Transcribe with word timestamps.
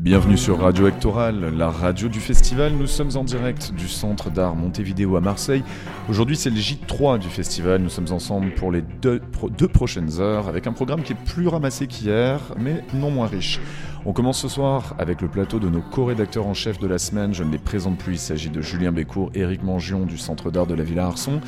Bienvenue 0.00 0.38
sur 0.38 0.60
Radio 0.60 0.86
Hectoral, 0.86 1.54
la 1.58 1.68
radio 1.68 2.08
du 2.08 2.20
festival. 2.20 2.72
Nous 2.72 2.86
sommes 2.86 3.18
en 3.18 3.22
direct 3.22 3.74
du 3.74 3.86
centre 3.86 4.30
d'art 4.30 4.56
Montevideo 4.56 5.14
à 5.16 5.20
Marseille. 5.20 5.62
Aujourd'hui, 6.08 6.36
c'est 6.36 6.48
le 6.48 6.56
J3 6.56 7.18
du 7.18 7.28
festival. 7.28 7.82
Nous 7.82 7.90
sommes 7.90 8.10
ensemble 8.10 8.54
pour 8.54 8.72
les 8.72 8.80
deux, 8.80 9.20
deux 9.58 9.68
prochaines 9.68 10.18
heures 10.18 10.48
avec 10.48 10.66
un 10.66 10.72
programme 10.72 11.02
qui 11.02 11.12
est 11.12 11.24
plus 11.26 11.48
ramassé 11.48 11.86
qu'hier, 11.86 12.40
mais 12.58 12.82
non 12.94 13.10
moins 13.10 13.26
riche. 13.26 13.60
On 14.06 14.14
commence 14.14 14.40
ce 14.40 14.48
soir 14.48 14.94
avec 14.98 15.20
le 15.20 15.28
plateau 15.28 15.58
de 15.58 15.68
nos 15.68 15.82
co-rédacteurs 15.82 16.46
en 16.46 16.54
chef 16.54 16.78
de 16.78 16.86
la 16.86 16.96
semaine. 16.96 17.34
Je 17.34 17.44
ne 17.44 17.52
les 17.52 17.58
présente 17.58 17.98
plus. 17.98 18.14
Il 18.14 18.18
s'agit 18.18 18.48
de 18.48 18.62
Julien 18.62 18.92
Bécourt, 18.92 19.30
Éric 19.34 19.62
Mangion 19.62 20.06
du 20.06 20.16
centre 20.16 20.50
d'art 20.50 20.66
de 20.66 20.74
la 20.74 20.82
Villa 20.82 21.04
Arson 21.04 21.42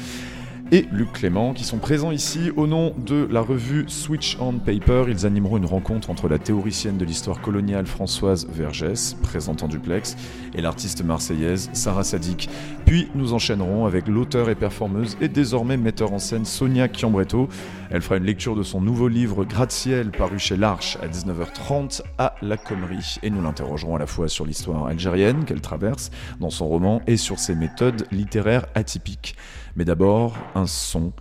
et 0.72 0.88
Luc 0.90 1.12
Clément 1.12 1.52
qui 1.52 1.64
sont 1.64 1.76
présents 1.76 2.10
ici 2.10 2.50
au 2.56 2.66
nom 2.66 2.94
de 2.96 3.28
la 3.30 3.42
revue 3.42 3.84
Switch 3.88 4.38
on 4.40 4.54
Paper. 4.54 5.04
Ils 5.06 5.26
animeront 5.26 5.58
une 5.58 5.66
rencontre 5.66 6.08
entre 6.08 6.28
la 6.28 6.38
théoricienne 6.38 6.96
de 6.96 7.04
l'histoire 7.04 7.42
coloniale 7.42 7.86
Françoise 7.86 8.48
Vergès, 8.50 9.14
présente 9.22 9.62
en 9.62 9.68
duplex, 9.68 10.16
et 10.54 10.62
l'artiste 10.62 11.04
marseillaise 11.04 11.68
Sarah 11.74 12.04
Sadik. 12.04 12.48
Puis 12.86 13.08
nous 13.14 13.34
enchaînerons 13.34 13.84
avec 13.84 14.08
l'auteur 14.08 14.48
et 14.48 14.54
performeuse 14.54 15.18
et 15.20 15.28
désormais 15.28 15.76
metteur 15.76 16.14
en 16.14 16.18
scène 16.18 16.46
Sonia 16.46 16.88
Chiambretto. 16.90 17.48
Elle 17.90 18.00
fera 18.00 18.16
une 18.16 18.24
lecture 18.24 18.56
de 18.56 18.62
son 18.62 18.80
nouveau 18.80 19.08
livre 19.08 19.44
Gratte-ciel 19.44 20.10
paru 20.10 20.38
chez 20.38 20.56
l'Arche 20.56 20.96
à 21.02 21.06
19h30 21.06 22.00
à 22.16 22.34
la 22.40 22.56
Commerie 22.56 23.18
et 23.22 23.28
nous 23.28 23.42
l'interrogerons 23.42 23.96
à 23.96 23.98
la 23.98 24.06
fois 24.06 24.28
sur 24.28 24.46
l'histoire 24.46 24.86
algérienne 24.86 25.44
qu'elle 25.44 25.60
traverse 25.60 26.10
dans 26.40 26.48
son 26.48 26.66
roman 26.66 27.02
et 27.06 27.18
sur 27.18 27.38
ses 27.38 27.54
méthodes 27.54 28.06
littéraires 28.10 28.64
atypiques. 28.74 29.36
Mais 29.76 29.84
d'abord, 29.84 30.36
un 30.54 30.66
son 30.66 31.12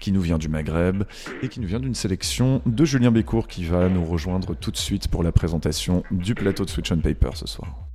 qui 0.00 0.12
nous 0.12 0.20
vient 0.20 0.38
du 0.38 0.48
Maghreb 0.48 1.04
et 1.42 1.48
qui 1.48 1.60
nous 1.60 1.68
vient 1.68 1.80
d'une 1.80 1.94
sélection 1.94 2.62
de 2.66 2.84
Julien 2.84 3.10
Bécourt 3.10 3.48
qui 3.48 3.64
va 3.64 3.88
nous 3.88 4.04
rejoindre 4.04 4.54
tout 4.54 4.70
de 4.70 4.76
suite 4.76 5.08
pour 5.08 5.22
la 5.22 5.32
présentation 5.32 6.02
du 6.10 6.34
plateau 6.34 6.64
de 6.64 6.70
Switch 6.70 6.90
on 6.92 6.98
Paper 6.98 7.30
ce 7.34 7.46
soir. 7.46 7.88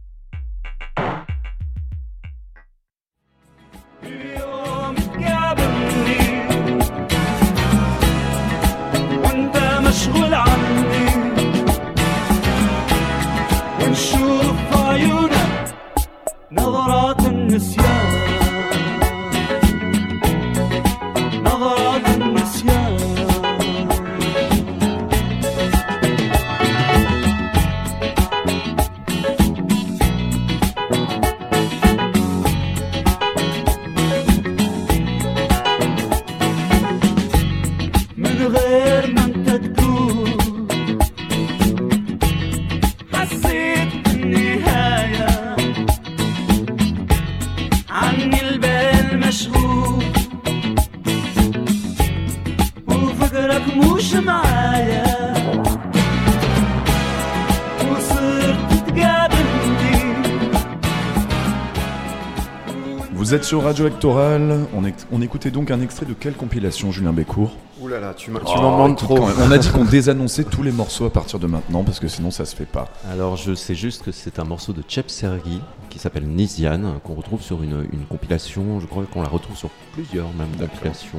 Vous 63.34 63.38
êtes 63.38 63.46
sur 63.46 63.64
Radio 63.64 63.88
Hectoral. 63.88 64.68
On, 64.76 64.84
on, 65.12 65.22
écoutait 65.24 65.50
donc 65.50 65.72
un 65.72 65.82
extrait 65.82 66.06
de 66.06 66.14
quelle 66.14 66.36
compilation, 66.36 66.92
Julien 66.92 67.14
Bécourt? 67.14 67.58
Ouh 67.82 67.88
là 67.88 68.00
là, 68.00 68.14
tu 68.14 68.30
m'en 68.30 68.40
oh, 68.46 68.56
demandes 68.58 68.96
trop. 68.96 69.18
On 69.40 69.50
a 69.50 69.58
dit 69.58 69.72
qu'on 69.72 69.86
désannonçait 69.92 70.44
tous 70.44 70.62
les 70.62 70.72
morceaux 70.72 71.06
à 71.06 71.10
partir 71.10 71.40
de 71.40 71.48
maintenant 71.48 71.84
parce 71.84 72.00
que 72.00 72.08
sinon 72.08 72.30
ça 72.30 72.46
se 72.46 72.56
fait 72.56 72.68
pas. 72.68 72.90
Alors 73.12 73.36
je 73.36 73.56
sais 73.56 73.74
juste 73.74 74.04
que 74.04 74.12
c'est 74.12 74.38
un 74.38 74.44
morceau 74.44 74.72
de 74.72 74.84
Chep 74.88 75.10
Sergi 75.10 75.62
qui 75.90 75.98
s'appelle 75.98 76.28
Nizian 76.28 77.00
qu'on 77.04 77.16
retrouve 77.16 77.42
sur 77.42 77.64
une, 77.64 77.88
une, 77.92 78.06
compilation. 78.06 78.80
Je 78.80 78.86
crois 78.86 79.04
qu'on 79.12 79.24
la 79.24 79.30
retrouve 79.30 79.58
sur 79.58 79.72
plusieurs 79.94 80.28
même 80.34 80.56
compilations 80.70 81.18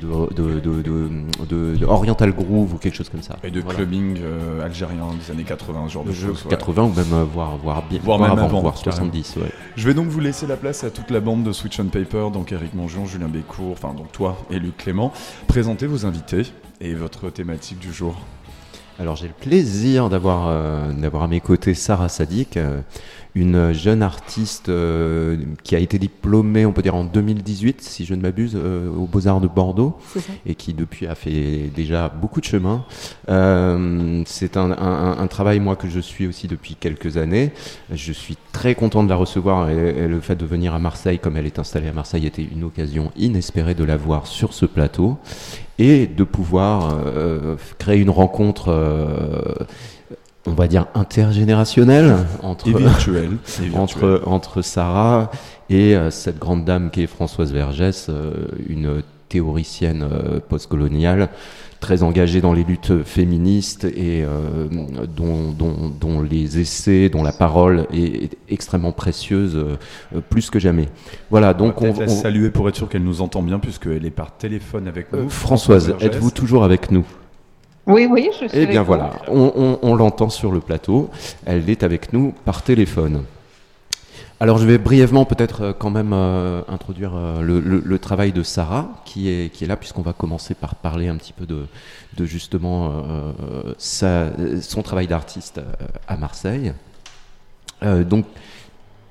de, 0.00 0.60
de, 0.60 1.84
Oriental 1.84 2.32
Groove 2.32 2.74
ou 2.74 2.78
quelque 2.78 2.94
chose 2.94 3.08
comme 3.08 3.22
ça. 3.22 3.36
Et 3.42 3.50
de 3.50 3.60
clubbing 3.60 4.18
euh, 4.22 4.64
algérien 4.64 5.06
des 5.18 5.32
années 5.32 5.44
80, 5.44 5.84
ce 5.88 5.92
genre 5.92 6.04
de, 6.04 6.12
choses. 6.12 6.46
80 6.48 6.82
ou 6.82 6.88
même 6.88 7.12
euh, 7.12 7.24
voire, 7.24 7.56
voire, 7.56 7.82
bien, 7.88 8.00
voire, 8.02 8.18
même 8.18 8.38
avant, 8.38 8.60
voire 8.60 8.76
70. 8.76 9.36
Ouais. 9.36 9.42
Je 9.76 9.86
vais 9.86 9.94
donc 9.94 10.08
vous 10.08 10.20
laisser 10.20 10.46
la 10.46 10.56
place 10.56 10.84
à 10.84 10.90
toute 10.90 11.10
la 11.10 11.20
bande 11.20 11.44
de 11.44 11.52
Switch 11.52 11.78
on 11.80 11.86
Paper, 11.86 12.30
donc 12.32 12.52
Eric 12.52 12.74
Mongeon, 12.74 13.06
Julien 13.06 13.28
Bécourt, 13.28 13.72
enfin 13.72 13.94
donc 13.94 14.12
toi 14.12 14.38
et 14.50 14.58
Luc 14.58 14.76
Clément. 14.76 15.12
Présentez 15.46 15.86
vos 15.86 16.06
invités 16.06 16.42
et 16.80 16.94
votre 16.94 17.30
thématique 17.30 17.78
du 17.78 17.92
jour. 17.92 18.16
Alors 18.98 19.14
j'ai 19.16 19.28
le 19.28 19.34
plaisir 19.34 20.08
d'avoir 20.08 20.48
euh, 20.48 20.92
d'avoir 20.92 21.22
à 21.22 21.28
mes 21.28 21.40
côtés 21.40 21.74
Sarah 21.74 22.08
Sadik, 22.08 22.58
une 23.38 23.72
jeune 23.72 24.02
artiste 24.02 24.68
euh, 24.68 25.36
qui 25.62 25.76
a 25.76 25.78
été 25.78 25.98
diplômée, 25.98 26.66
on 26.66 26.72
peut 26.72 26.82
dire 26.82 26.94
en 26.94 27.04
2018, 27.04 27.80
si 27.80 28.04
je 28.04 28.14
ne 28.14 28.20
m'abuse, 28.20 28.56
euh, 28.56 28.90
aux 28.90 29.06
Beaux-Arts 29.06 29.40
de 29.40 29.48
Bordeaux, 29.48 29.96
et 30.46 30.54
qui 30.54 30.74
depuis 30.74 31.06
a 31.06 31.14
fait 31.14 31.70
déjà 31.74 32.08
beaucoup 32.08 32.40
de 32.40 32.46
chemin. 32.46 32.84
Euh, 33.28 34.22
c'est 34.26 34.56
un, 34.56 35.26
travail, 35.28 35.60
moi, 35.60 35.76
que 35.76 35.88
je 35.88 36.00
suis 36.00 36.26
aussi 36.26 36.48
depuis 36.48 36.74
quelques 36.74 37.16
années. 37.16 37.52
Je 37.92 38.12
suis 38.12 38.36
très 38.52 38.74
content 38.74 39.04
de 39.04 39.08
la 39.08 39.16
recevoir, 39.16 39.70
et, 39.70 40.08
le 40.08 40.20
fait 40.20 40.36
de 40.36 40.46
venir 40.46 40.74
à 40.74 40.78
Marseille, 40.78 41.18
comme 41.18 41.36
elle 41.36 41.46
est 41.46 41.58
installée 41.58 41.88
à 41.88 41.92
Marseille, 41.92 42.26
était 42.26 42.42
une 42.42 42.64
occasion 42.64 43.12
inespérée 43.16 43.74
de 43.74 43.84
la 43.84 43.96
voir 43.96 44.26
sur 44.26 44.52
ce 44.52 44.66
plateau 44.66 45.18
et 45.78 46.06
de 46.06 46.24
pouvoir 46.24 46.96
créer 47.78 48.00
une 48.00 48.10
rencontre 48.10 48.72
on 50.48 50.54
va 50.54 50.66
dire 50.66 50.86
intergénérationnel 50.94 52.16
entre, 52.42 52.68
entre, 53.74 54.22
entre 54.26 54.62
Sarah 54.62 55.30
et 55.70 55.94
euh, 55.94 56.10
cette 56.10 56.38
grande 56.38 56.64
dame 56.64 56.90
qui 56.90 57.02
est 57.02 57.06
Françoise 57.06 57.52
Vergès, 57.52 58.06
euh, 58.08 58.32
une 58.68 59.02
théoricienne 59.28 60.08
euh, 60.10 60.40
postcoloniale 60.40 61.28
très 61.80 62.02
engagée 62.02 62.40
dans 62.40 62.52
les 62.52 62.64
luttes 62.64 63.04
féministes 63.04 63.84
et 63.84 64.24
dont, 65.16 65.54
dont, 66.00 66.22
les 66.22 66.58
essais, 66.58 67.08
dont 67.08 67.22
la 67.22 67.32
parole 67.32 67.86
est, 67.92 68.36
extrêmement 68.48 68.92
précieuse, 68.92 69.64
plus 70.28 70.50
que 70.50 70.58
jamais. 70.58 70.88
Voilà, 71.30 71.54
donc 71.54 71.80
on 71.82 71.92
va 71.92 72.06
la 72.06 72.08
saluer 72.08 72.50
pour 72.50 72.68
être 72.68 72.76
sûr 72.76 72.88
qu'elle 72.88 73.04
nous 73.04 73.22
entend 73.22 73.42
bien, 73.42 73.58
puisqu'elle 73.58 74.04
est 74.04 74.10
par 74.10 74.36
téléphone 74.36 74.88
avec 74.88 75.12
nous. 75.12 75.28
Françoise, 75.30 75.94
êtes-vous 76.00 76.30
toujours 76.30 76.64
avec 76.64 76.90
nous? 76.90 77.04
Oui, 77.88 78.06
oui, 78.08 78.28
je 78.32 78.46
suis. 78.46 78.58
Eh 78.58 78.66
bien 78.66 78.82
voilà, 78.82 79.12
on, 79.28 79.94
l'entend 79.94 80.28
sur 80.28 80.52
le 80.52 80.60
plateau. 80.60 81.08
Elle 81.46 81.68
est 81.70 81.82
avec 81.82 82.12
nous 82.12 82.34
par 82.44 82.62
téléphone. 82.62 83.22
Alors 84.40 84.58
je 84.58 84.66
vais 84.66 84.78
brièvement 84.78 85.24
peut-être 85.24 85.62
euh, 85.62 85.72
quand 85.76 85.90
même 85.90 86.12
euh, 86.12 86.62
introduire 86.68 87.12
euh, 87.16 87.42
le, 87.42 87.98
travail 87.98 88.30
de 88.30 88.44
Sarah 88.44 88.88
qui 89.04 89.28
est, 89.28 89.66
là 89.66 89.76
puisqu'on 89.76 90.02
va 90.02 90.12
commencer 90.12 90.54
par 90.54 90.76
parler 90.76 91.08
un 91.08 91.16
petit 91.16 91.32
peu 91.32 91.44
de, 91.44 91.66
justement 92.24 93.04
son 93.78 94.82
travail 94.82 95.08
d'artiste 95.08 95.60
à 96.06 96.16
Marseille. 96.16 96.72
donc 97.82 98.24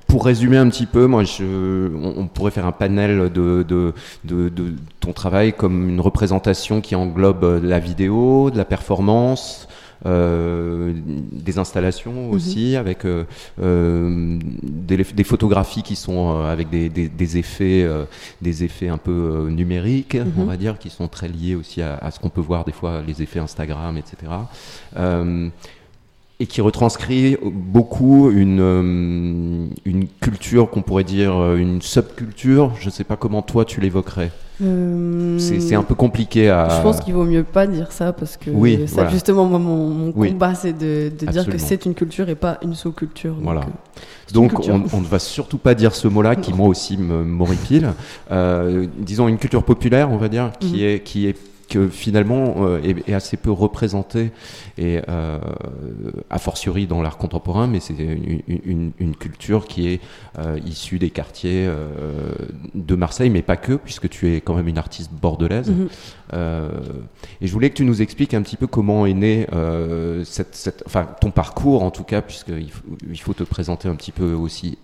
pour 0.08 0.26
résumer 0.26 0.58
un 0.58 0.70
petit 0.70 0.86
peu, 0.86 1.06
moi, 1.06 1.24
on, 1.42 2.28
pourrait 2.28 2.52
faire 2.52 2.66
un 2.66 2.72
panel 2.72 3.30
de, 3.32 3.94
ton 5.02 5.14
travail 5.14 5.54
comme 5.54 5.90
une 5.90 6.00
représentation 6.00 6.80
qui 6.80 6.96
englobe 6.96 7.62
la 7.64 7.80
vidéo, 7.80 8.50
de 8.50 8.58
la 8.58 8.66
performance, 8.66 9.68
des 10.06 11.58
installations 11.58 12.28
mhm. 12.28 12.32
aussi, 12.32 12.76
avec 12.76 13.06
euh, 13.06 13.26
euh, 13.62 14.40
des, 14.64 14.98
des, 14.98 15.24
photographies 15.24 15.84
qui 15.84 15.96
sont 15.96 16.38
euh, 16.38 16.52
avec 16.52 16.70
des, 16.70 16.90
des, 16.90 17.08
des 17.08 17.38
effets, 17.38 17.88
des 18.42 18.64
effets 18.64 18.90
un 18.90 18.98
peu 18.98 19.48
numériques, 19.50 20.18
on 20.38 20.42
mhm. 20.42 20.48
va 20.48 20.58
dire, 20.58 20.78
qui 20.80 20.90
sont 20.90 21.08
très 21.08 21.28
liés 21.28 21.56
aussi 21.56 21.82
à, 21.82 21.96
à 21.98 22.12
ce 22.12 22.20
qu'on 22.20 22.30
peut 22.30 22.42
voir 22.42 22.66
des 22.66 22.72
fois, 22.72 23.02
les 23.06 23.22
effets 23.22 23.40
Instagram, 23.40 23.98
etc 23.98 24.32
et 26.40 26.46
qui 26.46 26.62
retranscrit 26.62 27.38
beaucoup 27.44 28.30
une, 28.30 28.60
euh, 28.60 29.68
une 29.86 30.08
culture 30.22 30.70
qu'on 30.70 30.84
pourrait 30.84 31.04
dire 31.04 31.36
euh, 31.36 31.58
une 31.58 31.82
subculture. 31.82 32.74
Je 32.80 32.86
ne 32.86 32.92
sais 32.92 33.04
pas 33.04 33.16
comment 33.16 33.42
toi 33.42 33.66
tu 33.66 33.82
l'évoquerais. 33.82 34.32
Euh... 34.62 35.38
C'est 35.40 35.76
un 35.76 35.84
peu 35.84 35.96
compliqué 35.96 36.50
à. 36.50 36.68
Je 36.70 36.82
pense 36.82 37.00
qu'il 37.00 37.14
vaut 37.14 37.26
mieux 37.26 37.44
pas 37.44 37.68
dire 37.68 37.92
ça 37.92 38.14
parce 38.14 38.38
que 38.38 38.50
oui, 38.50 38.88
ça, 38.88 39.08
justement 39.10 39.46
moi, 39.46 39.60
mon, 39.60 39.90
mon 39.90 40.12
combat 40.12 40.56
c'est 40.56 40.74
de, 40.74 41.12
de 41.18 41.26
dire 41.32 41.48
que 41.48 41.58
c'est 41.58 41.86
une 41.86 41.94
culture 41.94 42.28
et 42.30 42.36
pas 42.36 42.58
une 42.64 42.74
sous-culture. 42.74 43.36
Voilà. 43.42 43.62
Donc, 44.34 44.54
euh, 44.54 44.74
on, 44.74 44.98
on, 44.98 45.02
ne 45.02 45.06
va 45.06 45.20
surtout 45.20 45.58
pas 45.58 45.74
dire 45.74 45.96
ce 45.96 46.08
mot-là 46.08 46.36
qui 46.36 46.54
moi 46.54 46.68
aussi 46.68 46.98
m'horripile. 46.98 47.94
Euh, 48.32 48.88
disons 48.98 49.28
une 49.28 49.38
culture 49.38 49.64
populaire, 49.64 50.12
on 50.12 50.18
va 50.18 50.28
dire, 50.28 50.52
qui 50.60 50.74
mhm. 50.74 50.84
est 50.84 51.00
qui 51.04 51.28
est 51.28 51.38
que 51.68 51.90
finalement 51.90 52.78
est, 52.78 53.14
assez 53.14 53.38
peu 53.38 53.52
représenté 53.52 54.32
et 54.78 55.00
a 55.08 56.40
fortiori 56.40 56.88
dans 56.88 57.02
l'art 57.02 57.18
contemporain, 57.18 57.68
mais 57.68 57.80
c'est 57.80 57.96
une, 57.98 59.16
culture 59.20 59.68
qui 59.68 59.90
est 59.90 60.02
issue 60.66 61.00
des 61.00 61.10
quartiers 61.10 61.70
de 62.76 62.96
Marseille, 62.96 63.30
mais 63.30 63.42
pas 63.42 63.58
que, 63.58 63.74
puisque 63.74 64.10
tu 64.10 64.34
es 64.34 64.42
quand 64.42 64.56
même 64.56 64.68
une 64.68 64.78
artiste 64.78 65.12
bordelaise. 65.12 65.72
Mm-hmm. 65.72 66.70
et 67.42 67.48
je 67.48 67.54
voulais 67.54 67.70
que 67.70 67.76
tu 67.76 67.86
nous 67.86 68.02
expliques 68.02 68.34
un 68.34 68.42
petit 68.42 68.58
peu 68.58 68.68
comment 68.68 69.06
est 69.06 69.14
né 69.14 69.48
cette, 70.24 70.84
enfin, 70.86 71.08
ton 71.20 71.32
parcours 71.32 71.84
en 71.84 71.92
tout 71.92 72.04
cas, 72.04 72.22
puisqu'il 72.22 72.72
faut, 72.72 72.84
il 73.10 73.20
faut 73.20 73.34
te 73.34 73.44
présenter 73.44 73.88
un 73.88 73.96
petit 73.96 74.12
peu 74.12 74.34
aussi 74.34 74.78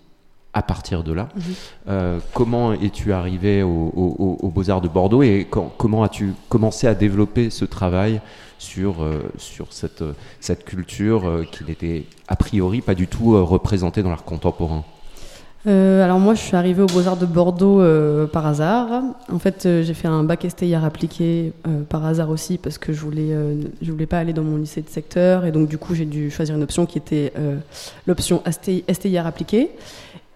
à 0.54 0.62
partir 0.62 1.02
de 1.02 1.12
là. 1.12 1.28
Mhm. 1.34 1.42
Euh, 1.88 2.18
comment 2.32 2.72
es-tu 2.72 3.12
arrivé 3.12 3.62
aux 3.62 4.52
Beaux-Arts 4.54 4.80
de 4.80 4.88
Bordeaux 4.88 5.22
et 5.22 5.46
comment 5.76 6.04
as-tu 6.04 6.32
commencé 6.48 6.86
à 6.86 6.94
développer 6.94 7.50
ce 7.50 7.64
travail 7.64 8.20
sur, 8.58 9.02
euh, 9.02 9.20
sur 9.36 9.66
cette, 9.72 10.04
cette 10.40 10.64
culture 10.64 11.28
euh, 11.28 11.44
qui 11.50 11.64
n'était 11.64 12.04
a 12.28 12.36
priori 12.36 12.80
pas 12.80 12.94
du 12.94 13.08
tout 13.08 13.44
représentée 13.44 14.02
dans 14.02 14.10
l'art 14.10 14.24
contemporain? 14.24 14.84
Alors 15.66 16.18
moi 16.18 16.34
je 16.34 16.42
suis 16.42 16.56
arrivée 16.56 16.82
aux 16.82 16.86
Beaux-Arts 16.86 17.16
de 17.16 17.24
Bordeaux 17.24 17.82
par 18.26 18.46
hasard. 18.46 19.02
En 19.32 19.38
fait 19.38 19.62
j'ai 19.62 19.94
fait 19.94 20.08
un 20.08 20.22
bac 20.22 20.44
STI 20.46 20.74
appliqué 20.74 21.54
par 21.88 22.04
hasard 22.04 22.28
aussi 22.28 22.58
parce 22.58 22.76
que 22.76 22.92
je 22.92 23.00
voulais, 23.00 23.34
je 23.80 23.90
voulais 23.90 24.04
pas 24.04 24.18
aller 24.18 24.34
dans 24.34 24.42
mon 24.42 24.58
lycée 24.58 24.82
de 24.82 24.90
secteur 24.90 25.46
et 25.46 25.52
donc 25.52 25.68
du 25.68 25.78
coup 25.78 25.94
j'ai 25.94 26.04
dû 26.04 26.30
choisir 26.30 26.54
une 26.54 26.62
option 26.62 26.84
qui 26.84 26.98
était 26.98 27.32
l'option 28.06 28.42
STI, 28.46 28.84
STI 28.92 29.16
appliqué. 29.16 29.70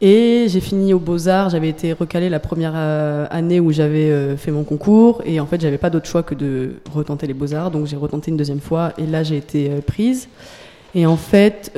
Et 0.00 0.47
j'ai 0.49 0.61
fini 0.61 0.95
aux 0.95 1.00
Beaux-Arts. 1.00 1.50
J'avais 1.50 1.69
été 1.69 1.93
recalée 1.93 2.29
la 2.29 2.39
première 2.39 2.75
euh, 2.77 3.27
année 3.31 3.59
où 3.59 3.73
j'avais 3.73 4.11
euh, 4.11 4.37
fait 4.37 4.53
mon 4.53 4.62
concours. 4.62 5.23
Et 5.25 5.41
en 5.41 5.47
fait, 5.47 5.61
j'avais 5.61 5.79
pas 5.79 5.91
d'autre 5.91 6.06
choix 6.06 6.23
que 6.23 6.37
de 6.37 6.75
retenter 6.93 7.27
les 7.27 7.35
Beaux-Arts. 7.35 7.73
Donc 7.73 7.87
j'ai 7.87 7.97
retenté 7.97 8.31
une 8.31 8.37
deuxième 8.37 8.61
fois. 8.61 8.93
Et 8.97 9.06
là, 9.06 9.25
j'ai 9.25 9.37
été 9.37 9.71
euh, 9.71 9.81
prise. 9.81 10.29
Et 10.95 11.05
en 11.05 11.17
fait, 11.17 11.73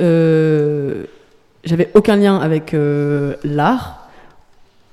j'avais 1.63 1.89
aucun 1.95 2.15
lien 2.15 2.37
avec 2.37 2.73
l'art, 3.43 4.07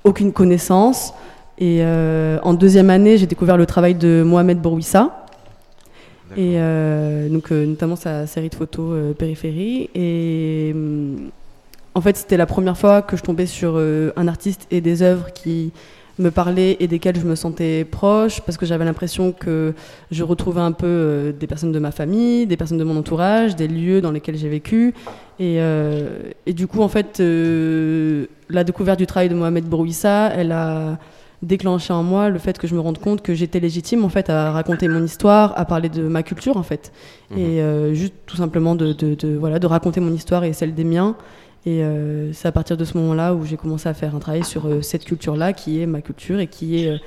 aucune 0.03 0.33
connaissance. 0.33 1.13
Et 1.57 1.81
en 1.81 2.53
deuxième 2.53 2.89
année, 2.89 3.17
j'ai 3.17 3.27
découvert 3.27 3.55
le 3.55 3.65
travail 3.65 3.95
de 3.95 4.23
Mohamed 4.25 4.59
Bourwissa. 4.59 5.25
Et 6.35 6.57
donc, 7.29 7.49
notamment 7.51 7.95
sa 7.95 8.27
série 8.27 8.49
de 8.49 8.55
photos 8.55 9.15
Périphérie. 9.17 9.89
Et 9.95 10.73
hum, 10.75 11.29
en 11.99 12.01
fait, 12.01 12.15
c'était 12.15 12.37
la 12.37 12.45
première 12.45 12.77
fois 12.77 13.01
que 13.01 13.17
je 13.17 13.23
tombais 13.23 13.45
sur 13.45 13.73
euh, 13.75 14.13
un 14.15 14.29
artiste 14.29 14.67
et 14.71 14.79
des 14.79 15.01
œuvres 15.01 15.33
qui 15.33 15.73
me 16.17 16.31
parlaient 16.31 16.77
et 16.79 16.87
desquelles 16.87 17.19
je 17.19 17.25
me 17.25 17.35
sentais 17.35 17.83
proche, 17.83 18.39
parce 18.39 18.57
que 18.57 18.65
j'avais 18.65 18.85
l'impression 18.85 19.33
que 19.33 19.73
je 20.09 20.23
retrouvais 20.23 20.61
un 20.61 20.71
peu 20.71 20.87
euh, 20.87 21.31
des 21.33 21.45
personnes 21.45 21.73
de 21.73 21.79
ma 21.79 21.91
famille, 21.91 22.47
des 22.47 22.55
personnes 22.55 22.77
de 22.77 22.85
mon 22.85 22.95
entourage, 22.95 23.57
des 23.57 23.67
lieux 23.67 23.99
dans 23.99 24.11
lesquels 24.11 24.37
j'ai 24.37 24.47
vécu. 24.47 24.93
Et, 25.39 25.57
euh, 25.59 26.31
du 26.47 26.67
coup, 26.67 26.83
en 26.83 26.87
fait, 26.87 27.21
la 28.49 28.63
découverte 28.63 28.97
du 28.97 29.05
travail 29.05 29.27
de 29.27 29.35
Mohamed 29.35 29.65
Brouissa, 29.65 30.31
elle 30.33 30.53
a 30.53 30.99
déclenché 31.41 31.91
en 31.91 32.03
moi 32.03 32.29
le 32.29 32.39
fait 32.39 32.57
que 32.57 32.67
je 32.67 32.75
me 32.75 32.79
rende 32.79 32.99
compte 32.99 33.21
que 33.21 33.33
j'étais 33.33 33.61
légitime 33.61 34.03
en 34.03 34.09
fait 34.09 34.29
à 34.29 34.51
raconter 34.51 34.87
mon 34.89 35.03
histoire, 35.03 35.53
à 35.57 35.63
parler 35.63 35.87
de 35.87 36.03
ma 36.03 36.21
culture 36.21 36.55
en 36.55 36.63
fait, 36.63 36.91
mhm. 37.31 37.37
et 37.37 37.95
juste 37.95 38.13
tout 38.25 38.35
simplement 38.35 38.75
de, 38.75 38.93
voilà 39.37 39.57
de 39.57 39.67
raconter 39.67 40.01
mon 40.01 40.13
histoire 40.13 40.43
et 40.43 40.51
celle 40.51 40.73
des 40.73 40.83
miens 40.83 41.15
et 41.65 41.83
euh, 41.83 42.31
c'est 42.31 42.47
à 42.47 42.51
partir 42.51 42.77
de 42.77 42.85
ce 42.85 42.97
moment-là 42.97 43.33
où 43.33 43.45
j'ai 43.45 43.57
commencé 43.57 43.89
à 43.89 43.93
faire 43.93 44.15
un 44.15 44.19
travail 44.19 44.45
sur 44.45 44.67
euh, 44.67 44.81
cette 44.81 45.03
culture-là, 45.03 45.51
qui 45.51 45.81
est 45.81 45.85
ma 45.85 46.01
culture 46.01 46.39
et 46.39 46.47
qui 46.47 46.83
est 46.83 46.89
euh, 46.89 46.97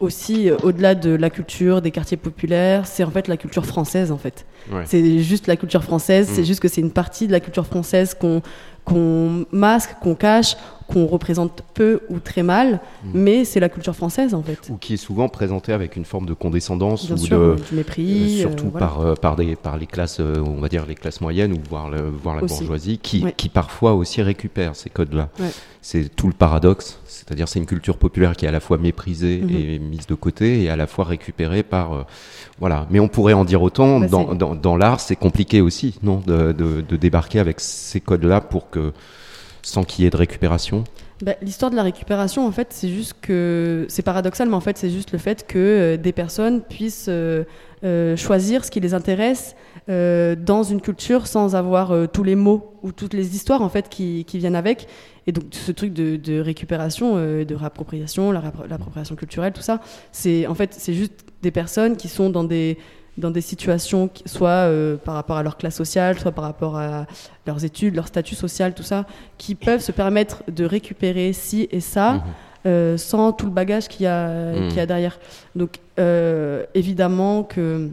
aussi 0.00 0.50
au-delà 0.62 0.94
de 0.94 1.10
la 1.10 1.28
culture 1.28 1.82
des 1.82 1.90
quartiers 1.90 2.16
populaires, 2.16 2.86
c'est 2.86 3.04
en 3.04 3.10
fait 3.10 3.28
la 3.28 3.36
culture 3.36 3.66
française 3.66 4.12
en 4.12 4.16
fait. 4.16 4.46
C'est 4.84 5.18
juste 5.18 5.46
la 5.46 5.56
culture 5.56 5.82
française, 5.82 6.28
c'est 6.32 6.42
mm. 6.42 6.44
juste 6.44 6.60
que 6.60 6.68
c'est 6.68 6.80
une 6.80 6.92
partie 6.92 7.26
de 7.26 7.32
la 7.32 7.40
culture 7.40 7.66
française 7.66 8.14
qu'on 8.14 8.40
qu'on 8.88 9.46
masque, 9.52 9.94
qu'on 10.00 10.14
cache, 10.14 10.56
qu'on 10.88 11.06
représente 11.06 11.62
peu 11.74 12.00
ou 12.08 12.18
très 12.18 12.42
mal, 12.42 12.80
mm. 13.04 13.10
mais 13.12 13.44
c'est 13.44 13.60
la 13.60 13.68
culture 13.68 13.94
française 13.94 14.34
en 14.34 14.42
fait. 14.42 14.58
Ou 14.70 14.76
qui 14.76 14.94
est 14.94 14.98
souvent 14.98 15.28
présentée 15.28 15.72
avec 15.72 15.96
une 15.96 16.06
forme 16.06 16.26
de 16.26 16.32
condescendance 16.32 17.10
ou 17.10 17.14
de 17.14 17.56
du 17.68 17.76
mépris, 17.76 18.38
euh, 18.38 18.40
surtout 18.40 18.70
par 18.70 19.00
euh, 19.00 19.14
par 19.14 19.36
des 19.36 19.54
par 19.54 19.76
les 19.76 19.86
classes, 19.86 20.18
euh, 20.20 20.42
on 20.44 20.60
va 20.60 20.68
dire 20.68 20.86
les 20.86 20.94
classes 20.94 21.20
moyennes 21.20 21.52
ou 21.52 21.58
voire 21.68 21.90
le, 21.90 22.00
voir 22.08 22.36
la 22.36 22.42
bourgeoisie, 22.42 22.98
qui 22.98 23.24
qui 23.36 23.50
parfois 23.50 23.92
aussi 23.92 24.22
récupère 24.22 24.74
ces 24.74 24.88
codes-là. 24.88 25.28
C'est 25.80 26.14
tout 26.14 26.26
le 26.26 26.32
paradoxe, 26.32 26.98
c'est-à-dire 27.06 27.48
c'est 27.48 27.60
une 27.60 27.66
culture 27.66 27.98
populaire 27.98 28.34
qui 28.36 28.46
est 28.46 28.48
à 28.48 28.52
la 28.52 28.60
fois 28.60 28.78
méprisée 28.78 29.40
mm-hmm. 29.40 29.74
et 29.74 29.78
mise 29.78 30.06
de 30.06 30.14
côté 30.14 30.64
et 30.64 30.70
à 30.70 30.76
la 30.76 30.86
fois 30.86 31.04
récupérée 31.04 31.62
par 31.62 32.06
voilà. 32.58 32.86
Mais 32.90 32.98
on 32.98 33.08
pourrait 33.08 33.34
en 33.34 33.44
dire 33.44 33.62
autant. 33.62 34.00
Bah, 34.00 34.06
dans, 34.06 34.34
dans, 34.34 34.54
dans 34.54 34.76
l'art, 34.76 35.00
c'est 35.00 35.16
compliqué 35.16 35.60
aussi, 35.60 35.98
non, 36.02 36.20
de, 36.26 36.52
de, 36.52 36.80
de 36.80 36.96
débarquer 36.96 37.38
avec 37.38 37.60
ces 37.60 38.00
codes-là 38.00 38.40
pour 38.40 38.70
que 38.70 38.77
sans 39.62 39.84
qu'il 39.84 40.04
y 40.04 40.06
ait 40.06 40.10
de 40.10 40.16
récupération 40.16 40.84
bah, 41.22 41.34
L'histoire 41.42 41.70
de 41.70 41.76
la 41.76 41.82
récupération, 41.82 42.46
en 42.46 42.52
fait, 42.52 42.68
c'est 42.70 42.88
juste 42.88 43.14
que. 43.20 43.86
C'est 43.88 44.02
paradoxal, 44.02 44.48
mais 44.48 44.54
en 44.54 44.60
fait, 44.60 44.78
c'est 44.78 44.90
juste 44.90 45.12
le 45.12 45.18
fait 45.18 45.46
que 45.46 45.58
euh, 45.58 45.96
des 45.96 46.12
personnes 46.12 46.62
puissent 46.62 47.06
euh, 47.08 47.44
euh, 47.84 48.16
choisir 48.16 48.64
ce 48.64 48.70
qui 48.70 48.80
les 48.80 48.94
intéresse 48.94 49.54
dans 49.88 50.62
une 50.64 50.82
culture 50.82 51.26
sans 51.26 51.56
avoir 51.56 51.94
tous 52.12 52.22
les 52.22 52.36
mots 52.36 52.74
ou 52.82 52.92
toutes 52.92 53.14
les 53.14 53.34
histoires, 53.34 53.62
en 53.62 53.70
fait, 53.70 53.88
qui, 53.88 54.22
viennent 54.34 54.54
avec. 54.54 54.86
Et 55.26 55.32
donc, 55.32 55.44
ce 55.52 55.72
truc 55.72 55.94
de, 55.94 56.16
de 56.16 56.40
récupération, 56.40 57.16
de 57.16 57.54
réappropriation, 57.54 58.30
l'appropriation 58.30 59.16
culturelle, 59.16 59.54
tout 59.54 59.62
ça, 59.62 59.80
c'est 60.12 60.46
en 60.46 60.54
fait, 60.54 60.74
c'est 60.74 60.92
juste 60.92 61.24
des 61.40 61.50
personnes 61.50 61.96
qui 61.96 62.08
sont 62.08 62.28
dans 62.28 62.44
des 62.44 62.76
dans 63.18 63.30
des 63.30 63.40
situations, 63.40 64.08
soit 64.24 64.48
euh, 64.48 64.96
par 64.96 65.14
rapport 65.14 65.36
à 65.36 65.42
leur 65.42 65.56
classe 65.56 65.76
sociale, 65.76 66.18
soit 66.18 66.32
par 66.32 66.44
rapport 66.44 66.76
à 66.76 67.06
leurs 67.46 67.64
études, 67.64 67.94
leur 67.94 68.06
statut 68.06 68.34
social, 68.34 68.74
tout 68.74 68.82
ça, 68.82 69.06
qui 69.36 69.54
peuvent 69.54 69.80
se 69.80 69.92
permettre 69.92 70.42
de 70.48 70.64
récupérer 70.64 71.32
ci 71.32 71.68
et 71.70 71.80
ça. 71.80 72.14
Mhm. 72.14 72.22
Euh, 72.66 72.96
sans 72.96 73.32
tout 73.32 73.46
le 73.46 73.52
bagage 73.52 73.86
qu'il 73.86 74.02
y, 74.02 74.06
a, 74.08 74.52
mhm. 74.52 74.70
y 74.70 74.80
a 74.80 74.86
derrière. 74.86 75.20
Donc 75.54 75.78
euh, 76.00 76.64
évidemment 76.74 77.44
que 77.44 77.88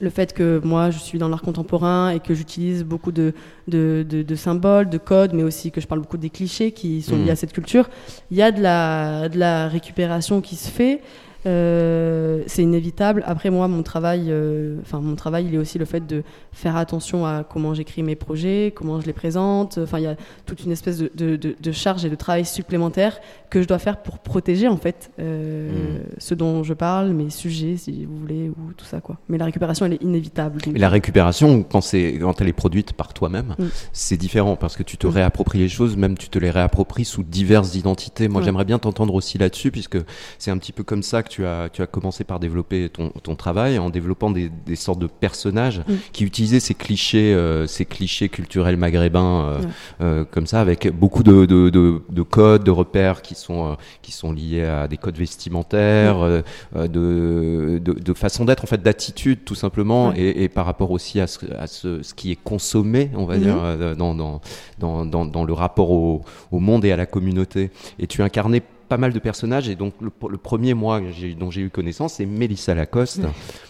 le 0.00 0.10
fait 0.10 0.34
que 0.34 0.60
moi 0.64 0.90
je 0.90 0.98
suis 0.98 1.20
dans 1.20 1.28
l'art 1.28 1.40
contemporain 1.40 2.10
et 2.10 2.18
que 2.18 2.34
j'utilise 2.34 2.82
beaucoup 2.82 3.12
de, 3.12 3.32
de, 3.68 4.04
de, 4.04 4.34
symboles, 4.34 4.90
de 4.90 4.98
codes, 4.98 5.34
mais 5.34 5.44
aussi 5.44 5.70
que 5.70 5.80
je 5.80 5.86
parle 5.86 6.00
beaucoup 6.00 6.16
des 6.16 6.30
clichés 6.30 6.72
qui 6.72 7.00
sont 7.00 7.16
liés 7.16 7.26
mhm. 7.26 7.30
à 7.30 7.36
cette 7.36 7.52
culture, 7.52 7.88
il 8.32 8.36
y 8.36 8.42
a 8.42 8.50
de 8.50 8.60
la, 8.60 9.28
de 9.28 9.38
la 9.38 9.68
récupération 9.68 10.40
qui 10.40 10.56
se 10.56 10.68
fait. 10.68 11.00
Euh, 11.44 12.42
c'est 12.46 12.62
inévitable. 12.62 13.24
Après 13.26 13.50
moi, 13.50 13.68
mon 13.68 13.82
travail, 13.82 14.26
euh, 14.28 14.76
mon 14.92 15.16
travail, 15.16 15.46
il 15.46 15.54
est 15.54 15.58
aussi 15.58 15.78
le 15.78 15.84
fait 15.84 16.06
de 16.06 16.22
faire 16.52 16.76
attention 16.76 17.26
à 17.26 17.44
comment 17.44 17.74
j'écris 17.74 18.02
mes 18.02 18.14
projets, 18.14 18.72
comment 18.74 19.00
je 19.00 19.06
les 19.06 19.12
présente. 19.12 19.78
Enfin, 19.78 19.98
il 19.98 20.04
y 20.04 20.06
a 20.06 20.16
toute 20.46 20.64
une 20.64 20.72
espèce 20.72 20.98
de, 20.98 21.72
charge 21.72 22.04
et 22.04 22.10
de 22.10 22.14
travail 22.14 22.44
supplémentaire 22.44 23.18
que 23.52 23.60
je 23.60 23.68
dois 23.68 23.78
faire 23.78 23.98
pour 23.98 24.18
protéger 24.18 24.66
en 24.66 24.78
fait 24.78 25.10
euh, 25.20 25.98
mmh. 25.98 26.00
ce 26.16 26.34
dont 26.34 26.64
je 26.64 26.72
parle, 26.72 27.10
mes 27.10 27.28
sujets, 27.28 27.76
si 27.76 28.06
vous 28.06 28.16
voulez, 28.16 28.48
ou 28.48 28.72
tout 28.74 28.86
ça 28.86 29.02
quoi. 29.02 29.18
Mais 29.28 29.36
la 29.36 29.44
récupération, 29.44 29.84
elle 29.84 29.92
est 29.92 30.02
inévitable. 30.02 30.62
Et 30.74 30.78
la 30.78 30.88
récupération, 30.88 31.62
quand 31.62 31.82
c'est 31.82 32.16
quand 32.18 32.40
elle 32.40 32.48
est 32.48 32.54
produite 32.54 32.94
par 32.94 33.12
toi-même, 33.12 33.54
mmh. 33.58 33.64
c'est 33.92 34.16
différent 34.16 34.56
parce 34.56 34.74
que 34.74 34.82
tu 34.82 34.96
te 34.96 35.06
mmh. 35.06 35.10
réappropries 35.10 35.58
les 35.58 35.68
choses, 35.68 35.98
même 35.98 36.16
tu 36.16 36.30
te 36.30 36.38
les 36.38 36.50
réappropries 36.50 37.04
sous 37.04 37.22
diverses 37.22 37.74
identités. 37.74 38.26
Moi, 38.26 38.40
j'aimerais 38.40 38.64
bien 38.64 38.78
t'entendre 38.78 39.14
aussi 39.14 39.36
là-dessus, 39.36 39.70
puisque 39.70 39.98
c'est 40.38 40.50
un 40.50 40.56
petit 40.56 40.72
peu 40.72 40.82
comme 40.82 41.02
ça 41.02 41.22
que 41.22 41.28
tu 41.28 41.44
as, 41.44 41.68
tu 41.70 41.82
as 41.82 41.86
commencé 41.86 42.24
par 42.24 42.40
développer 42.40 42.88
ton, 42.88 43.10
ton 43.10 43.36
travail 43.36 43.78
en 43.78 43.90
développant 43.90 44.30
des, 44.30 44.50
des 44.64 44.76
sortes 44.76 44.98
de 44.98 45.08
personnages 45.08 45.80
mm. 45.80 45.94
qui 46.12 46.24
utilisaient 46.24 46.60
ces 46.60 46.74
clichés, 46.74 47.34
euh, 47.34 47.66
ces 47.66 47.84
clichés 47.84 48.30
culturels 48.30 48.78
maghrébins 48.78 49.60
euh, 50.00 50.24
comme 50.30 50.46
ça, 50.46 50.62
avec 50.62 50.88
beaucoup 50.88 51.22
de, 51.22 51.44
de, 51.44 51.68
de, 51.68 52.00
de, 52.08 52.22
codes, 52.22 52.64
de 52.64 52.70
repères 52.70 53.20
qui 53.20 53.34
sont, 53.42 53.76
qui 54.02 54.12
sont 54.12 54.32
liés 54.32 54.64
à 54.64 54.88
des 54.88 54.96
codes 54.96 55.16
vestimentaires, 55.16 56.42
mm. 56.74 56.88
de, 56.88 57.80
de, 57.84 58.14
façon 58.14 58.44
d'être, 58.44 58.64
en 58.64 58.66
fait, 58.66 58.82
d'attitude 58.82 59.44
tout 59.44 59.54
simplement, 59.54 60.12
et, 60.14 60.44
et, 60.44 60.48
par 60.48 60.66
rapport 60.66 60.90
aussi 60.90 61.20
à 61.20 61.26
ce, 61.26 61.46
à 61.58 61.66
ce, 61.66 62.02
ce 62.02 62.14
qui 62.14 62.30
est 62.30 62.42
consommé, 62.42 63.10
on 63.14 63.24
va 63.24 63.38
dire, 63.38 63.96
dans, 63.96 64.14
dans, 64.14 64.40
dans, 64.78 65.04
dans, 65.04 65.24
dans 65.24 65.44
le 65.44 65.52
rapport 65.52 65.90
au, 65.90 66.22
au 66.50 66.58
monde 66.58 66.84
et 66.84 66.92
à 66.92 66.96
la 66.96 67.06
communauté. 67.06 67.70
Et 67.98 68.06
tu 68.06 68.22
incarnais 68.22 68.62
pas 68.92 68.98
mal 68.98 69.14
de 69.14 69.18
personnages 69.18 69.70
et 69.70 69.74
donc 69.74 69.94
le, 70.02 70.10
premier 70.36 70.74
moi 70.74 71.00
dont 71.40 71.50
j'ai 71.50 71.62
eu 71.62 71.70
connaissance 71.70 72.14
c'est 72.14 72.26
Mélissa 72.26 72.74
Lacoste. 72.74 73.22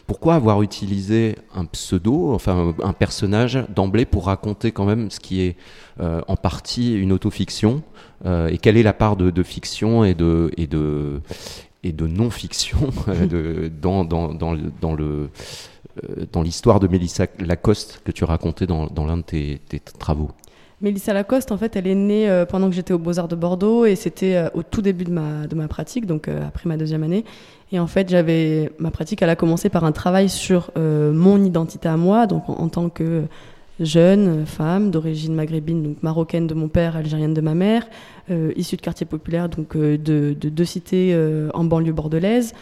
Pourquoi 0.09 0.35
avoir 0.35 0.63
utilisé 0.63 1.37
un 1.55 1.65
pseudo, 1.65 2.33
enfin 2.33 2.75
un 2.83 2.93
personnage 2.93 3.65
d'emblée 3.69 4.05
pour 4.05 4.27
raconter 4.27 4.73
quand 4.73 4.85
même 4.85 5.13
ce 5.13 5.21
qui 5.21 5.43
est 5.43 5.57
euh, 6.01 6.23
en 6.27 6.35
partie 6.35 6.93
une 6.97 7.13
autofiction 7.13 7.85
euh, 8.27 8.49
et 8.49 8.59
quelle 8.59 8.77
est 8.77 8.83
la 8.83 8.95
part 8.95 9.15
de, 9.15 9.43
fiction 9.45 10.03
et 10.03 10.15
de 10.15 10.51
et 10.57 10.67
de 10.67 11.21
et 11.85 11.93
de 11.93 12.09
non-fiction 12.09 12.91
euh, 13.07 13.71
dans, 13.81 14.05
dans, 14.05 14.35
dans, 14.35 14.57
dans 14.81 14.93
le 14.93 15.31
dans 16.33 16.43
l'histoire 16.43 16.81
de 16.81 16.89
Mélissa 16.89 17.27
Lacoste 17.39 18.03
que 18.05 18.11
tu 18.11 18.25
racontais 18.25 18.67
dans, 18.67 18.87
dans 18.87 19.07
l'un 19.07 19.19
de 19.19 19.23
tes, 19.23 19.61
tes 19.69 19.79
travaux? 19.79 20.33
Mélissa 20.83 21.13
Lacoste, 21.13 21.53
en 21.53 21.57
fait, 21.57 21.77
elle 21.77 21.87
est 21.87 21.95
née 21.95 22.29
euh, 22.29 22.45
pendant 22.45 22.69
que 22.69 22.75
j'étais 22.75 22.93
aux 22.93 22.99
Beaux-Arts 22.99 23.29
de 23.29 23.37
Bordeaux 23.37 23.85
et 23.85 23.95
c'était 23.95 24.35
euh, 24.35 24.49
au 24.53 24.65
tout 24.65 24.83
début 24.83 25.05
de 25.05 25.13
ma, 25.13 25.69
pratique, 25.69 26.07
donc 26.07 26.27
euh, 26.27 26.47
après 26.47 26.69
ma 26.69 26.77
deuxième 26.77 27.05
année. 27.05 27.25
Et 27.71 27.79
en 27.79 27.87
fait, 27.87 28.09
j'avais 28.09 28.73
ma 28.81 28.91
pratique, 28.91 29.23
elle 29.23 29.31
a 29.31 29.37
commencé 29.37 29.69
par 29.69 29.85
un 29.85 29.93
travail 29.93 30.29
sur 30.29 30.71
mon 30.77 31.43
identité 31.43 31.89
à 31.89 31.97
moi, 31.97 32.27
donc 32.27 32.47
en, 32.51 32.69
tant 32.69 32.91
que 32.91 33.23
jeune 33.81 34.45
femme 34.45 34.91
d'origine 34.91 35.35
maghrébine, 35.35 35.83
donc 35.83 36.03
marocaine 36.03 36.47
de 36.47 36.53
mon 36.53 36.69
père, 36.69 36.97
algérienne 36.97 37.33
de 37.33 37.41
ma 37.41 37.55
mère, 37.55 37.87
issue 38.57 38.77
de 38.77 38.83
quartier 38.83 39.07
populaire, 39.07 39.49
donc 39.49 39.75
de, 39.75 40.35
deux 40.35 40.65
cités 40.67 41.19
en 41.55 41.65
banlieue 41.65 41.95
bordelaise 41.95 42.53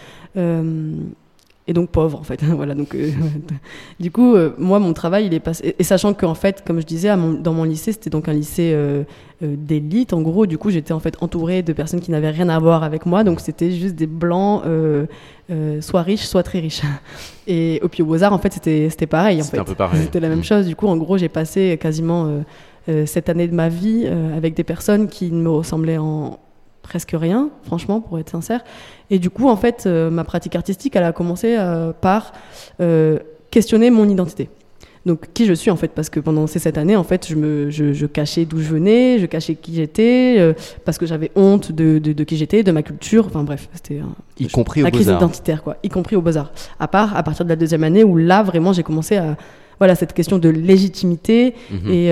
et 1.70 1.72
donc 1.72 1.90
pauvre 1.90 2.18
en 2.18 2.24
fait. 2.24 2.42
voilà, 2.44 2.74
donc 2.74 2.94
euh, 2.94 3.10
du 4.00 4.10
coup, 4.10 4.34
euh, 4.34 4.50
moi 4.58 4.80
mon 4.80 4.92
travail 4.92 5.26
il 5.26 5.34
est 5.34 5.40
passé 5.40 5.74
et, 5.78 5.84
sachant 5.84 6.12
qu'en 6.12 6.34
fait, 6.34 6.64
comme 6.66 6.80
je 6.80 6.86
disais, 6.86 7.08
dans 7.08 7.52
mon 7.52 7.64
lycée 7.64 7.92
c'était 7.92 8.10
donc 8.10 8.28
un 8.28 8.32
lycée 8.32 8.72
euh, 8.74 9.04
d'élite 9.40 10.12
en 10.12 10.20
gros. 10.20 10.46
Du 10.46 10.58
coup, 10.58 10.70
j'étais 10.70 10.92
en 10.92 10.98
fait 10.98 11.16
entourée 11.20 11.62
de 11.62 11.72
personnes 11.72 12.00
qui 12.00 12.10
n'avaient 12.10 12.30
rien 12.30 12.48
à 12.48 12.58
voir 12.58 12.82
avec 12.82 13.06
moi, 13.06 13.22
donc 13.22 13.40
c'était 13.40 13.70
juste 13.70 13.94
des 13.94 14.08
blancs, 14.08 14.64
soit 15.80 16.02
riches, 16.02 16.26
soit 16.26 16.42
très 16.42 16.58
riches. 16.58 16.82
Et 17.46 17.80
au 17.82 17.88
Pio 17.88 18.04
Beaux 18.04 18.22
Arts 18.22 18.32
en 18.32 18.38
fait 18.38 18.52
c'était 18.52 18.90
c'était 18.90 19.06
pareil 19.06 19.40
en 19.40 19.44
fait. 19.44 19.58
un 19.58 19.64
peu 19.64 19.74
pareil. 19.74 20.02
C'était 20.02 20.20
la 20.20 20.28
même 20.28 20.40
mm. 20.40 20.44
chose. 20.44 20.66
Du 20.66 20.76
coup, 20.76 20.88
en 20.88 20.96
gros, 20.96 21.18
j'ai 21.18 21.28
passé 21.28 21.78
quasiment 21.80 22.42
cette 23.06 23.28
année 23.28 23.46
de 23.46 23.54
ma 23.54 23.68
vie 23.68 24.08
avec 24.36 24.54
des 24.54 24.64
personnes 24.64 25.06
qui 25.06 25.30
me 25.30 25.48
ressemblaient 25.48 25.98
en 25.98 26.40
presque 26.90 27.14
rien, 27.14 27.50
franchement, 27.62 28.00
pour 28.00 28.18
être 28.18 28.30
sincère. 28.30 28.64
Et 29.10 29.20
du 29.20 29.30
coup, 29.30 29.48
en 29.48 29.54
fait, 29.54 29.84
euh, 29.86 30.10
ma 30.10 30.24
pratique 30.24 30.56
artistique, 30.56 30.96
elle 30.96 31.04
a 31.04 31.12
commencé 31.12 31.54
euh, 31.56 31.92
par 31.92 32.32
euh, 32.80 33.20
questionner 33.52 33.90
mon 33.90 34.08
identité. 34.08 34.48
Donc, 35.06 35.32
qui 35.32 35.46
je 35.46 35.52
suis, 35.52 35.70
en 35.70 35.76
fait, 35.76 35.92
parce 35.92 36.10
que 36.10 36.18
pendant 36.18 36.48
ces 36.48 36.58
sept 36.58 36.76
années, 36.78 36.96
en 36.96 37.04
fait, 37.04 37.28
je, 37.28 37.36
me, 37.36 37.70
je, 37.70 38.06
cachais 38.06 38.44
d'où 38.44 38.58
je 38.58 38.68
venais, 38.68 39.20
je 39.20 39.26
cachais 39.26 39.54
qui 39.54 39.76
j'étais, 39.76 40.54
parce 40.84 40.98
que 40.98 41.06
j'avais 41.06 41.30
honte 41.36 41.70
de, 41.70 42.00
de, 42.00 42.24
qui 42.24 42.36
j'étais, 42.36 42.64
de 42.64 42.72
ma 42.72 42.82
culture, 42.82 43.24
enfin 43.26 43.44
bref, 43.44 43.68
c'était 43.72 44.00
y 44.40 44.48
compris 44.48 44.82
la 44.82 44.90
crise 44.90 45.06
identitaire, 45.06 45.62
quoi, 45.62 45.76
y 45.84 45.88
compris 45.88 46.16
au 46.16 46.22
Beaux-Arts. 46.22 46.52
À 46.80 46.88
part 46.88 47.16
à 47.16 47.22
partir 47.22 47.44
de 47.46 47.50
la 47.50 47.56
deuxième 47.56 47.84
année, 47.84 48.04
où 48.04 48.16
là, 48.16 48.42
vraiment, 48.42 48.72
j'ai 48.72 48.82
commencé 48.82 49.16
à 49.16 49.36
voilà 49.78 49.94
cette 49.94 50.12
question 50.12 50.36
de 50.36 50.50
légitimité 50.50 51.54
mhm. 51.70 51.90
et, 51.90 52.08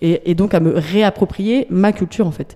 et, 0.00 0.30
et, 0.30 0.34
donc 0.36 0.54
à 0.54 0.60
me 0.60 0.74
réapproprier 0.76 1.66
ma 1.70 1.90
culture 1.90 2.28
en 2.28 2.30
fait. 2.30 2.54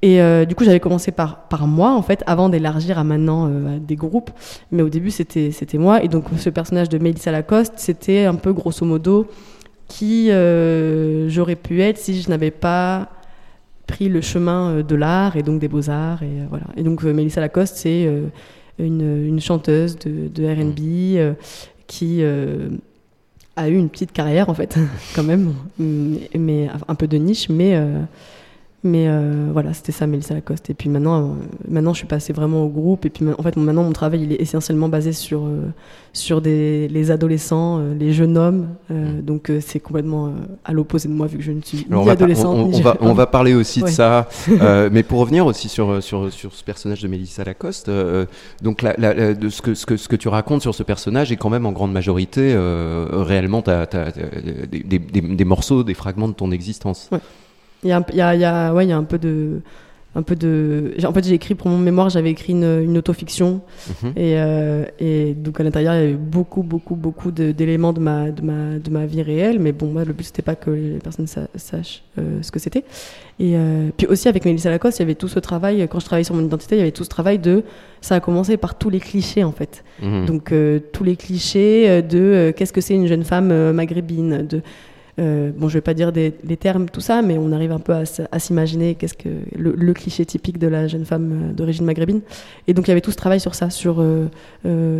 Et 0.00 0.20
euh, 0.20 0.44
du 0.44 0.54
coup, 0.54 0.64
j'avais 0.64 0.80
commencé 0.80 1.10
par, 1.10 1.48
par 1.48 1.66
moi, 1.66 1.92
en 1.92 2.02
fait, 2.02 2.22
avant 2.26 2.48
d'élargir 2.48 2.98
à 2.98 3.04
maintenant 3.04 3.48
euh, 3.48 3.78
des 3.80 3.96
groupes. 3.96 4.30
Mais 4.70 4.82
au 4.82 4.88
début, 4.88 5.10
c'était, 5.10 5.50
c'était 5.50 5.78
moi. 5.78 6.04
Et 6.04 6.08
donc, 6.08 6.26
ce 6.36 6.50
personnage 6.50 6.88
de 6.88 6.98
Mélissa 6.98 7.32
Lacoste, 7.32 7.74
c'était 7.76 8.24
un 8.24 8.36
peu 8.36 8.52
grosso 8.52 8.86
modo 8.86 9.26
qui 9.88 10.30
euh, 10.30 11.28
j'aurais 11.28 11.56
pu 11.56 11.82
être 11.82 11.98
si 11.98 12.20
je 12.20 12.28
n'avais 12.28 12.50
pas 12.50 13.08
pris 13.86 14.08
le 14.08 14.20
chemin 14.20 14.82
de 14.82 14.94
l'art 14.94 15.36
et 15.36 15.42
donc 15.42 15.60
des 15.60 15.68
beaux-arts. 15.68 16.22
Et, 16.22 16.46
voilà. 16.48 16.66
et 16.76 16.82
donc, 16.84 17.02
Mélissa 17.02 17.40
Lacoste, 17.40 17.76
c'est 17.76 18.06
une, 18.78 19.26
une, 19.26 19.40
chanteuse 19.40 19.98
de, 19.98 20.28
de 20.28 20.46
RB 20.46 21.34
qui 21.88 22.22
a 22.22 23.68
eu 23.68 23.74
une 23.74 23.88
petite 23.88 24.12
carrière, 24.12 24.48
en 24.48 24.54
fait, 24.54 24.78
quand 25.16 25.24
même, 25.24 25.54
mais 25.78 26.68
un 26.86 26.94
peu 26.94 27.08
de 27.08 27.16
niche, 27.16 27.48
mais 27.48 27.80
mais 28.88 29.06
euh, 29.06 29.50
voilà, 29.52 29.74
c'était 29.74 29.92
ça, 29.92 30.06
Mélissa 30.06 30.34
Lacoste. 30.34 30.70
Et 30.70 30.74
puis 30.74 30.88
maintenant, 30.88 31.20
euh, 31.20 31.26
maintenant, 31.68 31.92
je 31.92 31.98
suis 31.98 32.06
passée 32.06 32.32
vraiment 32.32 32.64
au 32.64 32.68
groupe. 32.68 33.04
Et 33.04 33.10
puis 33.10 33.24
en 33.36 33.42
fait, 33.42 33.56
maintenant, 33.56 33.84
mon 33.84 33.92
travail, 33.92 34.22
il 34.22 34.32
est 34.32 34.40
essentiellement 34.40 34.88
basé 34.88 35.12
sur, 35.12 35.44
euh, 35.44 35.66
sur 36.12 36.40
des, 36.40 36.88
les 36.88 37.10
adolescents, 37.10 37.80
les 37.98 38.12
jeunes 38.12 38.36
hommes. 38.36 38.68
Mm. 38.88 39.20
Donc 39.20 39.52
c'est 39.60 39.80
complètement 39.80 40.32
à 40.64 40.72
l'opposé 40.72 41.08
de 41.08 41.14
moi, 41.14 41.26
vu 41.26 41.38
que 41.38 41.44
je 41.44 41.52
ne 41.52 41.60
suis 41.60 41.86
ni 41.88 42.10
adolescente. 42.10 42.56
On, 42.58 42.68
ni 42.68 42.80
va, 42.80 42.96
on 43.00 43.12
va 43.12 43.26
parler 43.26 43.54
aussi 43.54 43.82
de 43.82 43.88
ça. 43.88 44.28
mais 44.90 45.02
pour 45.02 45.20
revenir 45.20 45.46
aussi 45.46 45.68
sur, 45.68 46.02
sur, 46.02 46.32
sur 46.32 46.52
ce 46.52 46.64
personnage 46.64 47.02
de 47.02 47.08
Mélissa 47.08 47.44
Lacoste, 47.44 47.90
donc 48.62 48.82
la, 48.82 48.94
de 49.34 49.48
ce, 49.48 49.62
que, 49.62 49.74
ce, 49.74 49.86
que, 49.86 49.96
ce 49.96 50.08
que 50.08 50.16
tu 50.16 50.28
racontes 50.28 50.62
sur 50.62 50.74
ce 50.74 50.82
personnage 50.82 51.30
est 51.30 51.36
quand 51.36 51.50
même 51.50 51.66
en 51.66 51.72
grande 51.72 51.92
majorité 51.92 52.56
réellement 53.12 53.62
des, 53.62 54.82
des, 54.82 54.98
des, 54.98 55.44
morceaux, 55.44 55.84
des 55.84 55.94
fragments 55.94 56.28
de 56.28 56.32
ton 56.34 56.50
existence. 56.50 57.10
Il 57.84 57.90
y 57.90 57.92
a, 57.92 58.04
y, 58.12 58.20
a, 58.20 58.34
y, 58.34 58.44
a, 58.44 58.74
ouais, 58.74 58.86
y 58.86 58.92
a 58.92 58.96
un 58.96 59.04
peu 59.04 59.18
de 59.18 59.60
un 60.14 60.22
peu 60.22 60.36
de 60.36 60.94
en 61.04 61.12
fait 61.12 61.24
j'ai 61.24 61.34
écrit 61.34 61.54
pour 61.54 61.68
mon 61.68 61.78
mémoire 61.78 62.08
j'avais 62.08 62.30
écrit 62.30 62.52
une, 62.52 62.82
une 62.82 62.96
autofiction 62.96 63.60
mhm. 64.02 64.12
et, 64.16 64.34
euh, 64.36 64.84
et, 64.98 65.34
donc 65.34 65.60
à 65.60 65.62
l'intérieur 65.62 65.94
il 65.94 66.00
y 66.00 66.04
avait 66.04 66.12
beaucoup 66.14 66.62
beaucoup 66.62 66.96
beaucoup 66.96 67.30
d'éléments 67.30 67.92
de, 67.92 68.00
ma, 68.00 68.30
de, 68.30 68.42
ma, 68.42 68.78
de 68.78 68.90
ma 68.90 69.06
vie 69.06 69.22
réelle 69.22 69.58
mais 69.60 69.72
bon 69.72 69.86
moi 69.86 70.04
le 70.04 70.12
but 70.12 70.24
c'était 70.24 70.42
pas 70.42 70.56
que 70.56 70.70
les 70.70 70.98
personnes 70.98 71.26
sachent 71.26 72.02
euh, 72.18 72.38
ce 72.42 72.50
que 72.50 72.58
c'était 72.58 72.84
et 73.38 73.56
euh, 73.56 73.90
puis 73.96 74.06
aussi 74.06 74.28
avec 74.28 74.44
Mélissa 74.44 74.70
Lacoste 74.70 74.98
il 74.98 75.02
y 75.02 75.04
avait 75.04 75.14
tout 75.14 75.28
ce 75.28 75.38
travail 75.38 75.86
quand 75.90 76.00
je 76.00 76.06
travaillais 76.06 76.24
sur 76.24 76.34
mon 76.34 76.44
identité 76.44 76.76
il 76.76 76.78
y 76.78 76.82
avait 76.82 76.90
tout 76.90 77.04
ce 77.04 77.10
travail 77.10 77.38
de 77.38 77.62
ça 78.00 78.16
a 78.16 78.20
commencé 78.20 78.56
par 78.56 78.76
tous 78.76 78.90
les 78.90 79.00
clichés 79.00 79.44
en 79.44 79.52
fait 79.52 79.84
mhm. 80.02 80.24
donc 80.24 80.52
tous 80.92 81.04
les 81.04 81.16
clichés 81.16 82.02
de 82.02 82.52
qu'est-ce 82.56 82.72
que 82.72 82.80
c'est 82.80 82.94
une 82.94 83.06
jeune 83.06 83.24
femme 83.24 83.72
maghrébine 83.72 84.46
de 84.46 84.62
euh, 85.18 85.50
bon, 85.54 85.68
je 85.68 85.74
vais 85.74 85.80
pas 85.80 85.94
dire 85.94 86.12
des, 86.12 86.34
les 86.44 86.56
termes, 86.56 86.88
tout 86.88 87.00
ça, 87.00 87.22
mais 87.22 87.38
on 87.38 87.52
arrive 87.52 87.72
un 87.72 87.80
peu 87.80 87.92
à, 87.92 88.38
s'imaginer 88.38 88.94
qu'est-ce 88.94 89.14
que 89.14 89.28
le, 89.56 89.92
cliché 89.92 90.24
typique 90.24 90.58
de 90.58 90.66
la 90.66 90.86
jeune 90.86 91.04
femme 91.04 91.32
euh, 91.32 91.52
d'origine 91.52 91.84
maghrébine. 91.84 92.20
Et 92.66 92.74
donc 92.74 92.86
il 92.86 92.90
y 92.90 92.92
avait 92.92 93.00
tout 93.00 93.10
ce 93.10 93.16
travail 93.16 93.40
sur 93.40 93.54
ça, 93.54 93.70
sur 93.70 93.96
euh, 94.00 94.28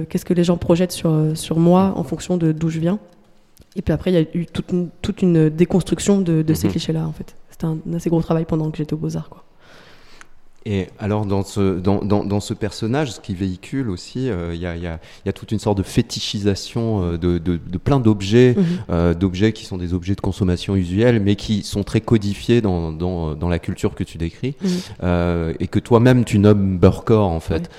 qu'est-ce 0.09 0.25
que 0.25 0.35
les 0.35 0.45
gens 0.45 0.57
projettent 0.57 0.93
sur, 0.93 1.15
sur 1.35 1.59
moi 1.59 1.93
en 1.97 2.03
fonction 2.03 2.37
de 2.37 2.53
d'où 2.53 2.69
je 2.69 2.81
viens. 2.81 2.99
Et 3.77 3.83
puis 3.83 3.93
après, 3.93 4.11
il 4.11 4.15
y 4.15 4.17
a 4.17 4.25
eu 4.35 4.47
toute 4.47 4.73
une, 4.73 4.89
toute 5.03 5.23
une 5.23 5.51
déconstruction 5.51 6.21
de, 6.21 6.43
de 6.43 6.55
ces 6.55 6.67
mhm. 6.67 6.73
clichés-là, 6.73 7.07
en 7.07 7.13
fait. 7.13 7.37
C'était 7.51 7.67
un, 7.67 7.79
un, 7.89 7.95
assez 7.95 8.11
gros 8.11 8.21
travail 8.23 8.45
pendant 8.45 8.71
que 8.71 8.79
j'étais 8.79 8.95
aux 8.95 8.99
Beaux-Arts, 8.99 9.29
quoi. 9.29 9.45
Et 10.67 10.88
alors 10.99 11.25
dans 11.25 11.45
ce, 11.45 11.79
dans, 11.79 12.05
dans, 12.05 12.25
dans 12.25 12.41
ce 12.41 12.53
personnage, 12.53 13.12
ce 13.12 13.21
qui 13.21 13.35
véhicule 13.35 13.88
aussi, 13.88 14.29
euh, 14.29 14.55
il 14.55 14.61
y, 14.61 14.67
a, 14.67 14.77
y, 14.77 14.87
a, 14.87 14.99
y, 15.25 15.29
a, 15.29 15.33
toute 15.33 15.53
une 15.53 15.61
sorte 15.61 15.79
de 15.79 15.85
fétichisation 15.85 17.03
euh, 17.03 17.17
de, 17.17 17.38
de, 17.38 17.57
de 17.65 17.79
plein 17.79 18.00
d'objets, 18.00 18.55
mhm. 18.57 18.65
euh, 18.91 19.15
d'objets 19.15 19.53
qui 19.53 19.65
sont 19.65 19.79
des 19.79 19.95
objets 19.95 20.17
de 20.17 20.21
consommation 20.21 20.75
usuelle, 20.75 21.21
mais 21.21 21.37
qui 21.37 21.62
sont 21.62 21.85
très 21.85 22.00
codifiés 22.00 22.61
dans, 22.61 22.93
dans, 22.93 23.35
dans 23.35 23.49
la 23.49 23.61
culture 23.61 23.95
que 23.95 24.03
tu 24.03 24.19
décris, 24.19 24.57
mhm. 24.61 25.55
et 25.61 25.69
que 25.69 25.79
toi-même 25.79 26.25
tu 26.25 26.38
nommes 26.38 26.79
Burkor 26.79 27.29
en 27.29 27.41
fait. 27.41 27.71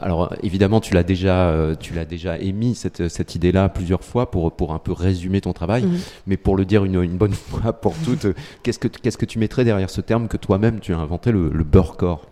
Alors 0.00 0.32
évidemment, 0.42 0.80
tu 0.80 0.94
l'as 0.94 1.02
déjà, 1.02 1.52
tu 1.80 1.94
l'as 1.94 2.04
déjà 2.04 2.38
émis 2.38 2.74
cette, 2.74 3.08
cette 3.08 3.34
idée-là 3.34 3.68
plusieurs 3.70 4.04
fois 4.04 4.30
pour, 4.30 4.52
pour 4.52 4.72
un 4.72 4.78
peu 4.78 4.92
résumer 4.92 5.40
ton 5.40 5.52
travail, 5.52 5.84
mhm. 5.84 5.98
mais 6.26 6.36
pour 6.36 6.56
le 6.56 6.64
dire 6.64 6.84
une, 6.84 7.02
une 7.02 7.16
bonne 7.16 7.32
fois 7.34 7.72
pour 7.72 7.94
toutes, 8.04 8.26
qu'est-ce 8.62 8.78
que 8.78 8.88
qu'est-ce 8.88 9.18
que 9.18 9.26
tu 9.26 9.38
mettrais 9.38 9.64
derrière 9.64 9.90
ce 9.90 10.00
terme 10.00 10.28
que 10.28 10.36
toi-même 10.36 10.80
tu 10.80 10.92
as 10.92 10.98
inventé, 10.98 11.32
le, 11.32 11.50
le 11.52 11.64
Burkor 11.64 12.26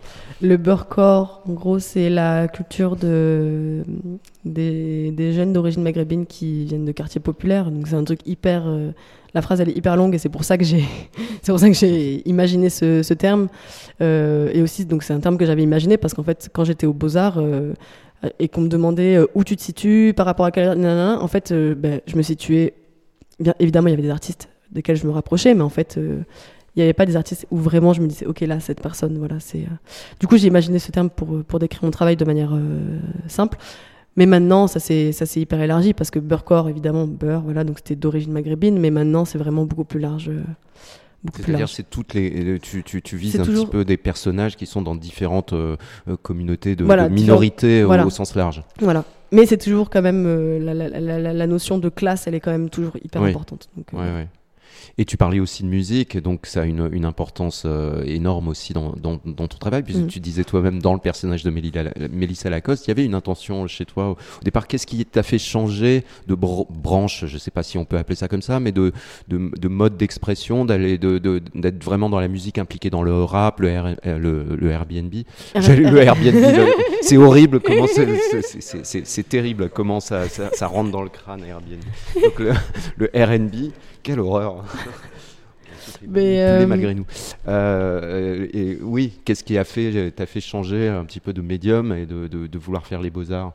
le 0.45 0.57
beurre-corps, 0.57 1.43
en 1.49 1.53
gros, 1.53 1.79
c'est 1.79 2.11
la 2.11 2.49
culture 2.49 2.97
de, 2.97 3.83
des, 4.45 5.33
jeunes 5.33 5.53
d'origine 5.53 5.83
maghrébine 5.83 6.27
qui 6.27 6.67
viennent 6.67 6.85
de 6.85 6.93
quartiers 6.93 7.21
populaires. 7.21 7.71
Donc 7.71 7.89
c'est 7.89 7.97
un 7.97 8.05
truc 8.05 8.21
hyper. 8.27 8.65
Euh, 8.67 8.91
la 9.33 9.43
phrase 9.43 9.61
elle 9.61 9.71
est 9.71 9.77
hyper 9.77 9.97
longue 9.97 10.15
et 10.15 10.19
c'est 10.19 10.29
pour 10.29 10.45
ça 10.45 10.57
que 10.57 10.65
j'ai, 10.65 10.85
c'est 11.43 11.51
pour 11.51 11.59
ça 11.59 11.69
que 11.69 11.75
j'ai 11.75 12.29
imaginé 12.29 12.69
ce, 12.69 13.15
terme. 13.15 13.49
Euh, 14.01 14.51
et 14.53 14.63
aussi, 14.63 14.85
donc 14.85 15.03
c'est 15.03 15.15
un 15.15 15.21
terme 15.21 15.39
que 15.39 15.47
j'avais 15.47 15.63
imaginé 15.63 15.97
parce 15.97 16.15
qu'en 16.15 16.23
fait, 16.23 16.51
quand 16.53 16.65
j'étais 16.65 16.87
aux 16.87 16.93
Beaux 16.93 17.17
Arts 17.17 17.39
euh, 17.39 17.73
et 18.39 18.49
qu'on 18.49 18.61
me 18.61 18.69
demandait 18.69 19.19
où 19.35 19.45
tu 19.45 19.57
te 19.57 19.63
situes 19.63 20.13
par 20.15 20.27
rapport 20.27 20.47
à 20.47 20.51
quel, 20.51 20.87
en 20.87 21.29
fait, 21.29 21.53
ben, 21.53 22.01
je 22.07 22.17
me 22.17 22.23
situais. 22.23 22.75
Bien 23.41 23.55
évidemment, 23.59 23.89
il 23.89 23.91
y 23.91 23.95
avait 23.95 24.03
des 24.03 24.11
artistes 24.11 24.49
desquels 24.71 24.97
je 24.97 25.07
me 25.07 25.13
rapprochais, 25.13 25.55
mais 25.55 25.63
en 25.63 25.69
fait 25.69 25.99
il 26.77 26.81
n'y 26.81 26.85
avait 26.85 26.93
pas 26.93 27.07
des 27.07 27.17
artistes 27.17 27.47
où 27.51 27.59
vraiment 27.59 27.93
je 27.93 28.01
me 28.01 28.09
disais, 28.09 28.27
ok, 28.27 28.41
là, 28.41 28.59
cette 28.59 28.81
personne, 28.81 29.17
voilà, 29.19 29.39
c'est. 29.39 29.59
Euh. 29.59 29.77
Du 30.19 30.27
coup, 30.27 30.37
j'ai 30.37 30.49
imaginé 30.49 30.79
ce 30.81 30.91
terme 30.91 31.09
pour, 31.09 31.45
pour 31.45 31.59
décrire 31.61 31.85
mon 31.85 31.91
travail 31.91 32.17
de 32.17 32.25
manière 32.25 32.53
euh, 32.53 32.99
simple. 33.29 33.59
Mais 34.17 34.27
maintenant, 34.27 34.67
ça 34.69 34.79
s'est 34.79 35.13
hyper 35.37 35.61
élargi 35.61 35.93
parce 35.93 36.11
que 36.11 36.21
beurre 36.21 36.69
évidemment, 36.69 37.07
beurre, 37.07 37.43
voilà, 37.43 37.65
donc 37.65 37.79
c'était 37.79 37.97
d'origine 37.97 38.33
maghrébine, 38.33 38.79
mais 38.79 38.91
maintenant, 38.91 39.25
c'est 39.25 39.39
vraiment 39.39 39.65
beaucoup 39.65 39.83
plus 39.83 39.99
large. 39.99 40.29
Euh, 40.29 40.43
C'est-à-dire, 41.35 41.69
c'est 41.69 41.91
toutes 41.91 42.15
les, 42.15 42.61
tu, 42.61 42.85
tu, 42.85 43.03
tu 43.03 43.17
vises 43.17 43.41
un 43.41 43.45
petit 43.45 43.67
peu 43.67 43.85
des 43.85 43.97
personnages 43.97 44.57
qui 44.57 44.67
sont 44.67 44.83
dans 44.83 44.95
différentes 44.95 45.53
communautés 46.23 46.77
de, 46.77 46.85
minorités 47.09 47.83
au, 47.83 48.11
sens 48.11 48.37
large. 48.37 48.63
Voilà. 48.81 49.05
Mais 49.33 49.47
c'est 49.47 49.59
toujours 49.59 49.91
quand 49.91 50.03
même 50.03 50.29
la, 50.65 50.75
la, 50.75 50.89
la, 50.89 51.33
la, 51.33 51.47
notion 51.49 51.79
de 51.79 51.89
classe, 51.89 52.29
elle 52.29 52.37
est 52.37 52.41
quand 52.41 52.53
même 52.53 52.71
toujours 52.71 52.97
hyper 53.03 53.21
importante. 53.21 53.69
Donc, 53.77 53.87
ouais, 53.95 54.13
ouais. 54.13 54.29
Et 54.99 55.05
tu 55.05 55.17
parlais 55.17 55.41
aussi 55.41 55.63
de 55.63 55.69
musique, 55.69 56.17
donc 56.19 56.47
ça 56.47 56.63
a 56.63 56.65
une, 56.65 56.89
une 56.93 57.05
importance 57.05 57.65
euh, 57.67 58.03
énorme 58.05 58.49
aussi 58.49 58.73
dans, 58.73 58.93
dans, 58.93 59.21
dans, 59.25 59.49
ton 59.49 59.59
travail, 59.59 59.83
puisque 59.83 60.03
mm. 60.03 60.07
tu 60.09 60.21
disais 60.21 60.45
toi-même 60.45 60.81
dans 60.81 60.95
le 60.95 61.01
personnage 61.01 61.43
de 61.43 61.51
Mélissa 61.51 62.51
Lacoste, 62.51 62.87
il 62.87 62.91
y 62.91 62.93
avait 62.93 63.05
une 63.05 63.15
intention 63.15 63.67
chez 63.67 63.85
toi 63.85 64.11
au, 64.11 64.17
départ. 64.43 64.67
Qu'est-ce 64.67 64.87
qui 64.87 65.05
t'a 65.05 65.23
fait 65.23 65.39
changer 65.39 66.05
de 66.27 66.35
branche, 66.35 67.25
je 67.27 67.35
ne 67.35 67.39
sais 67.39 67.51
pas 67.51 67.63
si 67.63 67.79
on 67.79 67.85
peut 67.85 67.99
appeler 67.99 68.17
ça 68.17 68.29
comme 68.29 68.43
ça, 68.43 68.61
mais 68.61 68.73
de, 68.73 68.93
de, 69.29 69.51
de 69.59 69.69
mode 69.69 69.97
d'expression, 69.97 70.65
d'aller 70.65 70.99
d'être 70.99 71.23
de, 71.23 71.85
vraiment 71.85 72.09
dans 72.09 72.21
la 72.21 72.29
musique 72.29 72.59
impliquée 72.59 72.91
dans 72.91 73.03
le 73.03 73.23
rap, 73.25 73.61
le, 73.61 73.69
euh, 73.69 73.95
le, 74.19 74.57
le, 74.57 74.71
Airbnb? 74.71 75.13
le 75.55 75.99
Airbnb, 75.99 76.71
c'est 77.03 77.17
horrible, 77.17 77.61
comment 77.61 77.87
c'est 78.83 79.29
terrible 79.29 79.69
comment 79.69 80.01
ça, 80.01 80.29
ça, 80.29 80.51
ça, 80.53 80.67
rentre 80.67 80.91
dans 80.91 81.03
le 81.03 81.09
crâne 81.09 81.43
Airbnb. 81.45 81.83
Donc 82.23 82.39
le, 82.39 82.53
le 82.97 83.11
RB, 83.15 83.73
quelle 84.05 84.21
horreur 84.21 84.65
Mais 86.07 86.65
malgré 86.67 86.95
nous. 86.95 87.07
et 87.49 88.79
oui, 88.81 89.19
qu'est-ce 89.25 89.43
qui 89.43 89.59
a 89.59 89.65
fait, 89.65 90.13
t'a 90.13 90.27
fait 90.27 90.41
changer 90.41 90.89
un 90.89 91.05
petit 91.05 91.21
peu 91.21 91.33
de 91.33 91.43
médium 91.43 91.93
et 91.93 92.07
de, 92.07 92.29
de 92.29 92.59
vouloir 92.59 92.87
faire 92.87 93.01
les 93.01 93.11
beaux 93.11 93.33
arts 93.33 93.55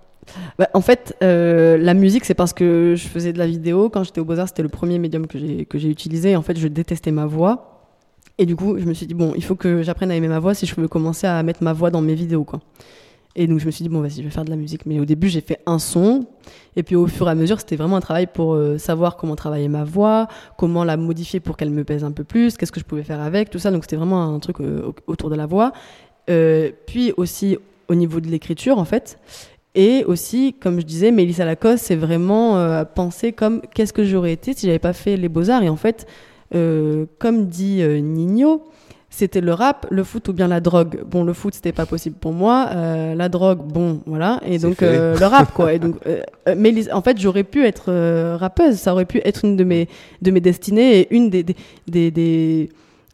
bah, 0.58 0.70
en 0.74 0.82
fait, 0.82 1.16
euh, 1.24 1.78
la 1.78 1.94
musique, 1.94 2.26
c'est 2.26 2.34
parce 2.34 2.54
que 2.54 2.96
je 2.96 3.08
faisais 3.08 3.34
de 3.34 3.40
la 3.40 3.48
vidéo. 3.48 3.90
Quand 3.90 4.04
j'étais 4.04 4.22
au 4.22 4.26
Beaux-Arts, 4.26 4.50
c'était 4.50 4.64
le 4.64 4.70
premier 4.70 5.00
médium 5.00 5.28
que 5.28 5.40
j'ai, 5.40 5.66
que 5.66 5.78
j'ai 5.78 5.90
utilisé. 5.90 6.36
En 6.36 6.42
fait, 6.42 6.58
je 6.58 6.68
détestais 6.68 7.12
ma 7.12 7.26
voix. 7.26 7.88
Et 8.38 8.46
du 8.46 8.56
coup, 8.56 8.78
je 8.78 8.86
me 8.86 8.94
suis 8.94 9.06
dit, 9.06 9.14
bon, 9.14 9.34
il 9.36 9.44
faut 9.44 9.56
que 9.56 9.82
j'apprenne 9.82 10.12
à 10.12 10.16
aimer 10.16 10.28
ma 10.28 10.40
voix 10.40 10.54
si 10.54 10.66
je 10.66 10.76
veux 10.80 10.88
commencer 10.88 11.28
à 11.28 11.42
mettre 11.44 11.64
ma 11.64 11.74
voix 11.74 11.92
dans 11.92 12.02
mes 12.02 12.16
vidéos. 12.16 12.44
Quoi. 12.44 12.62
Et 13.40 13.48
donc, 13.48 13.60
je 13.60 13.66
me 13.66 13.72
suis 13.72 13.84
dit, 13.84 13.90
bon, 13.90 14.02
vas-y, 14.02 14.18
je 14.18 14.24
vais 14.24 14.30
faire 14.30 14.44
de 14.44 14.50
la 14.50 14.56
musique. 14.56 14.86
Mais 14.86 15.00
au 15.00 15.06
début, 15.06 15.30
j'ai 15.30 15.40
fait 15.42 15.60
un 15.66 15.80
son. 15.80 16.26
Et 16.76 16.84
puis, 16.84 16.96
au 16.96 17.08
fur 17.08 17.28
et 17.28 17.32
à 17.32 17.36
mesure, 17.36 17.60
c'était 17.60 17.78
vraiment 17.78 17.96
un 17.96 18.02
travail 18.02 18.28
pour 18.28 18.54
euh, 18.54 18.78
savoir 18.78 19.16
comment 19.16 19.36
travailler 19.36 19.70
ma 19.70 19.86
voix, 19.86 20.28
comment 20.58 20.84
la 20.84 20.98
modifier 20.98 21.40
pour 21.40 21.56
qu'elle 21.56 21.72
me 21.72 21.84
pèse 21.84 22.04
un 22.04 22.12
peu 22.12 22.26
plus, 22.26 22.58
qu'est-ce 22.58 22.72
que 22.72 22.82
je 22.82 22.86
pouvais 22.86 23.04
faire 23.04 23.22
avec, 23.22 23.50
tout 23.50 23.58
ça. 23.58 23.72
Donc, 23.72 23.86
c'était 23.86 23.96
vraiment 23.96 24.36
un 24.36 24.40
truc 24.40 24.60
euh, 24.60 24.92
autour 25.08 25.30
de 25.30 25.36
la 25.36 25.46
voix. 25.46 25.72
puis 26.28 27.14
aussi 27.18 27.58
au 27.88 27.96
niveau 27.96 28.20
de 28.20 28.28
l'écriture, 28.28 28.78
en 28.78 28.86
fait. 28.86 29.18
Et 29.76 30.04
aussi, 30.06 30.56
comme 30.60 30.80
je 30.80 30.86
disais, 30.86 31.12
Mélissa 31.12 31.46
Lacoste, 31.46 31.86
c'est 31.86 31.96
vraiment 31.96 32.58
euh, 32.58 32.84
penser 32.84 33.32
comme 33.34 33.62
qu'est-ce 33.74 33.94
que 33.94 34.04
j'aurais 34.04 34.34
été 34.34 34.54
si 34.54 34.66
j'avais 34.66 34.80
pas 34.80 34.94
fait 34.94 35.16
les 35.16 35.30
beaux-arts. 35.30 35.64
Et 35.64 35.70
en 35.70 35.76
fait, 35.76 36.08
euh, 36.56 37.06
comme 37.20 37.46
dit 37.46 37.82
euh, 37.82 38.00
Nino, 38.00 38.64
c'était 39.10 39.42
le 39.42 39.54
rap, 39.54 39.88
le 39.90 40.04
foot 40.04 40.28
ou 40.30 40.34
bien 40.34 40.48
la 40.48 40.60
drogue. 40.60 41.04
Bon, 41.06 41.24
le 41.24 41.34
foot, 41.34 41.56
c'était 41.56 41.72
pas 41.72 41.86
possible 41.86 42.16
pour 42.20 42.32
moi. 42.34 42.70
Euh, 42.72 43.16
la 43.16 43.30
drogue, 43.30 43.60
bon, 43.66 44.02
voilà. 44.06 44.40
Et 44.46 44.60
donc, 44.60 44.82
euh, 44.82 45.18
le 45.18 45.26
rap, 45.26 45.54
quoi. 45.54 45.74
Et 45.74 45.80
donc, 45.80 45.96
mais 46.58 46.92
en 46.92 47.02
fait, 47.02 47.20
j'aurais 47.20 47.44
pu 47.44 47.66
être 47.66 47.92
rappeuse. 48.36 48.76
Ça 48.76 48.94
aurait 48.94 49.06
pu 49.06 49.22
être 49.26 49.46
une 49.46 49.58
de 49.58 49.64
mes, 49.64 49.88
de 50.22 50.32
mes 50.32 50.42
destinées 50.42 51.00
et 51.00 51.16
une 51.16 51.30
des, 51.30 51.44
des, 51.44 51.56
des, 51.88 52.12
des 52.12 52.70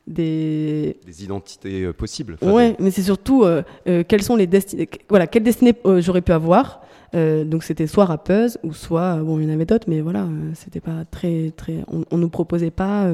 des... 0.07 0.97
des 1.05 1.23
identités 1.23 1.83
euh, 1.83 1.93
possibles. 1.93 2.37
ouais, 2.41 2.75
mais 2.79 2.91
c'est 2.91 3.01
surtout 3.01 3.43
euh, 3.43 3.63
euh, 3.87 4.03
quelles 4.07 4.23
sont 4.23 4.35
les 4.35 4.47
destinées. 4.47 4.89
Voilà, 5.09 5.27
quelle 5.27 5.43
destinée 5.43 5.73
j'aurais 5.97 6.21
pu 6.21 6.31
avoir. 6.31 6.81
donc 7.13 7.63
c'était 7.63 7.87
soit 7.87 8.05
rappeuse 8.05 8.57
ou 8.63 8.73
soit 8.73 9.15
bon, 9.17 9.39
il 9.39 9.45
y 9.45 9.51
en 9.51 9.53
avait 9.53 9.65
d'autres, 9.65 9.87
mais 9.89 10.01
voilà, 10.01 10.27
c'était 10.53 10.81
pas 10.81 11.05
très 11.09 11.51
très. 11.55 11.83
On, 11.91 12.03
on 12.11 12.17
nous 12.17 12.29
proposait 12.29 12.71
pas 12.71 13.09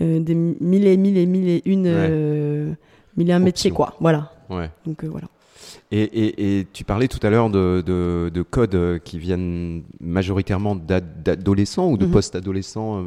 des 0.00 0.34
mille 0.34 0.86
et 0.86 0.96
mille 0.96 1.16
et 1.16 1.26
mille 1.26 1.48
et 1.48 1.62
une 1.64 2.76
mille 3.16 3.30
et 3.30 3.32
un 3.32 3.38
métiers 3.38 3.70
quoi. 3.70 3.94
Voilà. 4.00 4.32
Ouais. 4.50 4.70
Donc 4.84 5.04
voilà. 5.04 5.28
Et, 5.92 6.66
tu 6.72 6.84
parlais 6.84 7.06
tout 7.06 7.24
à 7.24 7.30
l'heure 7.30 7.48
de, 7.48 8.42
codes 8.50 9.00
qui 9.04 9.18
viennent 9.18 9.84
majoritairement 10.00 10.74
d'adolescents 10.74 11.88
ou 11.90 11.96
de 11.96 12.06
mhm. 12.06 12.12
post-adolescents 12.12 13.04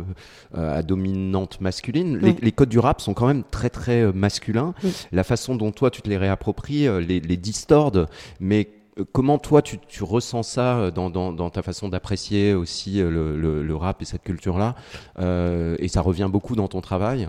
euh, 0.58 0.77
à 0.77 0.81
dominante 0.81 1.60
masculine. 1.62 2.17
Les, 2.41 2.51
codes 2.51 2.69
du 2.69 2.79
rap 2.79 3.01
sont 3.01 3.13
quand 3.13 3.27
même 3.27 3.43
très 3.50 3.69
très 3.69 4.01
euh, 4.01 4.12
masculins. 4.13 4.74
La 5.12 5.24
façon 5.24 5.55
dont 5.55 5.72
toi 5.72 5.91
tu 5.91 6.01
te 6.01 6.10
les 6.10 6.17
réappropries, 6.17 6.88
euh, 6.88 7.01
les, 7.01 7.19
les 7.19 7.38
distordes, 7.38 8.08
mais 8.39 8.69
comment 9.12 9.38
toi 9.38 9.62
tu, 9.62 10.03
ressens 10.03 10.44
ça 10.44 10.91
dans, 10.91 11.50
ta 11.50 11.62
façon 11.62 11.89
d'apprécier 11.89 12.53
aussi 12.53 13.00
le, 13.00 13.75
rap 13.75 14.01
et 14.01 14.06
cette 14.06 14.24
culture-là 14.24 14.75
Et 15.20 15.88
ça 15.88 16.01
revient 16.01 16.29
beaucoup 16.32 16.56
dans 16.56 16.68
ton 16.68 16.82
travail 16.82 17.27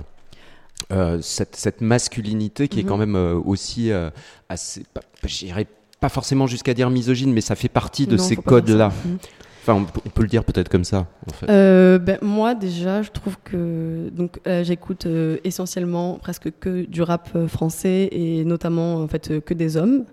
euh, 0.93 1.19
cette, 1.21 1.81
masculinité 1.81 2.67
qui 2.67 2.81
est 2.81 2.85
quand 2.85 2.97
mhm. 2.97 3.13
même 3.13 3.17
euh, 3.17 3.35
aussi 3.45 3.93
euh, 3.93 4.11
assez, 4.49 4.83
j'irais 5.25 5.67
pas 6.01 6.09
forcément 6.09 6.47
jusqu'à 6.47 6.75
dire 6.75 6.91
misogyne, 6.91 7.33
mais 7.33 7.43
ça 7.43 7.55
fait 7.55 7.69
partie 7.69 8.07
de 8.07 8.17
ces 8.17 8.35
codes-là. 8.35 8.89
Mhm. 8.89 9.19
Enfin, 9.63 9.75
on, 9.75 10.09
peut 10.09 10.23
le 10.23 10.29
dire 10.29 10.43
peut-être 10.43 10.71
comme 10.71 10.85
ça. 10.85 11.07
En 11.29 11.33
fait. 11.35 11.47
ben, 11.47 12.19
moi, 12.23 12.55
déjà, 12.55 13.03
je 13.03 13.11
trouve 13.11 13.37
que 13.45 14.09
donc 14.11 14.41
j'écoute 14.63 15.07
essentiellement 15.45 16.15
presque 16.15 16.51
que 16.59 16.87
du 16.87 17.03
rap 17.03 17.29
français 17.47 18.09
et 18.11 18.45
notamment 18.45 18.97
en 18.97 19.07
fait 19.09 19.41
que 19.45 19.55
des 19.55 19.77
hommes. 19.77 20.07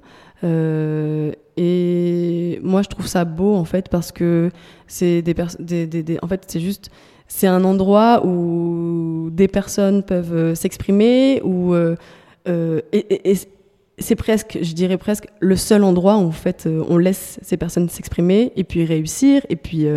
Et 0.43 1.37
moi, 2.63 2.81
je 2.81 2.87
trouve 2.87 3.07
ça 3.07 3.25
beau 3.25 3.55
en 3.55 3.65
fait 3.65 3.89
parce 3.89 4.11
que 4.11 4.51
c'est 4.87 5.21
des, 5.21 6.19
en 6.21 6.27
fait 6.27 6.43
c'est 6.47 6.59
juste 6.59 6.89
c'est 7.27 7.47
un 7.47 7.63
endroit 7.63 8.25
où 8.25 9.29
des 9.31 9.47
personnes 9.47 10.03
peuvent 10.03 10.33
euh, 10.33 10.55
s'exprimer, 10.55 11.41
où 11.43 11.73
euh, 11.73 11.95
euh, 12.47 12.81
et, 12.93 13.35
c'est 13.99 14.15
presque, 14.15 14.59
je 14.61 14.73
dirais 14.73 14.97
presque, 14.97 15.27
le 15.39 15.55
seul 15.55 15.83
endroit 15.83 16.17
où 16.17 16.27
en 16.27 16.31
fait 16.31 16.69
on 16.87 16.99
laisse 16.99 17.39
ces 17.41 17.57
personnes 17.57 17.89
s'exprimer 17.89 18.53
et 18.55 18.63
puis 18.63 18.85
réussir 18.85 19.41
et 19.49 19.55
puis 19.55 19.87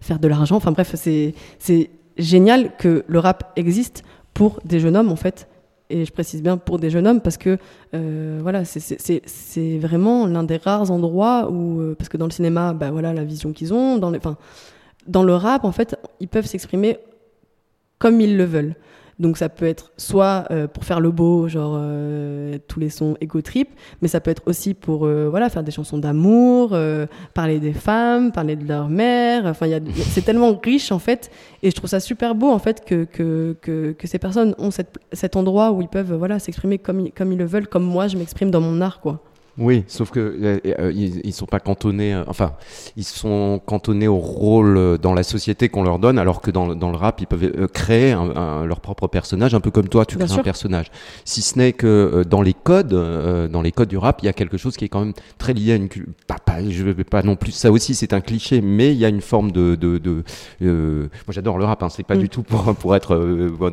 faire 0.00 0.20
de 0.20 0.28
l'argent. 0.28 0.54
Enfin 0.54 0.70
bref, 0.70 0.94
c'est 0.94 1.90
génial 2.16 2.76
que 2.76 3.02
le 3.08 3.18
rap 3.18 3.52
existe 3.56 4.04
pour 4.34 4.60
des 4.64 4.78
jeunes 4.78 4.96
hommes 4.96 5.10
en 5.10 5.16
fait. 5.16 5.48
Et 5.90 6.04
je 6.04 6.12
précise 6.12 6.42
bien 6.42 6.56
pour 6.56 6.78
des 6.78 6.88
jeunes 6.88 7.06
hommes 7.06 7.20
parce 7.20 7.36
que 7.36 7.58
voilà, 7.92 8.64
c'est 8.64 9.78
vraiment 9.78 10.26
l'un 10.26 10.44
des 10.44 10.56
rares 10.56 10.90
endroits 10.90 11.50
où, 11.50 11.94
parce 11.98 12.08
que 12.08 12.16
dans 12.16 12.26
le 12.26 12.30
cinéma, 12.30 12.72
bah 12.72 12.90
voilà, 12.90 13.12
la 13.12 13.24
vision 13.24 13.52
qu'ils 13.52 13.74
ont, 13.74 13.98
dans 13.98 14.10
les, 14.10 14.20
dans 15.06 15.22
le 15.22 15.34
rap, 15.34 15.64
en 15.64 15.72
fait, 15.72 15.96
ils 16.20 16.28
peuvent 16.28 16.46
s'exprimer 16.46 16.98
comme 17.98 18.20
ils 18.20 18.36
le 18.36 18.44
veulent. 18.44 18.76
Donc 19.20 19.36
ça 19.36 19.50
peut 19.50 19.66
être 19.66 19.92
soit 19.98 20.46
euh, 20.50 20.66
pour 20.66 20.84
faire 20.84 20.98
le 20.98 21.10
beau, 21.10 21.46
genre 21.46 21.74
euh, 21.76 22.56
tous 22.68 22.80
les 22.80 22.88
sons 22.88 23.18
ego 23.20 23.42
trip, 23.42 23.68
mais 24.00 24.08
ça 24.08 24.18
peut 24.18 24.30
être 24.30 24.42
aussi 24.46 24.72
pour 24.72 25.04
euh, 25.04 25.28
voilà 25.28 25.50
faire 25.50 25.62
des 25.62 25.70
chansons 25.70 25.98
d'amour, 25.98 26.74
parler 27.34 27.60
des 27.60 27.74
femmes, 27.74 28.32
parler 28.32 28.56
de 28.56 28.66
leur 28.66 28.88
mère. 28.88 29.44
Enfin, 29.44 29.66
c'est 29.94 30.24
tellement 30.24 30.58
riche 30.64 30.90
en 30.90 30.98
fait, 30.98 31.30
et 31.62 31.70
je 31.70 31.76
trouve 31.76 31.90
ça 31.90 32.00
super 32.00 32.34
beau 32.34 32.50
en 32.50 32.58
fait 32.58 32.82
que 32.82 33.04
que, 33.04 33.56
que, 33.60 33.92
que 33.92 34.06
ces 34.06 34.18
personnes 34.18 34.54
ont 34.56 34.70
cette, 34.70 34.98
cet 35.12 35.36
endroit 35.36 35.70
où 35.72 35.82
ils 35.82 35.88
peuvent 35.88 36.14
voilà 36.14 36.38
s'exprimer 36.38 36.78
comme 36.78 37.10
comme 37.10 37.30
ils 37.32 37.38
le 37.38 37.44
veulent, 37.44 37.68
comme 37.68 37.84
moi 37.84 38.08
je 38.08 38.16
m'exprime 38.16 38.50
dans 38.50 38.62
mon 38.62 38.80
art 38.80 39.00
quoi. 39.00 39.22
Oui, 39.58 39.84
sauf 39.88 40.10
que 40.10 40.20
euh, 40.20 40.58
euh, 40.78 40.92
ils, 40.94 41.32
sont 41.32 41.46
pas 41.46 41.60
cantonnés. 41.60 42.14
Euh, 42.14 42.24
enfin, 42.28 42.52
ils 42.96 43.04
sont 43.04 43.60
cantonnés 43.64 44.08
au 44.08 44.16
rôle 44.16 44.98
dans 44.98 45.12
la 45.12 45.22
société 45.22 45.68
qu'on 45.68 45.82
leur 45.82 45.98
donne, 45.98 46.18
alors 46.18 46.40
que 46.40 46.50
dans, 46.50 46.74
dans 46.74 46.90
le 46.90 46.96
rap, 46.96 47.20
ils 47.20 47.26
peuvent 47.26 47.68
créer 47.68 48.14
leur 48.14 48.80
propre 48.80 49.08
personnage, 49.08 49.54
un 49.54 49.60
peu 49.60 49.70
comme 49.70 49.88
toi, 49.88 50.06
tu 50.06 50.16
crées 50.16 50.32
un 50.32 50.42
personnage. 50.42 50.86
Si 51.24 51.42
ce 51.42 51.58
n'est 51.58 51.72
que 51.72 52.24
dans 52.28 52.42
les 52.42 52.54
codes, 52.54 52.94
dans 53.50 53.62
les 53.62 53.72
codes 53.72 53.88
du 53.88 53.98
rap, 53.98 54.20
il 54.22 54.26
y 54.26 54.28
a 54.28 54.32
quelque 54.32 54.56
chose 54.56 54.76
qui 54.76 54.84
est 54.84 54.88
quand 54.88 55.00
même 55.00 55.14
très 55.38 55.52
lié 55.52 55.72
à 55.72 55.76
une 55.76 55.88
pas, 56.26 56.36
pas, 56.44 56.62
je 56.68 56.84
vais 56.84 57.04
pas 57.04 57.22
non 57.22 57.36
plus. 57.36 57.52
Ça 57.52 57.72
aussi, 57.72 57.94
c'est 57.94 58.12
un 58.12 58.20
cliché, 58.20 58.60
mais 58.60 58.92
il 58.92 58.98
y 58.98 59.04
a 59.04 59.08
une 59.08 59.20
forme 59.20 59.50
de. 59.52 59.74
de, 59.74 59.98
de 59.98 60.22
moi, 60.60 61.10
j'adore 61.30 61.58
le 61.58 61.64
rap. 61.64 61.82
Hein, 61.82 61.88
c'est 61.90 62.06
pas 62.06 62.16
mm. 62.16 62.20
du 62.20 62.28
tout 62.28 62.42
pour 62.42 62.74
pour 62.76 62.94
être 62.94 63.16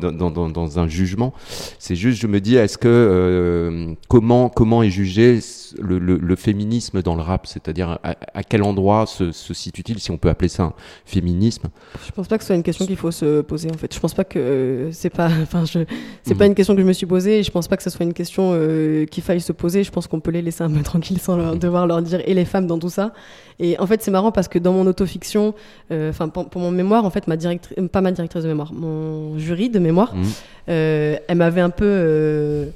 dans, 0.00 0.30
dans, 0.30 0.50
dans, 0.50 0.78
un 0.78 0.88
jugement. 0.88 1.32
C'est 1.78 1.96
juste, 1.96 2.20
je 2.20 2.26
me 2.26 2.40
dis, 2.40 2.56
est-ce 2.56 2.78
que 2.78 3.96
comment 4.08 4.48
comment 4.48 4.82
est 4.82 4.90
jugé 4.90 5.40
le, 5.80 6.36
féminisme 6.36 7.02
dans 7.02 7.14
le 7.14 7.22
rap 7.22 7.46
C'est-à-dire 7.46 7.98
à, 8.02 8.42
quel 8.42 8.62
endroit 8.62 9.06
se, 9.06 9.32
situe-t-il, 9.32 9.98
si 9.98 10.10
on 10.10 10.18
peut 10.18 10.28
appeler 10.28 10.48
ça 10.48 10.64
un 10.64 10.72
féminisme? 11.04 11.68
Je 12.06 12.10
pense 12.12 12.28
pas 12.28 12.38
que 12.38 12.44
ce 12.44 12.48
soit 12.48 12.56
une 12.56 12.62
question 12.62 12.86
qu'il 12.86 12.96
faut 12.96 13.10
se 13.10 13.40
poser 13.42 13.70
en 13.70 13.76
fait. 13.76 13.92
Je 13.92 14.00
pense 14.00 14.14
pas 14.14 14.24
que 14.24 14.38
euh, 14.38 14.92
c'est 14.92 15.10
pas, 15.10 15.28
enfin, 15.42 15.64
je, 15.64 15.80
c'est 16.22 16.34
pas 16.34 16.44
mhm. 16.44 16.50
une 16.50 16.54
question 16.54 16.74
que 16.74 16.80
je 16.80 16.86
me 16.86 16.92
suis 16.92 17.06
posée. 17.06 17.40
Et 17.40 17.42
je 17.42 17.50
pense 17.50 17.68
pas 17.68 17.76
que 17.76 17.82
ce 17.82 17.90
soit 17.90 18.04
une 18.04 18.14
question 18.14 18.50
euh, 18.52 19.04
qu'il 19.06 19.22
faille 19.22 19.40
se 19.40 19.52
poser. 19.52 19.84
Je 19.84 19.90
pense 19.90 20.06
qu'on 20.06 20.20
peut 20.20 20.30
les 20.30 20.42
laisser 20.42 20.62
un 20.62 20.70
peu 20.70 20.82
tranquilles 20.82 21.20
sans 21.20 21.36
leur, 21.36 21.56
devoir 21.56 21.86
leur 21.86 22.02
dire 22.02 22.20
et 22.24 22.34
les 22.34 22.44
femmes 22.44 22.66
dans 22.66 22.78
tout 22.78 22.90
ça. 22.90 23.12
Et 23.58 23.78
en 23.78 23.86
fait, 23.86 24.02
c'est 24.02 24.10
marrant 24.10 24.30
parce 24.30 24.48
que 24.48 24.58
dans 24.58 24.72
mon 24.72 24.86
autofiction, 24.86 25.54
euh, 25.90 26.10
enfin 26.10 26.28
pour, 26.28 26.48
mon 26.60 26.70
mémoire, 26.70 27.04
en 27.04 27.10
fait, 27.10 27.26
ma 27.26 27.36
directrice, 27.36 27.76
pas 27.90 28.00
ma 28.00 28.12
directrice 28.12 28.44
de 28.44 28.48
mémoire, 28.48 28.72
mon 28.72 29.38
jury 29.38 29.68
de 29.68 29.78
mémoire, 29.78 30.14
mhm. 30.14 30.24
elle 30.66 31.36
m'avait 31.36 31.60
un 31.60 31.70
peu 31.70 32.68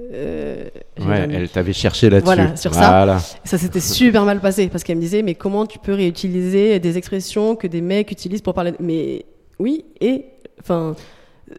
euh, 0.00 0.64
ouais, 0.98 1.28
elle 1.30 1.48
t'avait 1.48 1.72
cherché 1.72 2.10
là-dessus. 2.10 2.24
Voilà, 2.24 2.56
sur 2.56 2.74
ça. 2.74 3.18
Ça 3.44 3.58
s'était 3.58 3.80
super 3.80 4.24
mal 4.24 4.40
passé 4.40 4.68
parce 4.68 4.82
qu'elle 4.82 4.96
me 4.96 5.00
disait 5.02 5.22
mais 5.22 5.34
comment 5.34 5.66
tu 5.66 5.78
peux 5.78 5.94
réutiliser 5.94 6.80
des 6.80 6.98
expressions 6.98 7.54
que 7.54 7.66
des 7.66 7.80
mecs 7.80 8.10
utilisent 8.10 8.42
pour 8.42 8.54
parler 8.54 8.72
Mais 8.80 9.24
oui, 9.60 9.84
et 10.00 10.24
enfin 10.60 10.96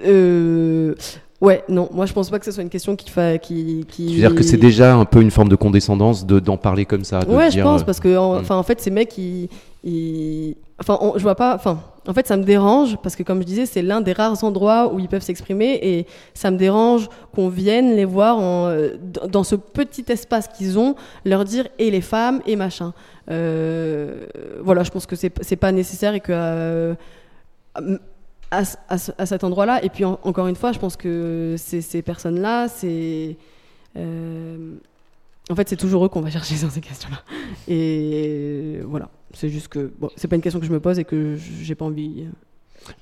euh, 0.06 0.94
ouais, 1.40 1.64
non, 1.70 1.88
moi 1.94 2.06
je 2.06 2.14
pense 2.14 2.30
pas 2.30 2.40
que 2.40 2.46
ce 2.46 2.52
soit 2.52 2.64
une 2.64 2.70
question 2.70 2.96
qui 2.98 3.10
fa... 3.10 3.38
qui, 3.38 3.86
qui... 3.88 4.08
Tu 4.08 4.12
veux 4.14 4.20
dire 4.28 4.36
que 4.36 4.44
c'est 4.44 4.58
déjà 4.58 4.96
un 4.96 5.06
peu 5.06 5.22
une 5.22 5.32
forme 5.32 5.48
de 5.50 5.56
condescendance 5.56 6.26
de 6.26 6.40
d'en 6.40 6.58
parler 6.58 6.86
comme 6.86 7.06
ça. 7.06 7.20
ouais, 7.30 7.52
je 7.52 7.62
pense 7.62 7.84
parce 7.84 8.00
que 8.02 8.18
en, 8.18 8.38
enfin 8.40 8.58
en 8.58 8.64
fait 8.64 8.82
ces 8.82 8.92
mecs 8.92 9.18
ils, 9.18 9.48
ils... 9.84 10.56
enfin 10.80 11.00
je 11.16 11.22
vois 11.22 11.36
pas 11.36 11.56
enfin 11.56 11.80
en 12.08 12.14
fait, 12.14 12.28
ça 12.28 12.38
me 12.38 12.44
dérange 12.44 12.98
parce 12.98 13.16
que, 13.16 13.24
comme 13.24 13.42
je 13.42 13.46
disais, 13.46 13.66
c'est 13.66 13.82
l'un 13.82 14.02
des 14.02 14.14
rares 14.14 14.44
endroits 14.44 14.94
où 14.94 15.00
ils 15.00 15.08
peuvent 15.08 15.22
s'exprimer 15.22 15.80
et 15.82 16.06
ça 16.34 16.52
me 16.52 16.58
dérange 16.58 17.10
qu'on 17.34 17.50
vienne 17.50 17.96
les 17.96 18.06
voir 18.06 18.38
euh, 18.40 18.96
dans 19.28 19.44
ce 19.44 19.56
petit 19.56 20.06
espace 20.10 20.48
qu'ils 20.48 20.78
ont, 20.78 20.96
leur 21.26 21.46
dire 21.46 21.68
et 21.80 21.90
les 21.92 22.02
femmes 22.02 22.42
et 22.46 22.56
machin. 22.56 22.94
Euh, 23.32 24.26
voilà, 24.62 24.84
je 24.84 24.92
pense 24.92 25.06
que 25.06 25.16
c'est 25.16 25.56
pas 25.56 25.72
nécessaire 25.72 26.14
et 26.14 26.20
que 26.20 26.32
euh, 26.32 26.96
à, 28.52 28.62
à, 28.90 29.26
cet 29.26 29.44
endroit-là. 29.44 29.84
Et 29.84 29.90
puis 29.90 30.06
encore 30.06 30.48
une 30.48 30.56
fois, 30.56 30.72
je 30.72 30.80
pense 30.80 30.96
que 30.96 31.56
ces 31.58 32.02
personnes-là, 32.02 32.68
c'est 32.68 33.38
en 35.50 35.56
fait, 35.56 35.70
c'est 35.70 35.76
toujours 35.76 36.06
eux 36.06 36.10
qu'on 36.10 36.22
va 36.22 36.30
chercher 36.30 36.56
sur 36.56 36.72
ces 36.72 36.82
questions-là. 36.82 37.22
Et 37.68 38.80
voilà. 38.86 39.10
C'est 39.34 39.50
juste 39.50 39.68
que 39.68 39.92
bon, 40.00 40.10
c'est 40.16 40.28
pas 40.28 40.36
une 40.36 40.42
question 40.42 40.60
que 40.60 40.66
je 40.66 40.72
me 40.72 40.80
pose 40.80 40.98
et 40.98 41.04
que 41.04 41.38
j'ai 41.62 41.76
pas 41.76 41.86
envie. 41.86 42.26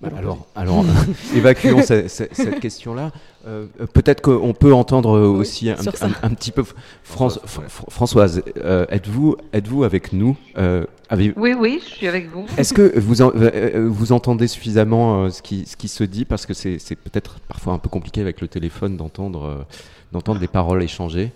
Bah, 0.02 0.10
alors, 0.16 0.48
alors 0.56 0.86
évacuons 1.36 1.82
cette, 1.84 2.60
question-là. 2.60 3.12
Euh, 3.46 3.68
peut-être 3.94 4.22
qu'on 4.22 4.54
peut 4.54 4.74
entendre 4.74 5.20
aussi 5.20 5.70
un, 5.70 5.76
petit 5.76 6.52
peu. 6.52 6.64
Françoise, 7.04 8.42
euh, 8.58 8.86
êtes-vous 8.90 9.36
êtes 9.52 9.68
avec 9.84 10.14
nous 10.14 10.38
euh, 10.58 10.86
Oui, 11.12 11.54
oui, 11.58 11.82
je 11.84 11.94
suis 11.96 12.08
avec 12.08 12.30
vous. 12.30 12.46
Est-ce 12.58 12.74
que 12.74 12.98
vous, 13.00 13.94
vous 13.94 14.12
entendez 14.12 14.48
suffisamment 14.48 15.30
ce, 15.30 15.42
qui, 15.42 15.66
ce 15.66 15.76
qui 15.76 15.88
se 15.88 16.04
dit? 16.04 16.26
Parce 16.26 16.46
que 16.46 16.54
c'est 16.54 16.96
peut-être 16.96 17.40
parfois 17.48 17.74
un 17.74 17.80
peu 17.80 17.90
compliqué 17.90 18.22
avec 18.22 18.42
le 18.42 18.48
téléphone 18.48 18.98
d'entendre 18.98 19.66
d'entendre 20.14 20.40
des 20.40 20.48
paroles 20.48 20.84
échangées. 20.84 21.32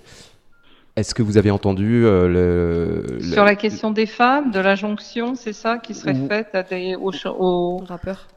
Est-ce 0.98 1.14
que 1.14 1.22
vous 1.22 1.38
avez 1.38 1.52
entendu 1.52 2.06
euh, 2.06 2.28
le, 3.14 3.22
Sur 3.22 3.46
la 3.46 3.56
question 3.56 3.92
des 3.92 4.08
femmes, 4.08 4.50
de 4.50 4.60
l'injonction, 4.60 5.36
c'est 5.36 5.54
ça 5.54 5.78
qui 5.78 5.94
serait 5.94 6.16
faite 6.28 6.56
à 6.56 6.64
des, 6.64 6.96
aux, 6.96 7.12
aux, 7.28 7.84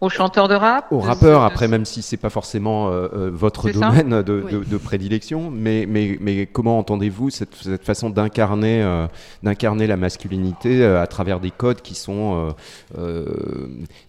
aux, 0.03 0.09
chanteurs 0.11 0.47
de 0.47 0.55
rap 0.55 0.93
Aux 0.93 0.99
rappeurs, 0.99 1.43
après, 1.43 1.69
même 1.69 1.87
si 1.87 2.03
c'est 2.03 2.19
pas 2.19 2.29
forcément 2.29 2.89
euh, 2.89 3.09
euh, 3.15 3.31
votre 3.33 3.71
domaine 3.71 4.21
de, 4.21 4.45
de, 4.53 4.63
de, 4.63 4.77
prédilection, 4.77 5.51
mais, 5.51 5.87
mais, 5.89 6.19
mais 6.21 6.45
comment 6.45 6.79
entendez-vous 6.79 7.31
cette, 7.31 7.55
cette, 7.55 7.83
façon 7.83 8.11
d'incarner 8.11 8.87
d'incarner 9.43 9.87
la 9.87 9.97
masculinité 9.97 10.85
à 10.85 11.07
travers 11.07 11.41
des 11.41 11.51
codes 11.51 11.81
qui 11.81 11.95
sont 11.95 12.55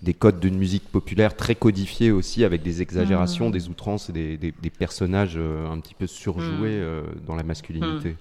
des 0.01 0.13
codes 0.13 0.41
d'une 0.41 0.57
musique 0.57 0.91
populaire 0.91 1.37
très 1.37 1.55
codifiés 1.55 2.11
aussi, 2.11 2.43
avec 2.43 2.63
des 2.63 2.81
exagérations, 2.81 3.47
hmm. 3.47 3.53
des 3.53 3.69
outrances 3.69 4.09
et 4.09 4.11
des, 4.11 4.35
des, 4.35 4.53
des 4.61 4.69
personnages 4.69 5.37
un 5.37 5.79
petit 5.79 5.95
peu 5.95 6.05
surjoués 6.05 6.81
hmm. 6.81 7.25
dans 7.25 7.37
la 7.37 7.43
masculinité? 7.43 8.09
Hmm. 8.09 8.15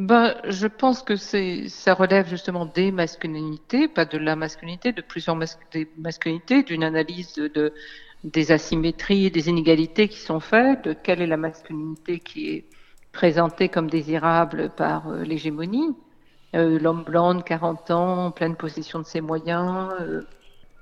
Ben, 0.00 0.34
je 0.44 0.66
pense 0.66 1.02
que 1.02 1.14
c'est, 1.14 1.68
ça 1.68 1.92
relève 1.92 2.26
justement 2.26 2.64
des 2.64 2.90
masculinités, 2.90 3.86
pas 3.86 4.06
de 4.06 4.16
la 4.16 4.34
masculinité, 4.34 4.92
de 4.92 5.02
plusieurs 5.02 5.36
masculinités, 5.36 6.62
d'une 6.62 6.84
analyse 6.84 7.34
de, 7.34 7.74
des 8.24 8.50
asymétries, 8.50 9.30
des 9.30 9.50
inégalités 9.50 10.08
qui 10.08 10.16
sont 10.16 10.40
faites, 10.40 10.84
de 10.84 10.94
quelle 10.94 11.20
est 11.20 11.26
la 11.26 11.36
masculinité 11.36 12.18
qui 12.18 12.48
est 12.48 12.64
présentée 13.12 13.68
comme 13.68 13.90
désirable 13.90 14.70
par 14.74 15.08
euh, 15.08 15.22
l'hégémonie. 15.22 15.94
Euh, 16.56 16.78
l'homme 16.78 17.04
blanc 17.04 17.34
de 17.34 17.42
40 17.42 17.90
ans, 17.90 18.26
en 18.28 18.30
pleine 18.30 18.56
possession 18.56 19.00
de 19.00 19.04
ses 19.04 19.20
moyens, 19.20 19.92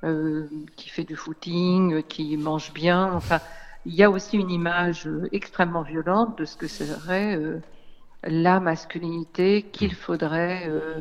euh, 0.05 0.47
qui 0.77 0.91
fait 0.91 1.03
du 1.03 1.17
footing, 1.17 2.05
qui 2.05 2.37
mange 2.37 2.73
bien. 2.73 3.13
Enfin, 3.15 3.41
il 3.85 3.97
y 3.97 4.05
a 4.05 4.11
aussi 4.11 4.37
une 4.37 4.51
image 4.51 5.09
extrêmement 5.33 5.83
violente 5.83 6.39
de 6.39 6.45
ce 6.45 6.57
que 6.57 6.69
serait 6.69 7.37
la 8.25 8.61
masculinité 8.61 9.63
qu'il 9.63 9.95
faudrait 9.95 10.65
euh, 10.67 11.01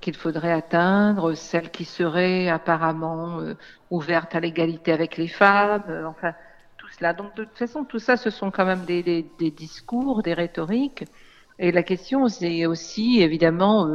qu'il 0.00 0.14
faudrait 0.16 0.52
atteindre, 0.52 1.34
celle 1.34 1.70
qui 1.70 1.84
serait 1.84 2.48
apparemment 2.48 3.40
euh, 3.40 3.54
ouverte 3.90 4.34
à 4.34 4.40
l'égalité 4.40 4.92
avec 4.92 5.16
les 5.16 5.28
femmes, 5.28 5.82
euh, 5.88 6.06
enfin 6.06 6.34
tout 6.76 6.88
cela. 6.98 7.14
Donc 7.14 7.34
de 7.36 7.44
toute 7.44 7.56
façon, 7.56 7.84
tout 7.84 7.98
ça, 7.98 8.16
ce 8.16 8.30
sont 8.30 8.50
quand 8.50 8.66
même 8.66 8.84
des, 8.84 9.02
des, 9.02 9.26
des 9.38 9.50
discours, 9.50 10.22
des 10.22 10.34
rhétoriques. 10.34 11.04
Et 11.58 11.72
la 11.72 11.82
question, 11.82 12.28
c'est 12.28 12.66
aussi 12.66 13.22
évidemment 13.22 13.88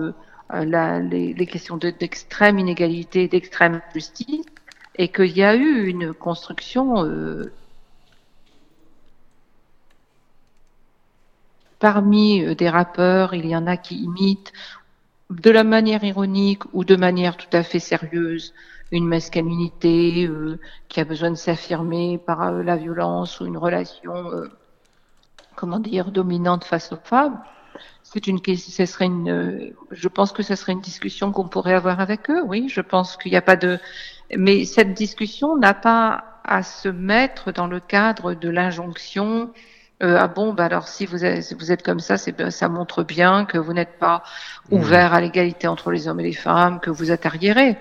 la, 0.50 1.00
les, 1.00 1.34
les, 1.34 1.46
questions 1.46 1.78
d'extrême 1.78 2.58
inégalité, 2.58 3.28
d'extrême 3.28 3.82
justice, 3.94 4.46
et 4.96 5.10
qu'il 5.10 5.38
y 5.38 5.44
a 5.44 5.56
eu 5.56 5.88
une 5.88 6.14
construction 6.14 7.06
parmi 11.80 12.44
euh, 12.44 12.56
des 12.56 12.70
rappeurs, 12.70 13.34
il 13.34 13.46
y 13.46 13.56
en 13.56 13.68
a 13.68 13.78
qui 13.78 14.04
imitent 14.04 14.54
de 15.30 15.50
la 15.50 15.64
manière 15.64 16.04
ironique 16.04 16.64
ou 16.74 16.84
de 16.84 16.96
manière 16.96 17.38
tout 17.38 17.50
à 17.54 17.64
fait 17.64 17.80
sérieuse 17.80 18.54
une 18.92 19.08
masculinité 19.08 20.26
euh, 20.26 20.60
qui 20.88 21.00
a 21.00 21.06
besoin 21.06 21.30
de 21.30 21.36
s'affirmer 21.36 22.18
par 22.18 22.42
euh, 22.42 22.64
la 22.64 22.76
violence 22.76 23.40
ou 23.40 23.46
une 23.46 23.58
relation, 23.58 24.32
comment 25.56 25.80
dire, 25.80 26.12
dominante 26.12 26.64
face 26.64 26.92
aux 26.92 27.00
femmes. 27.04 27.40
C'est 28.04 28.28
une, 28.28 28.40
ce 28.40 28.86
serait 28.86 29.06
une, 29.06 29.74
je 29.92 30.08
pense 30.08 30.32
que 30.32 30.42
ce 30.42 30.56
serait 30.56 30.72
une 30.72 30.82
discussion 30.82 31.32
qu'on 31.32 31.48
pourrait 31.48 31.76
avoir 31.76 32.00
avec 32.00 32.30
eux. 32.32 32.42
Oui, 32.44 32.68
je 32.68 32.82
pense 32.82 33.16
qu'il 33.16 33.32
n'y 33.32 33.38
a 33.38 33.44
pas 33.44 33.56
de, 33.56 33.80
mais 34.36 34.66
cette 34.66 34.94
discussion 34.96 35.56
n'a 35.56 35.76
pas 35.76 36.24
à 36.44 36.64
se 36.64 36.90
mettre 36.90 37.52
dans 37.52 37.68
le 37.68 37.80
cadre 37.80 38.34
de 38.34 38.50
l'injonction 38.50 39.52
euh, 40.02 40.18
ah 40.18 40.28
bon, 40.28 40.54
bah 40.54 40.66
alors 40.66 40.88
si 40.88 41.06
vous 41.06 41.26
êtes, 41.26 41.54
vous 41.60 41.74
êtes 41.74 41.84
comme 41.84 42.00
ça, 42.00 42.18
c'est, 42.18 42.52
ça 42.52 42.70
montre 42.70 43.04
bien 43.04 43.44
que 43.44 43.58
vous 43.58 43.74
n'êtes 43.74 44.00
pas 44.00 44.24
mmh. 44.70 44.76
ouvert 44.76 45.14
à 45.14 45.20
l'égalité 45.20 45.68
entre 45.68 45.92
les 45.92 46.08
hommes 46.08 46.22
et 46.22 46.24
les 46.24 46.34
femmes, 46.34 46.80
que 46.80 46.90
vous 46.90 47.12
êtes 47.12 47.26
arriéré, 47.26 47.76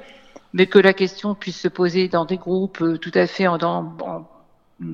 mais 0.53 0.67
que 0.67 0.81
la 0.81 0.93
question 0.93 1.37
puisse 1.37 1.61
se 1.61 1.69
poser 1.69 2.09
dans 2.09 2.25
des 2.25 2.37
groupes 2.37 2.83
euh, 2.83 2.99
tout 2.99 3.13
à 3.15 3.29
fait 3.29 3.47
en, 3.47 3.59
en, 3.63 4.29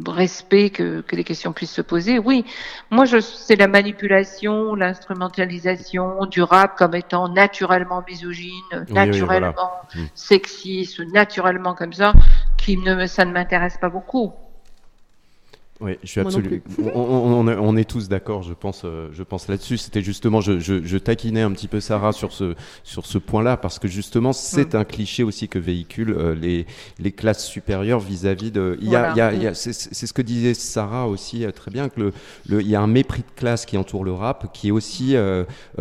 respect, 0.06 0.68
que, 0.68 1.00
que 1.00 1.16
les 1.16 1.24
questions 1.24 1.54
puissent 1.54 1.72
se 1.72 1.82
poser. 1.82 2.18
Oui, 2.18 2.44
moi, 2.90 3.06
je, 3.06 3.20
c'est 3.20 3.56
la 3.56 3.68
manipulation, 3.68 4.74
l'instrumentalisation 4.74 6.26
du 6.26 6.42
rap 6.42 6.76
comme 6.76 6.94
étant 6.94 7.30
naturellement 7.30 8.04
misogyne, 8.06 8.87
naturellement 8.90 9.70
mmh. 9.94 10.00
sexiste, 10.14 11.00
naturellement 11.12 11.74
comme 11.74 11.94
ça, 11.94 12.12
qui 12.58 12.76
ne, 12.76 13.06
ça 13.06 13.24
ne 13.24 13.32
m'intéresse 13.32 13.78
pas 13.78 13.88
beaucoup. 13.88 14.34
Oui, 15.80 15.98
je 16.04 16.08
suis 16.08 16.20
absolument. 16.20 16.62
On, 16.94 17.48
on, 17.48 17.76
est 17.76 17.88
tous 17.88 18.08
d'accord, 18.08 18.44
je 18.44 18.54
pense, 18.54 18.82
euh, 18.84 19.08
je 19.12 19.24
pense 19.24 19.48
là-dessus. 19.48 19.76
C'était 19.76 20.02
justement, 20.02 20.40
je, 20.40 20.60
je, 20.60 20.84
je, 20.84 20.98
taquinais 20.98 21.42
un 21.42 21.50
petit 21.50 21.66
peu 21.66 21.80
Sarah 21.80 22.12
sur 22.12 22.32
ce 22.32 22.54
sur 22.84 23.06
ce 23.06 23.18
point-là 23.18 23.56
parce 23.56 23.80
que 23.80 23.88
justement, 23.88 24.32
c'est 24.32 24.76
un 24.76 24.84
cliché 24.84 25.24
aussi 25.24 25.48
que 25.48 25.58
véhiculent 25.58 26.16
euh, 26.16 26.34
les 26.37 26.66
les 27.00 27.10
classes 27.10 27.44
supérieures 27.44 27.98
vis-à-vis 27.98 28.52
de. 28.52 28.78
Il 28.80 28.88
y 28.88 28.94
a, 28.94 29.32
il 29.32 29.42
y 29.42 29.46
a, 29.48 29.54
c'est 29.54 29.72
ce 29.72 30.12
que 30.12 30.22
disait 30.22 30.54
Sarah 30.54 31.08
aussi 31.08 31.44
euh, 31.44 31.50
très 31.50 31.72
bien 31.72 31.88
que 31.88 32.00
le, 32.00 32.12
le, 32.48 32.60
il 32.60 32.68
y 32.68 32.76
a 32.76 32.80
un 32.80 32.87
mépris 32.87 33.22
de 33.22 33.34
classe 33.34 33.66
qui 33.66 33.76
entoure 33.76 34.04
le 34.04 34.12
rap, 34.12 34.52
qui 34.52 34.68
est 34.68 34.72
aussi 34.72 35.16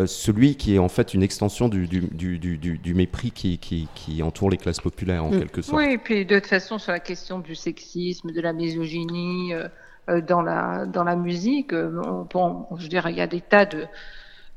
celui 0.06 0.56
qui 0.56 0.73
est 0.73 0.79
en 0.79 0.89
fait 0.89 1.13
une 1.13 1.23
extension 1.23 1.69
du 1.69 1.88
du, 1.88 2.01
du, 2.01 2.58
du, 2.58 2.77
du 2.77 2.93
mépris 2.95 3.32
qui, 3.32 3.60
qui, 3.60 3.88
qui 3.93 4.23
entoure 4.23 4.49
les 4.49 4.58
classes 4.58 4.82
populaires 4.82 5.23
en 5.23 5.29
mm. 5.29 5.39
quelque 5.39 5.62
sorte. 5.62 5.77
Oui, 5.77 5.93
et 5.93 5.97
puis 5.99 6.25
de 6.25 6.39
toute 6.39 6.47
façon 6.47 6.79
sur 6.79 6.91
la 6.91 6.99
question 6.99 7.39
du 7.39 7.53
sexisme, 7.53 8.32
de 8.32 8.41
la 8.41 8.53
misogynie. 8.53 9.53
Euh, 9.53 9.67
dans 10.08 10.42
la 10.42 10.86
dans 10.86 11.04
la 11.04 11.16
musique. 11.16 11.74
Euh, 11.74 12.24
bon, 12.32 12.68
je 12.78 12.84
veux 12.84 12.89
dire, 12.89 13.08
il 13.10 13.16
y 13.16 13.22
a 13.22 13.28
des 13.28 13.42
tas 13.42 13.66
de 13.66 13.88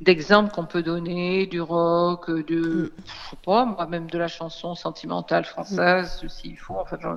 d'exemples 0.00 0.52
qu'on 0.52 0.66
peut 0.66 0.82
donner, 0.82 1.46
du 1.46 1.60
rock, 1.60 2.30
de, 2.30 2.60
mm. 2.60 2.90
je 3.06 3.30
sais 3.30 3.36
pas, 3.44 3.64
moi 3.64 3.86
même 3.86 4.10
de 4.10 4.18
la 4.18 4.28
chanson 4.28 4.74
sentimentale 4.74 5.44
française, 5.44 6.22
s'il 6.28 6.58
faut. 6.58 6.76
Enfin, 6.78 6.98
je, 7.00 7.08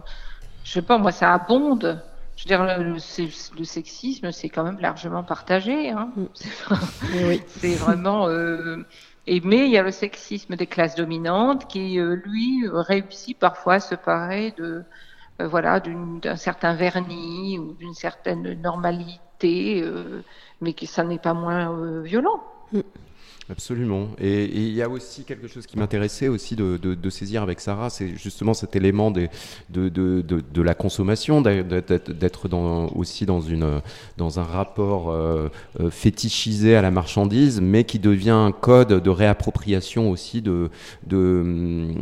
je 0.64 0.72
sais 0.72 0.82
pas, 0.82 0.98
moi 0.98 1.12
ça 1.12 1.34
abonde. 1.34 2.02
Je 2.38 2.46
veux 2.46 2.48
dire, 2.48 2.64
le, 2.64 2.94
le 2.94 3.64
sexisme, 3.66 4.32
c'est 4.32 4.48
quand 4.48 4.64
même 4.64 4.80
largement 4.80 5.24
partagé. 5.24 5.90
Hein. 5.90 6.10
Mm. 6.16 6.26
C'est 7.48 7.76
vraiment. 7.76 8.30
Euh, 8.30 8.78
et 9.28 9.42
mais 9.42 9.66
il 9.66 9.72
y 9.72 9.78
a 9.78 9.84
le 9.84 9.92
sexisme 9.92 10.56
des 10.56 10.66
classes 10.66 10.96
dominantes 10.96 11.68
qui, 11.68 12.00
euh, 12.00 12.16
lui, 12.24 12.64
réussit 12.72 13.38
parfois 13.38 13.76
à 13.76 13.80
se 13.82 13.94
parer 13.94 14.54
de 14.58 14.84
euh, 15.40 15.48
voilà, 15.48 15.80
d'un 15.80 16.36
certain 16.36 16.74
vernis 16.74 17.58
ou 17.60 17.74
d'une 17.74 17.94
certaine 17.94 18.60
normalité, 18.62 19.82
euh, 19.82 20.22
mais 20.60 20.74
que 20.74 20.86
ça 20.86 21.04
n'est 21.04 21.20
pas 21.20 21.34
moins 21.34 21.72
euh, 21.72 22.02
violent. 22.02 22.44
Mm. 22.74 22.80
Absolument. 23.52 24.10
Et 24.20 24.46
il 24.46 24.74
y 24.76 24.84
a 24.84 24.90
aussi 24.90 25.24
quelque 25.24 25.48
chose 25.48 25.66
qui 25.66 25.80
m'intéressait 25.80 26.28
aussi 26.28 26.56
de, 26.56 27.10
saisir 27.10 27.42
avec 27.42 27.62
Sarah, 27.62 27.90
c'est 27.90 28.16
justement 28.16 28.54
cet 28.54 28.76
élément 28.76 29.10
de, 29.10 29.28
de 29.72 30.62
la 30.62 30.76
consommation, 30.76 31.42
d'être 31.42 32.48
aussi 32.96 33.26
dans, 33.26 33.42
une, 33.42 33.82
dans 34.18 34.40
un 34.40 34.44
rapport 34.44 35.12
fétichisé 35.90 36.76
à 36.76 36.84
la 36.84 36.92
marchandise, 36.92 37.60
mais 37.60 37.86
qui 37.86 37.98
devient 37.98 38.30
un 38.30 38.52
code 38.52 39.02
de 39.02 39.10
réappropriation 39.10 40.12
aussi 40.12 40.44
de, 40.44 40.70
de 41.08 41.96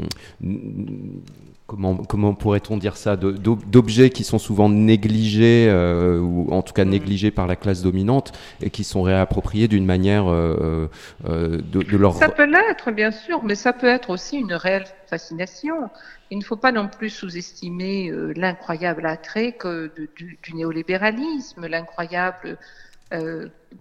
comment, 1.67 2.34
pourrait-on 2.34 2.77
dire 2.77 2.95
ça, 2.95 3.17
d'objets 3.17 4.10
qui 4.10 4.23
sont 4.23 4.39
souvent 4.39 4.69
négligés, 4.69 5.67
euh, 5.69 6.19
ou 6.19 6.51
en 6.51 6.62
tout 6.62 6.73
cas 6.73 6.86
négligés 6.86 7.32
par 7.32 7.45
la 7.45 7.56
classe 7.56 7.82
dominante, 7.82 8.32
et 8.62 8.69
qui 8.69 8.84
sont 8.84 9.01
réappropriés 9.01 9.67
d'une 9.67 9.86
manière 9.86 10.32
euh, 10.32 10.89
euh, 11.27 11.60
de, 11.62 11.97
leur... 11.97 12.15
Ça 12.15 12.30
peut 12.30 12.45
l'être, 12.45 12.91
bien 12.91 13.12
sûr, 13.12 13.43
mais 13.43 13.56
ça 13.56 13.73
peut 13.73 13.88
être 13.88 14.10
aussi 14.10 14.38
une 14.38 14.53
réelle 14.53 14.86
fascination. 15.08 15.89
Il 16.32 16.39
ne 16.39 16.43
faut 16.43 16.56
pas 16.56 16.71
non 16.71 16.88
plus 16.88 17.10
sous-estimer 17.10 18.12
l'incroyable 18.36 19.06
attrait 19.06 19.53
que 19.53 19.91
du, 20.15 20.38
néolibéralisme, 20.53 21.67
l'incroyable 21.67 22.58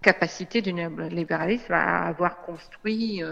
capacité 0.02 0.62
du 0.62 0.72
néolibéralisme 0.72 1.72
à 1.72 2.06
avoir 2.06 2.42
construit 2.42 3.22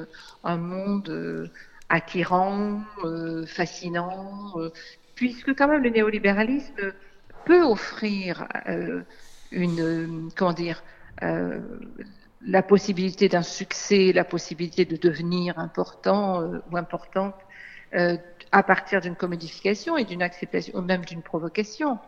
un 0.42 0.56
monde 0.56 1.48
attirant, 1.88 2.80
euh, 3.04 3.46
fascinant, 3.46 4.52
euh, 4.56 4.70
puisque 5.14 5.54
quand 5.54 5.68
même 5.68 5.82
le 5.82 5.90
néolibéralisme 5.90 6.92
peut 7.44 7.62
offrir 7.62 8.48
euh, 8.68 9.02
une, 9.52 10.30
comment 10.36 10.52
dire, 10.52 10.82
la 12.46 12.62
possibilité 12.62 13.28
d'un 13.28 13.42
succès, 13.42 14.12
la 14.12 14.24
possibilité 14.24 14.84
de 14.84 14.96
devenir 14.96 15.58
important 15.58 16.42
ou 16.70 16.76
importante 16.76 17.34
euh, 17.94 18.16
à 18.50 18.62
partir 18.64 19.00
d'une 19.00 19.14
commodification 19.14 19.96
et 19.96 20.04
d'une 20.04 20.22
acceptation, 20.22 20.78
ou 20.78 20.82
même 20.82 21.04
d'une 21.04 21.22
provocation. 21.22 21.98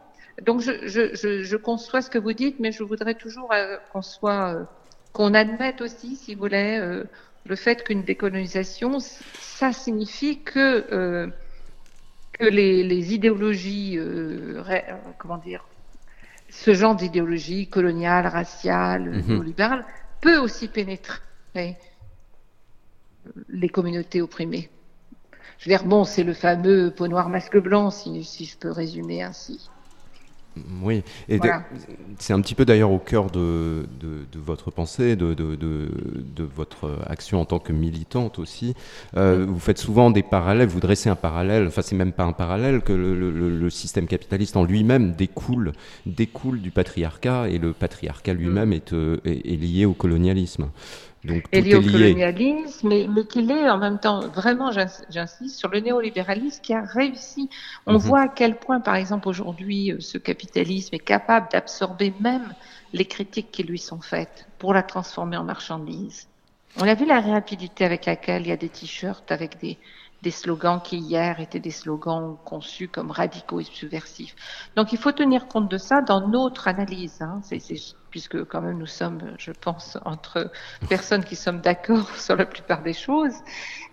Donc 0.42 0.60
je, 0.60 0.86
je, 0.86 1.14
je, 1.14 1.42
je, 1.42 1.56
conçois 1.56 2.02
ce 2.02 2.10
que 2.10 2.18
vous 2.18 2.32
dites, 2.32 2.58
mais 2.60 2.72
je 2.72 2.82
voudrais 2.82 3.14
toujours 3.14 3.52
euh, 3.52 3.76
qu'on 3.92 4.02
soit, 4.02 4.54
euh, 4.54 4.64
qu'on 5.12 5.32
admette 5.34 5.80
aussi, 5.80 6.16
si 6.16 6.34
vous 6.34 6.40
voulez, 6.40 6.78
euh, 6.80 7.04
le 7.48 7.56
fait 7.56 7.84
qu'une 7.84 8.02
décolonisation, 8.02 8.98
ça 9.00 9.72
signifie 9.72 10.42
que 10.42 11.30
que 12.32 12.44
les, 12.44 12.82
les 12.82 13.14
idéologies, 13.14 13.98
comment 15.18 15.38
dire, 15.38 15.64
ce 16.50 16.74
genre 16.74 16.94
d'idéologie 16.94 17.68
coloniale, 17.68 18.26
raciale, 18.26 19.10
mm 19.10 19.28
néolibérale, 19.28 19.86
peut 20.20 20.38
aussi 20.38 20.68
pénétrer 20.68 21.76
les 23.48 23.68
communautés 23.68 24.22
opprimées. 24.22 24.70
Je 25.58 25.64
veux 25.64 25.76
dire, 25.76 25.84
bon, 25.84 26.04
c'est 26.04 26.22
le 26.22 26.34
fameux 26.34 26.90
peau 26.90 27.08
noir 27.08 27.28
masque 27.28 27.58
blanc, 27.58 27.90
si, 27.90 28.24
si 28.24 28.44
je 28.44 28.56
peux 28.58 28.70
résumer 28.70 29.22
ainsi. 29.22 29.70
Oui, 30.82 31.02
et 31.28 31.38
c'est 32.18 32.32
un 32.32 32.40
petit 32.40 32.54
peu 32.54 32.64
d'ailleurs 32.64 32.90
au 32.90 32.98
cœur 32.98 33.30
de, 33.30 33.86
votre 34.34 34.70
pensée, 34.70 35.16
de, 35.16 36.48
votre 36.54 36.98
action 37.06 37.40
en 37.40 37.44
tant 37.44 37.58
que 37.58 37.72
militante 37.72 38.38
aussi. 38.38 38.74
Euh, 39.16 39.44
vous 39.46 39.58
faites 39.58 39.78
souvent 39.78 40.10
des 40.10 40.22
parallèles, 40.22 40.68
vous 40.68 40.80
dressez 40.80 41.08
un 41.08 41.16
parallèle, 41.16 41.66
enfin 41.66 41.82
c'est 41.82 41.96
même 41.96 42.12
pas 42.12 42.24
un 42.24 42.32
parallèle, 42.32 42.80
que 42.80 42.92
le, 42.92 43.70
système 43.70 44.06
capitaliste 44.06 44.56
en 44.56 44.64
lui-même 44.64 45.12
découle, 45.12 45.72
découle 46.06 46.60
du 46.60 46.70
patriarcat 46.70 47.48
et 47.48 47.58
le 47.58 47.72
patriarcat 47.72 48.32
lui-même 48.32 48.70
mm. 48.70 48.72
est, 48.72 48.92
est, 49.24 49.56
lié 49.56 49.84
au 49.84 49.92
colonialisme. 49.92 50.68
Donc, 51.26 51.44
est 51.50 51.60
lié 51.60 51.74
au 51.74 51.82
colonialisme, 51.82 52.88
mais, 52.88 53.08
mais 53.08 53.26
qu'il 53.26 53.50
est 53.50 53.68
en 53.68 53.78
même 53.78 53.98
temps, 53.98 54.20
vraiment, 54.28 54.70
j'insiste, 54.70 55.58
sur 55.58 55.68
le 55.68 55.80
néolibéralisme 55.80 56.60
qui 56.62 56.72
a 56.72 56.82
réussi. 56.82 57.50
On 57.86 57.94
mhm. 57.94 57.98
voit 57.98 58.20
à 58.20 58.28
quel 58.28 58.56
point, 58.56 58.80
par 58.80 58.94
exemple, 58.94 59.28
aujourd'hui, 59.28 59.92
euh, 59.92 60.00
ce 60.00 60.18
capitalisme 60.18 60.94
est 60.94 61.00
capable 61.00 61.48
d'absorber 61.50 62.14
même 62.20 62.54
les 62.92 63.06
critiques 63.06 63.50
qui 63.50 63.64
lui 63.64 63.78
sont 63.78 64.00
faites 64.00 64.46
pour 64.58 64.72
la 64.72 64.84
transformer 64.84 65.36
en 65.36 65.44
marchandise. 65.44 66.28
On 66.78 66.86
a 66.86 66.94
vu 66.94 67.06
la 67.06 67.20
rapidité 67.20 67.84
avec 67.84 68.06
laquelle 68.06 68.42
il 68.42 68.48
y 68.48 68.52
a 68.52 68.56
des 68.56 68.68
t-shirts 68.68 69.32
avec 69.32 69.58
des, 69.60 69.78
des 70.22 70.30
slogans 70.30 70.80
qui 70.80 70.98
hier 70.98 71.40
étaient 71.40 71.60
des 71.60 71.70
slogans 71.70 72.36
conçus 72.44 72.88
comme 72.88 73.10
radicaux 73.10 73.60
et 73.60 73.64
subversifs. 73.64 74.36
Donc 74.76 74.92
il 74.92 74.98
faut 74.98 75.12
tenir 75.12 75.48
compte 75.48 75.70
de 75.70 75.78
ça 75.78 76.02
dans 76.02 76.28
notre 76.28 76.68
analyse, 76.68 77.20
hein. 77.20 77.40
Puisque 78.16 78.44
quand 78.46 78.62
même 78.62 78.78
nous 78.78 78.86
sommes, 78.86 79.34
je 79.36 79.52
pense, 79.52 79.98
entre 80.06 80.50
personnes 80.88 81.22
qui 81.22 81.36
sommes 81.36 81.60
d'accord 81.60 82.08
sur 82.16 82.34
la 82.34 82.46
plupart 82.46 82.82
des 82.82 82.94
choses, 82.94 83.34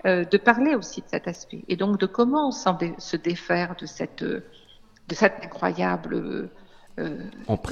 euh, 0.05 0.23
de 0.23 0.37
parler 0.37 0.75
aussi 0.75 1.01
de 1.01 1.07
cet 1.09 1.27
aspect 1.27 1.65
et 1.67 1.75
donc 1.75 1.99
de 1.99 2.05
comment 2.05 2.49
se 2.51 3.17
défaire 3.17 3.75
de 3.75 3.85
cette, 3.85 4.23
de 4.23 4.45
cette 5.13 5.43
incroyable 5.43 6.49
euh, 6.99 7.17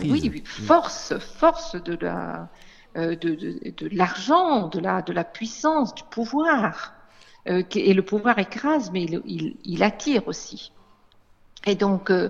oui, 0.03 0.43
force, 0.45 1.17
force 1.19 1.81
de 1.81 1.95
la 2.01 2.49
euh, 2.97 3.15
de, 3.15 3.35
de, 3.35 3.71
de 3.77 3.95
l'argent, 3.95 4.67
de 4.67 4.81
la, 4.81 5.01
de 5.01 5.13
la 5.13 5.23
puissance, 5.23 5.95
du 5.95 6.03
pouvoir 6.03 6.93
euh, 7.47 7.63
et 7.73 7.93
le 7.93 8.01
pouvoir 8.03 8.37
écrase, 8.39 8.91
mais 8.91 9.05
il, 9.05 9.55
il, 9.63 9.83
attire 9.83 10.27
aussi. 10.27 10.73
Et 11.65 11.76
donc, 11.76 12.10
euh, 12.10 12.30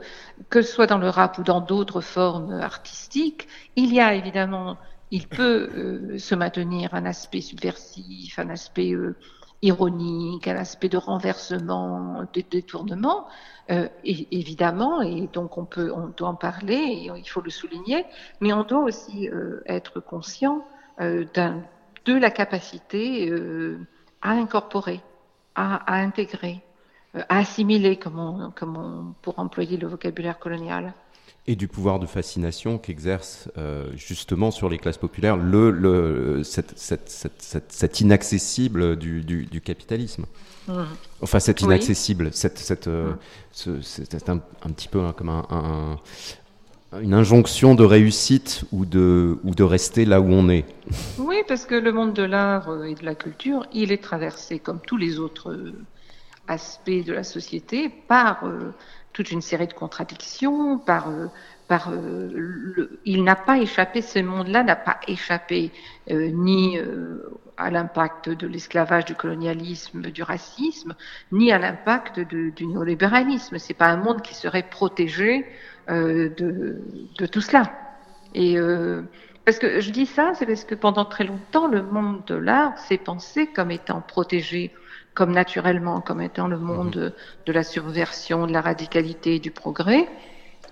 que 0.50 0.62
ce 0.62 0.74
soit 0.74 0.88
dans 0.88 0.98
le 0.98 1.10
rap 1.10 1.38
ou 1.38 1.44
dans 1.44 1.62
d'autres 1.62 2.02
formes 2.02 2.52
artistiques, 2.54 3.48
il 3.76 3.94
y 3.94 4.00
a 4.00 4.13
évidemment, 4.13 4.78
il 5.10 5.28
peut 5.28 5.70
euh, 5.76 6.17
se 6.17 6.36
maintenir 6.36 6.94
un 6.94 7.06
aspect 7.06 7.41
subversif, 7.41 8.39
un 8.39 8.50
aspect 8.50 8.94
ironique, 9.62 10.48
un 10.48 10.58
aspect 10.58 10.89
de 10.89 10.98
renversement, 10.98 12.26
de 12.34 12.41
détournement, 12.41 13.28
et, 13.70 14.28
évidemment, 14.38 15.02
et 15.02 15.30
donc 15.32 15.58
on 15.58 15.63
peut, 15.63 15.94
on 15.96 16.08
doit 16.08 16.28
en 16.28 16.36
parler, 16.36 17.10
il 17.15 17.30
faut 17.30 17.39
le 17.39 17.52
souligner, 17.52 18.06
mais 18.41 18.52
on 18.52 18.63
doit 18.63 18.84
aussi 18.84 19.30
être 19.65 20.02
conscient 20.02 20.65
de 21.00 22.13
la 22.13 22.32
capacité 22.32 23.32
à 24.22 24.32
incorporer, 24.32 25.02
à, 25.56 25.94
intégrer, 25.96 26.62
euh, 26.62 26.70
à 27.13 27.39
assimiler, 27.39 27.97
comme 27.97 28.19
on, 28.19 29.13
pour 29.21 29.39
employer 29.39 29.78
le 29.78 29.88
vocabulaire 29.88 30.39
colonial. 30.39 30.93
Et 31.47 31.56
du 31.56 31.67
pouvoir 31.67 32.00
de 32.00 32.06
fascination 32.06 32.78
qu'exerce 32.78 33.50
euh, 33.58 33.89
justement 33.95 34.52
sur 34.52 34.69
les 34.69 34.78
classes 34.78 35.00
populaires 35.00 35.38
le, 35.38 35.71
le, 35.71 36.43
cette, 36.43 36.78
cette, 36.78 37.10
cette, 37.10 38.00
inaccessible 38.00 38.95
du, 38.95 39.24
du, 39.24 39.62
capitalisme. 39.62 40.26
Mmh. 40.67 40.74
Enfin, 41.21 41.39
c'est 41.39 41.62
inaccessible, 41.62 42.30
cette, 42.32 42.88
euh, 42.88 43.13
mmh. 43.65 43.71
c'est 43.82 44.30
un, 44.30 44.36
un, 44.36 44.69
petit 44.69 44.88
peu 44.88 45.12
comme 45.13 45.30
un, 45.30 46.00
une 47.00 47.13
injonction 47.13 47.76
de 47.76 47.84
réussite 47.84 48.63
ou 48.71 48.86
de, 48.86 49.38
ou 49.43 49.56
de 49.56 49.63
rester 49.63 50.06
là 50.06 50.19
où 50.19 50.30
on 50.30 50.50
est. 50.50 50.65
Oui, 51.17 51.38
parce 51.47 51.65
que 51.65 51.76
le 51.76 51.91
monde 51.91 52.13
de 52.13 52.24
l'art 52.24 52.69
euh, 52.69 52.84
et 52.84 52.95
de 52.95 53.06
la 53.06 53.15
culture, 53.15 53.65
il 53.74 53.91
est 53.91 54.04
traversé, 54.04 54.60
comme 54.60 54.80
tous 54.86 54.97
les 54.97 55.19
autres 55.19 55.52
euh, 55.52 55.74
aspects 56.47 57.06
de 57.06 57.13
la 57.13 57.23
société, 57.23 57.89
par 57.89 58.45
euh, 58.45 58.73
toute 59.13 59.32
une 59.32 59.41
série 59.41 59.67
de 59.67 59.73
contradictions, 59.73 60.77
par, 60.77 61.10
par 61.67 61.91
le, 61.91 63.01
il 63.04 63.23
n'a 63.23 63.36
pas 63.36 63.58
échappé, 63.60 64.01
ce 64.01 64.19
monde-là 64.19 64.63
n'a 64.63 64.77
pas 64.77 64.99
échappé 65.06 65.71
ni 66.10 66.80
à 67.58 67.69
l'impact 67.69 68.30
de 68.30 68.47
l'esclavage, 68.47 69.06
du 69.06 69.15
colonialisme, 69.15 70.04
du 70.04 70.23
racisme, 70.23 70.95
ni 71.32 71.51
à 71.51 71.60
l'impact 71.60 72.19
du 72.19 72.65
néolibéralisme. 72.65 73.58
C'est 73.58 73.73
pas 73.73 73.88
un 73.88 73.97
monde 73.97 74.21
qui 74.21 74.34
serait 74.34 74.63
protégé 74.63 75.45
euh, 75.89 76.30
de, 76.38 76.80
de, 77.17 77.25
tout 77.25 77.41
cela. 77.41 77.71
Et 78.34 78.58
euh, 78.58 79.01
parce 79.45 79.60
que 79.60 79.80
je 79.80 79.91
dis 79.91 80.06
ça, 80.06 80.34
c'est 80.36 80.45
parce 80.45 80.63
que 80.63 80.75
pendant 80.75 81.06
très 81.06 81.23
longtemps, 81.23 81.67
le 81.67 81.82
monde 81.84 82.23
de 82.27 82.36
l'art 82.36 82.77
s'est 82.77 82.97
pensé 82.97 83.47
comme 83.47 83.71
étant 83.71 84.01
protégé, 84.01 84.71
comme 85.13 85.32
naturellement, 85.32 86.02
comme 86.02 86.21
étant 86.21 86.47
le 86.47 86.58
monde 86.58 86.95
mhm. 86.95 87.12
de 87.45 87.54
la 87.54 87.63
subversion, 87.63 88.47
de 88.47 88.54
la 88.54 88.62
radicalité 88.62 89.36
et 89.36 89.39
du 89.39 89.52
progrès, 89.52 90.08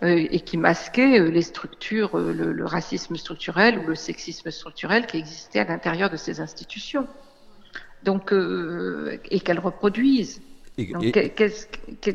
euh, 0.01 0.27
et 0.29 0.39
qui 0.39 0.57
masquait 0.57 1.19
les 1.29 1.41
structures, 1.41 2.17
le, 2.17 2.65
racisme 2.65 3.15
structurel 3.15 3.79
ou 3.79 3.87
le 3.87 3.95
sexisme 3.95 4.49
structurel 4.51 5.07
qui 5.07 5.17
existait 5.17 5.59
à 5.59 5.65
l'intérieur 5.65 6.09
de 6.09 6.15
ces 6.15 6.39
institutions. 6.39 7.07
Donc, 8.03 8.33
et 9.29 9.39
qu'elles 9.41 9.59
reproduisent. 9.59 10.41
Donc, 10.77 11.19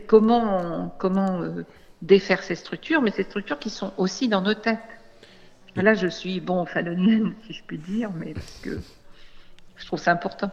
comment, 0.06 0.94
comment 0.98 1.42
défaire 2.04 2.42
ces 2.42 2.54
structures, 2.54 3.02
mais 3.02 3.10
ces 3.10 3.24
structures 3.24 3.58
qui 3.58 3.70
sont 3.70 3.92
aussi 3.96 4.28
dans 4.28 4.42
nos 4.42 4.54
têtes. 4.54 4.78
Là, 5.76 5.94
je 5.94 6.06
suis, 6.06 6.40
bon, 6.40 6.64
fanonienne, 6.66 7.34
si 7.46 7.52
je 7.52 7.62
puis 7.64 7.78
dire, 7.78 8.10
mais 8.12 8.34
parce 8.34 8.60
que 8.62 8.78
je 9.76 9.86
trouve 9.86 9.98
ça 9.98 10.12
important. 10.12 10.50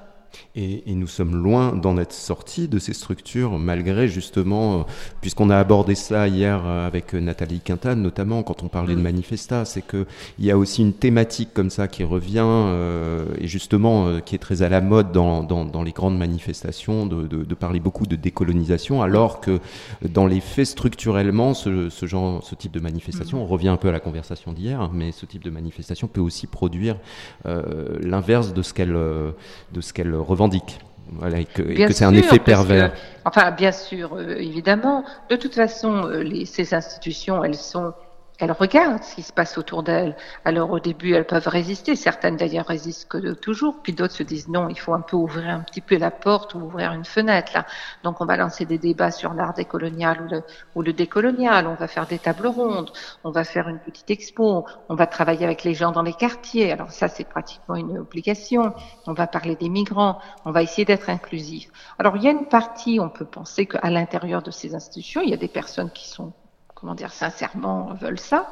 Et, 0.55 0.83
nous 0.87 1.07
sommes 1.07 1.35
loin 1.35 1.73
d'en 1.73 1.97
être 1.97 2.13
sortis 2.13 2.67
de 2.67 2.77
ces 2.77 2.93
structures, 2.93 3.57
malgré 3.57 4.07
justement, 4.07 4.79
euh, 4.79 4.83
puisqu'on 5.21 5.49
a 5.49 5.57
abordé 5.57 5.95
ça 5.95 6.27
hier 6.27 6.61
euh, 6.65 6.85
avec 6.85 7.13
Nathalie 7.13 7.59
Quintane, 7.59 8.01
notamment 8.01 8.43
quand 8.43 8.61
on 8.61 8.67
parlait 8.67 8.95
de 8.95 9.01
manifesta, 9.01 9.65
c'est 9.65 9.81
qu'il 9.81 10.05
y 10.39 10.51
a 10.51 10.57
aussi 10.57 10.81
une 10.81 10.93
thématique 10.93 11.53
comme 11.53 11.69
ça 11.69 11.87
qui 11.87 12.03
revient, 12.03 12.43
euh, 12.45 13.25
et 13.39 13.47
justement 13.47 14.19
qui 14.19 14.35
est 14.35 14.39
très 14.39 14.61
à 14.61 14.69
la 14.69 14.81
mode 14.81 15.11
dans, 15.11 15.43
dans, 15.43 15.83
les 15.83 15.91
grandes 15.91 16.17
manifestations, 16.17 17.05
de, 17.05 17.25
de, 17.25 17.55
parler 17.55 17.79
beaucoup 17.79 18.05
de 18.05 18.15
décolonisation, 18.15 19.01
alors 19.01 19.39
que 19.39 19.59
dans 20.07 20.27
les 20.27 20.41
faits, 20.41 20.67
structurellement, 20.67 21.53
ce, 21.53 21.89
ce 21.89 22.05
genre, 22.05 22.43
ce 22.43 22.55
type 22.55 22.71
de 22.71 22.79
manifestation, 22.79 23.39
mm. 23.39 23.41
on 23.41 23.45
revient 23.45 23.69
un 23.69 23.77
peu 23.77 23.87
à 23.87 23.91
la 23.91 23.99
conversation 23.99 24.53
d'hier, 24.53 24.89
mais 24.93 25.11
ce 25.11 25.25
type 25.25 25.43
de 25.43 25.49
manifestation 25.49 26.07
peut 26.07 26.21
aussi 26.21 26.47
produire 26.47 26.97
l'inverse 27.45 28.53
de 28.53 28.61
ce 28.61 28.73
qu'elle 28.73 28.91
de 28.91 29.81
ce 29.81 29.93
qu'elle 29.93 30.13
revendique. 30.23 30.79
Voilà, 31.13 31.39
et 31.39 31.45
que, 31.45 31.91
c'est 31.91 32.05
un 32.05 32.13
effet 32.13 32.39
pervers. 32.39 32.93
enfin, 33.25 33.51
bien 33.51 33.73
sûr, 33.73 34.15
euh, 34.15 34.37
évidemment. 34.37 35.03
De 35.29 35.35
toute 35.35 35.55
façon, 35.55 36.05
euh, 36.05 36.23
les, 36.23 36.45
ces 36.45 36.73
institutions, 36.73 37.43
elles 37.43 37.55
sont 37.55 37.93
elles 38.41 38.51
regardent 38.51 39.03
ce 39.03 39.15
qui 39.15 39.21
se 39.21 39.31
passe 39.31 39.57
autour 39.57 39.83
d'elles. 39.83 40.15
Alors 40.45 40.71
au 40.71 40.79
début, 40.79 41.13
elles 41.13 41.27
peuvent 41.27 41.47
résister. 41.47 41.95
Certaines 41.95 42.37
d'ailleurs 42.37 42.65
résistent 42.65 43.07
que 43.07 43.33
toujours, 43.33 43.77
puis 43.83 43.93
d'autres 43.93 44.15
se 44.15 44.23
disent 44.23 44.47
non, 44.49 44.67
il 44.67 44.79
faut 44.79 44.93
un 44.93 45.01
peu 45.01 45.15
ouvrir 45.15 45.47
un 45.49 45.59
petit 45.59 45.81
peu 45.81 45.97
la 45.97 46.09
porte 46.09 46.55
ou 46.55 46.59
ouvrir 46.59 46.91
une 46.93 47.05
fenêtre 47.05 47.51
là. 47.53 47.67
Donc 48.03 48.19
on 48.19 48.25
va 48.25 48.37
lancer 48.37 48.65
des 48.65 48.79
débats 48.79 49.11
sur 49.11 49.33
l'art 49.33 49.53
décolonial 49.53 50.21
ou 50.21 50.27
le, 50.27 50.43
ou 50.75 50.81
le 50.81 50.91
décolonial. 50.91 51.67
On 51.67 51.75
va 51.75 51.87
faire 51.87 52.07
des 52.07 52.17
tables 52.17 52.47
rondes. 52.47 52.91
On 53.23 53.29
va 53.29 53.43
faire 53.43 53.67
une 53.67 53.79
petite 53.79 54.09
expo. 54.09 54.65
On 54.89 54.95
va 54.95 55.05
travailler 55.05 55.45
avec 55.45 55.63
les 55.63 55.75
gens 55.75 55.91
dans 55.91 56.01
les 56.01 56.13
quartiers. 56.13 56.71
Alors 56.71 56.91
ça, 56.91 57.07
c'est 57.07 57.27
pratiquement 57.27 57.75
une 57.75 57.99
obligation. 57.99 58.73
On 59.05 59.13
va 59.13 59.27
parler 59.27 59.55
des 59.55 59.69
migrants. 59.69 60.19
On 60.45 60.51
va 60.51 60.63
essayer 60.63 60.85
d'être 60.85 61.09
inclusif. 61.09 61.69
Alors 61.99 62.17
il 62.17 62.23
y 62.23 62.27
a 62.27 62.31
une 62.31 62.47
partie, 62.47 62.99
on 62.99 63.09
peut 63.09 63.25
penser 63.25 63.67
qu'à 63.67 63.89
l'intérieur 63.89 64.41
de 64.41 64.49
ces 64.49 64.73
institutions, 64.73 65.21
il 65.21 65.29
y 65.29 65.33
a 65.33 65.37
des 65.37 65.47
personnes 65.47 65.91
qui 65.91 66.09
sont 66.09 66.33
comment 66.81 66.95
dire, 66.95 67.13
sincèrement 67.13 67.93
veulent 67.93 68.19
ça. 68.19 68.51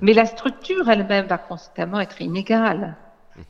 Mais 0.00 0.14
la 0.14 0.24
structure 0.24 0.88
elle-même 0.88 1.26
va 1.26 1.36
constamment 1.36 2.00
être 2.00 2.22
inégale. 2.22 2.96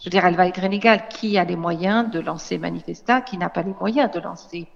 Je 0.00 0.06
veux 0.06 0.10
dire, 0.10 0.26
elle 0.26 0.34
va 0.34 0.48
être 0.48 0.62
inégale. 0.62 1.06
Qui 1.08 1.38
a 1.38 1.44
les 1.44 1.54
moyens 1.54 2.10
de 2.10 2.18
lancer 2.18 2.58
Manifesta, 2.58 3.20
qui 3.20 3.38
n'a 3.38 3.48
pas 3.48 3.62
les 3.62 3.74
moyens 3.78 4.10
de 4.10 4.18
lancer 4.18 4.66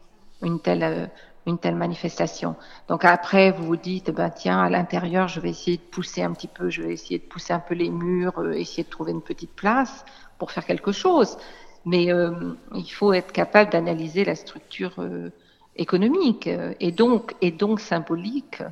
une 0.40 0.60
telle 0.60 1.10
une 1.46 1.58
telle 1.58 1.74
manifestation? 1.74 2.54
Donc 2.86 3.04
après, 3.04 3.50
vous 3.50 3.64
vous 3.64 3.76
dites, 3.76 4.10
ben 4.10 4.30
tiens, 4.30 4.60
à 4.60 4.70
l'intérieur, 4.70 5.26
je 5.26 5.40
vais 5.40 5.50
essayer 5.50 5.78
de 5.78 5.82
pousser 5.82 6.22
un 6.22 6.32
petit 6.32 6.46
peu, 6.46 6.70
je 6.70 6.82
vais 6.82 6.92
essayer 6.92 7.18
de 7.18 7.24
pousser 7.24 7.52
un 7.52 7.58
peu 7.58 7.74
les 7.74 7.90
murs, 7.90 8.52
essayer 8.52 8.84
de 8.84 8.90
trouver 8.90 9.10
une 9.10 9.22
petite 9.22 9.56
place 9.56 10.04
pour 10.38 10.52
faire 10.52 10.64
quelque 10.64 10.92
chose. 10.92 11.38
Mais 11.84 12.12
euh, 12.12 12.54
il 12.74 12.88
faut 12.88 13.12
être 13.12 13.32
capable 13.32 13.72
d'analyser 13.72 14.24
la 14.24 14.36
structure 14.36 14.94
euh, 14.98 15.30
économique 15.76 16.46
euh, 16.46 16.74
et 16.78 16.92
donc 16.92 17.34
et 17.40 17.50
donc 17.50 17.80
symbolique 17.80 18.62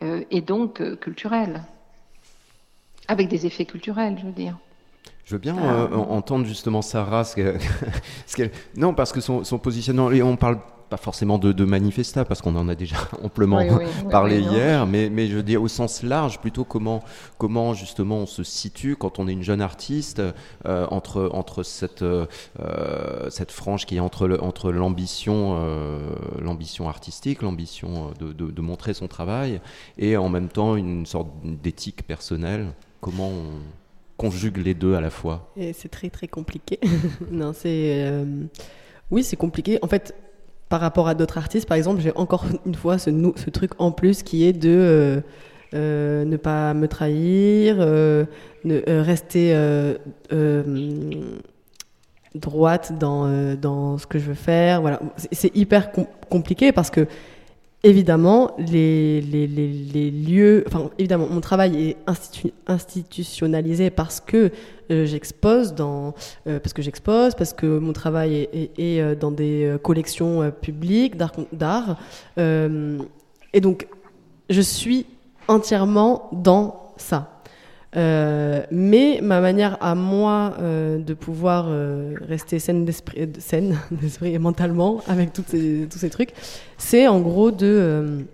et 0.00 0.40
donc 0.40 0.82
culturelle, 1.00 1.62
avec 3.08 3.28
des 3.28 3.46
effets 3.46 3.64
culturels, 3.64 4.16
je 4.20 4.26
veux 4.26 4.32
dire. 4.32 4.56
Je 5.24 5.34
veux 5.34 5.40
bien 5.40 5.56
ah. 5.60 5.94
entendre 5.94 6.46
justement 6.46 6.82
Sarah 6.82 7.24
ce 7.24 7.34
qu'elle. 7.34 8.50
non, 8.76 8.94
parce 8.94 9.12
que 9.12 9.20
son, 9.20 9.44
son 9.44 9.58
positionnement, 9.58 10.06
on 10.06 10.36
parle 10.36 10.58
pas 10.88 10.96
forcément 10.96 11.38
de, 11.38 11.52
de 11.52 11.64
manifesta, 11.64 12.24
parce 12.24 12.40
qu'on 12.40 12.56
en 12.56 12.68
a 12.68 12.74
déjà 12.74 12.96
amplement 13.22 13.60
parlé 14.10 14.40
hier, 14.40 14.86
mais, 14.86 15.10
mais 15.10 15.26
je 15.26 15.36
veux 15.36 15.42
dire 15.42 15.62
au 15.62 15.68
sens 15.68 16.02
large, 16.02 16.40
plutôt 16.40 16.64
comment, 16.64 17.02
comment 17.36 17.74
justement 17.74 18.18
on 18.18 18.26
se 18.26 18.42
situe 18.42 18.96
quand 18.96 19.18
on 19.18 19.28
est 19.28 19.32
une 19.32 19.42
jeune 19.42 19.60
artiste 19.60 20.22
euh, 20.66 20.86
entre, 20.90 21.30
entre 21.32 21.62
cette, 21.62 22.02
euh, 22.02 22.26
cette 23.30 23.52
frange 23.52 23.86
qui 23.86 23.96
est 23.96 24.00
entre, 24.00 24.38
entre 24.40 24.72
l'ambition, 24.72 25.58
euh, 25.60 26.10
l'ambition 26.40 26.88
artistique, 26.88 27.42
l'ambition 27.42 28.12
de, 28.18 28.32
de, 28.32 28.50
de, 28.50 28.60
montrer 28.62 28.94
son 28.94 29.08
travail, 29.08 29.60
et 29.98 30.16
en 30.16 30.28
même 30.28 30.48
temps 30.48 30.76
une 30.76 31.06
sorte 31.06 31.28
d'éthique 31.44 32.06
personnelle. 32.06 32.72
Comment 33.00 33.28
on 33.28 33.44
conjugue 34.16 34.56
les 34.56 34.74
deux 34.74 34.94
à 34.94 35.00
la 35.00 35.10
fois? 35.10 35.52
C'est 35.72 35.90
très 35.90 36.10
très 36.10 36.26
compliqué. 36.26 36.80
non, 37.30 37.52
c'est 37.52 38.10
oui, 39.10 39.24
c'est 39.24 39.36
compliqué. 39.36 39.78
En 39.82 39.86
fait, 39.86 40.14
par 40.68 40.80
rapport 40.80 41.08
à 41.08 41.14
d'autres 41.14 41.38
artistes, 41.38 41.66
par 41.68 41.76
exemple, 41.76 42.00
j'ai 42.00 42.12
encore 42.14 42.44
une 42.66 42.74
fois 42.74 42.98
ce, 42.98 43.10
truc 43.50 43.72
en 43.78 43.90
plus 43.90 44.22
qui 44.22 44.44
est 44.44 44.52
de 44.52 44.68
euh, 44.68 45.20
euh, 45.74 46.24
ne 46.24 46.36
pas 46.36 46.74
me 46.74 46.88
trahir, 46.88 47.76
euh, 47.78 48.24
ne, 48.64 48.80
rester 49.00 49.54
droite 52.34 52.92
dans, 52.98 53.98
ce 53.98 54.06
que 54.06 54.18
je 54.18 54.26
veux 54.26 54.34
faire. 54.34 55.00
C'est 55.32 55.54
hyper 55.56 55.90
compliqué 56.28 56.72
parce 56.72 56.90
que 56.90 57.06
évidemment, 57.84 58.56
les, 58.58 59.20
lieux, 60.10 60.64
enfin, 60.66 60.90
évidemment, 60.98 61.26
mon 61.30 61.40
travail 61.40 61.90
est 61.90 61.96
institutionnalisé 62.66 63.90
parce 63.90 64.20
que 64.20 64.50
euh, 64.90 65.06
j'expose 65.06 65.74
dans, 65.74 66.14
euh, 66.46 66.58
parce 66.58 66.72
que 66.72 66.82
j'expose, 66.82 67.34
parce 67.34 67.52
que 67.52 67.66
mon 67.66 67.92
travail 67.92 68.48
est, 68.52 68.70
est, 68.78 69.00
euh, 69.00 69.14
dans 69.14 69.30
des 69.30 69.76
collections 69.82 70.50
publiques 70.50 71.16
d'art, 71.16 71.96
et 73.54 73.60
donc, 73.60 73.88
je 74.50 74.60
suis 74.60 75.06
entièrement 75.46 76.28
dans 76.32 76.92
ça. 76.96 77.37
Euh, 77.96 78.62
mais 78.70 79.20
ma 79.22 79.40
manière 79.40 79.82
à 79.82 79.94
moi 79.94 80.54
euh, 80.60 80.98
de 80.98 81.14
pouvoir 81.14 81.66
euh, 81.68 82.14
rester 82.20 82.58
saine 82.58 82.84
d'esprit, 82.84 83.30
saine 83.38 83.78
d'esprit 83.90 84.34
et 84.34 84.38
mentalement 84.38 85.00
avec 85.06 85.32
toutes 85.32 85.48
ces, 85.48 85.88
tous 85.90 85.98
ces 85.98 86.10
trucs, 86.10 86.34
c'est 86.76 87.08
en 87.08 87.20
gros 87.20 87.50
de 87.50 88.26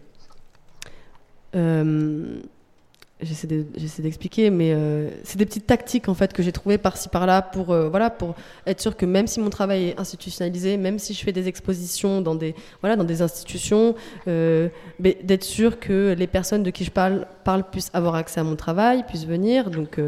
j'essaie 3.25 4.03
d'expliquer, 4.03 4.51
mais 4.51 4.73
euh, 4.73 5.11
c'est 5.23 5.39
des 5.39 5.47
petites 5.47 5.67
tactiques 5.67 6.09
en 6.09 6.15
fait 6.15 6.33
que 6.33 6.43
j'ai 6.43 6.53
trouvées 6.53 6.79
par-ci 6.79 7.09
par-là 7.09 7.43
pour 7.43 7.73
euh, 7.73 7.89
voilà 7.89 8.11
pour 8.11 8.35
être 8.67 8.81
sûr 8.81 8.97
que 8.97 9.07
même 9.07 9.27
si 9.27 9.41
mon 9.41 9.51
travail 9.51 9.89
est 9.89 10.01
institutionnalisé, 10.01 10.77
même 10.77 10.99
si 10.99 11.15
je 11.15 11.23
fais 11.25 11.33
des 11.33 11.49
expositions 11.49 12.21
dans 12.21 12.35
des 12.35 12.55
voilà 12.81 12.97
dans 12.97 13.05
des 13.05 13.23
institutions, 13.23 13.95
euh, 14.29 14.69
d'être 14.99 15.45
sûr 15.45 15.81
que 15.81 16.15
les 16.17 16.27
personnes 16.27 16.63
de 16.63 16.71
qui 16.71 16.85
je 16.85 16.91
parle 16.91 17.27
parlent 17.45 17.65
puissent 17.65 17.91
avoir 17.93 18.15
accès 18.15 18.41
à 18.41 18.45
mon 18.45 18.57
travail, 18.57 19.05
puissent 19.07 19.27
venir. 19.27 19.71
Donc 19.71 20.01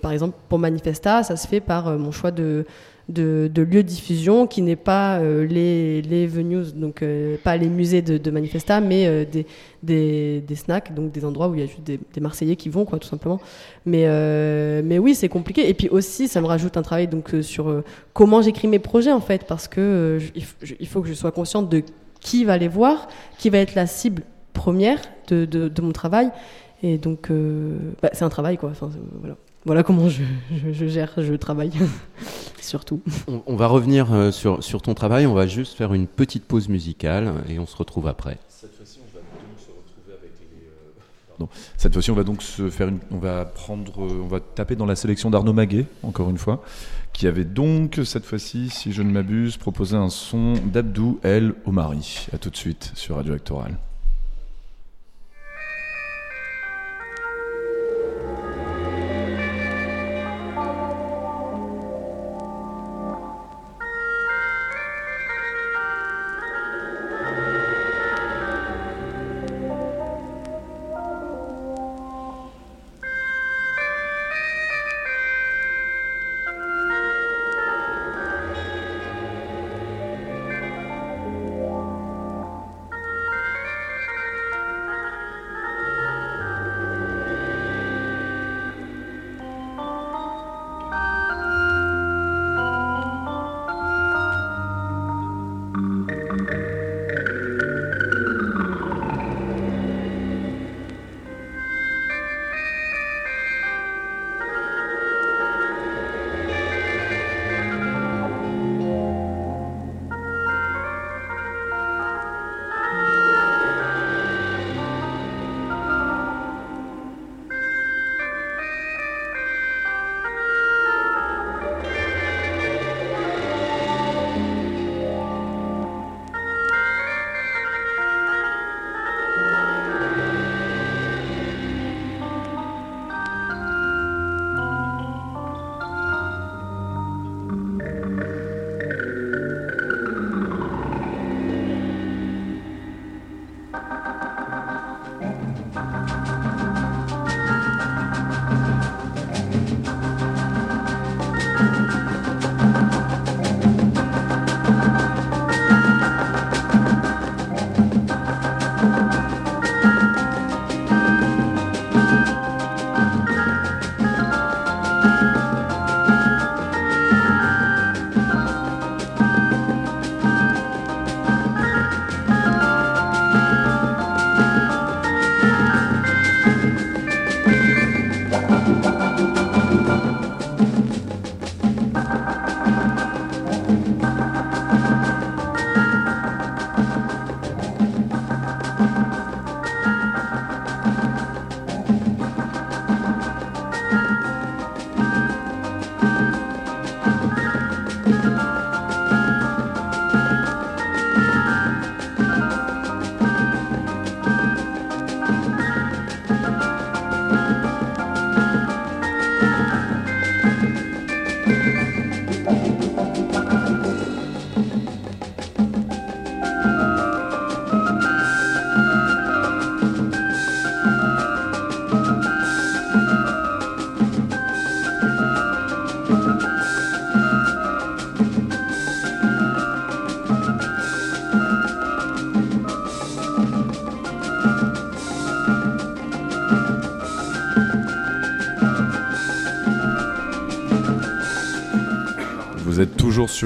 par 0.00 0.12
exemple 0.12 0.36
pour 0.48 0.58
Manifesta, 0.58 1.22
ça 1.22 1.36
se 1.36 1.46
fait 1.46 1.60
par 1.60 1.98
mon 1.98 2.12
choix 2.12 2.30
de 2.30 2.64
de, 3.08 3.50
de 3.52 3.62
lieux 3.62 3.82
de 3.82 3.88
diffusion 3.88 4.46
qui 4.46 4.62
n'est 4.62 4.76
pas 4.76 5.18
euh, 5.18 5.46
les, 5.46 6.00
les 6.02 6.26
venues, 6.26 6.72
donc 6.74 7.02
euh, 7.02 7.36
pas 7.42 7.56
les 7.56 7.68
musées 7.68 8.00
de, 8.00 8.30
Manifesta, 8.30 8.80
mais 8.80 9.06
euh, 9.06 9.24
des, 9.30 9.46
des, 9.82 10.40
des, 10.40 10.54
snacks, 10.54 10.94
donc 10.94 11.12
des 11.12 11.24
endroits 11.24 11.48
où 11.48 11.54
il 11.54 11.60
y 11.60 11.62
a 11.62 11.66
juste 11.66 11.82
des, 11.82 12.00
Marseillais 12.20 12.56
qui 12.56 12.70
vont, 12.70 12.84
quoi, 12.84 12.98
tout 12.98 13.08
simplement. 13.08 13.40
Mais, 13.84 14.06
mais 14.82 14.98
oui, 14.98 15.14
c'est 15.14 15.28
compliqué. 15.28 15.68
Et 15.68 15.74
puis 15.74 15.88
aussi, 15.88 16.28
ça 16.28 16.40
me 16.40 16.46
rajoute 16.46 16.76
un 16.76 16.82
travail 16.82 17.06
donc, 17.06 17.34
sur 17.42 17.82
comment 18.14 18.40
j'écris 18.40 18.68
mes 18.68 18.78
projets, 18.78 19.12
en 19.12 19.20
fait, 19.20 19.44
parce 19.46 19.68
que 19.68 20.18
il 20.80 20.86
faut 20.86 21.02
que 21.02 21.08
je 21.08 21.14
sois 21.14 21.32
consciente 21.32 21.68
de 21.68 21.82
qui 22.20 22.44
va 22.44 22.56
les 22.56 22.68
voir, 22.68 23.08
qui 23.38 23.50
va 23.50 23.58
être 23.58 23.74
la 23.74 23.86
cible 23.86 24.22
première 24.54 24.98
de, 25.28 25.44
de, 25.44 25.68
de 25.68 25.82
mon 25.82 25.92
travail. 25.92 26.30
Et 26.82 26.96
donc, 26.96 27.30
bah, 28.00 28.08
c'est 28.14 28.24
un 28.24 28.30
travail, 28.30 28.56
quoi. 28.56 28.70
Enfin, 28.70 28.88
voilà. 29.20 29.36
Voilà 29.64 29.82
comment 29.82 30.10
je, 30.10 30.22
je, 30.72 30.86
gère, 30.86 31.14
je 31.16 31.32
travaille, 31.32 31.72
surtout. 32.60 33.00
On, 33.46 33.56
va 33.56 33.66
revenir 33.66 34.12
euh, 34.12 34.30
sur, 34.30 34.62
sur 34.62 34.82
ton 34.82 34.92
travail, 34.92 35.26
on 35.26 35.32
va 35.32 35.46
juste 35.46 35.74
faire 35.74 35.94
une 35.94 36.06
petite 36.06 36.44
pause 36.44 36.68
musicale 36.68 37.32
et 37.48 37.58
on 37.58 37.64
se 37.64 37.74
retrouve 37.74 38.06
après. 38.06 38.36
Cette 38.48 38.74
fois-ci, 38.76 38.98
on 39.00 39.14
va 39.14 39.20
donc 39.20 39.58
se 39.58 39.70
retrouver 39.70 40.12
avec 40.18 40.32
les... 40.38 41.44
Euh, 41.44 41.46
cette 41.78 41.94
fois-ci, 41.94 42.10
on 42.10 42.14
va 42.14 42.24
donc 42.24 42.42
se 42.42 42.68
faire 42.68 42.88
une... 42.88 42.98
on 43.10 43.16
va 43.16 43.46
prendre, 43.46 44.00
on 44.00 44.26
va 44.26 44.40
taper 44.40 44.76
dans 44.76 44.84
la 44.84 44.96
sélection 44.96 45.30
d'Arnaud 45.30 45.54
Maguet, 45.54 45.86
encore 46.02 46.28
une 46.28 46.38
fois, 46.38 46.62
qui 47.14 47.26
avait 47.26 47.46
donc 47.46 48.00
cette 48.04 48.26
fois-ci, 48.26 48.68
si 48.68 48.92
je 48.92 49.00
ne 49.00 49.10
m'abuse, 49.10 49.56
proposé 49.56 49.96
un 49.96 50.10
son 50.10 50.52
d'Abdou 50.62 51.20
El 51.22 51.54
Omari. 51.64 52.26
À 52.34 52.38
tout 52.38 52.50
de 52.50 52.56
suite 52.56 52.92
sur 52.94 53.16
Radio 53.16 53.32
Actoral. 53.32 53.78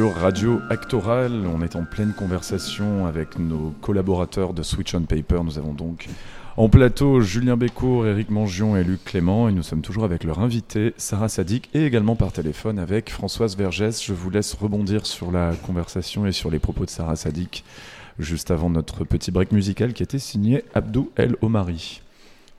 Radio 0.06 0.60
Actoral. 0.70 1.44
On 1.52 1.60
est 1.60 1.74
en 1.74 1.84
pleine 1.84 2.12
conversation 2.12 3.06
avec 3.06 3.38
nos 3.38 3.74
collaborateurs 3.80 4.54
de 4.54 4.62
Switch 4.62 4.94
on 4.94 5.02
Paper. 5.02 5.40
Nous 5.44 5.58
avons 5.58 5.72
donc 5.72 6.08
en 6.56 6.68
plateau 6.68 7.20
Julien 7.20 7.56
Bécourt, 7.56 8.06
Éric 8.06 8.30
Mangion 8.30 8.76
et 8.76 8.84
Luc 8.84 9.04
Clément. 9.04 9.48
Et 9.48 9.52
nous 9.52 9.64
sommes 9.64 9.82
toujours 9.82 10.04
avec 10.04 10.22
leur 10.22 10.38
invité, 10.38 10.94
Sarah 10.98 11.28
Sadik, 11.28 11.68
et 11.74 11.84
également 11.84 12.14
par 12.14 12.32
téléphone 12.32 12.78
avec 12.78 13.10
Françoise 13.10 13.56
Vergès. 13.56 14.04
Je 14.04 14.12
vous 14.12 14.30
laisse 14.30 14.54
rebondir 14.54 15.04
sur 15.04 15.32
la 15.32 15.52
conversation 15.66 16.26
et 16.26 16.32
sur 16.32 16.50
les 16.50 16.60
propos 16.60 16.84
de 16.84 16.90
Sarah 16.90 17.16
Sadik 17.16 17.64
juste 18.20 18.50
avant 18.50 18.70
notre 18.70 19.04
petit 19.04 19.30
break 19.30 19.50
musical 19.52 19.92
qui 19.92 20.02
était 20.02 20.18
signé 20.18 20.64
Abdou 20.74 21.10
El 21.16 21.36
Omari. 21.42 22.02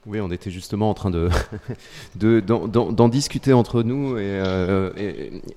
Oui, 0.06 0.22
on 0.22 0.32
était 0.32 0.50
justement 0.50 0.90
en 0.90 0.94
train 0.94 1.10
de 1.10 1.30
d'en 2.16 3.10
discuter 3.10 3.54
entre 3.54 3.84
nous 3.84 4.18
et, 4.18 4.22
euh, 4.24 4.92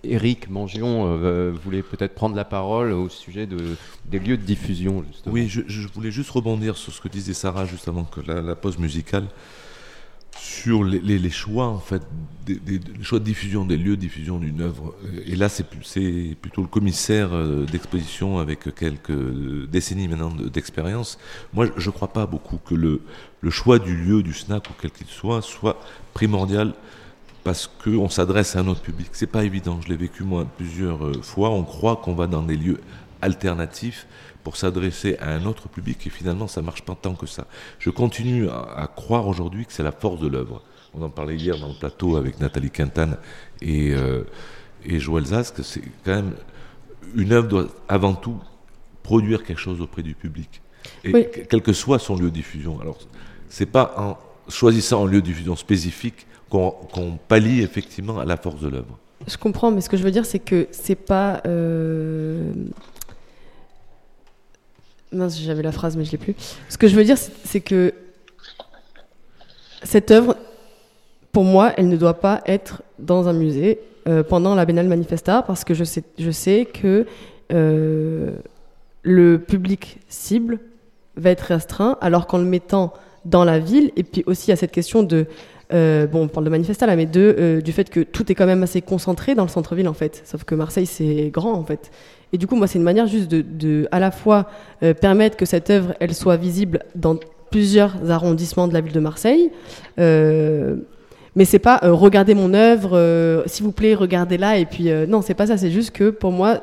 Eric 0.03 0.51
Mangion 0.51 1.07
euh, 1.07 1.53
voulait 1.65 1.83
peut-être 1.83 2.15
prendre 2.15 2.35
la 2.35 2.45
parole 2.45 2.93
au 2.93 3.09
sujet 3.09 3.47
de, 3.47 3.77
des 4.07 4.19
lieux 4.19 4.37
de 4.37 4.43
diffusion. 4.43 5.05
Oui, 5.27 5.49
je, 5.49 5.89
voulais 5.95 6.11
juste 6.11 6.31
rebondir 6.31 6.77
sur 6.77 6.93
ce 6.93 7.01
que 7.01 7.09
disait 7.09 7.35
Sarah 7.35 7.67
juste 7.67 7.87
avant 7.89 8.05
que 8.05 8.21
la 8.21 8.55
pause 8.57 8.79
musicale 8.79 9.29
sur 10.39 10.85
les, 10.85 11.31
choix 11.31 11.67
en 11.67 11.79
fait, 11.79 12.03
des, 12.47 12.81
choix 13.03 13.19
de 13.19 13.25
diffusion, 13.25 13.65
des 13.65 13.77
lieux 13.77 13.97
de 13.97 14.01
diffusion 14.01 14.39
d'une 14.39 14.61
œuvre. 14.61 14.95
Et 15.27 15.37
là, 15.37 15.49
c'est 15.49 15.65
plutôt 16.41 16.63
le 16.63 16.69
commissaire 16.69 17.31
euh, 17.33 17.65
d'exposition 17.65 18.39
avec 18.39 18.75
quelques 18.75 19.13
décennies 19.71 20.09
maintenant 20.09 20.31
d'expérience. 20.31 21.19
Moi, 21.53 21.67
je 21.77 21.89
ne 21.89 21.93
crois 21.93 22.13
pas 22.13 22.27
beaucoup 22.27 22.59
que 22.59 22.75
le, 22.75 23.03
le 23.41 23.51
choix 23.51 23.79
du 23.79 23.97
lieu, 23.97 24.23
du 24.23 24.33
snack 24.33 24.69
ou 24.71 24.73
quel 24.81 24.91
qu'il 24.91 25.07
soit, 25.07 25.43
soit 25.43 25.79
primordial 26.15 26.75
parce 27.45 27.69
qu'on 27.83 28.09
s'adresse 28.09 28.57
à 28.57 28.61
un 28.61 28.69
autre 28.69 28.83
public. 28.83 29.09
C'est 29.13 29.27
pas 29.27 29.45
évident. 29.45 29.81
Je 29.83 29.89
l'ai 29.89 29.97
vécu 29.97 30.23
moi 30.23 30.47
plusieurs 30.57 31.05
euh, 31.05 31.23
fois. 31.23 31.51
On 31.51 31.65
croit 31.65 31.97
qu'on 31.97 32.15
va 32.15 32.27
dans 32.27 32.43
des 32.43 32.57
lieux 32.57 32.81
alternatifs 33.21 34.07
pour 34.43 34.57
s'adresser 34.57 35.17
à 35.19 35.31
un 35.31 35.45
autre 35.45 35.69
public 35.69 36.07
et 36.07 36.11
finalement 36.11 36.49
ça 36.49 36.63
marche 36.63 36.83
pas 36.83 36.97
tant 37.01 37.15
que 37.15 37.27
ça. 37.27 37.47
Je 37.79 37.91
continue 37.91 38.49
à, 38.49 38.89
croire 38.95 39.27
aujourd'hui 39.27 39.67
que 39.67 39.73
c'est 39.73 39.83
la 39.83 39.93
force 39.93 40.21
de 40.21 40.29
l'œuvre. 40.29 40.63
On 40.95 41.03
en 41.03 41.11
parlait 41.11 41.37
hier 41.37 41.59
dans 41.59 41.69
le 41.69 41.75
plateau 41.75 42.17
avec 42.17 42.41
Nathalie 42.41 42.71
Quintane 42.71 43.17
et, 43.61 43.93
euh, 43.95 44.25
et 44.85 44.99
Joël 44.99 45.25
Zask. 45.25 45.63
C'est 45.63 45.83
quand 46.05 46.15
même 46.15 46.35
une 47.15 47.33
œuvre 47.33 47.49
doit 47.49 47.67
avant 47.89 48.15
tout 48.15 48.39
produire 49.03 49.45
quelque 49.45 49.61
chose 49.61 49.81
auprès 49.81 50.03
du 50.03 50.15
public 50.15 50.63
et 51.05 51.31
quel 51.49 51.63
que 51.63 51.73
soit 51.73 51.99
son 51.99 52.17
lieu 52.17 52.31
de 52.31 52.35
diffusion. 52.35 52.81
Alors 52.81 52.99
c'est 53.49 53.67
pas 53.67 53.95
en 53.97 54.51
choisissant 54.51 55.07
un 55.07 55.09
lieu 55.09 55.21
de 55.21 55.27
diffusion 55.27 55.57
spécifique 55.57 56.27
qu'on 56.49 57.19
pallie 57.29 57.63
effectivement 57.63 58.19
à 58.19 58.25
la 58.25 58.37
force 58.37 58.61
de 58.61 58.69
l'œuvre. 58.69 58.99
Je 59.27 59.37
comprends, 59.37 59.71
mais 59.71 59.81
ce 59.81 59.89
que 59.89 59.97
je 59.97 60.03
veux 60.03 60.11
dire, 60.11 60.27
c'est 60.27 60.39
que 60.39 60.67
c'est 60.73 60.97
pas 60.97 61.41
euh, 61.47 62.53
Mince, 65.13 65.39
j'avais 65.41 65.63
la 65.63 65.73
phrase, 65.73 65.97
mais 65.97 66.05
je 66.05 66.13
l'ai 66.13 66.19
plus. 66.19 66.35
Ce 66.69 66.79
que 66.79 66.89
je 66.89 66.97
veux 66.97 67.05
dire, 67.05 67.17
c'est 67.19 67.61
que 67.61 67.93
cette 69.83 70.11
œuvre, 70.11 70.37
pour 71.33 71.45
moi, 71.45 71.73
elle 71.77 71.89
ne 71.89 71.97
doit 71.97 72.21
pas 72.21 72.43
être 72.47 72.83
dans 72.99 73.29
un 73.29 73.33
musée 73.33 73.81
euh, 74.09 74.23
pendant 74.23 74.55
la 74.55 74.65
Biennale 74.65 74.89
Manifesta, 74.89 75.43
parce 75.43 75.65
que 75.65 75.75
je 75.75 75.85
sais, 75.85 76.03
je 76.19 76.31
sais 76.31 76.67
que 76.67 77.07
euh, 77.53 78.31
le 79.03 79.39
public 79.39 79.99
cible 80.09 80.59
va 81.17 81.31
être 81.31 81.43
restreint, 81.43 81.99
alors 82.01 82.27
qu'en 82.27 82.39
le 82.39 82.45
mettant 82.45 82.93
dans 83.25 83.45
la 83.45 83.59
ville, 83.59 83.93
et 83.97 84.03
puis 84.03 84.25
aussi 84.27 84.51
à 84.51 84.57
cette 84.57 84.73
question 84.73 85.03
de 85.03 85.27
euh, 85.73 86.07
bon, 86.07 86.25
on 86.25 86.29
parle 86.29 86.45
de 86.45 86.51
manifesta 86.51 86.87
là, 86.87 86.97
mais 86.97 87.07
de, 87.07 87.61
du 87.65 87.73
fait 87.73 87.89
que 87.89 88.01
tout 88.01 88.31
est 88.31 88.35
quand 88.35 88.47
même 88.47 88.63
assez 88.63 88.83
concentré 88.83 89.35
dans 89.35 89.45
le 89.45 89.49
centre-ville 89.49 89.89
en 89.89 89.95
fait. 89.95 90.23
Sauf 90.25 90.45
que 90.45 90.55
Marseille 90.55 90.87
c'est 90.87 91.31
grand 91.31 91.53
en 91.53 91.65
fait. 91.65 91.91
Et 92.33 92.39
du 92.39 92.47
coup, 92.47 92.57
moi, 92.57 92.67
c'est 92.67 92.79
une 92.79 92.85
manière 92.85 93.07
juste 93.07 93.29
de, 93.29 93.89
à 93.93 94.01
la 94.01 94.11
fois 94.11 94.49
euh, 94.83 94.95
permettre 94.95 95.37
que 95.37 95.45
cette 95.45 95.69
œuvre, 95.69 95.95
elle 96.01 96.15
soit 96.15 96.37
visible 96.37 96.81
dans 96.95 97.17
plusieurs 97.51 98.11
arrondissements 98.11 98.69
de 98.69 98.73
la 98.73 98.81
ville 98.81 98.95
de 98.95 99.01
Marseille. 99.01 99.51
Euh, 99.99 100.77
mais 101.37 101.45
c'est 101.45 101.59
pas 101.59 101.81
euh, 101.83 101.93
regardez 101.93 102.35
mon 102.35 102.55
œuvre, 102.55 103.45
s'il 103.47 103.65
vous 103.65 103.73
plaît, 103.73 103.95
regardez-la. 103.95 104.59
Et 104.59 104.65
puis 104.65 104.91
non, 105.09 105.21
c'est 105.21 105.35
pas 105.35 105.47
ça. 105.47 105.59
C'est 105.59 105.71
juste 105.71 105.91
que 105.91 106.09
pour 106.09 106.33
moi, 106.33 106.61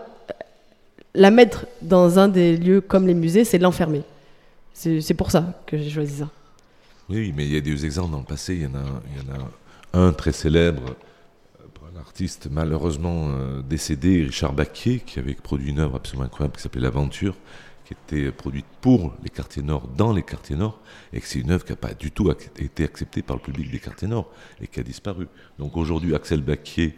la 1.14 1.30
mettre 1.30 1.68
dans 1.82 2.18
un 2.18 2.28
des 2.28 2.58
lieux 2.58 2.82
comme 2.82 3.06
les 3.06 3.14
musées, 3.14 3.44
c'est 3.44 3.60
l'enfermer. 3.60 4.02
C'est 4.74 5.14
pour 5.14 5.30
ça 5.30 5.62
que 5.68 5.78
j'ai 5.78 5.90
choisi 5.90 6.18
ça. 6.18 6.30
Oui, 7.10 7.34
mais 7.36 7.46
il 7.46 7.54
y 7.54 7.58
a 7.58 7.62
des 7.62 7.86
exemples 7.86 8.12
dans 8.12 8.20
le 8.20 8.26
passé. 8.26 8.56
Il 8.56 8.62
y 8.62 8.66
en 8.68 8.76
a, 8.76 9.02
il 9.12 9.28
y 9.28 9.32
en 9.32 9.36
a 9.36 10.00
un 10.00 10.14
très 10.14 10.32
célèbre 10.32 10.96
artiste 12.00 12.48
malheureusement 12.52 13.30
euh, 13.30 13.62
décédé, 13.62 14.24
Richard 14.24 14.54
Baquier, 14.54 15.00
qui 15.00 15.20
avait 15.20 15.36
produit 15.36 15.70
une 15.70 15.80
œuvre 15.80 15.96
absolument 15.98 16.26
incroyable 16.26 16.56
qui 16.56 16.62
s'appelait 16.62 16.82
L'Aventure, 16.82 17.36
qui 17.86 17.94
était 17.94 18.32
produite 18.32 18.66
pour 18.82 19.14
les 19.24 19.30
quartiers 19.30 19.62
nord, 19.62 19.88
dans 19.88 20.14
les 20.14 20.24
quartiers 20.24 20.56
nord, 20.56 20.80
et 21.14 21.20
que 21.20 21.28
c'est 21.28 21.40
une 21.40 21.52
œuvre 21.52 21.66
qui 21.66 21.72
n'a 21.72 21.76
pas 21.76 21.94
du 21.94 22.12
tout 22.12 22.32
été 22.58 22.84
acceptée 22.84 23.22
par 23.22 23.36
le 23.36 23.42
public 23.42 23.72
des 23.72 23.80
quartiers 23.80 24.08
nord 24.08 24.32
et 24.62 24.68
qui 24.68 24.80
a 24.80 24.84
disparu. 24.84 25.28
Donc 25.58 25.78
aujourd'hui, 25.78 26.16
Axel 26.16 26.42
Baquier, 26.42 26.96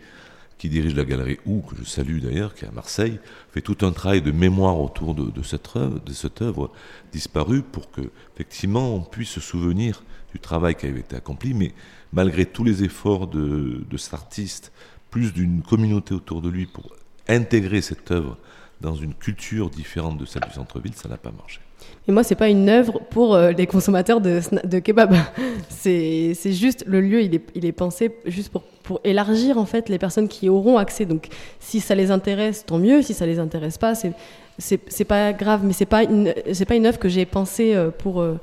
qui 0.61 0.69
dirige 0.69 0.93
la 0.93 1.05
galerie 1.05 1.39
OU, 1.47 1.61
que 1.61 1.75
je 1.75 1.83
salue 1.83 2.19
d'ailleurs, 2.19 2.53
qui 2.53 2.65
est 2.65 2.67
à 2.67 2.71
Marseille, 2.71 3.19
fait 3.51 3.61
tout 3.61 3.77
un 3.81 3.91
travail 3.91 4.21
de 4.21 4.29
mémoire 4.29 4.79
autour 4.79 5.15
de, 5.15 5.41
cette, 5.41 5.75
œuvre, 5.75 6.71
disparue 7.11 7.63
pour 7.63 7.89
que, 7.89 8.01
effectivement, 8.35 8.93
on 8.93 9.01
puisse 9.01 9.31
se 9.31 9.39
souvenir 9.39 10.03
du 10.31 10.39
travail 10.39 10.75
qui 10.75 10.85
avait 10.85 10.99
été 10.99 11.15
accompli, 11.15 11.55
mais 11.55 11.73
malgré 12.13 12.45
tous 12.45 12.63
les 12.63 12.83
efforts 12.83 13.25
de, 13.25 13.83
de 13.89 13.97
cet 13.97 14.13
artiste, 14.13 14.71
plus 15.09 15.33
d'une 15.33 15.63
communauté 15.63 16.13
autour 16.13 16.43
de 16.43 16.49
lui 16.49 16.67
pour 16.67 16.95
intégrer 17.27 17.81
cette 17.81 18.11
œuvre 18.11 18.37
dans 18.81 18.93
une 18.93 19.15
culture 19.15 19.71
différente 19.71 20.19
de 20.19 20.25
celle 20.25 20.43
du 20.43 20.53
centre-ville, 20.53 20.93
ça 20.93 21.09
n'a 21.09 21.17
pas 21.17 21.31
marché. 21.31 21.59
Et 22.07 22.11
moi, 22.11 22.23
c'est 22.23 22.35
pas 22.35 22.49
une 22.49 22.67
œuvre 22.69 22.99
pour 23.09 23.35
euh, 23.35 23.51
les 23.51 23.67
consommateurs 23.67 24.21
de, 24.21 24.41
de 24.63 24.79
kebab. 24.79 25.13
c'est 25.69 26.33
juste 26.45 26.83
le 26.87 27.01
lieu, 27.01 27.21
il 27.21 27.35
est, 27.35 27.43
il 27.55 27.65
est 27.65 27.71
pensé 27.71 28.15
juste 28.25 28.49
pour, 28.49 28.63
pour 28.83 28.99
élargir 29.03 29.57
en 29.57 29.65
fait 29.65 29.89
les 29.89 29.97
personnes 29.97 30.27
qui 30.27 30.49
auront 30.49 30.77
accès. 30.77 31.05
Donc, 31.05 31.27
si 31.59 31.79
ça 31.79 31.95
les 31.95 32.11
intéresse, 32.11 32.65
tant 32.65 32.77
mieux. 32.77 33.01
Si 33.01 33.13
ça 33.13 33.25
les 33.25 33.39
intéresse 33.39 33.77
pas, 33.77 33.93
c'est 33.95 35.05
pas 35.05 35.33
grave. 35.33 35.61
Mais 35.63 35.73
c'est 35.73 35.85
pas 35.85 36.03
une 36.03 36.33
c'est 36.53 36.65
pas 36.65 36.75
une 36.75 36.85
œuvre 36.85 36.99
que 36.99 37.09
j'ai 37.09 37.25
pensée 37.25 37.75
euh, 37.75 37.89
pour 37.89 38.21
euh, 38.21 38.39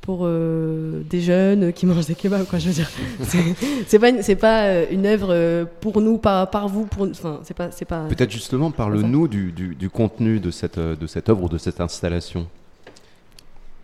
pour 0.00 0.20
euh, 0.22 1.02
des 1.10 1.20
jeunes 1.20 1.72
qui 1.74 1.84
mangent 1.84 2.06
des 2.06 2.14
kebabs, 2.14 2.46
quoi. 2.46 2.58
Je 2.58 2.68
veux 2.68 2.74
dire, 2.74 2.90
c'est 3.86 3.98
pas 3.98 4.22
c'est 4.22 4.36
pas 4.36 4.84
une 4.84 5.04
œuvre 5.06 5.66
pour 5.80 6.00
nous, 6.00 6.16
par, 6.16 6.48
par 6.48 6.68
vous, 6.68 6.86
pour 6.86 7.06
enfin, 7.06 7.40
c'est 7.42 7.54
pas 7.54 7.68
pas. 7.86 8.06
Peut-être 8.08 8.30
justement 8.30 8.70
parle-nous 8.70 9.28
du, 9.28 9.52
du, 9.52 9.74
du, 9.74 9.90
contenu 9.90 10.40
de 10.40 10.50
cette 10.50 10.78
de 10.78 11.06
cette 11.06 11.28
œuvre 11.28 11.44
ou 11.44 11.48
de 11.48 11.58
cette 11.58 11.80
installation. 11.80 12.46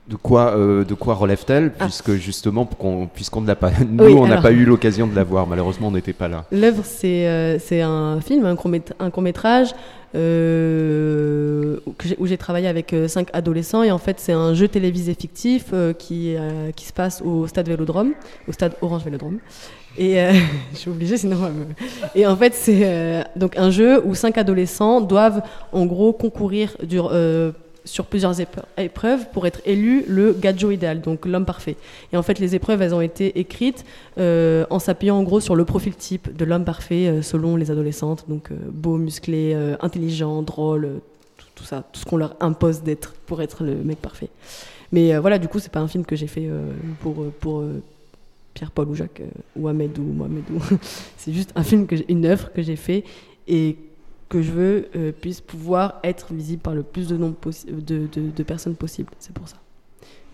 De 0.08 0.16
quoi, 0.16 0.54
de 0.56 0.94
quoi 0.94 1.14
relève-t-elle 1.14 1.72
ah. 1.80 1.84
Puisque 1.84 2.12
justement, 2.12 2.68
puisqu'on 3.12 3.40
ne 3.40 3.46
l'a 3.46 3.56
pas, 3.56 3.70
nous, 3.88 4.16
on 4.16 4.26
n'a 4.26 4.40
pas 4.40 4.52
eu 4.52 4.64
l'occasion 4.64 5.06
de 5.06 5.16
la 5.16 5.24
voir. 5.24 5.46
Malheureusement, 5.46 5.88
on 5.88 5.92
n'était 5.92 6.12
pas 6.12 6.28
là. 6.28 6.44
L'œuvre, 6.52 6.82
c'est 6.84 7.58
c'est 7.58 7.80
un 7.80 8.20
film, 8.20 8.46
un 8.46 8.54
court, 8.54 8.70
un 9.00 9.10
court 9.10 9.22
métrage 9.22 9.74
euh, 10.16 11.78
où 12.18 12.26
j'ai 12.26 12.38
travaillé 12.38 12.68
avec 12.68 12.92
euh, 12.92 13.06
cinq 13.08 13.28
adolescents 13.34 13.82
et 13.82 13.90
en 13.90 13.98
fait 13.98 14.18
c'est 14.18 14.32
un 14.32 14.54
jeu 14.54 14.66
télévisé 14.66 15.14
fictif 15.14 15.66
euh, 15.72 15.92
qui, 15.92 16.36
qui 16.74 16.86
se 16.86 16.92
passe 16.92 17.22
au 17.22 17.46
stade 17.46 17.68
Vélodrome, 17.68 18.12
au 18.48 18.52
stade 18.52 18.74
Orange 18.80 19.04
Vélodrome. 19.04 19.38
Et 19.98 20.16
je 20.72 20.78
suis 20.78 20.90
obligée 20.90 21.16
sinon. 21.16 21.36
Et 22.14 22.26
en 22.26 22.36
fait 22.36 22.54
c'est 22.54 23.24
donc 23.34 23.56
un 23.56 23.70
jeu 23.70 24.02
où 24.06 24.14
cinq 24.14 24.38
adolescents 24.38 25.00
doivent 25.00 25.42
en 25.72 25.86
gros 25.86 26.12
concourir 26.12 26.76
du, 26.82 26.98
sur 27.86 28.04
plusieurs 28.06 28.34
épreuves 28.76 29.30
pour 29.32 29.46
être 29.46 29.60
élu 29.64 30.04
le 30.06 30.34
gadjo 30.34 30.70
idéal, 30.70 31.00
donc 31.00 31.24
l'homme 31.24 31.46
parfait. 31.46 31.76
Et 32.12 32.16
en 32.16 32.22
fait, 32.22 32.38
les 32.38 32.54
épreuves, 32.54 32.82
elles 32.82 32.94
ont 32.94 33.00
été 33.00 33.38
écrites 33.38 33.84
euh, 34.18 34.66
en 34.68 34.78
s'appuyant 34.78 35.16
en 35.16 35.22
gros 35.22 35.40
sur 35.40 35.56
le 35.56 35.64
profil 35.64 35.94
type 35.94 36.36
de 36.36 36.44
l'homme 36.44 36.64
parfait 36.64 37.06
euh, 37.06 37.22
selon 37.22 37.56
les 37.56 37.70
adolescentes, 37.70 38.26
donc 38.28 38.50
euh, 38.50 38.56
beau, 38.70 38.98
musclé, 38.98 39.56
intelligent, 39.80 40.42
drôle, 40.42 41.00
tout, 41.54 41.64
ça, 41.64 41.84
tout 41.92 42.00
ce 42.00 42.04
qu'on 42.04 42.16
leur 42.16 42.36
impose 42.40 42.82
d'être 42.82 43.14
pour 43.26 43.40
être 43.40 43.64
le 43.64 43.76
mec 43.76 43.98
parfait. 43.98 44.28
Mais 44.92 45.16
voilà, 45.18 45.38
du 45.38 45.48
coup, 45.48 45.58
c'est 45.58 45.72
pas 45.72 45.80
un 45.80 45.88
film 45.88 46.04
que 46.04 46.14
j'ai 46.16 46.26
fait 46.26 46.48
pour, 47.00 47.24
pour 47.40 47.64
Pierre-Paul 48.54 48.88
ou 48.88 48.94
Jacques 48.94 49.22
ou 49.56 49.68
Ahmed 49.68 49.98
ou 49.98 50.02
Mohamed. 50.02 50.44
c'est 51.16 51.32
juste 51.32 51.52
un 51.54 51.62
film, 51.62 51.86
que 51.86 51.96
une 52.08 52.24
œuvre 52.26 52.52
que 52.52 52.62
j'ai 52.62 52.76
fait 52.76 53.04
et 53.48 53.76
que 54.28 54.42
je 54.42 54.50
veux 54.50 54.88
euh, 54.96 55.12
puisse 55.12 55.40
pouvoir 55.40 56.00
être 56.02 56.32
visible 56.32 56.62
par 56.62 56.74
le 56.74 56.82
plus 56.82 57.08
de, 57.08 57.16
nombre 57.16 57.36
de, 57.68 58.06
de, 58.06 58.30
de 58.30 58.42
personnes 58.42 58.74
possible. 58.74 59.10
C'est 59.18 59.32
pour 59.32 59.48
ça. 59.48 59.56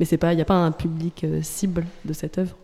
Mais 0.01 0.07
il 0.07 0.36
n'y 0.36 0.43
a 0.43 0.47
pas 0.47 0.55
un 0.55 0.72
public 0.72 1.24
euh, 1.24 1.43
cible 1.43 1.86
de 2.05 2.12
cette 2.12 2.38
œuvre. 2.38 2.57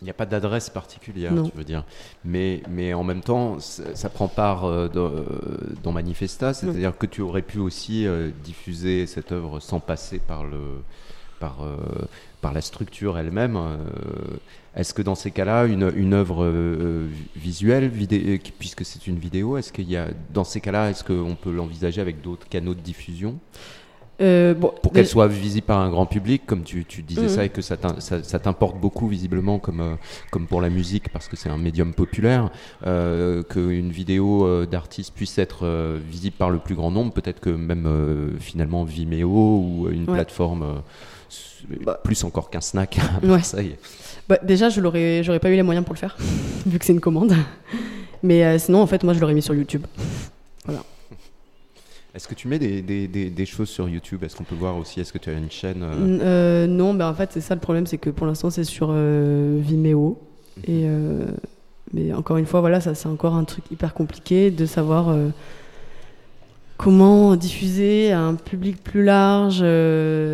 Il 0.00 0.04
n'y 0.04 0.10
a 0.10 0.14
pas 0.14 0.26
d'adresse 0.26 0.70
particulière, 0.70 1.30
tu 1.44 1.56
veux 1.56 1.64
dire. 1.64 1.84
Mais, 2.24 2.62
mais 2.70 2.94
en 2.94 3.04
même 3.04 3.20
temps, 3.20 3.58
ça, 3.60 4.08
prend 4.08 4.28
part 4.28 4.64
euh, 4.64 4.88
dans, 5.82 5.92
Manifesta, 5.92 6.54
c'est-à-dire 6.54 6.96
que 6.96 7.04
tu 7.04 7.20
aurais 7.20 7.42
pu 7.42 7.58
aussi 7.58 8.06
diffuser 8.42 9.06
cette 9.06 9.30
œuvre 9.30 9.60
sans 9.60 9.78
passer 9.78 10.18
par 10.18 10.44
le, 10.44 10.80
par, 11.38 11.58
par 12.40 12.52
la 12.52 12.60
structure 12.60 13.18
elle-même. 13.18 13.58
est-ce 14.74 14.94
que 14.94 15.02
dans 15.02 15.14
ces 15.14 15.30
cas-là, 15.30 15.64
une, 15.66 15.92
une 15.96 16.14
œuvre 16.14 16.50
visuelle, 17.36 17.90
puisque 18.58 18.84
c'est 18.84 19.06
une 19.06 19.18
vidéo, 19.18 19.56
est-ce 19.56 19.72
qu'il 19.72 19.90
y 19.90 19.96
a, 19.96 20.08
dans 20.32 20.44
ces 20.44 20.60
cas-là, 20.60 20.90
est-ce 20.90 21.04
qu'on 21.04 21.36
peut 21.36 21.52
l'envisager 21.52 22.00
avec 22.00 22.20
d'autres 22.20 22.48
canaux 22.48 22.74
de 22.74 22.80
diffusion? 22.80 23.38
Euh, 24.20 24.54
pour 24.54 24.92
qu'elle 24.92 25.06
soit 25.06 25.28
visible 25.28 25.66
par 25.66 25.78
un 25.78 25.88
grand 25.88 26.04
public, 26.04 26.42
comme 26.44 26.62
tu, 26.62 26.84
disais 27.02 27.28
ça, 27.28 27.44
et 27.44 27.48
que 27.48 27.62
ça 27.62 27.76
t'importe 27.78 28.78
beaucoup 28.78 29.08
visiblement, 29.08 29.58
comme, 29.58 29.80
euh, 29.80 29.94
comme 30.30 30.46
pour 30.46 30.60
la 30.60 30.68
musique, 30.68 31.08
parce 31.10 31.26
que 31.26 31.36
c'est 31.36 31.48
un 31.48 31.56
médium 31.56 31.94
populaire, 31.94 32.50
euh, 32.86 33.42
qu'une 33.42 33.90
vidéo 33.90 34.46
euh, 34.46 34.66
d'artiste 34.66 35.14
puisse 35.14 35.38
être 35.38 35.98
visible 36.06 36.36
par 36.36 36.50
le 36.50 36.58
plus 36.58 36.74
grand 36.74 36.90
nombre, 36.90 37.12
peut-être 37.12 37.40
que 37.40 37.50
même 37.50 38.36
finalement 38.40 38.84
Vimeo 38.84 39.28
ou 39.28 39.88
une 39.90 40.04
plateforme 40.04 40.82
bah. 41.84 42.00
plus 42.02 42.22
encore 42.24 42.50
qu'un 42.50 42.60
snack 42.60 42.98
à 42.98 43.26
Marseille. 43.26 43.76
Bah, 44.28 44.38
déjà, 44.42 44.68
je 44.68 44.80
n'aurais 44.80 45.22
j'aurais 45.22 45.40
pas 45.40 45.50
eu 45.50 45.56
les 45.56 45.62
moyens 45.62 45.84
pour 45.84 45.94
le 45.94 45.98
faire, 45.98 46.16
vu 46.66 46.78
que 46.78 46.84
c'est 46.84 46.92
une 46.92 47.00
commande. 47.00 47.34
Mais 48.22 48.58
sinon, 48.58 48.82
en 48.82 48.86
fait, 48.86 49.02
moi, 49.02 49.14
je 49.14 49.20
l'aurais 49.20 49.34
mis 49.34 49.42
sur 49.42 49.54
YouTube. 49.54 49.86
Voilà. 50.66 50.82
Est-ce 52.14 52.26
que 52.26 52.34
tu 52.34 52.48
mets 52.48 52.58
des, 52.58 52.82
des, 52.82 53.06
des, 53.08 53.46
choses 53.46 53.68
sur 53.68 53.88
YouTube? 53.88 54.24
Est-ce 54.24 54.34
qu'on 54.34 54.44
peut 54.44 54.56
voir 54.56 54.76
aussi? 54.76 55.00
Est-ce 55.00 55.12
que 55.12 55.18
tu 55.18 55.30
as 55.30 55.32
une 55.32 55.50
chaîne 55.50 55.82
euh? 55.82 56.18
Euh, 56.20 56.66
Non, 56.66 56.92
ben 56.92 57.08
en 57.08 57.14
fait, 57.14 57.30
c'est 57.32 57.40
ça 57.40 57.54
le 57.54 57.60
problème, 57.60 57.86
c'est 57.86 57.98
que 57.98 58.10
pour 58.10 58.26
l'instant, 58.26 58.50
c'est 58.50 58.64
sur 58.64 58.88
euh, 58.90 59.58
Vimeo. 59.60 60.20
Mhm. 60.56 60.74
Et, 60.74 60.88
mais 61.92 62.12
encore 62.12 62.36
une 62.36 62.46
fois, 62.46 62.60
voilà, 62.60 62.80
ça, 62.80 62.94
c'est 62.94 63.08
encore 63.08 63.34
un 63.34 63.44
truc 63.44 63.64
hyper 63.70 63.94
compliqué 63.94 64.50
de 64.50 64.66
savoir 64.66 65.14
comment 66.80 67.36
diffuser 67.36 68.10
à 68.10 68.20
un 68.20 68.34
public 68.34 68.82
plus 68.82 69.04
large. 69.04 69.58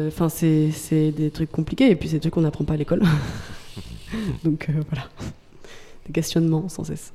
Enfin, 0.09 0.28
c'est, 0.28 0.70
c'est 0.70 1.11
des 1.11 1.30
trucs 1.30 1.51
compliqués 1.51 1.90
et 1.90 1.97
puis 1.97 2.09
c'est 2.09 2.16
des 2.16 2.20
trucs 2.20 2.34
qu'on 2.34 2.42
n'apprend 2.42 2.64
pas 2.64 2.74
à 2.74 2.76
l'école. 2.76 3.03
Donc 4.44 4.68
voilà, 4.88 5.09
des 6.07 6.12
questionnements 6.12 6.68
sans 6.68 6.84
cesse. 6.84 7.12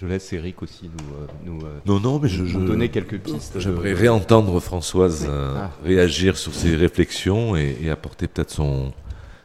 Je 0.00 0.06
laisse 0.06 0.32
Eric 0.32 0.62
aussi 0.62 0.84
nous, 0.84 1.14
euh, 1.14 1.26
nous, 1.44 1.66
euh, 1.66 1.78
non, 1.84 2.00
non, 2.00 2.18
mais 2.18 2.28
je, 2.30 2.42
donner 2.56 2.88
quelques 2.88 3.18
pistes. 3.18 3.60
J'aimerais 3.60 3.92
réentendre 3.92 4.58
Françoise 4.58 5.26
euh, 5.28 5.54
ah. 5.58 5.70
réagir 5.84 6.38
sur 6.38 6.54
ses 6.54 6.74
réflexions 6.74 7.54
et, 7.54 7.90
apporter 7.90 8.26
peut-être 8.26 8.50
son, 8.50 8.94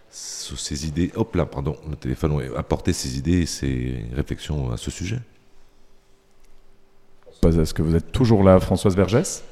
ses 0.10 0.88
idées. 0.88 1.12
Hop 1.16 1.36
là, 1.36 1.46
pardon, 1.46 1.76
le 1.90 1.98
téléphone, 1.98 2.42
apporter 2.56 2.94
ses 2.94 3.18
idées 3.18 3.42
et 3.42 3.46
ses 3.46 4.06
réflexions 4.14 4.72
à 4.72 4.78
ce 4.78 4.90
sujet. 4.92 5.20
Est-ce 7.50 7.74
que 7.74 7.82
vous 7.82 7.96
êtes 7.96 8.12
toujours 8.12 8.44
là, 8.44 8.60
Françoise 8.60 8.96
Vergès? 8.96 9.44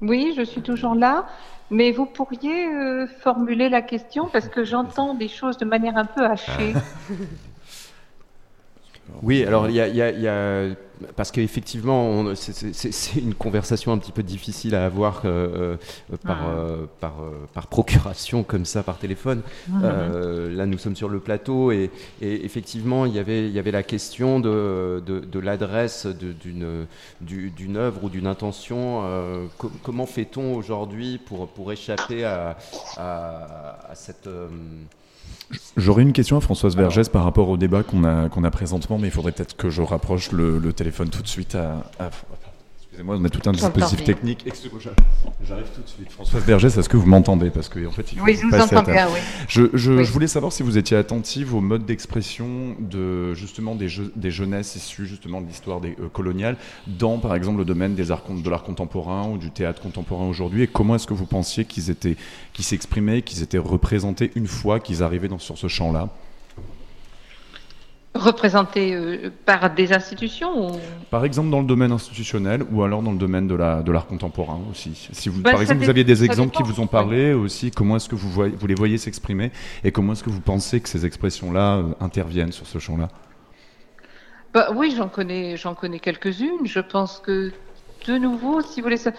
Oui, 0.00 0.34
je 0.36 0.42
suis 0.42 0.62
toujours 0.62 0.94
là. 0.94 1.26
Mais 1.70 1.92
vous 1.92 2.06
pourriez 2.06 2.66
formuler 3.20 3.68
la 3.68 3.82
question 3.82 4.28
parce 4.32 4.48
que 4.48 4.64
j'entends 4.64 5.14
des 5.14 5.28
choses 5.28 5.58
de 5.58 5.66
manière 5.66 5.98
un 5.98 6.06
peu 6.06 6.24
hachée. 6.24 6.72
Oui, 9.22 9.44
alors 9.44 9.68
il 9.68 9.74
y 9.74 10.28
a, 10.28 10.68
parce 11.16 11.30
qu'effectivement, 11.30 12.34
c'est 12.34 13.20
une 13.20 13.34
conversation 13.34 13.92
un 13.92 13.98
petit 13.98 14.12
peu 14.12 14.22
difficile 14.22 14.74
à 14.74 14.84
avoir 14.84 15.22
euh, 15.24 15.76
euh, 16.12 16.16
par, 16.24 16.38
ah. 16.42 16.50
euh, 16.50 16.86
par, 17.00 17.14
par, 17.54 17.66
procuration 17.66 18.42
comme 18.42 18.64
ça, 18.64 18.82
par 18.82 18.98
téléphone. 18.98 19.42
Ah. 19.72 20.08
là, 20.50 20.66
nous 20.66 20.78
sommes 20.78 20.96
sur 20.96 21.08
le 21.08 21.20
plateau 21.20 21.72
et, 21.72 21.90
effectivement, 22.20 23.06
il 23.06 23.14
y 23.14 23.18
avait, 23.18 23.46
il 23.46 23.52
y 23.52 23.58
avait 23.58 23.70
la 23.70 23.82
question 23.82 24.40
de, 24.40 25.02
de, 25.04 25.38
l'adresse 25.38 26.06
d'une 26.06 27.76
œuvre 27.76 28.04
ou 28.04 28.08
d'une 28.08 28.26
intention. 28.26 29.02
comment 29.82 30.06
fait-on 30.06 30.54
aujourd'hui 30.54 31.18
pour, 31.18 31.48
pour 31.48 31.72
échapper 31.72 32.24
à, 32.24 32.56
à 32.96 33.94
cette 33.94 34.28
J'aurais 35.76 36.02
une 36.02 36.12
question 36.12 36.36
à 36.36 36.40
Françoise 36.40 36.76
Vergès 36.76 37.08
par 37.08 37.24
rapport 37.24 37.48
au 37.48 37.56
débat 37.56 37.82
qu'on 37.82 38.04
a, 38.04 38.28
qu'on 38.28 38.44
a 38.44 38.50
présentement, 38.50 38.98
mais 38.98 39.08
il 39.08 39.10
faudrait 39.10 39.32
peut-être 39.32 39.56
que 39.56 39.70
je 39.70 39.80
rapproche 39.80 40.32
le, 40.32 40.72
téléphone 40.72 41.08
tout 41.08 41.22
de 41.22 41.28
suite 41.28 41.54
à, 41.54 42.10
Excusez-moi, 42.98 43.16
on 43.20 43.24
a 43.24 43.30
tout 43.30 43.48
un 43.48 43.52
dispositif 43.52 44.02
technique. 44.02 44.44
J'arrive 45.46 45.66
tout 45.72 45.82
de 45.82 45.88
suite. 45.88 46.10
Françoise 46.10 46.42
Vergès, 46.42 46.76
est-ce 46.76 46.88
que 46.88 46.96
vous 46.96 47.06
m'entendez 47.06 47.50
Parce 47.50 47.68
que 47.68 47.86
en 47.86 47.92
fait, 47.92 48.06
oui, 48.20 48.34
je 48.34 48.44
vous 48.44 48.60
entends 48.60 48.82
bien. 48.82 49.06
Oui. 49.06 49.20
Je, 49.46 49.66
je, 49.72 50.10
voulais 50.10 50.26
savoir 50.26 50.52
si 50.52 50.64
vous 50.64 50.78
étiez 50.78 50.96
attentive 50.96 51.54
aux 51.54 51.60
modes 51.60 51.86
d'expression 51.86 52.74
de 52.80 53.34
justement 53.34 53.76
des, 53.76 53.86
des 54.16 54.32
jeunesses 54.32 54.74
issues 54.74 55.06
justement 55.06 55.40
de 55.40 55.46
l'histoire 55.46 55.80
euh, 55.84 56.08
coloniale 56.12 56.56
dans, 56.88 57.18
par 57.18 57.36
exemple, 57.36 57.58
le 57.58 57.64
domaine 57.64 57.94
des 57.94 58.10
arts, 58.10 58.24
de 58.28 58.50
l'art 58.50 58.64
contemporain 58.64 59.28
ou 59.28 59.38
du 59.38 59.52
théâtre 59.52 59.80
contemporain 59.80 60.26
aujourd'hui. 60.26 60.62
Et 60.62 60.66
comment 60.66 60.96
est-ce 60.96 61.06
que 61.06 61.14
vous 61.14 61.26
pensiez 61.26 61.66
qu'ils 61.66 61.90
étaient, 61.90 62.16
qu'ils 62.52 62.64
s'exprimaient, 62.64 63.22
qu'ils 63.22 63.44
étaient 63.44 63.58
représentés 63.58 64.32
une 64.34 64.48
fois 64.48 64.80
qu'ils 64.80 65.04
arrivaient 65.04 65.28
dans, 65.28 65.38
sur 65.38 65.56
ce 65.56 65.68
champ-là? 65.68 66.08
Représentés 68.18 68.94
euh, 68.94 69.30
par 69.46 69.72
des 69.74 69.92
institutions 69.92 70.80
Par 71.10 71.24
exemple 71.24 71.50
dans 71.50 71.60
le 71.60 71.66
domaine 71.66 71.92
institutionnel 71.92 72.64
ou 72.70 72.82
alors 72.82 73.02
dans 73.02 73.12
le 73.12 73.18
domaine 73.18 73.48
de 73.48 73.54
l'art 73.54 73.82
de 73.82 73.92
contemporain 73.98 74.60
aussi. 74.70 75.08
Si 75.12 75.28
vous, 75.28 75.40
bah, 75.40 75.52
par 75.52 75.60
exemple 75.60 75.82
vous 75.84 75.90
aviez 75.90 76.04
des 76.04 76.24
exemples 76.24 76.56
qui 76.56 76.62
vous 76.62 76.80
ont 76.80 76.86
parlé 76.86 77.32
aussi, 77.32 77.70
comment 77.70 77.96
est-ce 77.96 78.08
que 78.08 78.14
vous, 78.14 78.30
voyez, 78.30 78.54
vous 78.54 78.66
les 78.66 78.74
voyez 78.74 78.98
s'exprimer 78.98 79.50
et 79.84 79.92
comment 79.92 80.12
est-ce 80.12 80.24
que 80.24 80.30
vous 80.30 80.40
pensez 80.40 80.80
que 80.80 80.88
ces 80.88 81.06
expressions-là 81.06 81.76
euh, 81.76 81.82
interviennent 82.00 82.52
sur 82.52 82.66
ce 82.66 82.78
champ-là? 82.78 83.08
Bah, 84.52 84.68
Oui, 84.74 84.94
j'en 84.96 85.08
connais, 85.08 85.56
j'en 85.56 85.74
connais 85.74 85.98
quelques-unes. 85.98 86.64
Je 86.64 86.80
pense 86.80 87.20
que 87.20 87.52
de 88.06 88.18
nouveau, 88.18 88.60
si 88.60 88.80
vous 88.80 88.84
voulez... 88.84 88.96
Ça... 88.96 89.12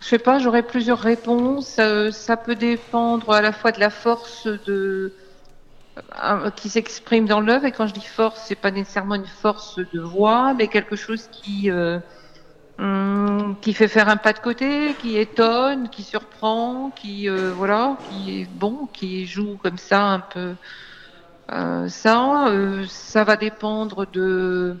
Je 0.00 0.06
sais 0.06 0.18
pas, 0.18 0.38
j'aurais 0.38 0.62
plusieurs 0.62 1.00
réponses. 1.00 1.76
Euh, 1.80 2.12
ça 2.12 2.36
peut 2.36 2.54
dépendre 2.54 3.32
à 3.32 3.40
la 3.40 3.52
fois 3.52 3.72
de 3.72 3.80
la 3.80 3.90
force 3.90 4.46
de, 4.46 5.12
qui 6.56 6.68
s'exprime 6.68 7.26
dans 7.26 7.40
l'œuvre. 7.40 7.66
Et 7.66 7.72
quand 7.72 7.86
je 7.86 7.94
dis 7.94 8.06
force, 8.06 8.44
c'est 8.46 8.54
pas 8.54 8.70
nécessairement 8.70 9.14
une 9.16 9.26
force 9.26 9.78
de 9.92 10.00
voix, 10.00 10.54
mais 10.54 10.68
quelque 10.68 10.96
chose 10.96 11.28
qui 11.30 11.70
euh, 11.70 11.98
hum, 12.78 13.56
qui 13.60 13.72
fait 13.74 13.88
faire 13.88 14.08
un 14.08 14.16
pas 14.16 14.32
de 14.32 14.40
côté, 14.40 14.94
qui 15.00 15.18
étonne, 15.18 15.88
qui 15.90 16.02
surprend, 16.02 16.90
qui 16.96 17.28
euh, 17.28 17.52
voilà, 17.54 17.96
qui 18.10 18.42
est 18.42 18.48
bon, 18.50 18.88
qui 18.92 19.26
joue 19.26 19.58
comme 19.62 19.78
ça 19.78 20.02
un 20.04 20.20
peu. 20.20 20.54
Euh, 21.50 21.88
ça, 21.88 22.48
euh, 22.48 22.84
ça 22.88 23.24
va 23.24 23.36
dépendre 23.36 24.06
de 24.10 24.76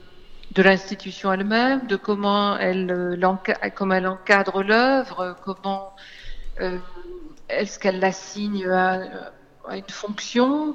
de 0.52 0.62
l'institution 0.62 1.32
elle-même, 1.32 1.86
de 1.86 1.96
comment 1.96 2.56
elle, 2.56 2.90
euh, 2.90 3.36
comment 3.74 3.94
elle 3.94 4.06
encadre 4.06 4.62
l'œuvre, 4.62 5.36
comment 5.44 5.94
est-ce 7.48 7.78
qu'elle 7.78 8.00
l'assigne 8.00 8.66
à 8.68 9.76
une 9.76 9.88
fonction, 9.88 10.74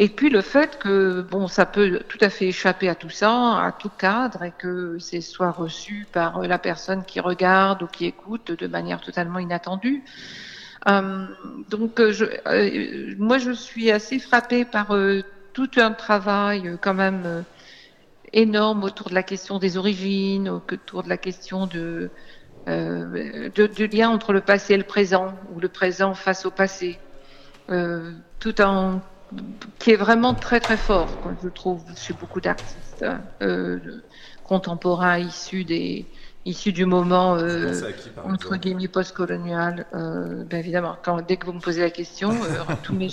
et 0.00 0.08
puis 0.08 0.30
le 0.30 0.42
fait 0.42 0.78
que 0.78 1.22
bon, 1.22 1.48
ça 1.48 1.66
peut 1.66 1.98
tout 2.08 2.18
à 2.20 2.30
fait 2.30 2.46
échapper 2.46 2.88
à 2.88 2.94
tout 2.94 3.10
ça, 3.10 3.60
à 3.60 3.72
tout 3.76 3.90
cadre, 3.90 4.44
et 4.44 4.52
que 4.56 4.96
c'est 5.00 5.20
soit 5.20 5.50
reçu 5.50 6.06
par 6.12 6.40
la 6.42 6.58
personne 6.60 7.04
qui 7.04 7.18
regarde 7.18 7.82
ou 7.82 7.88
qui 7.88 8.06
écoute 8.06 8.52
de 8.52 8.66
manière 8.68 9.00
totalement 9.00 9.40
inattendue. 9.40 10.04
Euh, 10.88 11.26
donc, 11.68 11.98
euh, 11.98 13.14
moi, 13.18 13.38
je 13.38 13.50
suis 13.50 13.90
assez 13.90 14.20
frappée 14.20 14.64
par 14.64 14.94
euh, 14.94 15.22
tout 15.52 15.70
un 15.78 15.90
travail 15.90 16.78
quand 16.80 16.94
même 16.94 17.44
énorme 18.32 18.84
autour 18.84 19.08
de 19.08 19.14
la 19.14 19.24
question 19.24 19.58
des 19.58 19.76
origines, 19.76 20.48
autour 20.48 21.02
de 21.02 21.08
la 21.08 21.16
question 21.16 21.66
de, 21.66 22.10
de, 22.68 23.66
du 23.66 23.88
lien 23.88 24.10
entre 24.10 24.32
le 24.32 24.42
passé 24.42 24.74
et 24.74 24.76
le 24.78 24.84
présent, 24.84 25.34
ou 25.52 25.58
le 25.58 25.68
présent 25.68 26.14
face 26.14 26.46
au 26.46 26.52
passé, 26.52 27.00
tout 28.38 28.60
en 28.60 29.00
qui 29.78 29.90
est 29.92 29.96
vraiment 29.96 30.34
très 30.34 30.60
très 30.60 30.76
fort, 30.76 31.08
je 31.42 31.48
trouve, 31.48 31.82
chez 31.96 32.14
beaucoup 32.14 32.40
d'artistes 32.40 33.04
euh, 33.42 33.78
contemporains 34.44 35.18
issus 35.18 35.64
des 35.64 36.06
issus 36.48 36.72
du 36.72 36.86
moment 36.86 37.36
euh, 37.36 37.72
entre 38.24 38.56
guillemets 38.56 38.88
post-colonial. 38.88 39.86
Euh, 39.94 40.44
ben 40.44 40.58
évidemment, 40.58 40.96
quand, 41.02 41.20
dès 41.26 41.36
que 41.36 41.46
vous 41.46 41.52
me 41.52 41.60
posez 41.60 41.82
la 41.82 41.90
question, 41.90 42.30
euh, 42.30 42.74
tous 42.82 42.94
mes 42.94 43.08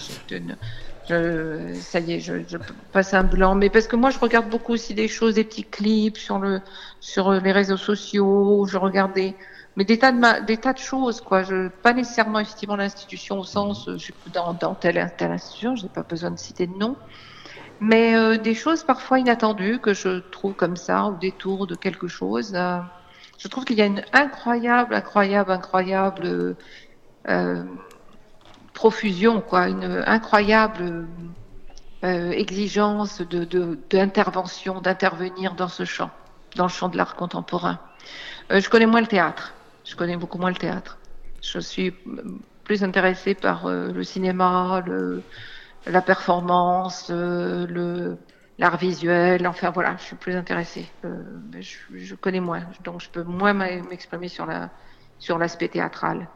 je, 1.08 1.74
ça 1.76 2.00
y 2.00 2.14
est, 2.14 2.20
je, 2.20 2.34
je, 2.48 2.58
passe 2.92 3.14
un 3.14 3.24
blanc. 3.24 3.54
Mais 3.54 3.70
parce 3.70 3.88
que 3.88 3.96
moi, 3.96 4.10
je 4.10 4.18
regarde 4.18 4.50
beaucoup 4.50 4.74
aussi 4.74 4.96
des 4.96 5.08
choses, 5.08 5.36
des 5.36 5.44
petits 5.44 5.64
clips 5.64 6.18
sur 6.18 6.40
le 6.40 6.62
sur 7.00 7.32
les 7.32 7.52
réseaux 7.52 7.78
sociaux. 7.78 8.66
Je 8.66 8.78
regarde 8.78 9.14
des 9.14 9.36
mais 9.76 9.86
des 9.86 10.00
tas 10.00 10.12
de, 10.12 10.46
des 10.46 10.58
tas 10.58 10.74
de 10.74 10.80
choses, 10.80 11.22
quoi. 11.22 11.44
Je, 11.44 11.68
pas 11.68 11.94
nécessairement 11.94 12.40
effectivement 12.40 12.76
l'institution 12.76 13.40
au 13.40 13.44
sens, 13.44 13.90
je 13.90 13.98
suis 13.98 14.14
dans, 14.34 14.54
dans 14.54 14.76
telle, 14.76 14.98
institution, 14.98 15.76
je 15.76 15.84
n'ai 15.84 15.90
pas 15.90 16.04
besoin 16.04 16.32
de 16.32 16.40
citer 16.40 16.68
de 16.68 16.78
nom, 16.78 16.96
mais 17.80 18.16
euh, 18.16 18.38
des 18.38 18.56
choses 18.56 18.84
parfois 18.84 19.20
inattendues 19.20 19.80
que 19.80 19.94
je 19.94 20.20
trouve 20.20 20.54
comme 20.54 20.78
ça, 20.78 21.06
au 21.06 21.16
détour 21.16 21.68
de 21.68 21.76
quelque 21.76 22.08
chose. 22.08 22.54
Euh, 22.56 22.80
je 23.38 23.48
trouve 23.48 23.66
qu'il 23.66 23.78
y 23.78 23.82
a 23.82 23.86
une 23.86 24.04
incroyable, 24.14 24.96
incroyable, 24.96 25.52
incroyable 25.52 26.56
euh, 27.28 27.64
profusion, 28.74 29.42
quoi, 29.42 29.68
une 29.68 30.04
incroyable 30.06 31.08
euh, 32.04 32.32
exigence 32.32 33.22
de 33.22 33.80
d'intervention, 33.90 34.80
d'intervenir 34.80 35.56
dans 35.56 35.70
ce 35.70 35.86
champ, 35.86 36.12
dans 36.56 36.66
le 36.66 36.70
champ 36.70 36.88
de 36.88 36.98
l'art 36.98 37.16
contemporain. 37.16 37.80
Euh, 38.52 38.60
je 38.62 38.70
connais 38.70 38.86
moins 38.86 39.02
le 39.02 39.08
théâtre. 39.08 39.55
Je 39.86 39.96
connais 39.96 40.18
beaucoup 40.18 40.38
moins 40.38 40.50
le 40.50 40.56
théâtre. 40.56 40.98
je 41.42 41.60
suis 41.60 41.94
plus 42.64 42.84
intéressée 42.84 43.36
par 43.36 43.70
le 43.70 44.04
cinéma, 44.04 44.84
le, 44.86 45.22
la 45.86 46.02
performance, 46.02 47.10
le 47.10 48.18
l'art 48.58 48.78
visuel. 48.78 49.46
Enfin 49.48 49.70
voilà, 49.70 49.96
je 50.00 50.04
suis 50.04 50.16
plus 50.16 50.36
intéressée. 50.36 50.88
Je, 51.04 51.78
je, 51.94 52.16
connais 52.16 52.40
moins, 52.40 52.64
donc 52.84 53.02
je 53.02 53.10
peux 53.10 53.24
moins 53.24 53.54
m'exprimer 53.54 54.28
sur 54.28 54.46
la 54.46 54.72
sur 55.20 55.38
l'aspect 55.38 55.70
théâtral. 55.70 56.28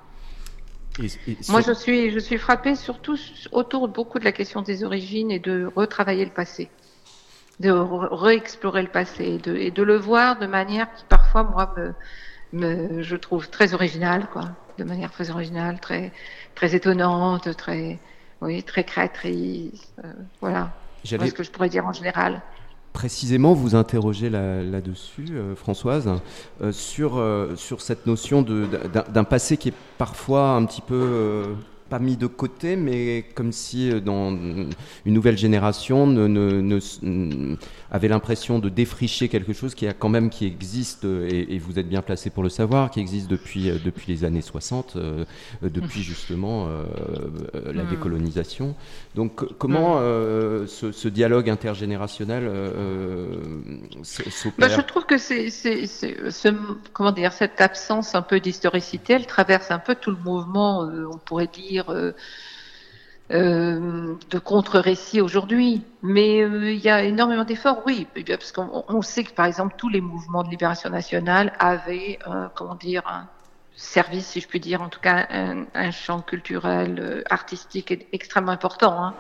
Moi, 1.48 1.62
je 1.62 1.72
suis, 1.72 2.12
je 2.12 2.20
suis 2.20 2.38
frappée 2.38 2.76
surtout 2.76 3.18
autour 3.52 3.88
beaucoup 3.88 4.20
de 4.20 4.26
la 4.26 4.32
question 4.32 4.62
des 4.62 4.84
origines 4.84 5.32
et 5.32 5.40
de 5.40 5.70
retravailler 5.76 6.26
le 6.26 6.32
passé, 6.32 6.70
de 7.60 7.72
réexplorer 7.72 8.82
le 8.82 8.90
passé 8.90 9.24
et 9.26 9.38
de, 9.38 9.56
et 9.56 9.72
de, 9.72 9.84
le 9.84 9.98
voir 9.98 10.40
de 10.40 10.46
manière 10.46 10.94
qui 10.94 11.06
parfois, 11.06 11.44
moi, 11.44 11.74
me, 11.78 11.94
je 12.54 13.16
trouve 13.16 13.50
très 13.50 13.74
originale, 13.74 14.28
quoi, 14.32 14.50
de 14.78 14.84
manière 14.84 15.12
très 15.12 15.30
originale, 15.30 15.80
très, 15.80 16.12
très 16.56 16.76
étonnante, 16.76 17.56
très, 17.58 18.00
oui, 18.42 18.64
très 18.64 18.84
créatrice, 18.84 19.94
euh, 20.04 20.14
voilà. 20.42 20.72
Voilà 21.08 21.28
ce 21.28 21.34
que 21.34 21.44
je 21.44 21.52
pourrais 21.52 21.70
dire 21.70 21.86
en 21.88 21.94
général 21.94 22.42
précisément 22.94 23.54
vous 23.54 23.76
interroger 23.76 24.30
là-dessus, 24.30 25.28
euh, 25.32 25.56
Françoise, 25.56 26.10
euh, 26.62 26.72
sur, 26.72 27.18
euh, 27.18 27.56
sur 27.56 27.82
cette 27.82 28.06
notion 28.06 28.42
d'un 28.42 29.24
passé 29.24 29.58
qui 29.58 29.70
est 29.70 29.74
parfois 29.98 30.52
un 30.52 30.66
petit 30.66 30.82
peu 30.82 31.56
pas 31.90 32.00
mis 32.00 32.18
de 32.18 32.28
côté, 32.28 32.76
mais 32.76 33.26
comme 33.34 33.52
si 33.52 33.92
euh, 33.92 34.00
dans 34.00 34.30
une 34.30 34.70
nouvelle 35.06 35.38
génération 35.38 36.06
ne, 36.06 36.28
ne, 36.28 37.56
avait 37.92 38.08
l'impression 38.08 38.60
de 38.60 38.70
défricher 38.70 39.28
quelque 39.28 39.54
chose 39.54 39.74
qui 39.76 39.88
a 39.88 39.94
quand 39.94 40.10
même 40.10 40.30
qui 40.30 40.46
existe 40.46 41.04
et, 41.06 41.58
vous 41.60 41.80
êtes 41.80 41.90
bien 41.90 42.02
placé 42.02 42.30
pour 42.30 42.44
le 42.44 42.50
savoir, 42.50 42.92
qui 42.92 43.00
existe 43.00 43.30
depuis 43.30 43.70
euh, 43.70 43.78
depuis 43.84 44.12
les 44.12 44.24
années 44.24 44.42
60, 44.42 44.96
euh, 44.96 45.26
depuis 45.64 46.04
justement 46.04 46.68
la 47.54 47.84
hmm. 47.84 47.90
décolonisation. 47.90 48.76
Donc 49.16 49.44
comment 49.58 50.00
hmm. 50.00 50.68
ce, 50.68 51.08
dialogue 51.08 51.50
intergénérationnel 51.50 52.52
s'opère? 54.04 54.54
Bah, 54.58 54.70
Je 54.70 54.82
trouve 54.82 55.06
que 55.06 55.18
c'est 55.18 55.50
ce, 55.50 56.54
comment 56.94 57.12
dire 57.12 57.34
cette 57.34 57.60
absence 57.62 58.14
un 58.14 58.22
peu 58.22 58.40
d'historicité, 58.40 59.14
elle 59.14 59.26
traverse 59.26 59.72
un 59.72 59.80
peu 59.80 59.96
tout 59.96 60.12
le 60.12 60.18
mouvement, 60.18 60.82
on 60.82 61.18
pourrait 61.18 61.48
dire 61.48 61.79
euh, 61.90 62.14
euh, 63.32 64.16
de 64.30 64.40
contre-récits 64.40 65.22
aujourd'hui. 65.22 65.84
Mais 66.02 66.42
euh, 66.42 66.72
il 66.72 66.80
y 66.80 66.90
a 66.90 67.04
énormément 67.04 67.46
d'efforts, 67.46 67.84
oui, 67.86 68.08
parce 68.28 68.52
qu'on 68.52 69.02
sait 69.02 69.24
que 69.24 69.34
par 69.34 69.46
exemple 69.46 69.76
tous 69.78 69.90
les 69.90 70.02
mouvements 70.02 70.44
de 70.44 70.50
libération 70.50 70.90
nationale 70.90 71.54
avaient, 71.60 72.20
comment 72.56 72.76
dire, 72.76 73.04
un 73.08 73.30
service, 73.76 74.26
si 74.28 74.42
je 74.42 74.48
puis 74.48 74.60
dire, 74.60 74.82
en 74.82 74.90
tout 74.90 75.00
cas 75.00 75.28
un, 75.30 75.92
champ 75.92 76.22
culturel, 76.22 77.24
artistique 77.30 78.08
extrêmement 78.12 78.52
important. 78.52 79.02
Hein. 79.04 79.16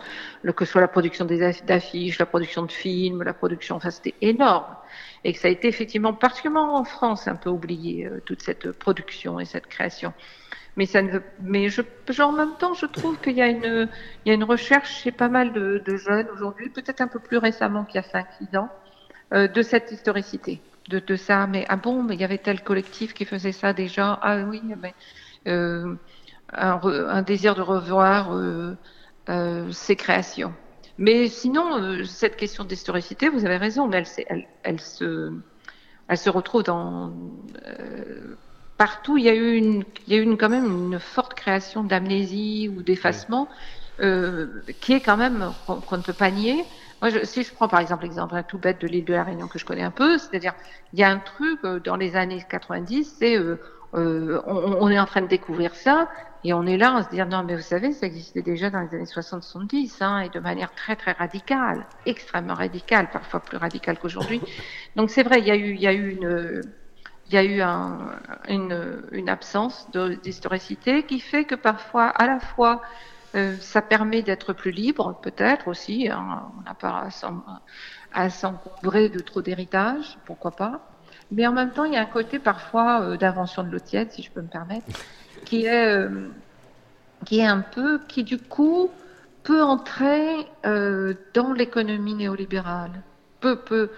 Que 0.53 0.66
ce 0.66 0.72
soit 0.72 0.82
la 0.82 0.88
production 0.88 1.26
d'affiches, 1.26 2.20
la 2.20 2.26
production 2.26 2.64
de 2.64 2.72
films, 2.72 3.24
la 3.24 3.34
production, 3.34 3.76
enfin 3.76 3.91
c'était 3.91 4.16
énorme. 4.22 4.76
Et 5.24 5.34
que 5.34 5.39
ça 5.39 5.47
a 5.47 5.51
été 5.51 5.67
effectivement, 5.67 6.13
particulièrement 6.13 6.78
en 6.78 6.86
France, 6.86 7.28
un 7.28 7.36
peu 7.36 7.49
oublié, 7.49 8.09
toute 8.26 8.41
cette 8.41 8.72
production 8.72 9.39
et 9.39 9.45
cette 9.45 9.67
création 9.67 10.13
mais 10.80 10.86
ça 10.86 11.01
mais 11.41 11.67
je, 11.67 11.82
en 12.22 12.32
même 12.32 12.55
temps, 12.57 12.74
je 12.74 12.86
trouve 12.86 13.20
qu'il 13.20 13.34
y 13.34 13.41
a 13.41 13.47
une, 13.47 13.89
il 14.24 14.30
y 14.30 14.32
a 14.32 14.34
une 14.34 14.45
recherche 14.45 15.01
chez 15.01 15.11
pas 15.11 15.28
mal 15.28 15.51
de, 15.51 15.97
jeunes 15.97 16.28
aujourd'hui, 16.34 16.70
peut-être 16.70 17.01
un 17.01 17.09
peu 17.09 17.20
plus 17.20 17.38
récemment 17.38 17.84
qu'il 17.84 18.01
y 18.01 18.03
a 18.05 18.07
5-6 18.07 18.57
ans, 18.57 18.70
euh, 19.34 19.49
de 19.49 19.61
cette 19.61 19.91
historicité, 19.91 20.61
de, 20.88 21.15
ça. 21.17 21.47
Mais 21.47 21.65
ah 21.67 21.76
bon, 21.76 22.01
mais 22.01 22.15
il 22.15 22.22
y 22.22 22.24
avait 22.24 22.38
tel 22.38 22.63
collectif 22.63 23.13
qui 23.13 23.26
faisait 23.26 23.51
ça 23.51 23.74
déjà. 23.74 24.20
Ah 24.22 24.43
oui, 24.47 24.61
mais 24.82 24.93
euh, 25.47 25.95
un, 26.53 26.80
un, 26.82 27.22
désir 27.24 27.55
de 27.55 27.61
revoir 27.61 28.34
euh, 28.34 28.78
euh 29.28 29.70
ces 29.74 29.97
créations. 29.97 30.53
Mais 31.00 31.28
sinon, 31.28 31.82
euh, 31.82 32.04
cette 32.04 32.36
question 32.36 32.64
d'historicité, 32.64 33.30
vous 33.30 33.45
avez 33.45 33.58
raison, 33.58 33.88
mais 33.88 33.97
elle, 33.97 34.26
elle, 34.28 34.47
elle, 34.62 34.80
se, 34.80 35.34
elle 36.08 36.18
se 36.18 36.30
retrouve 36.30 36.62
dans 36.64 37.12
partout, 38.80 39.18
il 39.18 39.26
y 39.26 39.30
a 39.30 39.36
eu, 39.36 39.56
une, 39.56 39.84
il 40.08 40.14
y 40.14 40.16
a 40.16 40.20
eu 40.20 40.24
une, 40.24 40.38
quand 40.38 40.50
même 40.50 40.66
une 40.66 41.00
forte 41.00 41.34
création 41.34 41.84
d'amnésie 41.84 42.74
ou 42.74 42.82
d'effacement 42.82 43.50
euh, 44.00 44.47
qui 44.80 44.93
est 44.93 45.02
quand 45.02 45.18
même 45.18 45.52
qu'on 45.68 45.97
ne 45.97 46.02
peut 46.02 46.14
pas 46.14 46.32
nier. 46.32 46.64
Moi, 47.02 47.12
je, 47.12 47.26
si 47.26 47.43
je 47.43 47.54
prends 47.54 47.68
par 47.68 47.82
exemple 47.82 48.04
l'exemple 48.04 48.36
un 48.36 48.43
tout 48.43 48.58
bête 48.58 48.80
de 48.82 48.88
l'île 48.88 49.04
de 49.04 49.14
la 49.14 49.24
Réunion 49.24 49.50
que 49.50 49.60
je 49.60 49.66
connais 49.66 49.84
un 49.84 49.91
peu, 49.91 50.18
c'est-à-dire 50.18 50.54
il 50.93 51.00
y 51.00 51.04
a 51.04 51.10
un 51.10 51.20
truc 51.20 51.60
euh, 51.66 51.82
dans 51.82 51.97
les 51.97 52.16
années 52.16 52.43
90, 52.50 53.16
c'est 53.20 53.38
euh, 53.38 53.60
euh, 53.95 54.41
on, 54.47 54.78
on, 54.80 54.89
est 54.89 55.00
en 55.00 55.06
train 55.06 55.22
de 55.22 55.28
découvrir 55.28 55.76
ça 55.76 56.10
et 56.44 56.54
on 56.54 56.66
est 56.66 56.78
là 56.78 56.96
à 56.96 57.04
se 57.04 57.10
dire 57.10 57.28
non 57.28 57.44
mais 57.44 57.56
vous 57.56 57.62
savez 57.62 57.92
ça 57.92 58.06
existait 58.06 58.42
déjà 58.42 58.70
dans 58.70 58.82
les 58.82 58.96
années 58.96 59.04
60-70 59.04 59.98
hein, 60.02 60.20
et 60.20 60.30
de 60.30 60.40
manière 60.40 60.74
très 60.74 60.96
très 60.96 61.12
radicale, 61.12 61.86
extrêmement 62.06 62.54
radicale, 62.54 63.10
parfois 63.12 63.40
plus 63.42 63.58
radicale 63.58 63.98
qu'aujourd'hui. 64.00 64.42
Donc 64.96 65.10
c'est 65.10 65.24
vrai, 65.24 65.40
il 65.40 65.48
y 65.48 65.52
a 65.52 65.56
eu 65.56 65.74
il 65.74 65.82
y 65.82 65.88
a 65.88 65.94
eu 65.94 66.12
une 66.12 66.62
il 67.30 67.36
y 67.36 67.38
a 67.38 67.44
eu 67.44 67.62
un, 67.62 68.20
une, 68.48 69.04
une, 69.12 69.30
absence 69.30 69.88
d'historicité 70.24 71.04
qui 71.04 71.20
fait 71.20 71.44
que 71.44 71.54
parfois, 71.54 72.08
à 72.08 72.26
la 72.26 72.40
fois, 72.40 72.82
euh, 73.36 73.56
ça 73.60 73.84
permet 73.84 74.24
d'être 74.24 74.54
plus 74.54 74.72
libre, 74.72 75.20
peut-être 75.22 75.68
aussi. 75.68 76.10
Hein, 76.10 76.52
on 76.58 76.64
n'a 76.64 76.74
pas 76.74 77.08
à 78.14 78.30
s'encombrer 78.32 79.10
de 79.10 79.20
trop 79.20 79.44
d'héritage, 79.44 80.18
pourquoi 80.26 80.52
pas. 80.52 80.90
Mais 81.32 81.46
en 81.46 81.54
même 81.54 81.72
temps, 81.72 81.84
il 81.84 81.94
y 81.94 81.98
a 81.98 82.02
un 82.02 82.08
côté 82.08 82.40
parfois 82.40 83.02
euh, 83.02 83.18
d'invention 83.18 83.64
de 83.64 83.70
l'eau 83.70 83.80
tiède, 83.80 84.12
si 84.12 84.24
je 84.24 84.32
peux 84.32 84.42
me 84.42 84.48
permettre, 84.48 84.88
qui 85.46 85.66
est, 85.66 85.88
euh, 85.88 86.30
qui 87.26 87.40
est 87.40 87.46
un 87.46 87.62
peu, 87.62 88.00
qui 88.08 88.24
du 88.24 88.38
coup 88.38 88.92
peut 89.44 89.64
entrer 89.64 90.48
euh, 90.66 91.14
dans 91.34 91.54
l'économie 91.54 92.16
néolibérale, 92.16 93.02
peut, 93.40 93.60
peut, 93.60 93.90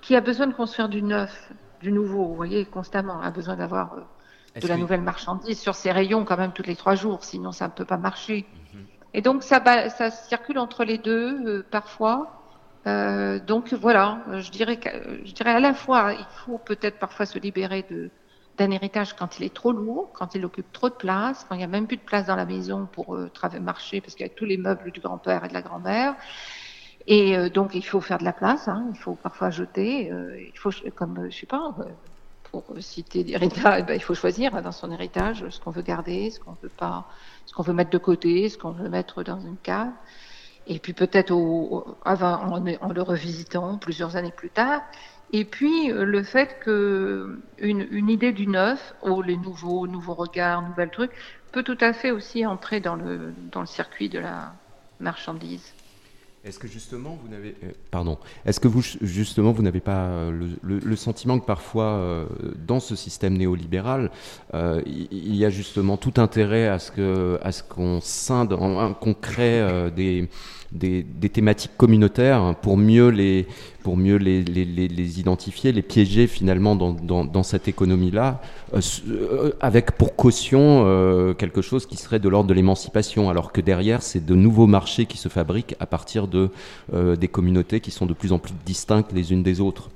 qui 0.00 0.16
a 0.16 0.20
besoin 0.20 0.46
de 0.46 0.54
construire 0.54 0.88
du 0.88 1.02
neuf 1.02 1.50
du 1.80 1.92
nouveau, 1.92 2.26
vous 2.26 2.34
voyez, 2.34 2.64
constamment, 2.64 3.20
a 3.20 3.30
besoin 3.30 3.56
d'avoir 3.56 3.94
euh, 3.94 4.60
de 4.60 4.68
la 4.68 4.76
nouvelle 4.76 5.00
marchandise 5.00 5.58
sur 5.58 5.74
ses 5.74 5.92
rayons 5.92 6.24
quand 6.24 6.36
même 6.36 6.52
tous 6.52 6.62
les 6.62 6.76
trois 6.76 6.94
jours, 6.94 7.24
sinon 7.24 7.52
ça 7.52 7.66
ne 7.66 7.72
peut 7.72 7.84
pas 7.84 7.96
marcher. 7.96 8.46
Mhm. 8.74 8.86
Et 9.14 9.22
donc 9.22 9.42
ça, 9.42 9.62
ça 9.88 10.10
circule 10.10 10.58
entre 10.58 10.84
les 10.84 10.98
deux 10.98 11.46
euh, 11.46 11.66
parfois. 11.70 12.36
Euh, 12.86 13.38
donc 13.40 13.72
voilà, 13.74 14.20
je 14.38 14.50
dirais, 14.50 14.78
je 15.24 15.32
dirais 15.32 15.52
à 15.52 15.60
la 15.60 15.74
fois, 15.74 16.12
il 16.12 16.26
faut 16.44 16.58
peut-être 16.58 16.98
parfois 16.98 17.26
se 17.26 17.38
libérer 17.38 17.84
de 17.90 18.10
d'un 18.60 18.70
héritage 18.70 19.14
quand 19.14 19.38
il 19.38 19.44
est 19.44 19.54
trop 19.54 19.72
lourd, 19.72 20.10
quand 20.12 20.34
il 20.34 20.44
occupe 20.44 20.70
trop 20.72 20.90
de 20.90 20.94
place, 20.94 21.44
quand 21.48 21.54
il 21.54 21.58
n'y 21.58 21.64
a 21.64 21.68
même 21.68 21.86
plus 21.86 21.96
de 21.96 22.02
place 22.02 22.26
dans 22.26 22.36
la 22.36 22.44
maison 22.44 22.86
pour 22.92 23.16
euh, 23.16 23.30
marcher 23.60 24.00
parce 24.00 24.14
qu'il 24.14 24.26
y 24.26 24.30
a 24.30 24.32
tous 24.32 24.44
les 24.44 24.58
meubles 24.58 24.92
du 24.92 25.00
grand-père 25.00 25.44
et 25.44 25.48
de 25.48 25.54
la 25.54 25.62
grand-mère. 25.62 26.14
Et 27.06 27.36
euh, 27.36 27.48
donc, 27.48 27.74
il 27.74 27.84
faut 27.84 28.00
faire 28.00 28.18
de 28.18 28.24
la 28.24 28.32
place. 28.32 28.68
Hein, 28.68 28.86
il 28.92 28.98
faut 28.98 29.14
parfois 29.14 29.50
jeter. 29.50 30.12
Euh, 30.12 30.38
il 30.40 30.58
faut, 30.58 30.70
comme 30.94 31.28
je 31.30 31.36
sais 31.36 31.46
pas, 31.46 31.74
euh, 31.78 31.84
pour 32.50 32.64
citer 32.80 33.24
l'héritage, 33.24 33.86
ben, 33.86 33.94
il 33.94 34.02
faut 34.02 34.14
choisir 34.14 34.60
dans 34.62 34.72
son 34.72 34.90
héritage 34.92 35.48
ce 35.48 35.60
qu'on 35.60 35.70
veut 35.70 35.82
garder, 35.82 36.30
ce 36.30 36.40
qu'on 36.40 36.56
veut 36.62 36.68
pas, 36.68 37.06
ce 37.46 37.54
qu'on 37.54 37.62
veut 37.62 37.72
mettre 37.72 37.90
de 37.90 37.98
côté, 37.98 38.48
ce 38.48 38.58
qu'on 38.58 38.72
veut 38.72 38.88
mettre 38.88 39.22
dans 39.22 39.40
une 39.40 39.56
cave. 39.56 39.92
Et 40.66 40.78
puis 40.78 40.92
peut-être 40.92 41.32
en, 41.32 42.92
le 42.92 43.02
revisitant 43.02 43.78
plusieurs 43.78 44.16
années 44.16 44.32
plus 44.32 44.50
tard. 44.50 44.82
Et 45.32 45.44
puis 45.44 45.88
le 45.88 46.22
fait 46.22 46.58
que 46.60 47.38
une, 47.58 48.08
idée 48.08 48.32
du 48.32 48.46
neuf, 48.46 48.94
ou 49.02 49.22
les 49.22 49.36
nouveaux, 49.36 49.86
nouveaux 49.86 50.14
regards, 50.14 50.62
nouvel 50.68 50.90
truc, 50.90 51.10
peut 51.52 51.62
tout 51.62 51.78
à 51.80 51.92
fait 51.92 52.10
aussi 52.10 52.44
entrer 52.46 52.80
dans 52.80 52.96
le 52.96 53.32
dans 53.52 53.60
le 53.60 53.66
circuit 53.66 54.08
de 54.08 54.18
la 54.18 54.52
marchandise. 54.98 55.72
Est-ce 56.42 56.58
que 56.58 56.68
justement 56.68 57.18
vous 57.22 57.28
n'avez, 57.28 57.54
euh, 57.64 57.72
pardon, 57.90 58.16
est-ce 58.46 58.60
que 58.60 58.68
vous 58.68 58.80
justement 59.02 59.52
vous 59.52 59.62
n'avez 59.62 59.80
pas 59.80 60.06
euh, 60.06 60.48
le, 60.62 60.96
sentiment 60.96 61.38
que 61.38 61.44
parfois 61.44 61.84
euh, 61.84 62.26
dans 62.66 62.80
ce 62.80 62.96
système 62.96 63.36
néolibéral, 63.36 64.10
il 64.54 65.36
y 65.36 65.44
a 65.44 65.50
justement 65.50 65.98
tout 65.98 66.14
intérêt 66.16 66.66
à 66.66 66.78
ce 66.78 66.92
que 66.92 67.38
à 67.42 67.52
ce 67.52 67.62
qu'on 67.62 68.00
scinde, 68.00 68.56
qu'on 69.00 69.14
crée 69.14 69.90
des 69.94 70.30
des, 70.72 71.04
thématiques 71.28 71.76
communautaires 71.76 72.54
pour 72.62 72.76
mieux 72.76 73.08
les, 73.08 73.46
pour 73.82 73.96
mieux 73.96 74.16
les, 74.16 74.42
les, 74.42 74.64
les 74.64 75.20
identifier, 75.20 75.72
les 75.72 75.82
piéger 75.82 76.26
finalement 76.26 76.76
dans, 76.76 76.92
dans, 77.24 77.42
cette 77.42 77.66
économie-là, 77.66 78.40
euh, 78.74 78.80
euh, 79.08 79.52
avec 79.60 79.92
pour 79.92 80.14
caution 80.14 80.84
euh, 80.86 81.34
quelque 81.34 81.62
chose 81.62 81.86
qui 81.86 81.96
serait 81.96 82.20
de 82.20 82.28
l'ordre 82.28 82.48
de 82.48 82.54
l'émancipation, 82.54 83.30
alors 83.30 83.52
que 83.52 83.60
derrière, 83.60 84.02
c'est 84.02 84.24
de 84.24 84.34
nouveaux 84.34 84.66
marchés 84.66 85.06
qui 85.06 85.16
se 85.16 85.28
fabriquent 85.28 85.74
à 85.80 85.86
partir 85.86 86.28
de, 86.28 86.50
des 86.92 87.28
communautés 87.28 87.80
qui 87.80 87.90
sont 87.90 88.06
de 88.06 88.14
plus 88.14 88.32
en 88.32 88.38
plus 88.38 88.54
distinctes 88.64 89.12
les 89.12 89.32
unes 89.32 89.42
des 89.42 89.60
autres. 89.60 89.90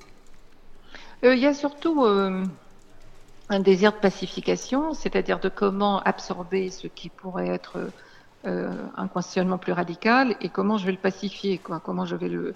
Il 1.22 1.38
y 1.38 1.46
a 1.46 1.54
surtout 1.54 2.04
un 2.04 3.60
désir 3.60 3.92
de 3.92 3.98
pacification, 3.98 4.92
c'est-à-dire 4.92 5.38
de 5.38 5.48
comment 5.48 6.00
absorber 6.00 6.70
ce 6.70 6.86
qui 6.86 7.08
pourrait 7.08 7.48
être 7.48 7.78
euh, 8.46 8.86
un 8.96 9.08
questionnement 9.08 9.58
plus 9.58 9.72
radical 9.72 10.36
et 10.40 10.48
comment 10.48 10.76
je 10.76 10.86
vais 10.86 10.92
le 10.92 10.98
pacifier, 10.98 11.58
comment 11.58 12.04
je 12.04 12.16
vais 12.16 12.28
le 12.28 12.54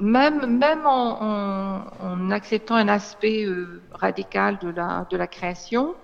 même 0.00 0.58
même 0.58 0.86
en, 0.86 2.30
acceptant 2.30 2.76
un 2.76 2.88
aspect 2.88 3.44
euh, 3.44 3.82
radical 3.92 4.58
de 4.58 4.68
la 4.68 5.06
de 5.10 5.16
la 5.16 5.26
création, 5.26 5.94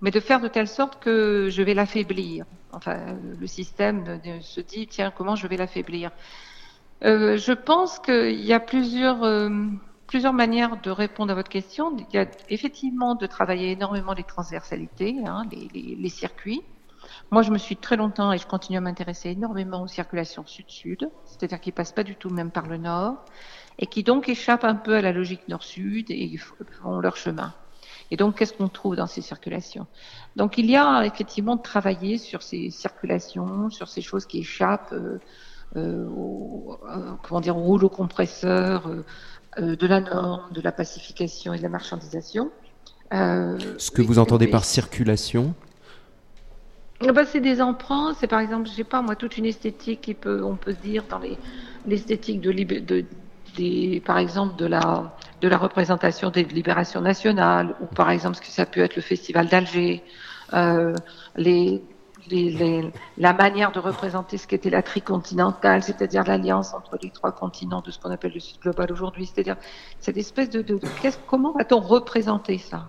mais 0.00 0.10
de 0.10 0.20
faire 0.20 0.40
de 0.40 0.48
telle 0.48 0.68
sorte 0.68 0.98
que 1.00 1.48
je 1.50 1.62
vais 1.62 1.74
l'affaiblir. 1.74 2.44
Enfin, 2.72 2.98
le 3.40 3.46
système 3.46 4.20
se 4.42 4.60
dit, 4.60 4.86
tiens, 4.86 5.10
comment 5.10 5.34
je 5.34 5.46
vais 5.46 5.56
l'affaiblir? 5.56 6.10
Euh, 7.04 7.36
Je 7.38 7.52
pense 7.52 7.98
qu'il 7.98 8.44
y 8.44 8.52
a 8.52 8.60
plusieurs, 8.60 9.50
plusieurs 10.06 10.32
manières 10.32 10.80
de 10.82 10.90
répondre 10.90 11.32
à 11.32 11.34
votre 11.34 11.48
question. 11.48 11.96
Il 11.96 12.14
y 12.14 12.18
a 12.18 12.26
effectivement 12.48 13.14
de 13.14 13.26
travailler 13.26 13.72
énormément 13.72 14.12
les 14.12 14.24
transversalités, 14.24 15.16
hein, 15.26 15.44
les, 15.50 16.08
circuits. 16.08 16.62
Moi, 17.32 17.42
je 17.42 17.50
me 17.50 17.58
suis 17.58 17.76
très 17.76 17.96
longtemps 17.96 18.32
et 18.32 18.38
je 18.38 18.46
continue 18.46 18.78
à 18.78 18.80
m'intéresser 18.80 19.30
énormément 19.30 19.82
aux 19.82 19.88
circulations 19.88 20.46
sud-sud, 20.46 21.10
c'est-à-dire 21.24 21.60
qui 21.60 21.72
passent 21.72 21.92
pas 21.92 22.04
du 22.04 22.14
tout 22.14 22.30
même 22.30 22.52
par 22.52 22.66
le 22.66 22.76
nord 22.76 23.16
et 23.78 23.86
qui 23.86 24.04
donc 24.04 24.28
échappent 24.28 24.64
un 24.64 24.76
peu 24.76 24.94
à 24.94 25.02
la 25.02 25.12
logique 25.12 25.48
nord-sud 25.48 26.10
et 26.10 26.36
font 26.82 27.00
leur 27.00 27.16
chemin. 27.16 27.52
Et 28.12 28.16
donc, 28.16 28.38
qu'est-ce 28.38 28.52
qu'on 28.52 28.68
trouve 28.68 28.94
dans 28.94 29.08
ces 29.08 29.22
circulations? 29.22 29.86
Donc, 30.36 30.58
il 30.58 30.70
y 30.70 30.76
a 30.76 31.04
effectivement 31.04 31.56
de 31.56 31.62
travailler 31.62 32.18
sur 32.18 32.42
ces 32.42 32.70
circulations, 32.70 33.70
sur 33.70 33.88
ces 33.88 34.02
choses 34.02 34.26
qui 34.26 34.38
échappent 34.38 34.92
euh, 34.92 35.18
euh, 35.74 36.06
au, 36.08 36.78
euh, 36.88 37.14
comment 37.24 37.40
dire, 37.40 37.56
au 37.56 37.62
rouleau 37.62 37.88
compresseur 37.88 38.88
de 39.58 39.86
la 39.86 40.00
norme, 40.00 40.52
de 40.52 40.60
la 40.60 40.70
pacification 40.70 41.54
et 41.54 41.58
de 41.58 41.62
la 41.62 41.70
marchandisation. 41.70 42.52
Ce 43.10 43.90
que 43.90 44.02
vous 44.02 44.18
entendez 44.20 44.46
par 44.46 44.64
circulation 44.64 45.54
ben, 47.00 47.24
c'est 47.26 47.40
des 47.40 47.60
emprunts, 47.60 48.14
c'est 48.14 48.26
par 48.26 48.40
exemple, 48.40 48.68
je 48.68 48.74
sais 48.74 48.84
pas 48.84 49.02
moi, 49.02 49.16
toute 49.16 49.36
une 49.36 49.46
esthétique 49.46 50.00
qui 50.00 50.14
peut, 50.14 50.42
on 50.42 50.56
peut 50.56 50.72
dire 50.72 51.04
dans 51.08 51.18
les 51.18 51.38
l'esthétique 51.86 52.40
de, 52.40 52.52
de, 52.52 53.04
des, 53.56 54.02
par 54.04 54.18
exemple 54.18 54.56
de 54.56 54.66
la 54.66 55.14
de 55.40 55.48
la 55.48 55.58
représentation 55.58 56.30
des 56.30 56.44
libérations 56.44 57.00
nationales, 57.00 57.74
ou 57.80 57.86
par 57.86 58.10
exemple 58.10 58.36
ce 58.36 58.40
que 58.40 58.46
ça 58.46 58.66
peut 58.66 58.80
être 58.80 58.96
le 58.96 59.02
festival 59.02 59.48
d'Alger, 59.48 60.02
euh, 60.54 60.94
la 61.36 63.32
manière 63.32 63.70
de 63.72 63.78
représenter 63.78 64.38
ce 64.38 64.46
qu'était 64.46 64.70
la 64.70 64.82
tricontinentale, 64.82 65.82
c'est-à-dire 65.82 66.24
l'alliance 66.24 66.74
entre 66.74 66.98
les 67.02 67.10
trois 67.10 67.32
continents 67.32 67.82
de 67.82 67.90
ce 67.90 67.98
qu'on 67.98 68.10
appelle 68.10 68.32
le 68.32 68.40
Sud 68.40 68.58
global 68.60 68.90
aujourd'hui, 68.90 69.26
c'est-à-dire 69.26 69.56
cette 70.00 70.16
espèce 70.16 70.50
de, 70.50 70.64
comment 71.26 71.52
va-t-on 71.52 71.80
représenter 71.80 72.58
ça? 72.58 72.88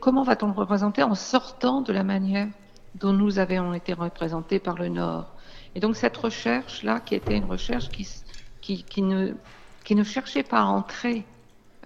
Comment 0.00 0.22
va-t-on 0.22 0.46
le 0.48 0.54
représenter 0.54 1.02
en 1.02 1.14
sortant 1.14 1.82
de 1.82 1.92
la 1.92 2.02
manière 2.02 2.48
dont 2.94 3.12
nous 3.12 3.38
avions 3.38 3.74
été 3.74 3.92
représentés 3.92 4.58
par 4.58 4.76
le 4.76 4.88
Nord. 4.88 5.32
Et 5.74 5.80
donc 5.80 5.96
cette 5.96 6.16
recherche-là, 6.16 7.00
qui 7.00 7.14
était 7.14 7.36
une 7.36 7.44
recherche 7.44 7.88
qui, 7.88 9.02
ne 9.02 10.04
cherchait 10.04 10.42
pas 10.42 10.60
à 10.60 10.64
entrer 10.64 11.24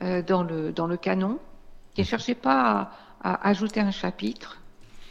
euh, 0.02 0.22
dans, 0.22 0.42
le, 0.42 0.96
canon, 0.96 1.38
qui 1.94 2.00
ne 2.00 2.06
cherchait 2.06 2.34
pas 2.34 2.90
à, 3.22 3.34
à, 3.34 3.48
ajouter 3.48 3.80
un 3.80 3.90
chapitre 3.90 4.58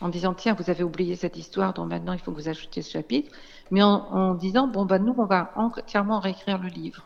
en 0.01 0.09
disant 0.09 0.33
tiens, 0.33 0.53
vous 0.53 0.69
avez 0.69 0.83
oublié 0.83 1.15
cette 1.15 1.37
histoire, 1.37 1.73
donc 1.73 1.89
maintenant 1.89 2.13
il 2.13 2.19
faut 2.19 2.31
que 2.31 2.41
vous 2.41 2.49
ajoutiez 2.49 2.81
ce 2.81 2.91
chapitre, 2.91 3.31
mais 3.71 3.81
en, 3.81 3.89
en 3.89 4.33
disant 4.33 4.67
bon, 4.67 4.85
ben, 4.85 4.99
nous, 4.99 5.15
on 5.17 5.25
va 5.25 5.51
entièrement 5.55 6.19
réécrire 6.19 6.57
le 6.57 6.67
livre. 6.67 7.05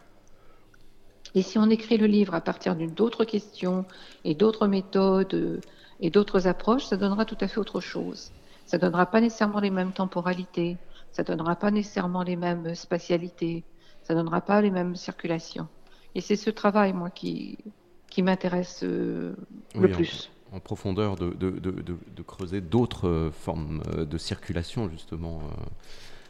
Et 1.35 1.41
si 1.41 1.59
on 1.59 1.69
écrit 1.69 1.97
le 1.97 2.07
livre 2.07 2.33
à 2.33 2.41
partir 2.41 2.75
d'autres 2.75 3.25
questions 3.25 3.85
et 4.23 4.33
d'autres 4.33 4.67
méthodes 4.67 5.33
euh, 5.33 5.61
et 5.99 6.09
d'autres 6.09 6.47
approches, 6.47 6.85
ça 6.85 6.97
donnera 6.97 7.25
tout 7.25 7.37
à 7.41 7.47
fait 7.47 7.59
autre 7.59 7.79
chose. 7.79 8.31
Ça 8.67 8.77
donnera 8.77 9.07
pas 9.07 9.19
nécessairement 9.21 9.59
les 9.61 9.71
mêmes 9.71 9.93
temporalités, 9.93 10.83
ça 11.11 11.23
donnera 11.23 11.55
pas 11.57 11.71
nécessairement 11.71 12.23
les 12.23 12.35
mêmes 12.37 12.75
spatialités, 12.75 13.65
ça 14.03 14.13
donnera 14.15 14.41
pas 14.41 14.61
les 14.61 14.71
mêmes 14.71 14.95
circulations. 14.95 15.69
Et 16.15 16.21
c'est 16.21 16.35
ce 16.37 16.51
travail, 16.51 16.93
moi, 16.93 17.09
qui, 17.11 17.57
qui 18.11 18.23
m'intéresse 18.23 18.83
euh, 18.83 19.35
oui, 19.75 19.81
le 19.81 19.89
plus. 19.89 20.31
En, 20.51 20.57
en 20.57 20.59
profondeur, 20.59 21.15
de, 21.17 21.31
de, 21.31 21.49
de, 21.59 21.81
de 22.07 22.23
creuser 22.23 22.61
d'autres 22.61 23.07
euh, 23.07 23.31
formes 23.31 23.81
euh, 23.95 24.05
de 24.05 24.17
circulation, 24.17 24.89
justement. 24.89 25.41
euh. 25.51 25.65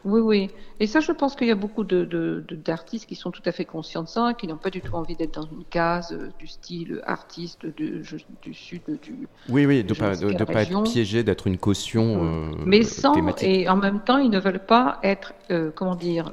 Oui, 0.04 0.20
oui. 0.20 0.50
Et 0.80 0.86
ça, 0.86 1.00
je 1.00 1.12
pense 1.12 1.34
qu'il 1.34 1.48
y 1.48 1.50
a 1.50 1.54
beaucoup 1.56 1.84
d'artistes 1.84 3.06
qui 3.06 3.14
sont 3.16 3.30
tout 3.30 3.42
à 3.44 3.52
fait 3.52 3.64
conscients 3.64 4.02
de 4.04 4.08
ça, 4.08 4.32
qui 4.38 4.46
n'ont 4.46 4.56
pas 4.56 4.70
du 4.70 4.80
tout 4.80 4.94
envie 4.94 5.16
d'être 5.16 5.34
dans 5.34 5.46
une 5.46 5.64
case 5.64 6.12
euh, 6.12 6.30
du 6.38 6.46
style 6.46 7.00
artiste 7.04 7.66
de, 7.66 8.02
je- 8.02 8.16
du 8.42 8.54
sud 8.54 8.82
du. 9.02 9.28
Oui, 9.48 9.66
oui, 9.66 9.82
de 9.84 9.94
pas, 9.94 10.14
ne 10.16 10.32
de, 10.32 10.44
pas 10.44 10.62
être 10.62 10.82
piégé, 10.84 11.22
d'être 11.22 11.46
une 11.46 11.58
caution 11.58 12.24
euh, 12.24 12.50
Mais 12.64 12.82
sans, 12.82 13.12
thématique. 13.14 13.48
et 13.48 13.68
en 13.68 13.76
même 13.76 14.00
temps, 14.00 14.18
ils 14.18 14.30
ne 14.30 14.38
veulent 14.38 14.64
pas 14.64 14.98
être, 15.02 15.32
euh, 15.50 15.70
comment 15.74 15.96
dire, 15.96 16.32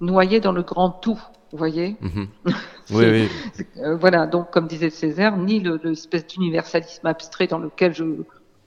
noyés 0.00 0.40
dans 0.40 0.52
le 0.52 0.62
grand 0.62 0.90
tout. 0.90 1.20
Vous 1.52 1.58
voyez 1.58 1.96
Mhm. 2.00 2.28
C'est- 2.86 2.94
Oui, 2.96 3.28
oui. 3.28 3.64
Voilà, 3.98 4.26
donc 4.26 4.50
comme 4.50 4.66
disait 4.66 4.90
Césaire, 4.90 5.36
ni 5.36 5.60
le- 5.60 5.80
l'espèce 5.82 6.26
d'universalisme 6.26 7.06
abstrait 7.06 7.46
dans 7.46 7.58
lequel 7.58 7.94
je, 7.94 8.04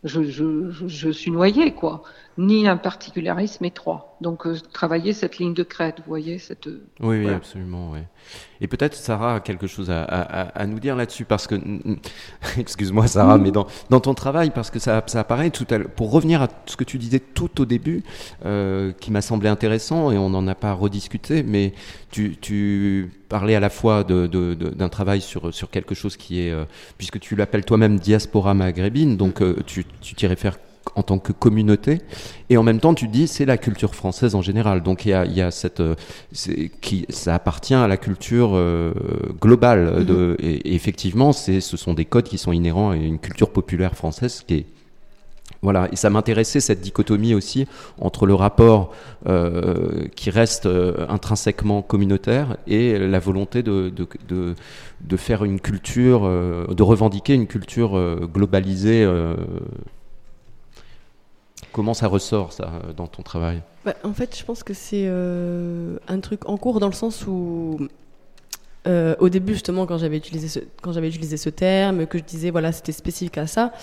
je, 0.04 0.24
je, 0.24 0.70
je 0.88 1.10
suis 1.10 1.32
noyé, 1.32 1.74
quoi, 1.74 2.04
ni 2.38 2.68
un 2.68 2.78
particularisme 2.78 3.64
étroit. 3.66 4.18
Donc 4.22 4.48
euh, 4.48 4.58
travailler 4.72 5.14
cette 5.14 5.38
ligne 5.38 5.54
de 5.54 5.64
crête, 5.64 5.98
vous 5.98 6.04
voyez, 6.08 6.40
cette. 6.40 6.66
Oui, 6.68 6.74
oui, 7.02 7.22
Voilà. 7.24 7.38
absolument. 7.38 7.92
Ouais. 7.92 8.04
Et 8.62 8.68
peut-être 8.68 8.96
Sarah 8.96 9.36
a 9.36 9.40
quelque 9.42 9.68
chose 9.68 9.92
à, 9.92 10.04
à- 10.04 10.42
à- 10.42 10.62
à 10.62 10.66
nous 10.66 10.80
dire 10.80 10.96
là-dessus, 10.96 11.26
parce 11.26 11.46
que, 11.48 11.56
excuse-moi 12.58 13.08
Sarah, 13.08 13.38
mais 13.38 13.52
dans, 13.52 13.68
dans 13.90 14.00
ton 14.00 14.14
travail, 14.14 14.50
parce 14.52 14.70
que 14.70 14.80
ça, 14.80 15.04
ça 15.08 15.20
apparaît 15.20 15.50
tout 15.50 15.68
à 15.70 15.78
l'heure, 15.78 15.90
pour 15.90 16.12
revenir 16.12 16.42
à 16.42 16.48
ce 16.66 16.76
que 16.78 16.84
tu 16.84 16.98
disais 16.98 17.20
tout 17.20 17.62
au 17.62 17.66
début, 17.66 18.04
euh, 18.46 18.92
qui 19.00 19.12
m'a 19.12 19.22
semblé 19.22 19.50
intéressant, 19.50 20.12
et 20.12 20.18
on 20.18 20.30
n'en 20.30 20.48
a 20.48 20.56
pas 20.56 20.74
rediscuté, 20.74 21.44
mais 21.44 21.74
tu, 22.12 22.38
tu 22.40 23.12
parlais 23.30 23.56
à 23.56 23.60
la 23.60 23.70
fois 23.70 24.04
de- 24.04 24.28
de- 24.28 24.54
de- 24.54 24.70
d'un 24.70 24.90
travail 24.90 25.22
sur, 25.22 25.54
sur 25.54 25.70
quelque 25.70 25.96
chose 25.96 26.18
qui 26.18 26.40
est, 26.42 26.52
euh, 26.52 26.66
puisque 26.98 27.20
tu 27.20 27.36
l'appelles 27.36 27.66
toi-même 27.66 28.00
diaspora 28.00 28.54
maghrébine, 28.54 29.18
donc 29.18 29.42
euh, 29.42 29.58
tu 29.66 29.86
tu 30.02 30.16
t'y 30.16 30.28
réfères 30.28 30.58
en 30.96 31.04
tant 31.04 31.18
que 31.18 31.32
communauté, 31.32 32.02
et 32.50 32.58
en 32.58 32.64
même 32.64 32.80
temps 32.80 32.94
tu 32.94 33.08
dis 33.08 33.28
c'est 33.28 33.46
la 33.46 33.58
culture 33.58 33.96
française 33.96 34.36
en 34.36 34.42
général. 34.42 34.84
Donc 34.84 35.06
il 35.06 35.10
y 35.10 35.14
a, 35.14 35.26
il 35.26 35.34
y 35.34 35.42
a 35.42 35.50
cette, 35.50 35.80
euh, 35.80 35.96
qui, 36.82 37.06
ça 37.10 37.34
appartient 37.36 37.74
à 37.74 37.88
la 37.88 37.98
culture 37.98 38.52
euh, 38.54 38.94
globale. 39.42 40.06
De, 40.06 40.36
et, 40.40 40.70
et 40.70 40.76
effectivement, 40.76 41.32
c'est, 41.32 41.62
ce 41.62 41.78
sont 41.78 41.94
des 41.94 42.06
codes 42.06 42.26
qui 42.26 42.38
sont 42.38 42.52
inhérents 42.52 42.92
à 42.92 42.96
une 42.96 43.20
culture 43.20 43.50
populaire 43.50 43.96
française 43.96 44.44
qui 44.48 44.54
est 44.56 44.66
voilà, 45.62 45.88
et 45.94 45.96
ça 45.96 46.10
m'intéressait 46.10 46.60
cette 46.60 46.82
dichotomie 46.82 47.34
aussi 47.34 47.68
entre 47.98 48.26
le 48.26 48.34
rapport 48.34 48.92
euh, 49.28 50.08
qui 50.16 50.30
reste 50.30 50.66
euh, 50.66 51.06
intrinsèquement 51.08 51.82
communautaire 51.82 52.58
et 52.68 53.00
la 53.00 53.20
volonté 53.20 53.64
de, 53.64 53.90
de, 53.90 54.06
de, 54.28 54.56
de 55.02 55.18
faire 55.18 55.46
une 55.46 55.62
culture, 55.62 56.26
euh, 56.26 56.66
de 56.68 56.84
revendiquer 56.84 57.34
une 57.34 57.48
culture 57.48 57.98
euh, 57.98 58.28
globalisée. 58.34 59.08
Comment 61.74 61.94
ça 61.94 62.08
ressort 62.08 62.54
ça 62.54 62.66
euh, 62.66 62.94
dans 62.94 63.08
ton 63.08 63.24
travail? 63.24 63.62
Bah, 63.84 63.96
en 64.04 64.14
fait, 64.14 64.38
je 64.38 64.46
pense 64.46 64.64
que 64.64 64.74
c'est 64.74 65.06
euh, 65.08 65.98
un 66.08 66.20
truc 66.20 66.48
en 66.48 66.56
cours 66.56 66.80
dans 66.80 66.88
le 66.88 66.94
sens 66.94 67.26
où, 67.28 67.80
euh, 68.88 69.16
au 69.20 69.28
début, 69.28 69.54
justement, 69.54 69.86
quand 69.86 69.98
j'avais 69.98 70.18
utilisé 70.18 70.48
ce, 70.48 70.60
quand 70.82 70.94
j'avais 70.94 71.10
utilisé 71.10 71.36
ce 71.36 71.50
terme, 71.50 72.06
que 72.06 72.20
je 72.20 72.24
disais 72.24 72.52
voilà, 72.52 72.72
c'était 72.72 72.92
spécifique 72.92 73.38
à 73.38 73.48
ça, 73.48 73.74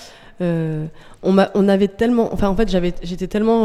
euh, 0.40 0.86
on, 1.22 1.36
on 1.54 1.68
avait 1.68 1.88
tellement, 1.88 2.32
enfin, 2.32 2.48
en 2.48 2.56
fait, 2.56 2.70
j'avais, 2.70 2.94
j'étais 3.02 3.26
tellement 3.26 3.64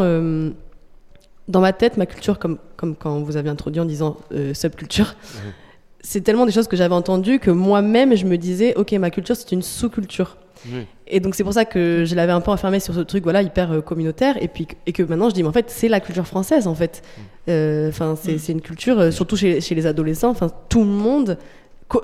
dans 1.47 1.61
ma 1.61 1.73
tête, 1.73 1.95
ma 1.95 2.07
culture, 2.07 2.39
comme, 2.39 2.57
comme 2.75 2.95
quand 2.95 3.21
vous 3.21 3.37
avez 3.37 3.49
introduit 3.49 3.79
en 3.79 3.85
disant 3.85 4.17
subculture. 4.53 5.15
C'est 6.01 6.21
tellement 6.21 6.45
des 6.45 6.51
choses 6.51 6.67
que 6.67 6.75
j'avais 6.75 6.93
entendues 6.93 7.39
que 7.39 7.51
moi-même, 7.51 8.15
je 8.15 8.25
me 8.25 8.37
disais, 8.37 8.75
ok, 8.75 8.91
ma 8.93 9.09
culture, 9.09 9.35
c'est 9.35 9.51
une 9.51 9.61
sous-culture. 9.61 10.37
Et 11.07 11.19
donc 11.19 11.35
c'est 11.35 11.43
pour 11.43 11.53
ça 11.53 11.65
que 11.65 12.03
je 12.05 12.15
l'avais 12.15 12.31
un 12.31 12.41
peu 12.41 12.51
enfermé 12.51 12.79
sur 12.79 12.93
ce 12.93 13.01
truc 13.01 13.23
voilà 13.23 13.41
hyper 13.41 13.71
euh, 13.71 13.81
communautaire 13.81 14.41
et 14.41 14.47
puis 14.47 14.67
et 14.87 14.91
que 14.91 15.03
maintenant 15.03 15.29
je 15.29 15.35
dis 15.35 15.43
mais 15.43 15.49
en 15.49 15.53
fait 15.53 15.69
c'est 15.69 15.87
la 15.87 15.99
culture 15.99 16.25
française 16.27 16.67
en 16.67 16.75
fait. 16.75 17.01
Euh, 17.47 17.89
Enfin 17.89 18.15
c'est 18.19 18.37
c'est 18.37 18.53
une 18.53 18.61
culture 18.61 18.99
euh, 18.99 19.11
surtout 19.11 19.37
chez, 19.37 19.61
chez 19.61 19.75
les 19.75 19.85
adolescents. 19.85 20.29
Enfin 20.29 20.49
tout 20.69 20.79
le 20.83 20.89
monde, 20.89 21.37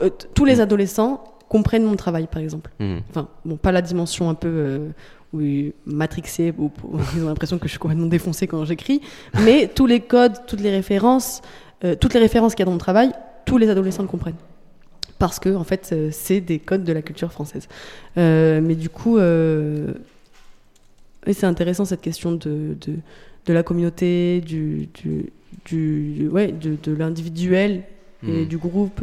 euh, 0.01 0.09
tous 0.35 0.45
les 0.45 0.59
adolescents 0.61 1.23
comprennent 1.49 1.83
mon 1.85 1.95
travail 1.95 2.27
par 2.31 2.41
exemple. 2.41 2.71
Enfin 3.09 3.27
bon 3.45 3.57
pas 3.57 3.71
la 3.71 3.81
dimension 3.81 4.29
un 4.29 4.35
peu 4.35 4.47
euh, 4.49 4.89
oui, 5.33 5.73
matrixée 5.85 6.53
où, 6.57 6.71
où 6.83 6.97
ils 7.15 7.23
ont 7.23 7.27
l'impression 7.27 7.57
que 7.57 7.65
je 7.65 7.71
suis 7.71 7.79
complètement 7.79 8.07
défoncée 8.07 8.47
quand 8.47 8.63
j'écris, 8.65 9.01
mais 9.45 9.67
tous 9.73 9.85
les 9.85 9.99
codes, 10.01 10.33
toutes 10.45 10.61
les 10.61 10.71
références, 10.71 11.41
euh, 11.83 11.95
toutes 11.95 12.13
les 12.13 12.19
références 12.19 12.53
qu'il 12.53 12.59
y 12.59 12.63
a 12.63 12.65
dans 12.65 12.71
mon 12.71 12.77
travail, 12.77 13.11
tous 13.45 13.57
les 13.57 13.69
adolescents 13.69 14.03
le 14.03 14.07
comprennent 14.09 14.35
parce 15.21 15.39
que 15.39 15.53
en 15.55 15.63
fait 15.63 15.89
euh, 15.93 16.09
c'est 16.11 16.41
des 16.41 16.57
codes 16.59 16.83
de 16.83 16.91
la 16.91 17.01
culture 17.03 17.31
française. 17.31 17.67
Euh, 18.17 18.59
mais 18.59 18.73
du 18.75 18.89
coup, 18.89 19.17
euh, 19.19 19.93
c'est 21.31 21.45
intéressant 21.45 21.85
cette 21.85 22.01
question 22.01 22.31
de, 22.31 22.75
de, 22.85 22.95
de 23.45 23.53
la 23.53 23.61
communauté, 23.63 24.41
du, 24.41 24.89
du, 24.95 25.29
du- 25.65 26.27
ouais, 26.29 26.51
de, 26.51 26.75
de 26.81 26.91
l'individuel 26.93 27.83
et 28.27 28.41
Mhm. 28.41 28.45
du 28.47 28.57
groupe. 28.57 29.01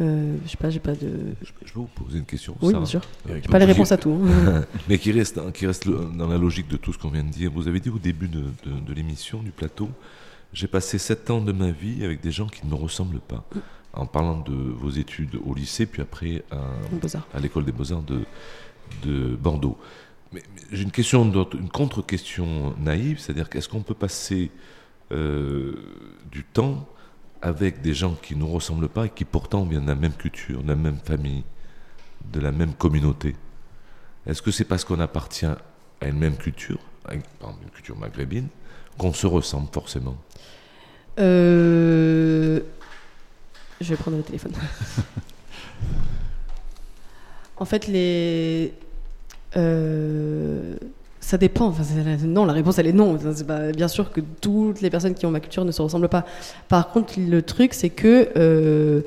Euh, 0.00 0.34
je 0.46 0.50
sais 0.50 0.56
pas, 0.56 0.70
j'ai 0.70 0.80
pas 0.80 0.92
de. 0.94 1.10
Je, 1.42 1.48
je 1.66 1.72
peux 1.74 1.80
vous 1.80 1.86
poser 1.94 2.18
une 2.18 2.24
question 2.24 2.54
Oui, 2.62 2.68
Sarah 2.68 2.78
bien 2.80 2.86
sûr. 2.86 3.02
Euh, 3.28 3.38
J'ai 3.42 3.48
pas 3.48 3.58
les 3.58 3.66
réponses 3.66 3.92
à 3.92 3.98
tout. 3.98 4.18
hein. 4.24 4.64
mais 4.88 4.96
qui 4.98 5.12
reste, 5.12 5.36
hein, 5.38 5.50
qui 5.52 5.66
reste 5.66 5.86
dans 5.88 6.28
la 6.28 6.38
logique 6.38 6.68
de 6.68 6.78
tout 6.78 6.92
ce 6.94 6.98
qu'on 6.98 7.10
vient 7.10 7.22
de 7.24 7.28
dire. 7.30 7.50
Vous 7.54 7.68
avez 7.68 7.78
dit 7.80 7.90
au 7.90 7.98
début 7.98 8.28
de, 8.28 8.40
de- 8.40 8.80
de 8.86 8.92
l'émission, 8.94 9.42
du 9.42 9.50
plateau, 9.50 9.90
j'ai 10.54 10.66
passé 10.66 10.96
sept 10.96 11.28
ans 11.30 11.42
de 11.42 11.52
ma 11.52 11.70
vie 11.70 12.04
avec 12.04 12.22
des 12.22 12.30
gens 12.30 12.46
qui 12.46 12.64
ne 12.66 12.70
me 12.70 12.74
ressemblent 12.76 13.20
pas. 13.20 13.44
En 13.94 14.06
parlant 14.06 14.38
de 14.38 14.52
vos 14.52 14.90
études 14.90 15.38
au 15.44 15.54
lycée, 15.54 15.86
puis 15.86 16.00
après 16.00 16.44
à, 16.50 17.40
l'école 17.40 17.64
des 17.64 17.72
beaux-arts 17.72 18.02
de, 18.02 18.20
de 19.02 19.36
Bordeaux. 19.36 19.76
mais, 20.32 20.42
j'ai 20.70 20.82
une 20.82 20.90
question, 20.90 21.30
une 21.30 21.68
contre-question 21.68 22.74
naïve, 22.78 23.18
c'est-à-dire 23.18 23.50
qu'est-ce 23.50 23.68
qu'on 23.68 23.82
peut 23.82 23.94
passer 23.94 24.50
euh, 25.12 25.74
du 26.30 26.44
temps 26.44 26.88
avec 27.42 27.82
des 27.82 27.92
gens 27.92 28.14
qui 28.14 28.34
ne 28.34 28.40
nous 28.40 28.48
ressemblent 28.48 28.88
pas 28.88 29.06
et 29.06 29.10
qui 29.10 29.24
pourtant 29.24 29.64
viennent 29.64 29.84
de 29.84 29.88
la 29.88 29.94
même 29.94 30.14
culture, 30.14 30.62
de 30.62 30.68
la 30.68 30.76
même 30.76 30.98
famille, 31.04 31.44
de 32.32 32.40
la 32.40 32.52
même 32.52 32.72
communauté? 32.72 33.36
Est-ce 34.26 34.40
que 34.40 34.50
c'est 34.50 34.64
parce 34.64 34.84
qu'on 34.84 35.00
appartient 35.00 35.44
à 35.44 36.08
une 36.08 36.18
même 36.18 36.36
culture, 36.36 36.78
une 37.10 37.70
culture 37.74 37.98
maghrébine, 37.98 38.48
qu'on 38.96 39.12
se 39.12 39.26
ressemble 39.26 39.68
forcément? 39.72 40.16
Euh... 41.18 42.60
Je 43.82 43.90
vais 43.90 43.96
prendre 43.96 44.16
le 44.16 44.22
téléphone. 44.22 44.52
en 47.56 47.64
fait, 47.64 47.88
les. 47.88 48.72
Euh, 49.56 50.76
ça 51.20 51.36
dépend. 51.36 51.74
Non, 52.24 52.44
la 52.44 52.52
réponse 52.52 52.78
elle 52.78 52.86
est 52.86 52.92
non. 52.92 53.18
bien 53.74 53.88
sûr 53.88 54.12
que 54.12 54.20
toutes 54.40 54.80
les 54.80 54.90
personnes 54.90 55.14
qui 55.14 55.26
ont 55.26 55.30
ma 55.30 55.40
culture 55.40 55.64
ne 55.64 55.72
se 55.72 55.82
ressemblent 55.82 56.08
pas. 56.08 56.24
Par 56.68 56.90
contre, 56.90 57.14
le 57.18 57.42
truc, 57.42 57.74
c'est 57.74 57.90
que. 57.90 58.28
Euh, 58.36 59.02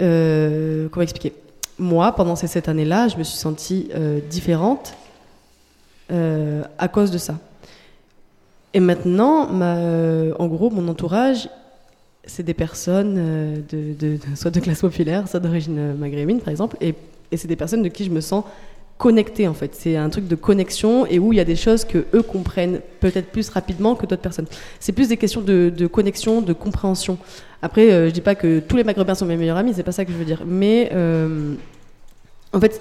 euh, 0.00 0.88
comment 0.88 1.02
expliquer? 1.02 1.34
Moi, 1.78 2.12
pendant 2.12 2.36
ces 2.36 2.46
sept 2.46 2.68
années-là, 2.68 3.08
je 3.08 3.18
me 3.18 3.22
suis 3.22 3.36
sentie 3.36 3.90
différente 4.30 4.94
à 6.08 6.88
cause 6.88 7.10
de 7.10 7.18
ça. 7.18 7.38
Et 8.72 8.80
maintenant, 8.80 9.48
ma, 9.48 9.76
en 10.38 10.46
gros, 10.46 10.70
mon 10.70 10.88
entourage, 10.88 11.48
c'est 12.26 12.42
des 12.42 12.54
personnes 12.54 13.16
euh, 13.18 13.56
de, 13.70 14.18
soit 14.34 14.50
de 14.50 14.60
classe 14.60 14.80
populaire, 14.80 15.28
soit 15.28 15.40
d'origine 15.40 15.94
maghrébine, 15.94 16.40
par 16.40 16.50
exemple, 16.50 16.76
et, 16.80 16.94
c'est 17.36 17.48
des 17.48 17.56
personnes 17.56 17.82
de 17.82 17.88
qui 17.88 18.04
je 18.04 18.10
me 18.10 18.20
sens 18.20 18.44
connectée, 18.96 19.48
en 19.48 19.54
fait. 19.54 19.74
C'est 19.74 19.96
un 19.96 20.08
truc 20.08 20.28
de 20.28 20.36
connexion 20.36 21.04
et 21.04 21.18
où 21.18 21.32
il 21.32 21.36
y 21.36 21.40
a 21.40 21.44
des 21.44 21.56
choses 21.56 21.84
que 21.84 22.04
eux 22.14 22.22
comprennent 22.22 22.80
peut-être 23.00 23.32
plus 23.32 23.48
rapidement 23.48 23.96
que 23.96 24.06
d'autres 24.06 24.22
personnes. 24.22 24.46
C'est 24.78 24.92
plus 24.92 25.08
des 25.08 25.16
questions 25.16 25.40
de, 25.40 25.88
connexion, 25.88 26.42
de 26.42 26.52
compréhension. 26.52 27.18
Après, 27.60 27.90
euh, 27.90 28.06
je 28.06 28.12
dis 28.12 28.20
pas 28.20 28.36
que 28.36 28.60
tous 28.60 28.76
les 28.76 28.84
maghrébins 28.84 29.16
sont 29.16 29.26
mes 29.26 29.36
meilleurs 29.36 29.56
amis, 29.56 29.72
c'est 29.74 29.82
pas 29.82 29.90
ça 29.90 30.04
que 30.04 30.12
je 30.12 30.16
veux 30.16 30.24
dire. 30.24 30.42
Mais 30.46 30.90
euh, 30.92 31.54
en 32.52 32.60
fait, 32.60 32.80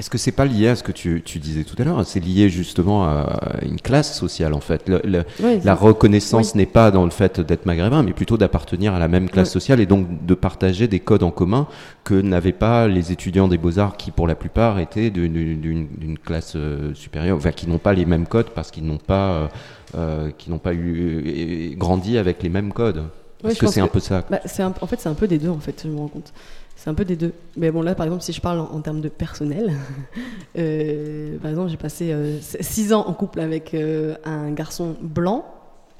est-ce 0.00 0.08
que 0.08 0.16
c'est 0.16 0.32
pas 0.32 0.46
lié 0.46 0.68
à 0.68 0.76
ce 0.76 0.82
que 0.82 0.92
tu, 0.92 1.20
disais 1.38 1.62
tout 1.62 1.76
à 1.78 1.84
l'heure? 1.84 2.06
C'est 2.06 2.20
lié 2.20 2.48
justement 2.48 3.04
à 3.04 3.58
une 3.60 3.78
classe 3.78 4.16
sociale 4.16 4.54
en 4.54 4.60
fait. 4.60 4.90
la 5.04 5.74
reconnaissance 5.74 6.54
n'est 6.54 6.64
pas 6.64 6.90
dans 6.90 7.04
le 7.04 7.10
fait 7.10 7.38
d'être 7.38 7.66
maghrébin, 7.66 8.02
mais 8.02 8.14
plutôt 8.14 8.38
d'appartenir 8.38 8.94
à 8.94 8.98
la 8.98 9.08
même 9.08 9.28
classe 9.28 9.50
sociale 9.50 9.78
et 9.78 9.84
donc 9.84 10.24
de 10.24 10.32
partager 10.32 10.88
des 10.88 11.00
codes 11.00 11.22
en 11.22 11.30
commun 11.30 11.66
que 12.02 12.14
n'avaient 12.14 12.52
pas 12.52 12.88
les 12.88 13.12
étudiants 13.12 13.46
des 13.46 13.58
beaux-arts 13.58 13.98
qui 13.98 14.10
pour 14.10 14.26
la 14.26 14.34
plupart 14.34 14.78
étaient 14.78 15.10
d'une 15.10 16.18
classe 16.24 16.54
euh, 16.56 16.94
supérieure, 16.94 17.36
enfin 17.36 17.52
qui 17.52 17.68
n'ont 17.68 17.76
pas 17.76 17.92
les 17.92 18.06
mêmes 18.06 18.26
codes 18.26 18.48
parce 18.54 18.70
qu'ils 18.70 18.86
n'ont 18.86 18.96
pas, 18.96 19.32
euh, 19.32 19.48
euh, 19.96 20.30
qui 20.38 20.48
n'ont 20.50 20.58
pas 20.58 20.72
eu, 20.72 21.74
grandi 21.76 22.16
avec 22.16 22.42
les 22.42 22.48
mêmes 22.48 22.72
codes. 22.72 23.02
Est-ce 23.44 23.58
que 23.58 23.66
c'est 23.66 23.82
un 23.82 23.86
peu 23.86 24.00
ça? 24.00 24.24
bah, 24.30 24.40
En 24.80 24.86
fait, 24.86 24.98
c'est 24.98 25.10
un 25.10 25.14
peu 25.14 25.28
des 25.28 25.38
deux 25.38 25.50
en 25.50 25.60
fait, 25.60 25.82
je 25.84 25.90
me 25.90 25.98
rends 25.98 26.08
compte. 26.08 26.32
C'est 26.80 26.88
un 26.88 26.94
peu 26.94 27.04
des 27.04 27.16
deux. 27.16 27.34
Mais 27.58 27.70
bon, 27.70 27.82
là, 27.82 27.94
par 27.94 28.06
exemple, 28.06 28.22
si 28.22 28.32
je 28.32 28.40
parle 28.40 28.58
en, 28.58 28.80
termes 28.80 29.02
de 29.02 29.10
personnel, 29.10 29.74
euh, 30.58 31.36
par 31.36 31.50
exemple, 31.50 31.68
j'ai 31.68 31.76
passé 31.76 32.10
euh, 32.10 32.38
six 32.40 32.94
ans 32.94 33.04
en 33.06 33.12
couple 33.12 33.40
avec 33.40 33.74
euh, 33.74 34.14
un 34.24 34.50
garçon 34.52 34.96
blanc, 35.02 35.44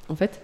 en 0.09 0.15
fait. 0.15 0.41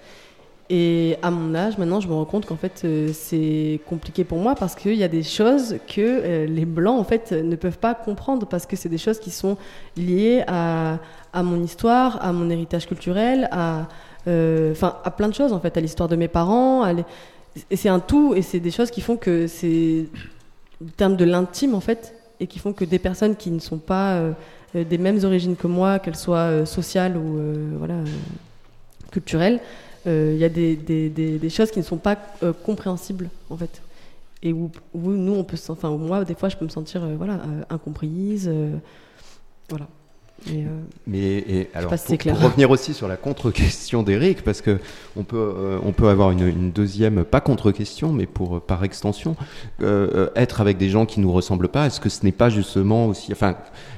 Et 0.69 1.17
à 1.23 1.31
mon 1.31 1.55
âge, 1.55 1.79
maintenant, 1.79 2.01
je 2.01 2.09
me 2.09 2.13
rends 2.13 2.27
compte 2.27 2.45
qu'en 2.45 2.57
fait, 2.57 2.87
c'est 3.15 3.81
compliqué 3.89 4.25
pour 4.25 4.37
moi 4.37 4.55
parce 4.57 4.75
qu'il 4.75 4.97
y 4.97 5.05
a 5.05 5.09
des 5.09 5.23
choses 5.23 5.77
que 5.89 6.45
les 6.45 6.67
blancs, 6.67 7.01
en 7.01 7.05
fait, 7.05 7.33
ne 7.33 7.57
peuvent 7.57 7.79
pas 7.79 7.95
comprendre 7.95 8.47
parce 8.47 8.67
que 8.67 8.77
c'est 8.77 8.89
des 8.91 8.99
choses 8.99 9.21
qui 9.21 9.31
sont 9.31 9.57
liées 9.97 10.45
à, 10.49 10.99
mon 11.37 11.63
histoire, 11.63 12.23
à 12.23 12.33
mon 12.33 12.51
héritage 12.51 12.87
culturel, 12.87 13.49
à, 13.53 13.87
à 14.27 15.11
plein 15.17 15.29
de 15.29 15.35
choses, 15.35 15.53
en 15.53 15.61
fait, 15.61 15.77
à 15.77 15.81
l'histoire 15.81 16.09
de 16.09 16.17
mes 16.17 16.29
parents, 16.29 16.83
à 16.83 16.93
et 17.71 17.77
c'est 17.77 17.89
un 17.89 18.01
tout, 18.01 18.35
et 18.35 18.43
c'est 18.43 18.61
des 18.61 18.71
choses 18.71 18.91
qui 18.91 19.01
font 19.01 19.17
que 19.17 19.47
c'est 19.47 20.07
en 20.83 20.89
termes 20.97 21.17
de 21.17 21.25
l'intime 21.25 21.75
en 21.75 21.81
fait, 21.81 22.15
et 22.41 22.47
qui 22.47 22.59
font 22.59 22.73
que 22.73 22.85
des 22.85 22.99
personnes 22.99 23.37
qui 23.37 23.51
ne 23.51 23.59
sont 23.59 23.79
pas 23.79 24.15
euh, 24.75 24.85
des 24.85 24.99
mêmes 24.99 25.23
origines 25.25 25.57
que 25.57 25.67
moi, 25.67 25.99
qu'elles 25.99 26.17
soient 26.17 26.51
euh, 26.51 26.67
sociales 26.67 27.17
ou 27.17 27.39
euh, 27.39 27.75
voilà 27.79 27.97
culturelles, 29.11 29.61
il 30.09 30.37
y 30.37 30.45
a 30.45 30.49
des, 30.49 30.77
des, 30.77 31.09
des, 31.09 31.51
choses 31.51 31.73
qui 31.73 31.81
ne 31.81 31.85
sont 31.85 31.97
pas 31.97 32.17
compréhensibles 32.65 33.29
en 33.51 33.57
fait, 33.57 33.83
et 34.41 34.53
où, 34.53 34.71
où, 34.95 35.11
nous 35.11 35.35
on 35.35 35.43
peut, 35.43 35.57
enfin 35.69 35.91
moi 35.91 36.25
des 36.25 36.37
fois 36.37 36.49
je 36.49 36.57
peux 36.57 36.65
me 36.65 36.71
sentir 36.71 37.05
voilà 37.17 37.41
incomprise, 37.69 38.49
voilà. 39.69 39.89
Euh, 40.49 40.65
Mais 41.07 41.19
et, 41.19 41.71
alors, 41.75 41.91
pour, 41.91 42.41
revenir 42.41 42.71
aussi 42.71 42.95
sur 42.95 43.09
la 43.09 43.17
contre-question 43.17 44.03
d'Eric, 44.03 44.43
parce 44.43 44.61
que 44.61 44.79
on 45.17 45.25
peut, 45.25 45.37
euh, 45.37 45.79
on 45.85 45.93
peut 45.93 46.09
avoir 46.09 46.31
une, 46.31 46.71
deuxième, 46.71 47.25
pas 47.25 47.41
contre-question, 47.41 48.13
mais 48.13 48.27
pour 48.27 48.61
par 48.61 48.85
extension, 48.85 49.35
euh, 49.83 50.29
être 50.37 50.61
avec 50.61 50.79
des 50.79 50.89
gens 50.89 51.07
qui 51.07 51.21
nous 51.21 51.33
ressemblent 51.33 51.69
pas. 51.69 51.87
Est-ce 51.87 52.01
que 52.01 52.09
ce 52.09 52.25
n'est 52.25 52.33
pas 52.33 52.51
justement 52.51 53.07
aussi, 53.07 53.33
enfin, 53.33 53.57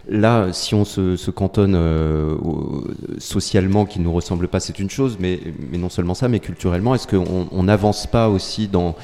là, 0.08 0.52
si 0.52 0.74
on 0.74 0.84
se, 0.84 1.16
se 1.16 1.30
cantonne 1.30 1.76
socialement, 3.18 3.84
qui 3.84 4.00
nous 4.00 4.12
ressemble 4.12 4.48
pas, 4.48 4.60
c'est 4.60 4.78
une 4.78 4.90
chose, 4.90 5.16
mais, 5.20 5.40
mais 5.70 5.78
non 5.78 5.88
seulement 5.88 6.14
ça, 6.14 6.28
mais 6.28 6.40
culturellement, 6.40 6.94
est-ce 6.94 7.06
qu'on 7.06 7.62
n'avance 7.62 8.06
pas 8.06 8.28
aussi 8.28 8.68
dans, 8.68 8.94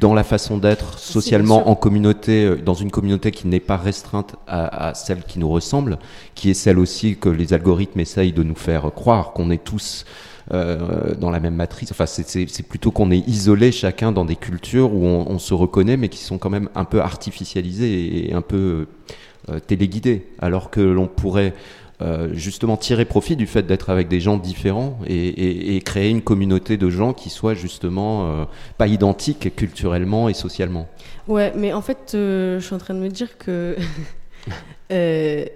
dans 0.00 0.14
la 0.14 0.24
façon 0.24 0.58
d'être 0.58 0.98
socialement 0.98 1.68
en 1.68 1.74
communauté, 1.74 2.56
dans 2.56 2.74
une 2.74 2.90
communauté 2.90 3.30
qui 3.30 3.46
n'est 3.48 3.60
pas 3.60 3.76
restreinte 3.76 4.36
à, 4.46 4.88
à 4.88 4.94
celle 4.94 5.22
qui 5.24 5.38
nous 5.38 5.48
ressemble, 5.48 5.98
qui 6.34 6.50
est 6.50 6.54
celle 6.54 6.78
aussi 6.78 7.16
que 7.16 7.28
les 7.28 7.52
algorithmes 7.52 8.00
essayent 8.00 8.32
de 8.32 8.42
nous 8.42 8.54
faire 8.54 8.90
croire 8.94 9.32
qu'on 9.32 9.50
est 9.50 9.62
tous 9.62 10.04
euh, 10.52 11.14
dans 11.14 11.30
la 11.30 11.40
même 11.40 11.54
matrice? 11.54 11.90
Enfin, 11.90 12.06
c'est 12.06 12.68
plutôt 12.68 12.90
qu'on 12.90 13.10
est 13.10 13.26
isolé 13.28 13.72
chacun 13.72 14.12
dans 14.12 14.24
des 14.24 14.36
cultures 14.36 14.92
où 14.92 15.04
on, 15.04 15.38
se 15.38 15.54
reconnaît, 15.54 15.96
mais 15.96 16.08
qui 16.08 16.18
sont 16.18 16.38
quand 16.38 16.50
même 16.50 16.68
un 16.74 16.84
peu 16.84 17.00
artificialisées 17.00 18.28
et 18.28 18.34
un 18.34 18.42
peu 18.42 18.86
euh, 19.48 19.60
téléguidées, 19.60 20.26
alors 20.38 20.70
que 20.70 20.80
l'on 20.80 21.06
pourrait 21.06 21.54
euh, 22.02 22.30
justement 22.34 22.76
tirer 22.76 23.04
profit 23.04 23.36
du 23.36 23.46
fait 23.46 23.62
d'être 23.62 23.90
avec 23.90 24.08
des 24.08 24.20
gens 24.20 24.36
différents 24.36 24.98
et, 25.06 25.80
créer 25.84 26.10
une 26.10 26.22
communauté 26.22 26.76
de 26.76 26.90
gens 26.90 27.12
qui 27.12 27.30
soient 27.30 27.54
justement 27.54 28.46
pas 28.78 28.86
identiques 28.86 29.54
culturellement 29.54 30.28
et 30.28 30.34
socialement. 30.34 30.88
Ouais, 31.28 31.52
mais 31.56 31.72
en 31.72 31.82
fait, 31.82 32.10
je 32.12 32.58
suis 32.60 32.74
en 32.74 32.78
train 32.78 32.94
de 32.94 33.00
me 33.00 33.08
dire 33.08 33.38
que 33.38 33.76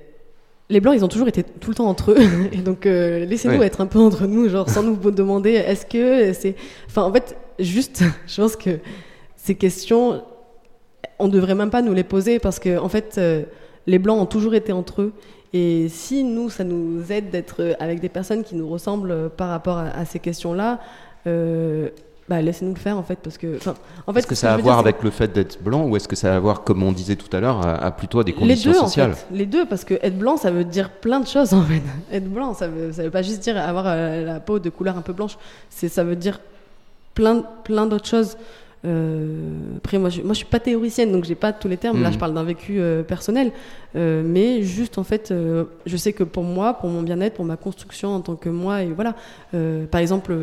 les 0.71 0.81
blancs, 0.81 0.95
ils 0.97 1.05
ont 1.05 1.09
toujours 1.09 1.29
été 1.29 1.43
tout 1.43 1.71
le 1.71 1.75
temps 1.75 1.89
entre 1.89 2.13
eux, 2.13 2.19
et 2.53 2.59
donc 2.59 2.87
euh, 2.87 3.25
laissez-nous 3.25 3.63
être 3.63 3.81
un 3.81 3.87
peu 3.87 3.99
entre 3.99 4.27
nous, 4.27 4.49
genre 4.49 4.69
sans 4.69 4.83
nous 4.83 4.97
demander 5.11 5.53
est-ce 5.53 5.87
que 5.87 6.33
c'est. 6.33 6.55
Enfin, 6.89 7.03
en 7.03 7.13
fait, 7.13 7.37
juste, 7.59 8.05
je 8.27 8.41
pense 8.41 8.57
que 8.57 8.79
ces 9.37 9.55
questions, 9.55 10.23
on 11.19 11.29
devrait 11.29 11.55
même 11.55 11.71
pas 11.71 11.83
nous 11.83 11.95
les 11.95 12.05
poser 12.05 12.39
parce 12.39 12.59
que, 12.59 12.79
en 12.79 12.89
fait, 12.89 13.17
euh, 13.19 13.45
les 13.89 13.99
blancs 13.99 14.21
ont 14.21 14.27
toujours 14.27 14.55
été 14.55 14.73
entre 14.73 15.03
eux. 15.03 15.13
Et 15.53 15.89
si 15.89 16.25
nous, 16.25 16.51
ça 16.51 16.63
nous 16.63 17.11
aide 17.11 17.31
d'être 17.31 17.75
avec 17.81 18.01
des 18.01 18.11
personnes 18.11 18.45
qui 18.45 18.55
nous 18.55 18.69
ressemblent 18.69 19.31
par 19.31 19.49
rapport 19.49 19.79
à, 19.79 20.05
ces 20.05 20.19
questions-là, 20.19 20.79
euh, 21.27 21.89
bah, 22.29 22.43
laissez-nous 22.43 22.75
le 22.75 22.79
faire 22.79 22.99
en 22.99 23.03
fait 23.03 23.19
parce 23.23 23.39
que 23.39 23.59
en 24.07 24.13
fait 24.13 24.19
est-ce 24.19 24.27
que 24.27 24.35
ça 24.35 24.53
a 24.53 24.55
à 24.55 24.57
voir 24.59 24.79
avec 24.79 25.03
le 25.03 25.09
fait 25.09 25.33
d'être 25.33 25.63
blanc 25.63 25.87
ou 25.87 25.97
est-ce 25.97 26.07
que 26.07 26.15
ça 26.15 26.35
a 26.35 26.37
à 26.37 26.39
voir 26.39 26.63
comme 26.63 26.83
on 26.83 26.93
disait 26.93 27.17
tout 27.17 27.35
à 27.35 27.41
l'heure 27.41 27.67
à, 27.67 27.91
plutôt 27.91 28.21
à 28.21 28.25
des 28.25 28.35
conditions 28.35 28.71
les 28.71 28.77
deux, 28.77 28.85
sociales 28.85 29.13
en 29.13 29.15
fait. 29.15 29.27
les 29.33 29.47
deux 29.47 29.65
parce 29.65 29.85
que 29.85 29.95
être 29.95 30.19
blanc 30.19 30.37
ça 30.37 30.51
veut 30.51 30.65
dire 30.65 30.91
plein 30.91 31.21
de 31.21 31.27
choses 31.27 31.55
en 31.55 31.63
fait 31.63 31.81
être 32.13 32.29
blanc 32.29 32.53
ça 32.53 32.69
veut 32.69 32.93
ça 32.93 33.05
veut 33.05 33.11
pas 33.11 33.23
juste 33.23 33.41
dire 33.41 33.57
avoir 33.57 33.87
euh, 33.87 34.27
la 34.27 34.41
peau 34.41 34.59
de 34.59 34.69
couleur 34.69 34.99
un 34.99 35.01
peu 35.01 35.15
blanche 35.15 35.39
c'est 35.71 35.89
ça 35.89 36.05
veut 36.05 36.17
dire 36.17 36.39
plein 37.15 37.43
plein 37.65 37.87
d'autres 37.87 38.09
choses 38.09 38.37
euh, 38.85 39.77
après, 39.79 39.99
moi 39.99 40.09
je, 40.09 40.23
moi, 40.23 40.33
je 40.33 40.39
suis 40.39 40.47
pas 40.47 40.61
théoricienne, 40.61 41.11
donc 41.13 41.25
j'ai 41.25 41.35
pas 41.35 41.53
tous 41.53 41.69
les 41.69 41.77
termes. 41.77 42.01
Là, 42.03 42.11
je 42.11 42.15
mhm. 42.15 42.21
parle 42.21 42.35
d'un 42.35 42.45
vécu 42.45 42.81
euh, 42.81 43.03
personnel, 43.03 43.51
euh, 43.97 44.23
mais 44.25 44.63
juste 44.63 44.99
en 44.99 45.05
fait, 45.05 45.33
je 45.87 45.97
sais 45.97 46.13
que 46.13 46.25
pour 46.25 46.45
moi, 46.45 46.75
pour 46.75 46.89
mon 46.89 47.03
bien-être, 47.03 47.35
pour 47.35 47.45
ma 47.45 47.57
construction 47.57 48.15
en 48.15 48.21
tant 48.21 48.37
que 48.37 48.49
moi, 48.49 48.83
et 48.83 48.93
voilà. 48.93 49.15
par 49.91 50.01
exemple, 50.01 50.35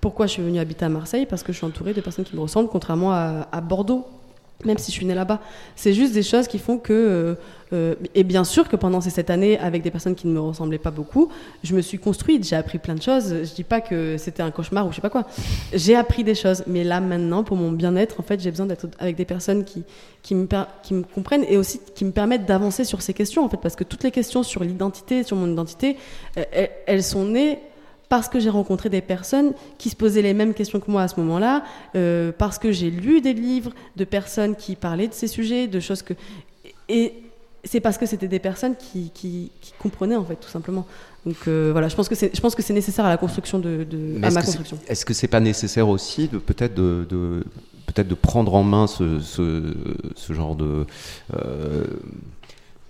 pourquoi 0.00 0.26
je 0.26 0.32
suis 0.32 0.42
venue 0.42 0.58
habiter 0.58 0.84
à 0.84 0.88
Marseille? 0.88 1.26
Parce 1.26 1.42
que 1.42 1.52
je 1.52 1.58
suis 1.58 1.66
entourée 1.66 1.94
de 1.94 2.00
personnes 2.00 2.24
qui 2.24 2.36
me 2.36 2.40
ressemblent, 2.40 2.68
contrairement 2.68 3.12
à, 3.12 3.48
à 3.52 3.60
Bordeaux 3.60 4.06
même 4.64 4.78
si 4.78 4.90
je 4.90 4.96
suis 4.96 5.06
née 5.06 5.14
là-bas. 5.14 5.40
C'est 5.76 5.92
juste 5.92 6.12
des 6.12 6.22
choses 6.22 6.48
qui 6.48 6.58
font 6.58 6.78
que, 6.78 6.92
euh, 6.92 7.34
euh, 7.72 7.94
et 8.14 8.24
bien 8.24 8.44
sûr 8.44 8.68
que 8.68 8.76
pendant 8.76 9.00
ces 9.00 9.10
sept 9.10 9.30
années, 9.30 9.58
avec 9.58 9.82
des 9.82 9.90
personnes 9.90 10.14
qui 10.14 10.26
ne 10.26 10.32
me 10.32 10.40
ressemblaient 10.40 10.78
pas 10.78 10.90
beaucoup, 10.90 11.28
je 11.62 11.74
me 11.74 11.80
suis 11.80 11.98
construite, 11.98 12.46
j'ai 12.46 12.56
appris 12.56 12.78
plein 12.78 12.94
de 12.94 13.02
choses. 13.02 13.28
Je 13.28 13.54
dis 13.54 13.64
pas 13.64 13.80
que 13.80 14.16
c'était 14.18 14.42
un 14.42 14.50
cauchemar 14.50 14.86
ou 14.86 14.90
je 14.90 14.96
sais 14.96 15.02
pas 15.02 15.10
quoi. 15.10 15.24
J'ai 15.72 15.96
appris 15.96 16.24
des 16.24 16.34
choses, 16.34 16.64
mais 16.66 16.84
là 16.84 17.00
maintenant, 17.00 17.44
pour 17.44 17.56
mon 17.56 17.72
bien-être, 17.72 18.20
en 18.20 18.22
fait, 18.22 18.40
j'ai 18.40 18.50
besoin 18.50 18.66
d'être 18.66 18.86
avec 18.98 19.16
des 19.16 19.24
personnes 19.24 19.64
qui 19.64 19.84
qui 20.24 20.34
me 20.34 21.02
comprennent 21.02 21.44
et 21.46 21.58
aussi 21.58 21.80
qui 21.94 22.04
me 22.06 22.10
permettent 22.10 22.46
d'avancer 22.46 22.84
sur 22.84 23.02
ces 23.02 23.12
questions, 23.12 23.44
en 23.44 23.48
fait, 23.50 23.58
parce 23.58 23.76
que 23.76 23.84
toutes 23.84 24.02
les 24.04 24.10
questions 24.10 24.42
sur 24.42 24.64
l'identité, 24.64 25.22
sur 25.22 25.36
mon 25.36 25.52
identité, 25.52 25.98
euh, 26.38 26.66
elles 26.86 27.02
sont 27.02 27.26
nées 27.26 27.58
parce 28.08 28.28
que 28.28 28.38
j'ai 28.38 28.50
rencontré 28.50 28.88
des 28.88 29.00
personnes 29.00 29.52
qui 29.78 29.90
se 29.90 29.96
posaient 29.96 30.22
les 30.22 30.34
mêmes 30.34 30.54
questions 30.54 30.80
que 30.80 30.90
moi 30.90 31.02
à 31.02 31.08
ce 31.08 31.18
moment-là, 31.20 31.64
euh, 31.96 32.32
parce 32.36 32.58
que 32.58 32.72
j'ai 32.72 32.90
lu 32.90 33.20
des 33.20 33.32
livres 33.32 33.72
de 33.96 34.04
personnes 34.04 34.56
qui 34.56 34.76
parlaient 34.76 35.08
de 35.08 35.14
ces 35.14 35.26
sujets, 35.26 35.66
de 35.66 35.80
choses 35.80 36.02
que... 36.02 36.14
Et 36.88 37.14
c'est 37.64 37.80
parce 37.80 37.96
que 37.96 38.06
c'était 38.06 38.28
des 38.28 38.38
personnes 38.38 38.76
qui, 38.76 39.10
qui, 39.14 39.50
comprenaient 39.78 40.16
en 40.16 40.24
fait 40.24 40.36
tout 40.36 40.50
simplement. 40.50 40.86
Donc 41.24 41.36
euh, 41.48 41.70
voilà, 41.72 41.88
je 41.88 41.96
pense 41.96 42.08
que 42.08 42.14
c'est 42.14 42.72
nécessaire 42.74 43.06
à 43.06 43.08
la 43.08 43.16
construction 43.16 43.58
de, 43.58 43.84
de 43.84 44.16
à 44.22 44.30
ma 44.30 44.42
construction. 44.42 44.78
Est-ce 44.86 45.06
que 45.06 45.14
c'est 45.14 45.28
pas 45.28 45.40
nécessaire 45.40 45.88
aussi 45.88 46.28
peut-être 46.28 46.74
de, 46.74 47.06
de 47.08 47.44
peut-être 47.86 48.08
de 48.08 48.14
prendre 48.14 48.54
en 48.54 48.62
main 48.62 48.86
ce, 48.86 49.20
ce, 49.20 49.74
ce 50.14 50.32
genre 50.32 50.56
de 50.56 50.86
euh, 51.34 51.84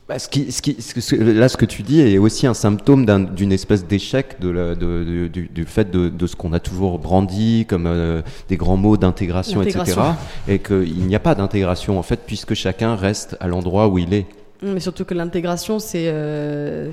bah, 0.07 0.19
ce 0.19 0.29
qui, 0.29 0.53
ce 0.53 0.61
qui, 0.61 0.77
ce, 0.83 1.17
là, 1.17 1.49
ce 1.49 1.57
que 1.57 1.65
tu 1.65 1.83
dis 1.83 2.01
est 2.01 2.19
aussi 2.19 2.47
un 2.47 2.53
symptôme 2.53 3.07
d'une 3.35 3.53
espèce 3.53 3.87
d'échec 3.87 4.39
de, 4.39 4.75
de, 4.75 5.29
du, 5.29 5.49
du, 5.49 5.65
fait 5.65 5.91
de, 5.91 6.11
de 6.11 6.27
ce 6.27 6.37
qu'on 6.37 6.53
a 6.53 6.61
toujours 6.61 6.99
brandi 6.99 7.65
comme 7.67 7.87
euh, 7.87 8.21
des 8.51 8.59
grands 8.59 8.77
mots 8.77 8.99
d'intégration, 8.99 9.63
etc. 9.63 10.01
Et 10.47 10.59
qu'il 10.59 11.07
n'y 11.07 11.17
a 11.17 11.21
pas 11.21 11.35
d'intégration, 11.35 11.99
en 11.99 12.03
fait, 12.03 12.21
puisque 12.27 12.53
chacun 12.53 12.97
reste 12.97 13.37
à 13.41 13.49
l'endroit 13.49 13.89
où 13.89 13.97
il 13.97 14.13
est. 14.13 14.27
Mais 14.63 14.81
surtout 14.81 15.07
que 15.07 15.15
l'intégration, 15.15 15.79
c'est. 15.79 16.09
Euh. 16.09 16.93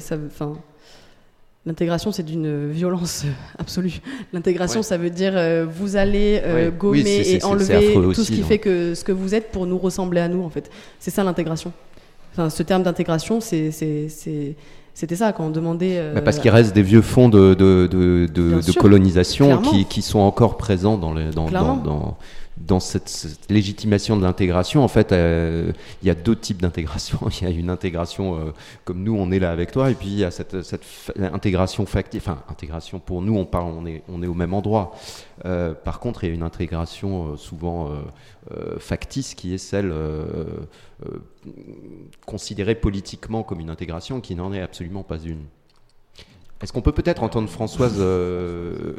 L'intégration, 1.65 2.11
c'est 2.11 2.23
d'une 2.23 2.71
violence 2.71 3.25
absolue. 3.59 3.99
L'intégration, 4.33 4.81
ça 4.81 4.97
veut 4.97 5.11
dire 5.11 5.33
euh, 5.35 5.65
vous 5.69 5.95
allez 5.95 6.41
euh, 6.43 6.71
gommer 6.71 7.21
et 7.29 7.43
enlever 7.43 7.93
tout 7.93 8.23
ce 8.23 8.31
qui 8.31 8.41
fait 8.41 8.57
que 8.57 8.95
ce 8.95 9.03
que 9.03 9.11
vous 9.11 9.35
êtes 9.35 9.51
pour 9.51 9.67
nous 9.67 9.77
ressembler 9.77 10.21
à 10.21 10.27
nous, 10.27 10.43
en 10.43 10.49
fait. 10.49 10.71
C'est 10.99 11.11
ça 11.11 11.23
l'intégration. 11.23 11.71
Enfin, 12.31 12.49
ce 12.49 12.63
terme 12.63 12.83
d'intégration, 12.83 13.41
c'est 13.41 13.71
c'était 14.93 15.15
ça 15.15 15.31
quand 15.31 15.45
on 15.45 15.49
demandait. 15.49 15.97
Euh, 15.97 16.21
parce 16.21 16.39
qu'il 16.39 16.51
reste 16.51 16.75
des 16.75 16.81
vieux 16.81 17.01
fonds 17.01 17.29
de, 17.29 17.53
de, 17.53 17.87
de, 17.87 18.27
de 18.27 18.71
colonisation 18.73 19.61
qui, 19.61 19.85
qui, 19.85 20.01
sont 20.01 20.19
encore 20.19 20.57
présents 20.57 20.97
dans, 20.97 21.13
les, 21.13 21.29
dans, 21.31 21.49
dans, 21.49 21.77
dans 21.77 22.17
cette, 22.79 23.49
légitimation 23.49 24.17
de 24.17 24.23
l'intégration, 24.23 24.83
en 24.83 24.87
fait, 24.87 25.11
euh, 25.11 25.71
il 26.01 26.07
y 26.07 26.11
a 26.11 26.15
deux 26.15 26.35
types 26.35 26.61
d'intégration. 26.61 27.19
Il 27.41 27.43
y 27.43 27.51
a 27.51 27.53
une 27.53 27.69
intégration 27.69 28.35
euh, 28.35 28.51
comme 28.83 29.03
nous, 29.03 29.15
on 29.15 29.31
est 29.31 29.39
là 29.39 29.51
avec 29.51 29.71
toi, 29.71 29.89
et 29.91 29.95
puis 29.95 30.07
il 30.07 30.19
y 30.19 30.23
a 30.23 30.31
cette, 30.31 30.61
cette 30.61 30.83
intégration 31.17 31.85
factive. 31.85 32.21
Enfin, 32.25 32.43
intégration 32.49 32.99
pour 32.99 33.21
nous, 33.21 33.35
on 33.35 33.45
parle, 33.45 33.71
on 33.71 33.85
est, 33.85 34.03
on 34.07 34.21
est 34.23 34.27
au 34.27 34.33
même 34.33 34.53
endroit. 34.53 34.93
Euh, 35.45 35.73
par 35.73 35.99
contre, 35.99 36.23
il 36.23 36.27
y 36.27 36.31
a 36.31 36.35
une 36.35 36.43
intégration 36.43 37.35
souvent 37.37 37.89
factice 38.79 39.33
qui 39.33 39.53
est 39.53 39.57
celle 39.57 39.93
considérée 42.25 42.75
politiquement 42.75 43.43
comme 43.43 43.59
une 43.59 43.69
intégration, 43.69 44.21
qui 44.21 44.35
n'en 44.35 44.53
est 44.53 44.61
absolument 44.61 45.03
pas 45.03 45.19
une. 45.19 45.45
Est-ce 46.61 46.71
qu'on 46.73 46.81
peut 46.81 46.91
peut-être 46.91 47.23
entendre 47.23 47.49
Françoise, 47.49 47.97
euh, 47.99 48.93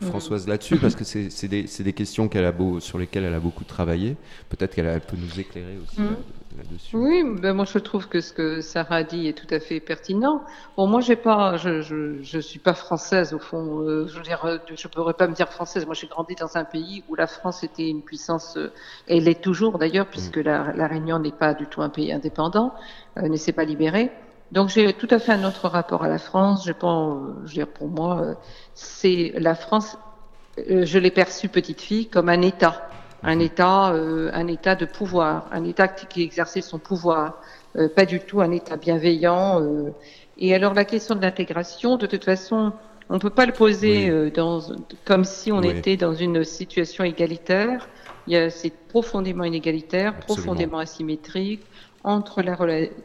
Françoise 0.00 0.48
là-dessus? 0.48 0.78
Parce 0.78 0.96
que 0.96 1.04
c'est 1.04 1.48
des, 1.48 1.62
des, 1.62 1.92
questions 1.92 2.28
qu'elle 2.28 2.44
a 2.44 2.50
beau, 2.50 2.80
sur 2.80 2.98
lesquelles 2.98 3.24
elle 3.24 3.34
a 3.34 3.40
beaucoup 3.40 3.62
travaillé. 3.62 4.16
Peut-être 4.48 4.74
qu'elle 4.74 5.00
peut 5.00 5.16
nous 5.16 5.38
éclairer 5.38 5.78
aussi 5.80 6.00
mm. 6.00 6.16
là-dessus. 6.58 6.96
oui, 6.96 7.22
ben 7.40 7.52
moi 7.52 7.66
je 7.66 7.78
trouve 7.78 8.08
que 8.08 8.20
ce 8.20 8.32
que 8.32 8.60
Sarah 8.60 8.96
a 8.96 9.02
dit 9.04 9.28
est 9.28 9.32
tout 9.32 9.52
à 9.54 9.60
fait 9.60 9.78
pertinent. 9.78 10.42
Bon, 10.76 10.88
moi 10.88 11.00
j'ai 11.00 11.14
pas, 11.14 11.56
je, 11.56 11.82
je, 11.82 12.20
je, 12.20 12.38
suis 12.40 12.58
pas 12.58 12.74
française 12.74 13.32
au 13.32 13.38
fond. 13.38 13.80
Euh, 13.82 14.08
je 14.08 14.16
veux 14.16 14.24
dire, 14.24 14.44
euh, 14.44 14.58
je 14.74 14.88
pourrais 14.88 15.14
pas 15.14 15.28
me 15.28 15.34
dire 15.34 15.48
française. 15.50 15.86
Moi 15.86 15.94
j'ai 15.94 16.08
grandi 16.08 16.34
dans 16.34 16.56
un 16.56 16.64
pays 16.64 17.04
où 17.08 17.14
la 17.14 17.28
France 17.28 17.62
était 17.62 17.88
une 17.88 18.02
puissance, 18.02 18.58
et 19.06 19.18
elle 19.18 19.24
l'est 19.24 19.40
toujours 19.40 19.78
d'ailleurs 19.78 20.08
puisque 20.08 20.38
mm. 20.38 20.42
la, 20.42 20.72
la, 20.72 20.86
Réunion 20.88 21.20
n'est 21.20 21.30
pas 21.30 21.54
du 21.54 21.66
tout 21.66 21.80
un 21.80 21.90
pays 21.90 22.12
indépendant, 22.12 22.74
ne 23.16 23.36
s'est 23.36 23.52
pas 23.52 23.64
libérée. 23.64 24.10
Donc 24.54 24.68
j'ai 24.68 24.92
tout 24.92 25.08
à 25.10 25.18
fait 25.18 25.32
un 25.32 25.42
autre 25.42 25.66
rapport 25.66 26.04
à 26.04 26.08
la 26.08 26.18
France. 26.18 26.64
Je 26.64 26.72
pense, 26.72 27.18
je 27.44 27.48
veux 27.48 27.54
dire, 27.54 27.66
pour 27.66 27.88
moi, 27.88 28.20
euh, 28.20 28.34
c'est 28.74 29.32
la 29.36 29.56
France. 29.56 29.98
Euh, 30.70 30.86
je 30.86 30.96
l'ai 31.00 31.10
perçue 31.10 31.48
petite 31.48 31.80
fille 31.80 32.06
comme 32.06 32.28
un 32.28 32.40
État, 32.40 32.88
un 33.24 33.40
État, 33.40 33.92
euh, 33.92 34.30
un 34.32 34.46
État 34.46 34.76
de 34.76 34.84
pouvoir, 34.84 35.48
un 35.50 35.64
État 35.64 35.88
qui 35.88 36.22
exerçait 36.22 36.60
son 36.60 36.78
pouvoir, 36.78 37.40
pas 37.96 38.04
du 38.04 38.20
tout 38.20 38.40
un 38.40 38.52
État 38.52 38.76
bienveillant. 38.76 39.60
Et 40.38 40.54
alors 40.54 40.72
la 40.72 40.84
question 40.84 41.16
de 41.16 41.22
l'intégration, 41.22 41.96
de 41.96 42.06
toute 42.06 42.24
façon, 42.24 42.72
on 43.10 43.18
peut 43.18 43.30
pas 43.30 43.46
le 43.46 43.52
poser 43.52 44.30
dans, 44.30 44.60
comme 45.04 45.24
si 45.24 45.50
on 45.50 45.62
était 45.62 45.96
dans 45.96 46.14
une 46.14 46.44
situation 46.44 47.02
égalitaire. 47.02 47.88
C'est 48.26 48.88
profondément 48.88 49.44
inégalitaire, 49.44 50.18
profondément 50.20 50.78
asymétrique 50.78 51.62
entre 52.04 52.42
la, 52.42 52.56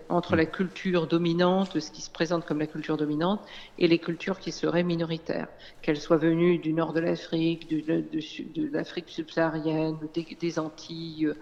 entre 0.09 0.35
la 0.35 0.45
culture 0.45 1.07
dominante, 1.07 1.79
ce 1.79 1.89
qui 1.89 2.01
se 2.01 2.09
présente 2.09 2.45
comme 2.45 2.59
la 2.59 2.67
culture 2.67 2.97
dominante, 2.97 3.41
et 3.77 3.87
les 3.87 3.97
cultures 3.97 4.39
qui 4.39 4.51
seraient 4.51 4.83
minoritaires, 4.83 5.47
qu'elles 5.81 6.01
soient 6.01 6.17
venues 6.17 6.59
du 6.59 6.73
nord 6.73 6.91
de 6.91 6.99
l'Afrique, 6.99 7.69
de, 7.69 7.79
de, 7.79 8.69
l'Afrique 8.71 9.07
subsaharienne, 9.07 9.97
des, 10.13 10.59
Antilles, 10.59 11.27
euh, 11.27 11.33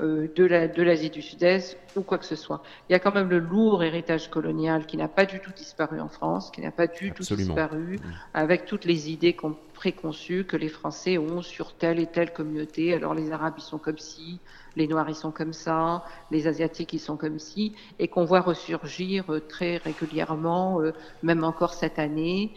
de 0.00 0.82
l'Asie 0.82 1.10
du 1.10 1.22
Sud-Est 1.22 1.78
ou 1.96 2.02
quoi 2.02 2.18
que 2.18 2.24
ce 2.24 2.36
soit. 2.36 2.62
Il 2.88 2.92
y 2.92 2.96
a 2.96 2.98
quand 2.98 3.14
même 3.14 3.28
le 3.28 3.38
lourd 3.38 3.82
héritage 3.82 4.30
colonial 4.30 4.86
qui 4.86 4.96
n'a 4.96 5.08
pas 5.08 5.26
du 5.26 5.40
tout 5.40 5.52
disparu 5.52 6.00
en 6.00 6.08
France, 6.08 6.50
qui 6.50 6.60
n'a 6.60 6.70
pas 6.70 6.86
du 6.86 7.12
tout 7.12 7.22
disparu, 7.22 7.96
mm. 7.96 8.12
avec 8.34 8.64
toutes 8.64 8.84
les 8.84 9.10
idées 9.10 9.36
préconçues 9.74 10.44
que 10.44 10.56
les 10.56 10.68
Français 10.68 11.18
ont 11.18 11.42
sur 11.42 11.74
telle 11.74 11.98
et 11.98 12.06
telle 12.06 12.32
communauté. 12.32 12.94
Alors 12.94 13.14
les 13.14 13.32
Arabes, 13.32 13.54
ils 13.58 13.62
sont 13.62 13.78
comme 13.78 13.98
ci, 13.98 14.38
les 14.76 14.86
Noirs 14.86 15.08
ils 15.08 15.14
sont 15.14 15.32
comme 15.32 15.52
ça, 15.52 16.04
les 16.30 16.46
Asiatiques 16.46 16.92
ils 16.92 17.00
sont 17.00 17.16
comme 17.16 17.38
ci, 17.38 17.74
et 17.98 18.08
qu'on 18.08 18.24
voit 18.24 18.40
ressurgir 18.40 19.24
euh, 19.30 19.40
très 19.40 19.78
régulièrement, 19.78 20.80
euh, 20.80 20.92
même 21.22 21.44
encore 21.44 21.74
cette 21.74 21.98
année, 21.98 22.54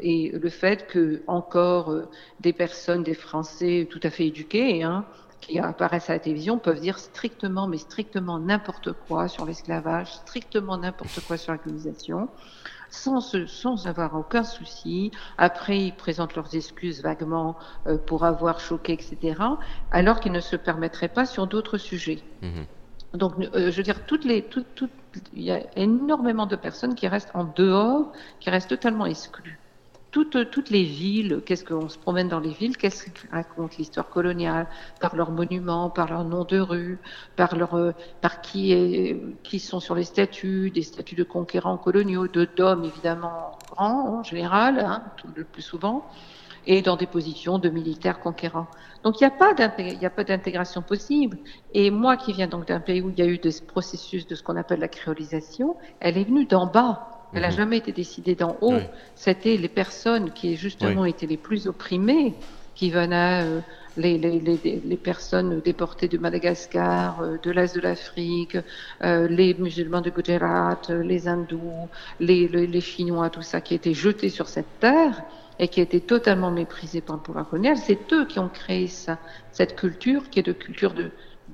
et 0.00 0.30
le 0.32 0.48
fait 0.50 0.86
que 0.86 1.22
encore 1.26 1.90
euh, 1.90 2.08
des 2.40 2.52
personnes, 2.52 3.02
des 3.02 3.14
Français 3.14 3.88
tout 3.90 4.00
à 4.02 4.10
fait 4.10 4.26
éduqués, 4.26 4.82
hein, 4.82 5.04
qui 5.40 5.58
apparaissent 5.58 6.10
à 6.10 6.14
la 6.14 6.18
télévision 6.18 6.58
peuvent 6.58 6.80
dire 6.80 6.98
strictement, 6.98 7.66
mais 7.66 7.78
strictement 7.78 8.38
n'importe 8.38 8.92
quoi 8.92 9.28
sur 9.28 9.44
l'esclavage, 9.46 10.12
strictement 10.12 10.76
n'importe 10.76 11.20
quoi 11.26 11.36
sur 11.36 11.52
la 11.52 11.58
colonisation 11.58 12.28
sans, 12.90 13.20
sans 13.46 13.86
avoir 13.86 14.14
aucun 14.14 14.42
souci. 14.42 15.10
Après, 15.38 15.78
ils 15.78 15.94
présentent 15.96 16.34
leurs 16.34 16.54
excuses 16.54 17.02
vaguement 17.02 17.56
euh, 17.86 17.96
pour 17.96 18.24
avoir 18.24 18.60
choqué, 18.60 18.92
etc., 18.92 19.40
alors 19.90 20.20
qu'ils 20.20 20.32
ne 20.32 20.40
se 20.40 20.56
permettraient 20.56 21.08
pas 21.08 21.24
sur 21.24 21.46
d'autres 21.46 21.78
sujets. 21.78 22.22
Mhm. 22.42 22.66
Donc, 23.14 23.34
euh, 23.38 23.70
je 23.70 23.76
veux 23.76 23.82
dire, 23.82 24.06
toutes 24.06 24.24
les, 24.24 24.42
toutes, 24.42 24.66
il 25.32 25.42
y 25.42 25.50
a 25.50 25.60
énormément 25.76 26.46
de 26.46 26.56
personnes 26.56 26.94
qui 26.94 27.08
restent 27.08 27.34
en 27.34 27.44
dehors, 27.44 28.12
qui 28.40 28.50
restent 28.50 28.68
totalement 28.68 29.06
exclues 29.06 29.59
toutes, 30.10 30.70
les 30.70 30.82
villes, 30.82 31.42
qu'est-ce 31.46 31.64
qu'on 31.64 31.88
se 31.88 31.98
promène 31.98 32.28
dans 32.28 32.40
les 32.40 32.50
villes, 32.50 32.76
qu'est-ce 32.76 33.04
qu'elles 33.04 33.30
racontent 33.30 33.74
l'histoire 33.78 34.08
coloniale, 34.08 34.66
par 35.00 35.14
leurs 35.14 35.30
monuments, 35.30 35.90
par 35.90 36.08
leurs 36.08 36.24
noms 36.24 36.44
de 36.44 36.58
rues, 36.58 36.98
par 37.36 37.56
leur, 37.56 37.74
euh, 37.74 37.92
par 38.20 38.40
qui 38.40 38.72
est, 38.72 39.20
qui 39.42 39.58
sont 39.60 39.80
sur 39.80 39.94
les 39.94 40.04
statues, 40.04 40.70
des 40.70 40.82
statues 40.82 41.14
de 41.14 41.24
conquérants 41.24 41.76
coloniaux, 41.76 42.26
de 42.26 42.44
d'hommes 42.44 42.84
évidemment 42.84 43.58
grands 43.70 44.18
en 44.18 44.22
général, 44.22 44.80
hein, 44.80 45.04
le 45.34 45.44
plus 45.44 45.62
souvent, 45.62 46.04
et 46.66 46.82
dans 46.82 46.96
des 46.96 47.06
positions 47.06 47.58
de 47.58 47.68
militaires 47.68 48.20
conquérants. 48.20 48.66
Donc 49.02 49.20
il 49.20 49.24
n'y 49.24 50.06
a 50.06 50.10
pas 50.10 50.24
d'intégration 50.24 50.82
possible. 50.82 51.38
Et 51.72 51.90
moi 51.90 52.16
qui 52.16 52.32
viens 52.32 52.48
donc 52.48 52.66
d'un 52.66 52.80
pays 52.80 53.00
où 53.00 53.10
il 53.10 53.18
y 53.18 53.22
a 53.22 53.26
eu 53.26 53.38
des 53.38 53.52
processus 53.66 54.26
de 54.26 54.34
ce 54.34 54.42
qu'on 54.42 54.56
appelle 54.56 54.80
la 54.80 54.88
créolisation, 54.88 55.76
elle 56.00 56.18
est 56.18 56.24
venue 56.24 56.44
d'en 56.46 56.66
bas. 56.66 57.09
Elle 57.32 57.42
n'a 57.42 57.50
mhm. 57.50 57.56
jamais 57.56 57.78
été 57.78 57.92
décidée 57.92 58.34
d'en 58.34 58.56
haut. 58.60 58.80
C'était 59.14 59.56
les 59.56 59.68
personnes 59.68 60.32
qui 60.32 60.56
justement 60.56 61.04
étaient 61.04 61.26
les 61.26 61.36
plus 61.36 61.66
opprimées, 61.66 62.34
qui 62.74 62.90
venaient, 62.90 63.44
euh, 63.44 63.60
les, 63.96 64.18
les, 64.18 64.40
les, 64.40 64.82
les, 64.84 64.96
personnes 64.96 65.60
déportées 65.60 66.08
de 66.08 66.18
Madagascar, 66.18 67.20
euh, 67.20 67.36
de 67.42 67.50
l'Est 67.50 67.74
de 67.74 67.80
l'Afrique, 67.80 68.56
euh, 69.02 69.28
les 69.28 69.54
musulmans 69.54 70.00
de 70.00 70.10
Gujarat, 70.10 70.80
les 70.88 71.28
hindous, 71.28 71.88
les, 72.20 72.80
Chinois, 72.80 73.30
tout 73.30 73.42
ça 73.42 73.60
qui 73.60 73.74
était 73.74 73.94
jeté 73.94 74.28
sur 74.28 74.48
cette 74.48 74.78
terre 74.80 75.22
et 75.58 75.68
qui 75.68 75.80
était 75.80 76.00
totalement 76.00 76.50
méprisé 76.50 77.00
par 77.00 77.16
le 77.16 77.22
pouvoir 77.22 77.48
colonial. 77.48 77.76
C'est 77.76 78.12
eux 78.12 78.24
qui 78.24 78.38
ont 78.38 78.48
créé 78.48 78.86
ça, 78.86 79.18
cette 79.52 79.76
culture 79.76 80.30
qui 80.30 80.40
est 80.40 80.46
de 80.46 80.52
culture 80.52 80.94
de 80.94 81.10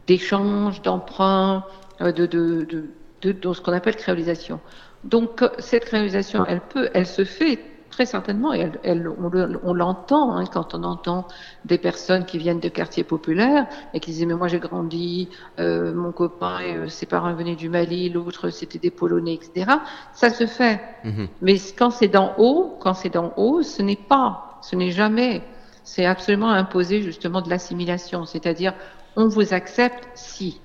d'échange, 0.06 0.82
d'emprunt, 0.82 1.64
de, 2.00 2.10
de, 2.12 2.26
de, 2.26 2.84
de, 3.22 3.32
de 3.32 3.52
ce 3.52 3.60
qu'on 3.60 3.72
appelle 3.72 3.96
créolisation. 3.96 4.60
Donc 5.06 5.44
cette 5.58 5.84
créolisation, 5.84 6.44
elle 6.46 6.60
peut, 6.60 6.90
elle 6.92 7.06
se 7.06 7.24
fait 7.24 7.60
très 7.90 8.04
certainement, 8.04 8.52
et 8.52 8.70
elle, 8.82 9.08
on, 9.08 9.72
l'entend 9.72 10.36
hein, 10.36 10.44
quand 10.44 10.74
on 10.74 10.82
entend 10.82 11.26
des 11.64 11.78
personnes 11.78 12.26
qui 12.26 12.36
viennent 12.36 12.60
de 12.60 12.68
quartiers 12.68 13.04
populaires 13.04 13.66
et 13.94 14.00
qui 14.00 14.10
disent 14.10 14.26
mais 14.26 14.34
moi 14.34 14.48
j'ai 14.48 14.58
grandi, 14.58 15.30
euh, 15.58 15.94
mon 15.94 16.12
copain, 16.12 16.58
euh, 16.62 16.88
ses 16.88 17.06
parents 17.06 17.32
venaient 17.32 17.54
du 17.54 17.70
Mali, 17.70 18.10
l'autre 18.10 18.50
c'était 18.50 18.78
des 18.78 18.90
Polonais, 18.90 19.34
etc. 19.34 19.76
Ça 20.12 20.28
se 20.28 20.46
fait, 20.46 20.78
mhm. 21.04 21.28
mais 21.40 21.56
quand 21.78 21.90
c'est 21.90 22.08
d'en 22.08 22.34
haut, 22.36 22.76
quand 22.80 22.92
c'est 22.92 23.08
d'en 23.08 23.32
haut, 23.38 23.62
ce 23.62 23.80
n'est 23.80 23.96
pas, 23.96 24.58
ce 24.60 24.76
n'est 24.76 24.90
jamais, 24.90 25.42
c'est 25.82 26.04
absolument 26.04 26.50
imposé 26.50 27.00
justement 27.00 27.40
de 27.40 27.48
l'assimilation, 27.48 28.26
c'est-à-dire 28.26 28.74
on 29.14 29.28
vous 29.28 29.54
accepte 29.54 30.06
si 30.14 30.60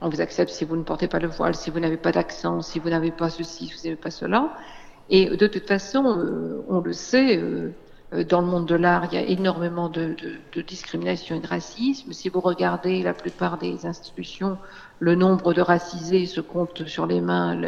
on 0.00 0.08
vous 0.08 0.20
accepte 0.20 0.50
si 0.50 0.64
vous 0.64 0.76
ne 0.76 0.82
portez 0.82 1.08
pas 1.08 1.18
le 1.18 1.28
voile, 1.28 1.54
si 1.54 1.70
vous 1.70 1.80
n'avez 1.80 1.96
pas 1.96 2.12
d'accent, 2.12 2.62
si 2.62 2.78
vous 2.78 2.90
n'avez 2.90 3.10
pas 3.10 3.30
ceci, 3.30 3.68
si 3.68 3.74
vous 3.74 3.84
n'avez 3.84 3.96
pas 3.96 4.10
cela. 4.10 4.52
Et 5.08 5.36
de 5.36 5.46
toute 5.46 5.66
façon, 5.66 6.04
euh, 6.18 6.64
on 6.68 6.80
le 6.80 6.92
sait, 6.92 7.38
euh, 7.38 7.72
euh, 8.12 8.24
dans 8.24 8.40
le 8.40 8.46
monde 8.46 8.66
de 8.66 8.74
l'art, 8.74 9.08
il 9.10 9.14
y 9.14 9.18
a 9.18 9.26
énormément 9.26 9.88
de, 9.88 10.16
discrimination 10.66 11.36
et 11.36 11.40
de 11.40 11.46
racisme. 11.46 12.12
Si 12.12 12.28
vous 12.28 12.40
regardez 12.40 13.02
la 13.02 13.14
plupart 13.14 13.58
des 13.58 13.86
institutions, 13.86 14.58
le 15.00 15.14
nombre 15.14 15.54
de 15.54 15.60
racisés 15.60 16.26
se 16.26 16.40
compte 16.40 16.86
sur 16.86 17.06
les 17.06 17.20
mains 17.20 17.60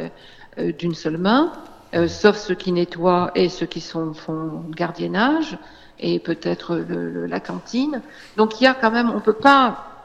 euh, 0.58 0.72
d'une 0.72 0.94
seule 0.94 1.18
main, 1.18 1.52
euh, 1.94 2.08
sauf 2.08 2.36
ceux 2.36 2.54
qui 2.54 2.72
nettoient 2.72 3.32
et 3.34 3.48
ceux 3.48 3.66
qui 3.66 3.80
sont, 3.80 4.14
font 4.14 4.64
gardiennage 4.70 5.58
et 5.98 6.20
peut-être 6.20 6.76
la 6.76 7.40
cantine. 7.40 8.00
Donc 8.36 8.60
il 8.60 8.64
y 8.64 8.66
a 8.68 8.74
quand 8.74 8.92
même, 8.92 9.10
on 9.10 9.20
peut 9.20 9.32
pas, 9.32 9.97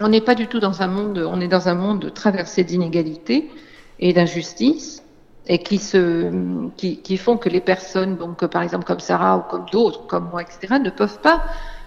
on 0.00 0.08
n'est 0.08 0.20
pas 0.20 0.34
du 0.34 0.46
tout 0.46 0.60
dans 0.60 0.82
un 0.82 0.88
monde, 0.88 1.18
on 1.18 1.40
est 1.40 1.48
dans 1.48 1.68
un 1.68 1.74
monde 1.74 2.12
traversé 2.12 2.64
d'inégalités 2.64 3.50
et 3.98 4.12
d'injustices 4.12 5.02
et 5.48 5.58
qui 5.58 5.78
se 5.78 6.30
qui, 6.76 6.98
qui, 6.98 7.16
font 7.16 7.36
que 7.36 7.48
les 7.48 7.60
personnes 7.60 8.16
donc 8.16 8.44
par 8.46 8.62
exemple 8.62 8.84
comme 8.84 9.00
Sarah 9.00 9.38
ou 9.38 9.42
comme 9.42 9.66
d'autres 9.70 10.06
comme 10.06 10.28
moi 10.30 10.42
etc 10.42 10.78
ne 10.82 10.90
peuvent 10.90 11.20
pas 11.20 11.44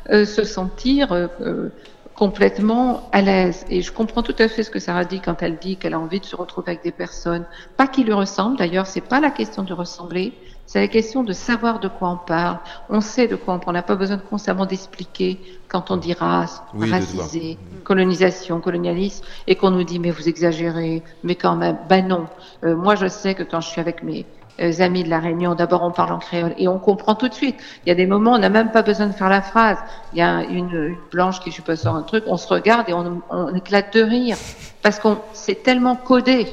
euh, 0.10 0.26
se 0.26 0.43
sentir 0.43 1.12
euh, 1.12 1.28
euh, 1.41 1.70
complètement 2.16 3.10
à 3.12 3.22
l'aise. 3.22 3.66
Et 3.70 3.82
je 3.82 3.91
comprends 3.91 4.24
tout 4.24 4.36
à 4.39 4.47
fait 4.47 4.64
ce 4.64 4.70
que 4.70 4.80
Sarah 4.80 5.05
dit 5.05 5.20
quand 5.20 5.41
elle 5.41 5.57
dit 5.57 5.78
qu'elle 5.78 5.93
a 5.93 5.99
envie 5.99 6.20
de 6.20 6.26
se 6.26 6.36
retrouver 6.36 6.72
avec 6.72 6.84
des 6.84 6.91
personnes 6.91 7.45
pas 7.78 7.88
qui 7.88 8.03
lui 8.03 8.14
ressemblent. 8.14 8.57
D'ailleurs 8.57 8.88
c'est 8.88 9.01
pas 9.01 9.20
la 9.20 9.30
question 9.30 9.64
de 9.64 9.74
ressembler 9.74 10.34
c'est 10.70 10.80
la 10.80 10.88
question 10.88 11.24
de 11.24 11.34
savoir 11.34 11.80
de 11.80 11.88
quoi 11.88 12.09
on 12.09 12.17
parle. 12.17 12.59
On 12.91 13.01
sait 13.01 13.28
de 13.28 13.36
quoi 13.36 13.55
on 13.55 13.57
parle. 13.57 13.72
On 13.72 13.74
n'a 13.74 13.82
pas 13.82 13.95
besoin 13.95 14.17
de 14.17 14.22
constamment 14.22 14.67
d'expliquer 14.67 15.39
quand 15.67 15.89
on 15.89 15.97
dit 15.97 16.13
race, 16.13 16.61
racisé, 16.78 17.57
colonisation, 17.84 18.59
colonialisme, 18.59 19.26
et 19.47 19.55
qu'on 19.55 19.72
nous 19.72 19.84
dit 19.84 19.97
mais 19.97 20.11
vous 20.11 20.30
exagérez, 20.30 21.01
mais 21.24 21.34
quand 21.34 21.55
même, 21.55 21.80
ben 21.89 22.07
non. 22.07 22.28
Euh, 22.63 22.76
moi 22.76 22.93
je 22.93 23.07
sais 23.07 23.34
que 23.34 23.41
quand 23.41 23.61
je 23.61 23.67
suis 23.67 23.82
avec 23.82 24.03
mes 24.03 24.28
euh, 24.59 24.72
amis 24.78 25.03
de 25.03 25.09
la 25.09 25.17
Réunion, 25.17 25.55
d'abord 25.55 25.82
on 25.82 25.89
parle 25.89 26.11
en 26.11 26.20
créole 26.20 26.53
et 26.59 26.67
on 26.67 26.78
comprend 26.78 27.15
tout 27.15 27.30
de 27.30 27.34
suite. 27.34 27.55
Il 27.84 27.89
y 27.89 27.91
a 27.91 27.95
des 27.95 28.05
moments, 28.05 28.34
on 28.34 28.38
n'a 28.38 28.49
même 28.49 28.70
pas 28.70 28.84
besoin 28.84 29.07
de 29.07 29.13
faire 29.13 29.30
la 29.30 29.41
phrase. 29.41 29.80
Il 30.13 30.20
y 30.20 30.22
a 30.22 30.43
une, 30.43 30.95
blanche 31.11 31.39
qui 31.39 31.49
je 31.49 31.76
sort 31.76 31.95
un 31.95 32.03
truc, 32.03 32.26
on 32.28 32.38
se 32.38 32.47
regarde 32.47 32.88
et 32.89 32.93
on, 32.93 33.24
on 33.32 33.55
éclate 33.55 33.91
de 33.95 34.03
rire 34.03 34.38
parce 34.84 34.99
qu'on 34.99 35.17
c'est 35.34 35.63
tellement 35.63 35.95
codé, 35.95 36.45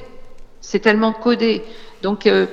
c'est 0.63 0.81
tellement 0.81 1.13
codé. 1.13 1.63
Donc 2.03 2.27
euh, 2.27 2.47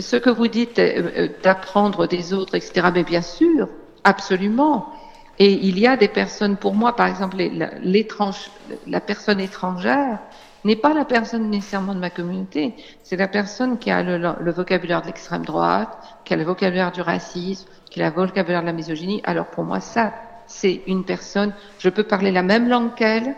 ce 0.00 0.16
que 0.16 0.30
vous 0.30 0.48
dites 0.48 0.78
euh, 0.78 1.10
euh, 1.16 1.28
d'apprendre 1.42 2.06
des 2.06 2.32
autres, 2.32 2.54
etc., 2.54 2.88
mais 2.94 3.04
bien 3.04 3.22
sûr, 3.22 3.68
absolument. 4.04 4.92
Et 5.38 5.52
il 5.52 5.78
y 5.78 5.86
a 5.86 5.96
des 5.96 6.08
personnes, 6.08 6.56
pour 6.56 6.74
moi, 6.74 6.96
par 6.96 7.06
exemple, 7.06 7.36
l'étrange, 7.82 8.50
la 8.86 9.00
personne 9.00 9.40
étrangère 9.40 10.18
n'est 10.64 10.76
pas 10.76 10.92
la 10.92 11.04
personne 11.04 11.48
nécessairement 11.48 11.94
de 11.94 12.00
ma 12.00 12.10
communauté, 12.10 12.74
c'est 13.04 13.16
la 13.16 13.28
personne 13.28 13.78
qui 13.78 13.90
a 13.90 14.02
le, 14.02 14.50
vocabulaire 14.50 15.02
de 15.02 15.06
l'extrême 15.06 15.44
droite, 15.44 15.96
qui 16.24 16.34
a 16.34 16.36
le 16.36 16.42
vocabulaire 16.42 16.90
du 16.90 17.00
racisme, 17.00 17.68
qui 17.90 18.02
a 18.02 18.10
le 18.10 18.14
vocabulaire 18.14 18.62
de 18.62 18.66
la 18.66 18.72
misogynie. 18.72 19.20
Alors 19.24 19.46
pour 19.46 19.62
moi, 19.62 19.80
ça, 19.80 20.12
c'est 20.46 20.82
une 20.88 21.04
personne, 21.04 21.52
je 21.78 21.88
peux 21.88 22.02
parler 22.02 22.32
la 22.32 22.42
même 22.42 22.68
langue 22.68 22.94
qu'elle, 22.96 23.36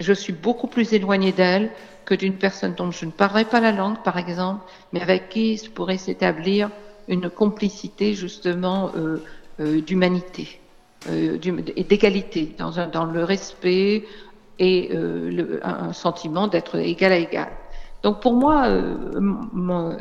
je 0.00 0.12
suis 0.12 0.32
beaucoup 0.32 0.66
plus 0.66 0.92
éloignée 0.92 1.32
d'elle, 1.32 1.70
que 2.08 2.14
d'une 2.14 2.38
personne 2.38 2.72
dont 2.74 2.90
je 2.90 3.04
ne 3.04 3.10
parlerai 3.10 3.44
pas 3.44 3.60
la 3.60 3.70
langue, 3.70 3.98
par 4.02 4.16
exemple, 4.16 4.64
mais 4.94 5.02
avec 5.02 5.28
qui 5.28 5.60
pourrait 5.74 5.98
s'établir 5.98 6.70
une 7.06 7.28
complicité 7.28 8.14
justement 8.14 8.90
euh, 8.96 9.22
euh, 9.60 9.82
d'humanité 9.82 10.58
euh, 11.10 11.36
et 11.76 11.84
d'égalité, 11.84 12.56
dans, 12.56 13.04
le 13.04 13.24
respect 13.24 14.06
et 14.58 14.90
un 15.62 15.92
sentiment 15.92 16.48
d'être 16.48 16.76
égal 16.76 17.12
à 17.12 17.18
égal. 17.18 17.50
Donc 18.02 18.20
pour 18.22 18.32
moi, 18.32 18.66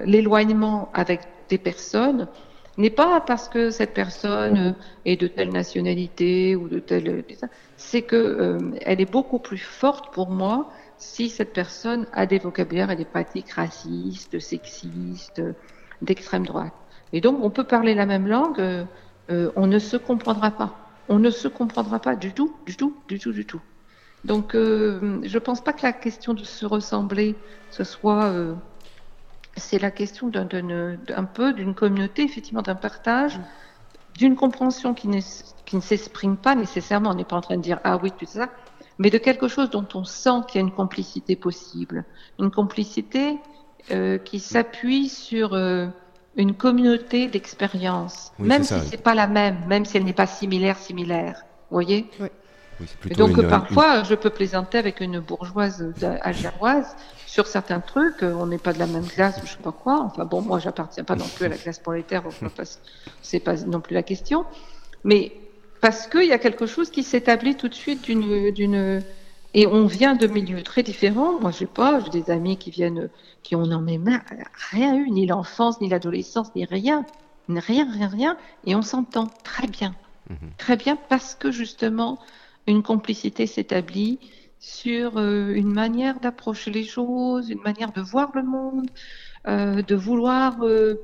l'éloignement 0.05 0.89
avec 0.93 1.19
des 1.49 1.57
personnes 1.57 2.27
n'est 2.77 2.89
pas 2.89 3.21
parce 3.21 3.49
que 3.49 3.69
cette 3.69 3.93
personne 3.93 4.75
est 5.05 5.17
de 5.17 5.27
telle 5.27 5.51
nationalité 5.51 6.55
ou 6.55 6.69
de 6.69 6.79
telle, 6.79 7.23
c'est 7.75 8.01
que 8.01 8.57
elle 8.81 8.99
est 8.99 9.11
beaucoup 9.11 9.39
plus 9.39 9.59
forte 9.59 10.11
pour 10.13 10.29
moi 10.29 10.69
si 10.97 11.29
cette 11.29 11.53
personne 11.53 12.07
a 12.13 12.25
des 12.25 12.39
vocabulaires 12.39 12.91
et 12.91 12.95
des 12.95 13.05
pratiques 13.05 13.51
racistes, 13.51 14.39
sexistes, 14.39 15.41
d'extrême 16.01 16.45
droite. 16.45 16.73
Et 17.13 17.21
donc, 17.21 17.39
on 17.41 17.49
peut 17.49 17.63
parler 17.63 17.93
la 17.93 18.05
même 18.05 18.27
langue, 18.27 18.59
euh, 18.59 18.83
euh, 19.29 19.51
on 19.55 19.67
ne 19.67 19.79
se 19.79 19.97
comprendra 19.97 20.51
pas. 20.51 20.75
On 21.09 21.19
ne 21.19 21.29
se 21.29 21.47
comprendra 21.47 21.99
pas 21.99 22.15
du 22.15 22.33
tout, 22.33 22.55
du 22.65 22.75
tout, 22.75 22.97
du 23.07 23.19
tout, 23.19 23.31
du 23.31 23.45
tout. 23.45 23.61
Donc, 24.25 24.55
euh, 24.55 25.19
je 25.23 25.33
ne 25.33 25.39
pense 25.39 25.63
pas 25.63 25.73
que 25.73 25.83
la 25.83 25.93
question 25.93 26.33
de 26.33 26.43
se 26.43 26.65
ressembler, 26.65 27.35
ce 27.69 27.83
soit... 27.83 28.33
c'est 29.55 29.79
la 29.79 29.91
question 29.91 30.27
d'un 30.27 31.23
peu 31.25 31.53
d'une 31.53 31.75
communauté, 31.75 32.23
effectivement, 32.23 32.61
d'un 32.61 32.75
partage, 32.75 33.39
d'une 34.15 34.35
compréhension 34.35 34.93
qui, 34.93 35.07
qui 35.65 35.75
ne 35.75 35.81
s'exprime 35.81 36.35
pas 36.35 36.55
nécessairement. 36.55 37.11
On 37.11 37.15
n'est 37.15 37.23
pas 37.23 37.37
en 37.37 37.41
train 37.41 37.57
de 37.57 37.61
dire, 37.61 37.79
ah 37.83 37.97
oui, 38.01 38.11
tout 38.11 38.25
ça, 38.25 38.49
mais 38.99 39.09
de 39.09 39.17
quelque 39.17 39.47
chose 39.47 39.69
dont 39.69 39.87
on 39.93 40.03
sent 40.03 40.41
qu'il 40.47 40.59
y 40.59 40.63
a 40.63 40.67
une 40.67 40.73
complicité 40.73 41.35
possible, 41.35 42.05
une 42.39 42.51
complicité 42.51 43.37
euh, 43.91 44.17
qui 44.17 44.39
s'appuie 44.39 45.09
sur 45.09 45.53
euh, 45.53 45.87
une 46.35 46.53
communauté 46.53 47.27
d'expérience, 47.27 48.31
même 48.39 48.63
si 48.63 48.79
c'est 48.81 49.01
pas 49.01 49.15
la 49.15 49.27
même, 49.27 49.57
même 49.67 49.85
si 49.85 49.97
elle 49.97 50.03
n'est 50.03 50.13
pas 50.13 50.27
similaire, 50.27 50.77
similaire. 50.77 51.43
Vous 51.69 51.75
voyez? 51.75 52.09
Oui. 52.19 52.27
Oui, 52.79 53.15
donc 53.15 53.41
parfois, 53.47 54.03
je 54.03 54.13
peux 54.13 54.29
plaisanter 54.29 54.77
avec 54.77 55.01
une 55.01 55.19
bourgeoise 55.19 55.93
algéroise 56.21 56.95
sur 57.25 57.47
certains 57.47 57.79
trucs. 57.79 58.21
On 58.21 58.45
n'est 58.45 58.59
pas 58.59 58.71
de 58.71 58.77
la 58.77 58.85
même 58.85 59.07
classe, 59.07 59.41
je 59.43 59.49
sais 59.49 59.57
pas 59.57 59.71
quoi. 59.71 60.01
Enfin 60.03 60.25
bon, 60.25 60.41
moi, 60.41 60.59
j'appartiens 60.59 61.03
pas 61.03 61.15
non 61.15 61.25
plus 61.25 61.45
à 61.45 61.49
la 61.49 61.57
classe 61.57 61.79
prolétaire, 61.79 62.21
donc 62.21 62.33
c'est 63.23 63.39
pas 63.39 63.55
non 63.55 63.81
plus 63.81 63.95
la 63.95 64.03
question. 64.03 64.45
Mais 65.03 65.31
parce 65.81 66.07
qu'il 66.07 66.25
y 66.25 66.31
a 66.31 66.39
quelque 66.39 66.65
chose 66.65 66.89
qui 66.89 67.03
s'établit 67.03 67.55
tout 67.55 67.67
de 67.67 67.73
suite 67.73 68.03
d'une, 68.03 68.51
d'une, 68.51 69.01
et 69.53 69.67
on 69.67 69.85
vient 69.85 70.15
de 70.15 70.27
milieux 70.27 70.63
très 70.63 70.83
différents. 70.83 71.39
Moi, 71.39 71.51
j'ai 71.51 71.65
pas, 71.65 71.99
j'ai 71.99 72.21
des 72.21 72.31
amis 72.31 72.57
qui 72.57 72.71
viennent, 72.71 73.09
qui 73.43 73.55
ont 73.55 73.65
n'en 73.65 73.85
rien 74.71 74.95
eu, 74.95 75.09
ni 75.09 75.25
l'enfance, 75.25 75.81
ni 75.81 75.89
l'adolescence, 75.89 76.53
ni 76.55 76.65
rien, 76.65 77.05
rien, 77.49 77.89
rien, 77.91 78.07
rien, 78.07 78.37
et 78.65 78.75
on 78.75 78.81
s'entend 78.81 79.27
très 79.43 79.67
bien, 79.67 79.95
mhm. 80.29 80.51
très 80.57 80.75
bien, 80.75 80.97
parce 81.09 81.35
que 81.35 81.51
justement, 81.51 82.19
une 82.67 82.83
complicité 82.83 83.47
s'établit 83.47 84.19
sur 84.59 85.17
euh, 85.17 85.53
une 85.53 85.71
manière 85.71 86.19
d'approcher 86.19 86.71
les 86.71 86.83
choses, 86.83 87.49
une 87.49 87.61
manière 87.61 87.91
de 87.93 88.01
voir 88.01 88.31
le 88.33 88.43
monde, 88.43 88.89
euh, 89.47 89.81
de 89.81 89.95
vouloir 89.95 90.57
euh, 90.63 90.95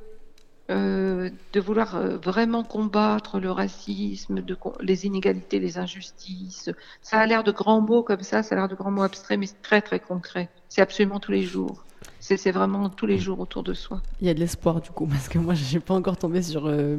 euh, 0.70 1.30
de 1.52 1.60
vouloir 1.60 1.96
euh, 1.96 2.18
vraiment 2.18 2.64
combattre 2.64 3.38
le 3.40 3.52
racisme, 3.52 4.42
les 4.80 5.06
inégalités, 5.06 5.60
les 5.60 5.78
injustices. 5.78 6.70
Ça 7.02 7.20
a 7.20 7.26
l'air 7.26 7.44
de 7.44 7.52
grands 7.52 7.82
mots 7.82 8.02
comme 8.02 8.22
ça, 8.22 8.44
ça 8.44 8.56
a 8.56 8.60
l'air 8.60 8.68
de 8.70 8.76
grands 8.76 8.92
mots 8.92 9.02
abstraits, 9.02 9.38
mais 9.38 9.48
c'est 9.48 9.62
très 9.62 9.82
très 9.82 10.00
concret. 10.00 10.50
C'est 10.70 10.82
absolument 10.82 11.20
tous 11.20 11.34
les 11.34 11.44
jours. 11.44 11.84
C'est 12.22 12.52
vraiment 12.52 12.88
tous 12.88 13.06
les 13.06 13.18
jours 13.18 13.42
autour 13.42 13.64
de 13.64 13.74
soi. 13.74 14.02
Il 14.22 14.28
y 14.28 14.30
a 14.30 14.34
de 14.34 14.40
l'espoir 14.40 14.80
du 14.80 14.90
coup, 14.92 15.06
parce 15.12 15.28
que 15.28 15.38
moi, 15.38 15.54
je 15.54 15.74
n'ai 15.74 15.82
pas 15.82 15.94
encore 15.94 16.16
tombé 16.16 16.42
sur 16.42 16.68
euh, 16.68 16.96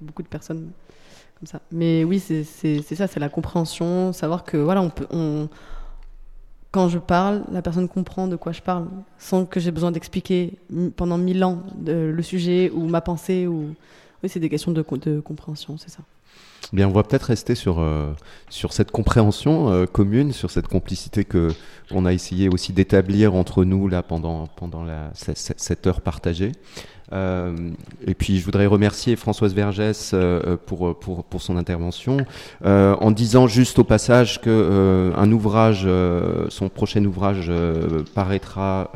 beaucoup 0.00 0.24
de 0.24 0.28
personnes 0.28 0.72
comme 1.38 1.46
ça. 1.46 1.60
Mais 1.70 2.02
oui, 2.02 2.18
c'est 2.18 2.42
ça, 2.44 3.06
c'est 3.06 3.20
la 3.20 3.28
compréhension, 3.28 4.12
savoir 4.12 4.42
que 4.42 4.56
voilà, 4.56 4.82
on 4.82 4.90
peut, 4.90 5.06
quand 6.74 6.88
je 6.88 6.98
parle, 6.98 7.44
la 7.52 7.62
personne 7.62 7.86
comprend 7.86 8.26
de 8.26 8.34
quoi 8.34 8.50
je 8.50 8.60
parle, 8.60 8.88
sans 9.16 9.46
que 9.46 9.60
j'ai 9.60 9.70
besoin 9.70 9.92
d'expliquer 9.92 10.54
pendant 10.96 11.18
mille 11.18 11.44
ans 11.44 11.62
le 11.86 12.20
sujet 12.22 12.68
ou 12.74 12.88
ma 12.88 13.00
pensée. 13.00 13.46
Ou... 13.46 13.76
Oui, 14.20 14.28
c'est 14.28 14.40
des 14.40 14.48
questions 14.48 14.72
de, 14.72 14.82
compréhension, 14.82 15.78
c'est 15.78 15.90
ça. 15.90 16.00
Bien, 16.72 16.88
on 16.88 16.90
va 16.90 17.04
peut-être 17.04 17.24
rester 17.26 17.54
sur, 17.54 17.78
euh, 17.78 18.12
sur 18.48 18.72
cette 18.72 18.90
compréhension 18.90 19.70
euh, 19.70 19.86
commune, 19.86 20.32
sur 20.32 20.50
cette 20.50 20.66
complicité 20.66 21.24
que 21.24 21.50
on 21.92 22.06
a 22.06 22.12
essayé 22.12 22.48
aussi 22.48 22.72
d'établir 22.72 23.36
entre 23.36 23.64
nous 23.64 23.86
là 23.86 24.02
pendant, 24.02 24.48
pendant 24.48 24.84
cette 25.14 25.86
heure 25.86 26.00
partagée. 26.00 26.50
Euh, 27.12 27.54
et 28.06 28.14
puis 28.14 28.38
je 28.38 28.44
voudrais 28.44 28.66
remercier 28.66 29.16
Françoise 29.16 29.54
Vergès 29.54 30.12
euh, 30.14 30.56
pour, 30.66 30.98
pour, 30.98 31.24
pour, 31.24 31.42
son 31.42 31.56
intervention, 31.56 32.18
euh, 32.64 32.94
en 33.00 33.10
disant 33.10 33.46
juste 33.46 33.78
au 33.78 33.84
passage 33.84 34.40
que 34.40 35.12
un 35.16 35.30
ouvrage, 35.32 35.86
son 36.48 36.68
prochain 36.68 37.04
ouvrage 37.04 37.50
paraîtra 38.14 38.90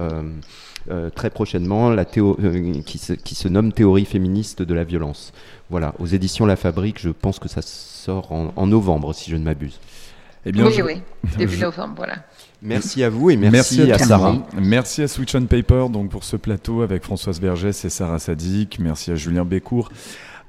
très 1.15 1.31
prochainement, 1.31 1.91
la 1.91 2.05
théo 2.05 2.39
qui, 2.87 2.99
se, 2.99 3.13
qui 3.13 3.35
se 3.35 3.49
nomme 3.49 3.73
Théorie 3.73 4.07
féministe 4.07 4.63
de 4.63 4.75
la 4.75 4.85
violence. 4.85 5.33
Voilà, 5.71 5.95
aux 5.99 6.07
éditions 6.07 6.47
La 6.47 6.57
Fabrique, 6.57 6.99
je 6.99 7.11
pense 7.11 7.39
que 7.39 7.49
ça 7.49 7.61
sort 7.63 8.33
en, 8.33 8.53
en 8.57 8.67
novembre, 8.67 9.13
si 9.13 9.31
je 9.31 9.37
ne 9.37 9.45
m'abuse. 9.45 9.81
Eh 10.47 10.53
bien, 10.53 10.67
oui, 10.67 10.81
oui, 10.83 11.03
début 11.37 11.59
novembre, 11.61 11.95
voilà. 11.97 12.15
Merci 12.61 13.05
à 13.05 13.11
vous 13.11 13.31
et 13.31 13.37
merci, 13.37 13.91
à, 13.93 13.99
Sarah. 13.99 14.37
Merci 14.61 15.03
à 15.03 15.09
Switch 15.09 15.35
on 15.35 15.47
Paper 15.47 15.87
donc 15.91 16.11
pour 16.11 16.25
ce 16.25 16.37
plateau 16.37 16.83
avec 16.83 17.05
Françoise 17.05 17.41
Vergès 17.41 17.85
et 17.85 17.91
Sarah 17.91 18.19
Sadik. 18.19 18.79
Merci 18.81 19.13
à 19.13 19.15
Julien 19.15 19.45
Bécourt 19.45 19.91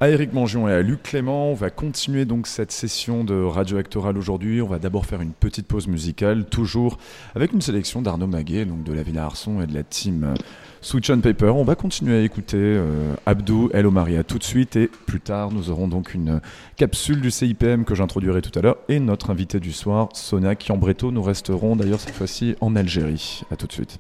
à 0.02 0.10
Eric 0.10 0.34
Mangion 0.34 0.68
et 0.70 0.74
à 0.74 0.82
Luc 0.82 1.04
Clément. 1.04 1.52
On 1.52 1.54
va 1.54 1.70
continuer 1.70 2.26
donc 2.26 2.48
cette 2.48 2.72
session 2.72 3.24
de 3.24 3.36
Radio 3.36 3.78
Actoral 3.78 4.18
aujourd'hui. 4.18 4.62
On 4.62 4.68
va 4.68 4.80
d'abord 4.80 5.06
faire 5.06 5.22
une 5.22 5.34
petite 5.34 5.68
pause 5.68 5.88
musicale, 5.88 6.46
toujours 6.46 6.98
avec 7.36 7.52
une 7.52 7.62
sélection 7.62 8.02
d'Arnaud 8.02 8.28
Maguet, 8.28 8.66
donc 8.66 8.84
de 8.84 8.94
la 8.94 9.04
Villa 9.04 9.26
Arson 9.26 9.62
et 9.62 9.68
de 9.68 9.74
la 9.74 9.84
team 9.84 10.34
Switch 10.82 11.10
on 11.10 11.20
Paper. 11.20 11.50
On 11.50 11.64
va 11.64 11.76
continuer 11.76 12.20
à 12.20 12.22
écouter 12.22 12.58
euh, 12.58 13.14
Abdou, 13.26 13.70
Hello 13.74 13.92
Maria 13.92 14.24
tout 14.24 14.38
de 14.38 14.44
suite 14.44 14.76
et 14.76 14.88
plus 14.88 15.20
tard 15.20 15.52
nous 15.52 15.70
aurons 15.70 15.88
donc 15.88 16.14
une 16.14 16.42
capsule 16.78 17.22
du 17.22 17.32
CIPM 17.32 17.84
que 17.86 17.96
j'introduirai 17.96 18.42
tout 18.42 18.58
à 18.58 18.62
l'heure 18.62 18.78
et 18.88 19.00
notre 19.00 19.30
invité 19.30 19.60
du 19.60 19.74
soir, 19.74 20.10
Sonia 20.14 20.56
Kiambreto. 20.56 21.12
Nous 21.12 21.24
resterons 21.24 21.76
d'ailleurs 21.76 22.00
cette 22.00 22.16
fois-ci 22.16 22.56
en 22.62 22.76
Algérie. 22.76 23.42
À 23.52 23.56
tout 23.56 23.68
de 23.68 23.74
suite. 23.74 24.00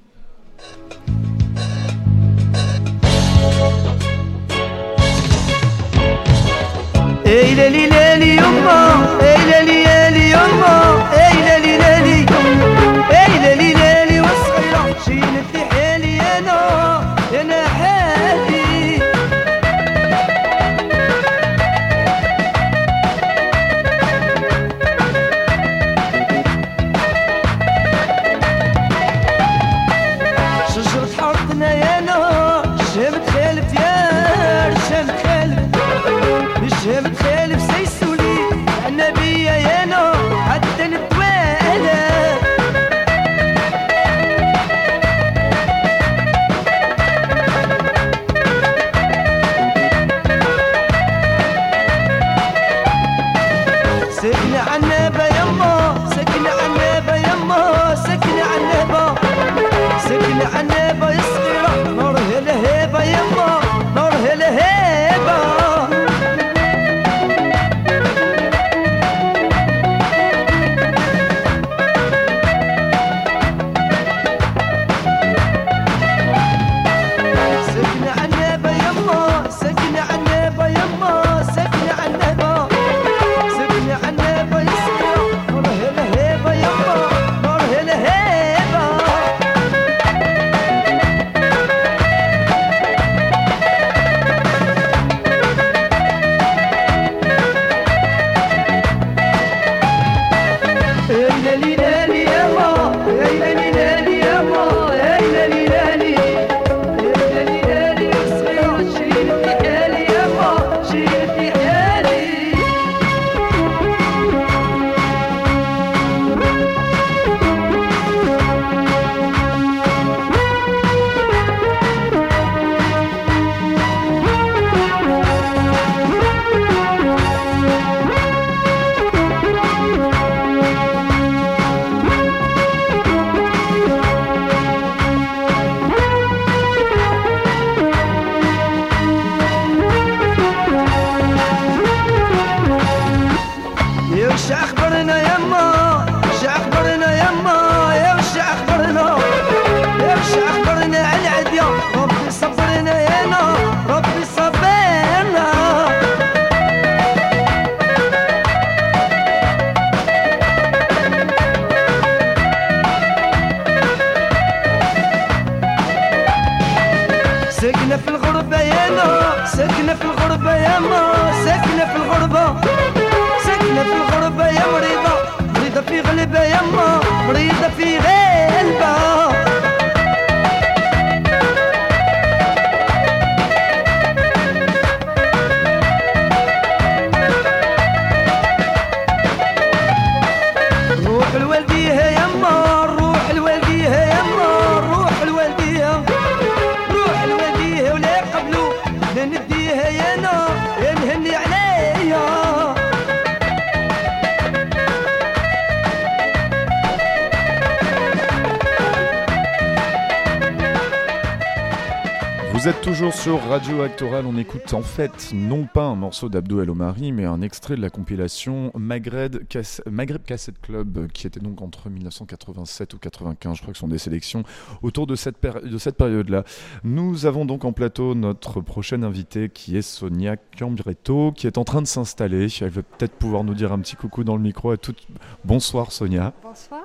Actoral, 213.83 214.25
on 214.25 214.37
écoute 214.37 214.73
en 214.73 214.81
fait 214.81 215.31
non 215.33 215.65
pas 215.65 215.85
un 215.85 215.95
morceau 215.95 216.27
d'Abdo 216.27 216.61
El 216.61 216.69
Omari, 216.69 217.13
mais 217.13 217.23
un 217.23 217.41
extrait 217.41 217.77
de 217.77 217.81
la 217.81 217.89
compilation 217.89 218.73
Maghreb, 218.75 219.37
Cassette 219.47 220.59
Club, 220.61 221.07
qui 221.13 221.27
était 221.27 221.39
donc 221.39 221.61
entre 221.61 221.89
1987 221.89 222.93
ou 222.93 222.97
95, 222.97 223.55
je 223.55 223.61
crois 223.61 223.71
que 223.71 223.77
ce 223.77 223.81
sont 223.81 223.87
des 223.87 223.97
sélections 223.97 224.43
autour 224.81 225.07
de 225.07 225.15
cette, 225.15 225.37
de 225.41 225.77
cette 225.77 225.95
période-là. 225.95 226.43
Nous 226.83 227.25
avons 227.25 227.45
donc 227.45 227.63
en 227.63 227.71
plateau 227.71 228.15
notre 228.15 228.59
prochaine 228.59 229.05
invitée 229.05 229.49
qui 229.49 229.77
est 229.77 229.81
Sonia 229.81 230.35
Cambretto, 230.57 231.31
qui 231.31 231.47
est 231.47 231.57
en 231.57 231.63
train 231.63 231.81
de 231.81 231.87
s'installer. 231.87 232.47
Elle 232.59 232.69
va 232.69 232.81
peut-être 232.81 233.13
pouvoir 233.13 233.45
nous 233.45 233.53
dire 233.53 233.71
un 233.71 233.79
petit 233.79 233.95
coucou 233.95 234.25
dans 234.25 234.35
le 234.35 234.43
micro 234.43 234.71
à 234.71 234.77
toutes. 234.77 235.07
Bonsoir 235.45 235.93
Sonia. 235.93 236.33
Bonsoir. 236.43 236.81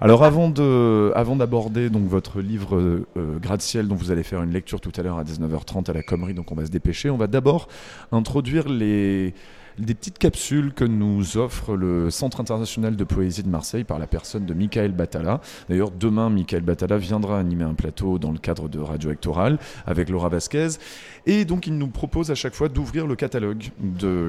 Alors 0.00 0.24
avant 0.24 0.48
de, 0.48 1.12
avant 1.14 1.36
d'aborder 1.36 1.90
donc 1.90 2.08
votre 2.08 2.40
livre 2.40 2.76
euh, 2.76 3.38
Gratte-ciel 3.44 3.86
dont 3.88 3.94
vous 3.94 4.10
allez 4.10 4.22
faire 4.22 4.42
une 4.42 4.52
lecture 4.52 4.80
tout 4.80 4.92
à 4.96 5.02
l'heure 5.02 5.18
à 5.18 5.22
19h30 5.22 5.90
à 5.90 5.92
la 5.92 6.02
Commerie, 6.02 6.32
donc 6.32 6.50
on 6.50 6.54
va 6.54 6.64
se 6.64 6.70
dépêcher. 6.70 7.10
On 7.10 7.18
va 7.18 7.26
d'abord 7.26 7.68
introduire 8.10 8.70
les, 8.70 9.34
des 9.78 9.94
petites 9.94 10.18
capsules 10.18 10.72
que 10.72 10.84
nous 10.84 11.36
offre 11.36 11.76
le 11.76 12.10
Centre 12.10 12.40
international 12.40 12.96
de 12.96 13.04
poésie 13.04 13.42
de 13.42 13.48
Marseille 13.48 13.84
par 13.84 13.98
la 13.98 14.06
personne 14.06 14.46
de 14.46 14.54
Michael 14.54 14.92
Batala. 14.92 15.40
D'ailleurs, 15.68 15.90
demain, 15.90 16.30
Michael 16.30 16.62
Batala 16.62 16.96
viendra 16.96 17.38
animer 17.38 17.64
un 17.64 17.74
plateau 17.74 18.18
dans 18.18 18.32
le 18.32 18.38
cadre 18.38 18.68
de 18.68 18.78
Radio 18.78 19.10
Hectoral 19.10 19.58
avec 19.86 20.08
Laura 20.08 20.28
Vasquez. 20.28 20.68
Et 21.26 21.44
donc, 21.44 21.66
il 21.66 21.76
nous 21.76 21.88
propose 21.88 22.30
à 22.30 22.34
chaque 22.34 22.54
fois 22.54 22.68
d'ouvrir 22.68 23.06
le 23.06 23.16
catalogue, 23.16 23.70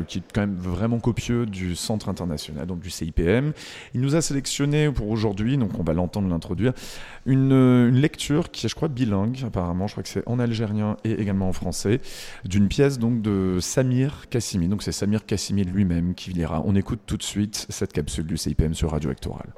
qui 0.07 0.17
est 0.17 0.23
quand 0.33 0.41
même 0.41 0.55
vraiment 0.55 0.99
copieux 0.99 1.45
du 1.45 1.75
Centre 1.75 2.09
international, 2.09 2.65
donc 2.65 2.79
du 2.79 2.89
CIPM. 2.89 3.53
Il 3.93 4.01
nous 4.01 4.15
a 4.15 4.21
sélectionné 4.21 4.89
pour 4.91 5.09
aujourd'hui, 5.09 5.57
donc 5.57 5.77
on 5.77 5.83
va 5.83 5.93
l'entendre 5.93 6.29
l'introduire, 6.29 6.73
une, 7.25 7.51
une, 7.51 7.99
lecture 7.99 8.49
qui 8.49 8.65
est, 8.65 8.69
je 8.69 8.75
crois, 8.75 8.87
bilingue, 8.87 9.04
apparemment. 9.45 9.87
Je 9.87 9.93
crois 9.93 10.03
que 10.03 10.09
c'est 10.09 10.27
en 10.27 10.39
algérien 10.39 10.97
et 11.03 11.11
également 11.11 11.49
en 11.49 11.53
français, 11.53 12.01
d'une 12.43 12.67
pièce 12.67 12.99
donc 12.99 13.21
de 13.21 13.59
Samir 13.59 14.29
Kassimi. 14.29 14.67
Donc, 14.67 14.83
c'est 14.83 14.91
Samir 14.91 15.25
Kassimi 15.25 15.63
lui-même 15.63 16.15
qui 16.15 16.31
lira. 16.31 16.61
On 16.65 16.75
écoute 16.75 17.01
tout 17.05 17.17
de 17.17 17.23
suite 17.23 17.65
cette 17.69 17.93
capsule 17.93 18.25
du 18.25 18.37
CIPM 18.37 18.73
sur 18.73 18.91
Radio 18.91 19.09
Actoral. 19.09 19.53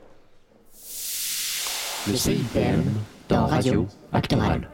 Le 2.08 2.16
CIPM 2.16 2.84
dans 3.30 3.46
Radio 3.46 3.88
Actoral. 4.14 4.70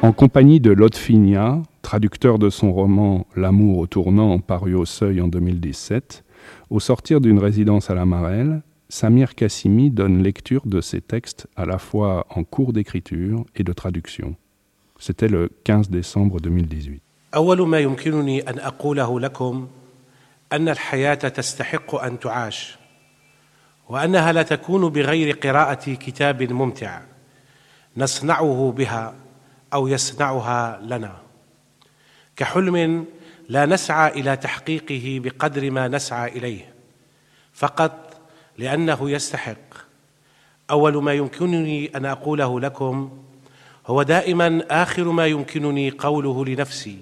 En 0.00 0.12
compagnie 0.12 0.60
de 0.60 0.70
Lotfinia, 0.70 1.60
traducteur 1.82 2.38
de 2.38 2.50
son 2.50 2.72
roman 2.72 3.26
L'amour 3.34 3.78
au 3.78 3.86
tournant 3.86 4.38
paru 4.38 4.74
au 4.74 4.84
Seuil 4.84 5.20
en 5.20 5.28
2017, 5.28 6.24
au 6.70 6.80
sortir 6.80 7.20
d'une 7.20 7.38
résidence 7.38 7.90
à 7.90 7.94
la 7.94 8.06
Marelle, 8.06 8.62
Samir 8.89 9.35
Kassimi 9.35 9.89
donne 9.89 10.21
lecture 10.21 10.65
de 10.65 10.81
ses 10.81 11.01
textes 11.01 11.47
à 11.55 11.65
la 11.65 11.79
fois 11.79 12.27
en 12.29 12.43
cours 12.43 12.73
d'écriture 12.73 13.43
et 13.55 13.63
de 13.63 13.73
traduction. 13.73 14.35
C'était 14.99 15.27
le 15.27 15.49
15 15.63 15.89
décembre 15.89 16.39
2018. 16.39 17.01
اول 17.35 17.67
ما 17.67 17.79
يمكنني 17.79 18.49
ان 18.49 18.59
اقوله 18.59 19.19
لكم 19.19 19.67
ان 20.53 20.69
الحياه 20.69 21.13
تستحق 21.13 21.95
ان 21.95 22.19
تعاش 22.19 22.77
وانها 23.89 24.31
لا 24.31 24.43
تكون 24.43 24.89
بغير 24.89 25.35
قراءه 25.35 25.93
كتاب 25.93 26.43
ممتع 26.43 27.01
نصنعه 27.97 28.73
بها 28.77 29.15
او 29.73 29.87
يصنعها 29.87 30.79
لنا 30.81 31.17
كحلم 32.35 33.05
لا 33.49 33.65
نسعى 33.65 34.11
الى 34.19 34.37
تحقيقه 34.37 35.19
بقدر 35.23 35.71
ما 35.71 35.87
نسعى 35.87 36.37
اليه 36.37 36.73
فقط 37.53 38.06
لأنه 38.58 39.10
يستحق. 39.10 39.88
أول 40.70 41.02
ما 41.02 41.12
يمكنني 41.12 41.96
أن 41.96 42.06
أقوله 42.06 42.60
لكم 42.60 43.18
هو 43.86 44.02
دائما 44.02 44.64
آخر 44.70 45.04
ما 45.04 45.26
يمكنني 45.26 45.90
قوله 45.90 46.44
لنفسي 46.44 46.98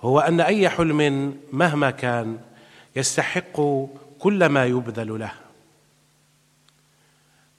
هو 0.00 0.20
أن 0.20 0.40
أي 0.40 0.68
حلم 0.68 1.34
مهما 1.52 1.90
كان 1.90 2.38
يستحق 2.96 3.60
كل 4.18 4.46
ما 4.46 4.66
يبذل 4.66 5.20
له. 5.20 5.32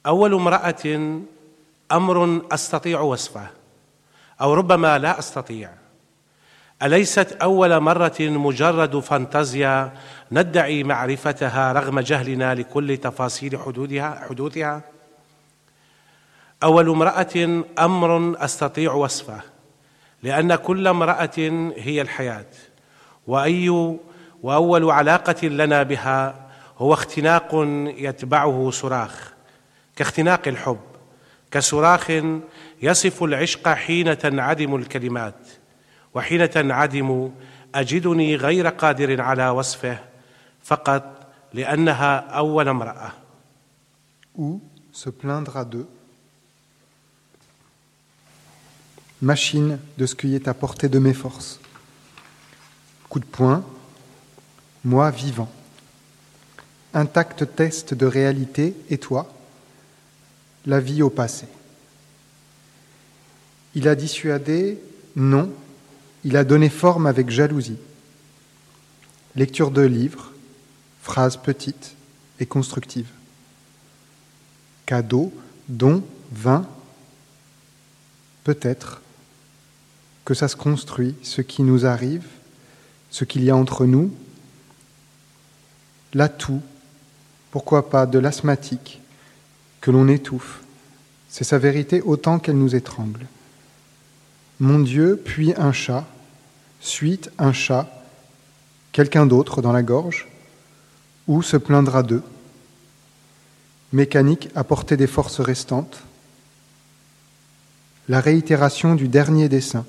أول 0.06 0.34
امرأة 0.34 1.22
أمر 1.92 2.42
أستطيع 2.52 3.00
وصفه 3.00 3.48
أو 4.42 4.54
ربما 4.54 4.98
لا 4.98 5.20
أستطيع. 5.20 5.83
أليست 6.84 7.32
أول 7.42 7.80
مرة 7.80 8.16
مجرد 8.20 9.00
فانتازيا 9.00 9.94
ندعي 10.32 10.84
معرفتها 10.84 11.72
رغم 11.72 12.00
جهلنا 12.00 12.56
لكل 12.56 12.98
تفاصيل 12.98 13.60
حدودها 13.60 14.26
حدوثها؟ 14.30 14.82
أول 16.64 16.90
امرأة 16.90 17.64
أمر 17.80 18.36
أستطيع 18.46 18.94
وصفه 18.94 19.42
لأن 20.24 20.56
كل 20.56 20.88
امرأة 20.88 21.72
هي 21.78 22.02
الحياة 22.02 22.46
واي 23.28 23.98
وأول 24.44 24.92
علاقة 24.92 25.48
لنا 25.48 25.84
بها 25.84 26.50
هو 26.78 26.94
اختناق 26.94 27.50
يتبعه 27.98 28.70
صراخ 28.72 29.34
كاختناق 29.96 30.48
الحب 30.48 30.80
كصراخ 31.52 32.12
يصف 32.82 33.24
العشق 33.24 33.70
حين 33.70 34.18
تنعدم 34.18 34.76
الكلمات. 34.76 35.43
وحين 36.15 36.51
تنعدم 36.51 37.31
اجدني 37.75 38.37
غير 38.37 38.69
قادر 38.69 39.21
على 39.21 39.49
وصفه 39.49 39.99
فقط 40.63 41.27
لانها 41.55 42.19
اول 42.19 42.69
امراه 42.69 43.13
ou 44.39 44.61
se 44.93 45.11
plaindra 45.11 45.65
d'eux 45.65 45.89
machine 49.21 49.79
de 49.97 50.07
ce 50.07 50.15
qui 50.15 50.35
est 50.35 50.49
à 50.49 50.55
portée 50.55 50.89
de 50.89 50.99
mes 50.99 51.15
forces. 51.15 51.61
Coup 53.09 53.21
de 53.21 53.25
poing, 53.25 53.65
moi 54.85 55.11
vivant. 55.11 55.51
Intact 56.95 57.55
test 57.55 57.95
de 57.95 58.07
réalité, 58.07 58.77
et 58.91 58.99
toi 58.99 59.33
La 60.67 60.81
vie 60.81 61.03
au 61.03 61.11
passé. 61.11 61.47
Il 63.75 63.89
a 63.89 63.95
dissuadé 63.95 64.79
Non, 65.17 65.53
il 66.26 66.38
a 66.38 66.44
donné 66.44 66.70
forme 66.70 67.06
avec 67.06 67.30
jalousie. 67.30 67.78
Lecture 69.36 69.72
de 69.72 69.82
livres, 69.82 70.32
phrases 71.02 71.38
petites 71.38 71.96
et 72.40 72.46
constructives. 72.46 73.10
Cadeau, 74.86 75.34
don, 75.68 76.04
vin, 76.32 76.68
peut-être 78.44 79.02
que 80.26 80.34
ça 80.34 80.48
se 80.48 80.56
construit, 80.56 81.16
ce 81.24 81.42
qui 81.42 81.64
nous 81.64 81.86
arrive, 81.86 82.26
ce 83.10 83.26
qu'il 83.26 83.44
y 83.44 83.50
a 83.50 83.56
entre 83.56 83.86
nous, 83.86 84.14
l'atout, 86.14 86.62
pourquoi 87.52 87.90
pas 87.90 88.06
de 88.06 88.20
l'asthmatique, 88.20 89.02
que 89.82 89.92
l'on 89.92 90.08
étouffe. 90.08 90.62
C'est 91.30 91.44
sa 91.44 91.58
vérité 91.58 92.02
autant 92.02 92.40
qu'elle 92.40 92.58
nous 92.58 92.76
étrangle. 92.76 93.26
Mon 94.60 94.80
Dieu, 94.80 95.22
puis 95.24 95.54
un 95.58 95.74
chat, 95.74 96.08
suite 96.84 97.32
un 97.38 97.54
chat, 97.54 97.90
quelqu'un 98.92 99.26
d'autre 99.26 99.62
dans 99.62 99.72
la 99.72 99.84
gorge, 99.84 100.28
ou 101.28 101.42
se 101.42 101.58
plaindra 101.58 102.04
d'eux. 102.04 102.24
Mécanique 103.92 104.50
apporter 104.56 104.98
des 104.98 105.08
forces 105.08 105.40
restantes. 105.40 106.04
La 108.10 108.20
réitération 108.20 108.96
du 108.96 109.08
dernier 109.08 109.50
dessin 109.50 109.86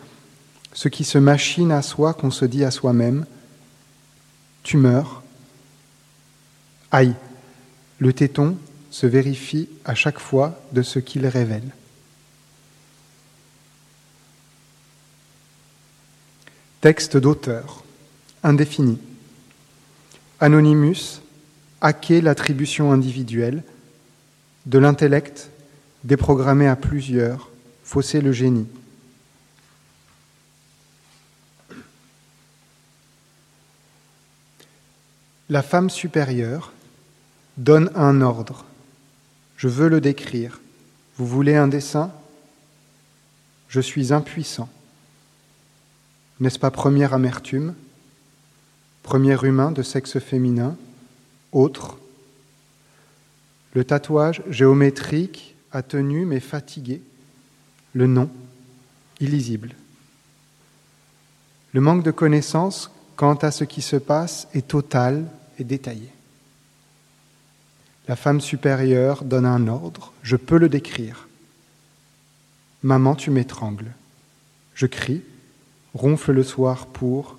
ce 0.74 0.88
qui 0.88 1.04
se 1.04 1.18
machine 1.18 1.72
à 1.72 1.80
soi 1.80 2.12
qu'on 2.12 2.32
se 2.32 2.44
dit 2.44 2.64
à 2.64 2.70
soi-même, 2.70 3.24
tu 4.64 4.76
meurs. 4.76 5.22
Aïe, 6.90 7.14
le 7.98 8.12
téton 8.12 8.58
se 8.90 9.06
vérifie 9.06 9.68
à 9.84 9.94
chaque 9.94 10.18
fois 10.18 10.60
de 10.72 10.82
ce 10.82 10.98
qu'il 10.98 11.26
révèle. 11.26 11.70
Texte 16.84 17.16
d'auteur, 17.16 17.82
indéfini. 18.42 18.98
Anonymous, 20.38 21.22
hacker 21.80 22.20
l'attribution 22.20 22.92
individuelle, 22.92 23.62
de 24.66 24.78
l'intellect, 24.78 25.48
déprogrammé 26.02 26.66
à 26.66 26.76
plusieurs, 26.76 27.48
fausser 27.84 28.20
le 28.20 28.32
génie. 28.32 28.68
La 35.48 35.62
femme 35.62 35.88
supérieure 35.88 36.74
donne 37.56 37.90
un 37.94 38.20
ordre. 38.20 38.66
Je 39.56 39.68
veux 39.68 39.88
le 39.88 40.02
décrire. 40.02 40.60
Vous 41.16 41.26
voulez 41.26 41.56
un 41.56 41.68
dessin? 41.68 42.12
Je 43.70 43.80
suis 43.80 44.12
impuissant. 44.12 44.68
N'est-ce 46.40 46.58
pas 46.58 46.70
première 46.70 47.14
amertume 47.14 47.74
Premier 49.02 49.36
humain 49.42 49.70
de 49.70 49.82
sexe 49.82 50.18
féminin 50.18 50.76
Autre? 51.52 51.98
Le 53.74 53.84
tatouage 53.84 54.42
géométrique, 54.48 55.54
a 55.74 55.82
tenu 55.82 56.24
mais 56.24 56.40
fatigué. 56.40 57.02
Le 57.92 58.06
nom, 58.06 58.30
illisible. 59.20 59.74
Le 61.72 61.80
manque 61.80 62.04
de 62.04 62.12
connaissances 62.12 62.90
quant 63.16 63.34
à 63.34 63.50
ce 63.50 63.64
qui 63.64 63.82
se 63.82 63.96
passe 63.96 64.48
est 64.54 64.68
total 64.68 65.26
et 65.58 65.64
détaillé. 65.64 66.08
La 68.06 68.16
femme 68.16 68.40
supérieure 68.40 69.24
donne 69.24 69.46
un 69.46 69.66
ordre, 69.66 70.12
je 70.22 70.36
peux 70.36 70.58
le 70.58 70.68
décrire. 70.68 71.26
Maman, 72.82 73.14
tu 73.14 73.30
m'étrangles. 73.30 73.92
Je 74.74 74.86
crie, 74.86 75.22
ronfle 75.94 76.32
le 76.32 76.42
soir 76.42 76.86
pour 76.86 77.38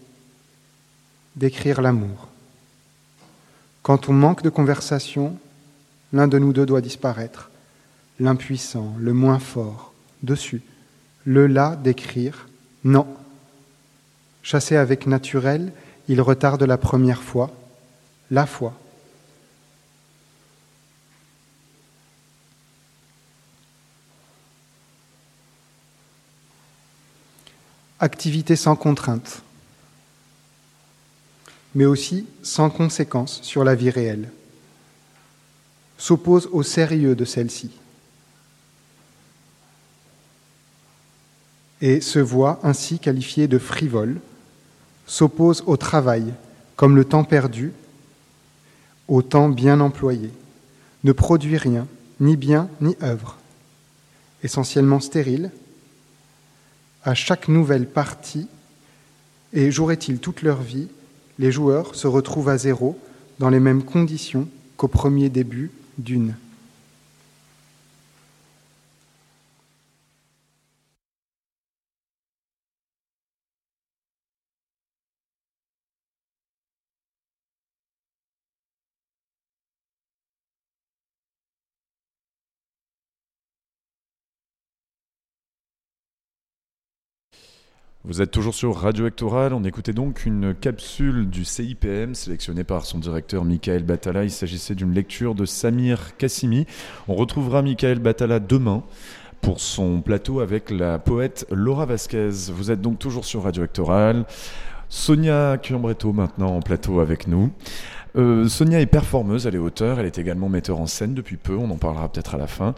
décrire 1.36 1.82
l'amour. 1.82 2.28
Quand 3.84 4.10
on 4.10 4.14
manque 4.14 4.42
de 4.42 4.50
conversation, 4.50 5.38
l'un 6.14 6.28
de 6.28 6.40
nous 6.40 6.54
deux 6.54 6.66
doit 6.66 6.82
disparaître. 6.82 7.52
L'impuissant, 8.20 8.96
le 8.98 9.14
moins 9.14 9.40
fort, 9.40 9.94
dessus. 10.24 10.62
Le 11.26 11.48
là 11.48 11.76
décrire, 11.76 12.48
non, 12.84 13.06
Chassé 14.46 14.76
avec 14.76 15.08
naturel, 15.08 15.72
il 16.08 16.22
retarde 16.22 16.62
la 16.62 16.78
première 16.78 17.24
fois, 17.24 17.50
la 18.30 18.46
foi. 18.46 18.76
Activité 28.06 28.56
sans 28.56 28.76
contrainte, 28.76 29.42
mais 31.74 31.86
aussi 31.86 32.28
sans 32.44 32.70
conséquence 32.70 33.40
sur 33.42 33.64
la 33.64 33.74
vie 33.74 33.90
réelle, 33.90 34.30
s'oppose 35.98 36.48
au 36.52 36.62
sérieux 36.62 37.16
de 37.16 37.26
celle-ci 37.26 37.72
et 41.82 42.00
se 42.00 42.20
voit 42.20 42.60
ainsi 42.62 43.00
qualifiée 43.00 43.48
de 43.48 43.58
frivole, 43.58 44.22
s'oppose 45.08 45.64
au 45.66 45.76
travail 45.76 46.32
comme 46.76 46.96
le 46.96 47.06
temps 47.06 47.24
perdu, 47.24 47.74
au 49.08 49.24
temps 49.24 49.50
bien 49.50 49.80
employé, 49.80 50.30
ne 51.04 51.12
produit 51.12 51.58
rien, 51.58 51.88
ni 52.20 52.38
bien 52.38 52.70
ni 52.82 52.96
œuvre, 53.02 53.40
essentiellement 54.44 55.00
stérile, 55.00 55.50
à 57.06 57.14
chaque 57.14 57.48
nouvelle 57.48 57.88
partie, 57.88 58.48
et 59.54 59.72
joueraient-ils 59.72 60.20
toute 60.20 60.42
leur 60.42 60.62
vie, 60.62 60.90
les 61.38 61.52
joueurs 61.52 61.96
se 61.96 62.08
retrouvent 62.08 62.50
à 62.50 62.58
zéro 62.58 63.00
dans 63.40 63.50
les 63.50 63.60
mêmes 63.60 63.84
conditions 63.84 64.48
qu'au 64.76 64.88
premier 64.88 65.30
début 65.30 65.72
d'une. 65.98 66.36
Vous 88.08 88.22
êtes 88.22 88.30
toujours 88.30 88.54
sur 88.54 88.78
Radio 88.78 89.08
Ectoral. 89.08 89.52
On 89.52 89.64
écoutait 89.64 89.92
donc 89.92 90.28
une 90.28 90.54
capsule 90.54 91.28
du 91.28 91.44
CIPM 91.44 92.14
sélectionnée 92.14 92.64
par 92.64 92.86
son 92.86 93.00
directeur 93.00 93.44
Michael 93.44 93.82
Batala. 93.82 94.24
Il 94.24 94.30
s'agissait 94.30 94.76
d'une 94.76 94.94
lecture 94.94 95.34
de 95.34 95.46
Samir 95.46 96.16
Kassimi. 96.16 96.68
On 97.08 97.16
retrouvera 97.16 97.64
Michael 97.64 97.98
Batala 97.98 98.40
demain 98.40 98.84
pour 99.42 99.60
son 99.60 100.02
plateau 100.02 100.40
avec 100.40 100.70
la 100.70 101.00
poète 101.00 101.48
Laura 101.50 101.88
Vasquez. 101.88 102.30
Vous 102.54 102.70
êtes 102.70 102.80
donc 102.80 103.00
toujours 103.00 103.26
sur 103.26 103.42
Radio 103.42 103.64
Ectoral. 103.64 104.26
Sonia 104.88 105.58
Cumbretto 105.58 106.14
maintenant 106.14 106.56
en 106.56 106.60
plateau 106.60 107.00
avec 107.00 107.28
nous. 107.28 107.50
Euh, 108.18 108.48
Sonia 108.48 108.80
est 108.80 108.86
performeuse, 108.86 109.46
elle 109.46 109.56
est 109.56 109.60
auteure, 109.60 110.00
elle 110.00 110.06
est 110.06 110.18
également 110.18 110.48
metteur 110.48 110.80
en 110.80 110.86
scène 110.86 111.14
depuis 111.14 111.36
peu, 111.36 111.56
on 111.58 111.70
en 111.70 111.78
parlera 111.78 112.10
peut-être 112.10 112.36
à 112.36 112.38
la 112.38 112.48
fin. 112.48 112.74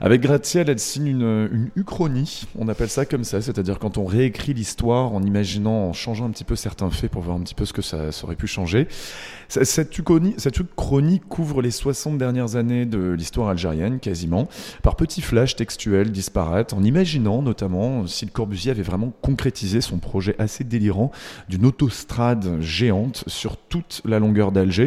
Avec 0.00 0.22
Gratiel, 0.22 0.70
elle 0.70 0.78
signe 0.78 1.08
une, 1.08 1.70
uchronie, 1.76 2.44
on 2.58 2.68
appelle 2.68 2.88
ça 2.88 3.04
comme 3.04 3.24
ça, 3.24 3.42
c'est-à-dire 3.42 3.78
quand 3.78 3.98
on 3.98 4.06
réécrit 4.06 4.54
l'histoire 4.54 5.12
en 5.12 5.22
imaginant, 5.22 5.88
en 5.88 5.92
changeant 5.92 6.26
un 6.26 6.30
petit 6.30 6.44
peu 6.44 6.56
certains 6.56 6.90
faits 6.90 7.10
pour 7.10 7.22
voir 7.22 7.36
un 7.36 7.40
petit 7.40 7.54
peu 7.54 7.66
ce 7.66 7.72
que 7.72 7.82
ça, 7.82 8.08
aurait 8.22 8.36
pu 8.36 8.46
changer. 8.46 8.88
Uchronie, 9.98 10.34
cette 10.36 10.60
uchronie 10.60 11.20
couvre 11.20 11.62
les 11.62 11.70
60 11.70 12.18
dernières 12.18 12.56
années 12.56 12.86
de 12.86 13.10
l'histoire 13.12 13.48
algérienne, 13.48 13.98
quasiment, 13.98 14.48
par 14.82 14.96
petits 14.96 15.22
flashs 15.22 15.56
textuels 15.56 16.10
disparates, 16.12 16.72
en 16.72 16.82
imaginant 16.82 17.42
notamment 17.42 18.06
si 18.06 18.24
le 18.24 18.30
Corbusier 18.30 18.70
avait 18.70 18.82
vraiment 18.82 19.12
concrétisé 19.22 19.80
son 19.80 19.98
projet 19.98 20.34
assez 20.38 20.64
délirant 20.64 21.10
d'une 21.48 21.66
autostrade 21.66 22.60
géante 22.60 23.24
sur 23.26 23.56
toute 23.56 24.02
la 24.04 24.18
longueur 24.18 24.52
d'Alger, 24.52 24.77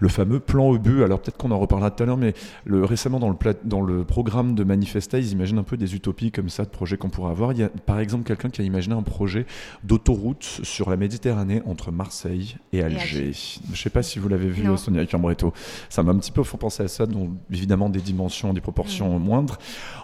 le 0.00 0.08
fameux 0.08 0.40
plan 0.40 0.70
obus. 0.70 1.02
Alors 1.02 1.20
peut-être 1.20 1.36
qu'on 1.36 1.50
en 1.50 1.58
reparlera 1.58 1.90
tout 1.90 2.02
à 2.02 2.06
l'heure, 2.06 2.16
mais 2.16 2.34
le, 2.64 2.84
récemment 2.84 3.18
dans 3.18 3.28
le, 3.28 3.36
plat, 3.36 3.54
dans 3.64 3.80
le 3.80 4.04
programme 4.04 4.54
de 4.54 4.64
Manifesta, 4.64 5.18
ils 5.18 5.32
imaginent 5.32 5.58
un 5.58 5.62
peu 5.62 5.76
des 5.76 5.94
utopies 5.94 6.32
comme 6.32 6.48
ça 6.48 6.64
de 6.64 6.70
projets 6.70 6.96
qu'on 6.96 7.10
pourrait 7.10 7.30
avoir. 7.30 7.52
Il 7.52 7.58
y 7.58 7.62
a 7.62 7.68
par 7.68 7.98
exemple 8.00 8.24
quelqu'un 8.24 8.50
qui 8.50 8.60
a 8.62 8.64
imaginé 8.64 8.94
un 8.94 9.02
projet 9.02 9.46
d'autoroute 9.84 10.60
sur 10.62 10.90
la 10.90 10.96
Méditerranée 10.96 11.62
entre 11.66 11.92
Marseille 11.92 12.56
et 12.72 12.82
Alger. 12.82 13.32
Je 13.72 13.80
sais 13.80 13.90
pas 13.90 14.02
si 14.02 14.18
vous 14.18 14.28
l'avez 14.28 14.48
vu, 14.48 14.64
Non. 14.64 14.76
Sonia 14.76 15.06
Cambretto. 15.06 15.52
Ça 15.88 16.02
m'a 16.02 16.12
un 16.12 16.18
petit 16.18 16.32
peu 16.32 16.42
fait 16.42 16.58
penser 16.58 16.82
à 16.82 16.88
ça, 16.88 17.06
dont 17.06 17.32
évidemment 17.50 17.88
des 17.88 18.00
dimensions, 18.00 18.52
des 18.52 18.60
proportions 18.60 19.18
moindres. 19.18 19.58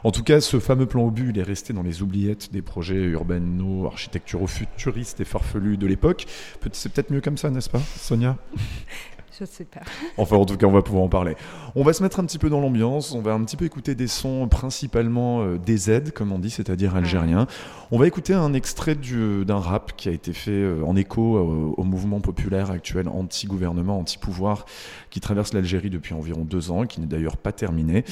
En 0.04 0.10
tout 0.10 0.22
cas, 0.22 0.40
ce 0.40 0.58
fameux 0.60 0.86
plan 0.86 1.06
obus, 1.06 1.30
il 1.30 1.38
est 1.38 1.42
resté 1.42 1.72
dans 1.72 1.82
les 1.82 2.02
oubliettes 2.02 2.52
des 2.52 2.62
projets 2.62 2.94
urbano, 2.94 3.86
architecturaux 3.86 4.46
futuristes 4.46 5.20
et 5.20 5.24
farfelus 5.24 5.76
de 5.76 5.86
l'époque. 5.86 6.26
C'est 6.72 6.92
peut-être 6.92 7.10
mieux 7.10 7.20
comme 7.20 7.36
ça, 7.36 7.50
n'est-ce 7.50 7.70
pas, 7.70 7.80
Sonia? 7.96 8.36
Je 9.40 9.44
sais 9.46 9.64
pas. 9.64 9.80
Enfin, 10.18 10.36
en 10.36 10.44
tout 10.44 10.56
cas, 10.56 10.66
on 10.66 10.72
va 10.72 10.82
pouvoir 10.82 11.04
en 11.04 11.08
parler. 11.08 11.36
On 11.74 11.82
va 11.82 11.92
se 11.94 12.02
mettre 12.02 12.20
un 12.20 12.24
petit 12.24 12.38
peu 12.38 12.50
dans 12.50 12.60
l'ambiance. 12.60 13.12
On 13.12 13.22
va 13.22 13.32
un 13.32 13.42
petit 13.44 13.56
peu 13.56 13.64
écouter 13.64 13.94
des 13.94 14.06
sons 14.06 14.46
principalement 14.48 15.42
euh, 15.42 15.58
des 15.58 15.76
Z, 15.76 16.10
comme 16.14 16.32
on 16.32 16.38
dit, 16.38 16.50
c'est-à-dire 16.50 16.94
algériens. 16.96 17.46
On 17.90 17.98
va 17.98 18.06
écouter 18.06 18.34
un 18.34 18.52
extrait 18.52 18.94
du- 18.94 19.44
d'un 19.44 19.58
rap 19.58 19.92
qui 19.96 20.08
a 20.08 20.12
été 20.12 20.32
fait 20.32 20.50
euh, 20.50 20.82
en 20.84 20.96
écho 20.96 21.36
euh, 21.36 21.72
au 21.76 21.82
mouvement 21.84 22.20
populaire 22.20 22.70
actuel 22.70 23.08
anti-gouvernement, 23.08 23.98
anti-pouvoir, 23.98 24.66
qui 25.10 25.20
traverse 25.20 25.52
l'Algérie 25.54 25.90
depuis 25.90 26.12
environ 26.14 26.44
deux 26.44 26.70
ans, 26.70 26.84
qui 26.86 27.00
n'est 27.00 27.06
d'ailleurs 27.06 27.36
pas 27.38 27.52
terminé. 27.52 28.04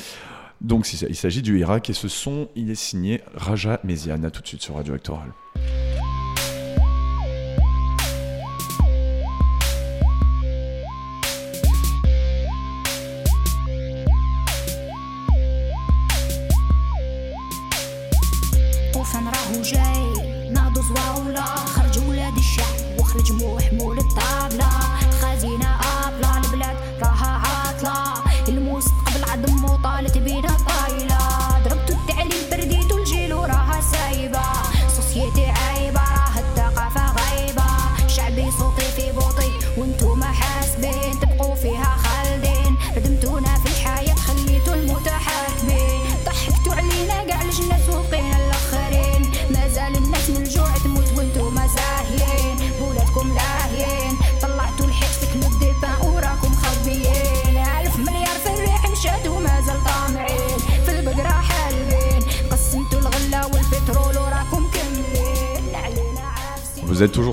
Donc, 0.63 0.91
il 0.93 1.17
s'agit 1.17 1.43
du 1.43 1.59
Irak, 1.59 1.91
et 1.91 1.95
ce 1.95 2.09
son, 2.09 2.49
il 2.57 2.71
est 2.71 2.75
signé 2.75 3.21
Raja 3.35 3.81
Méziane. 3.85 4.25
À 4.25 4.31
tout 4.31 4.43
de 4.43 4.47
suite 4.47 4.63
sur 4.63 4.77
Radio 4.77 4.95
Actoral. 4.95 5.29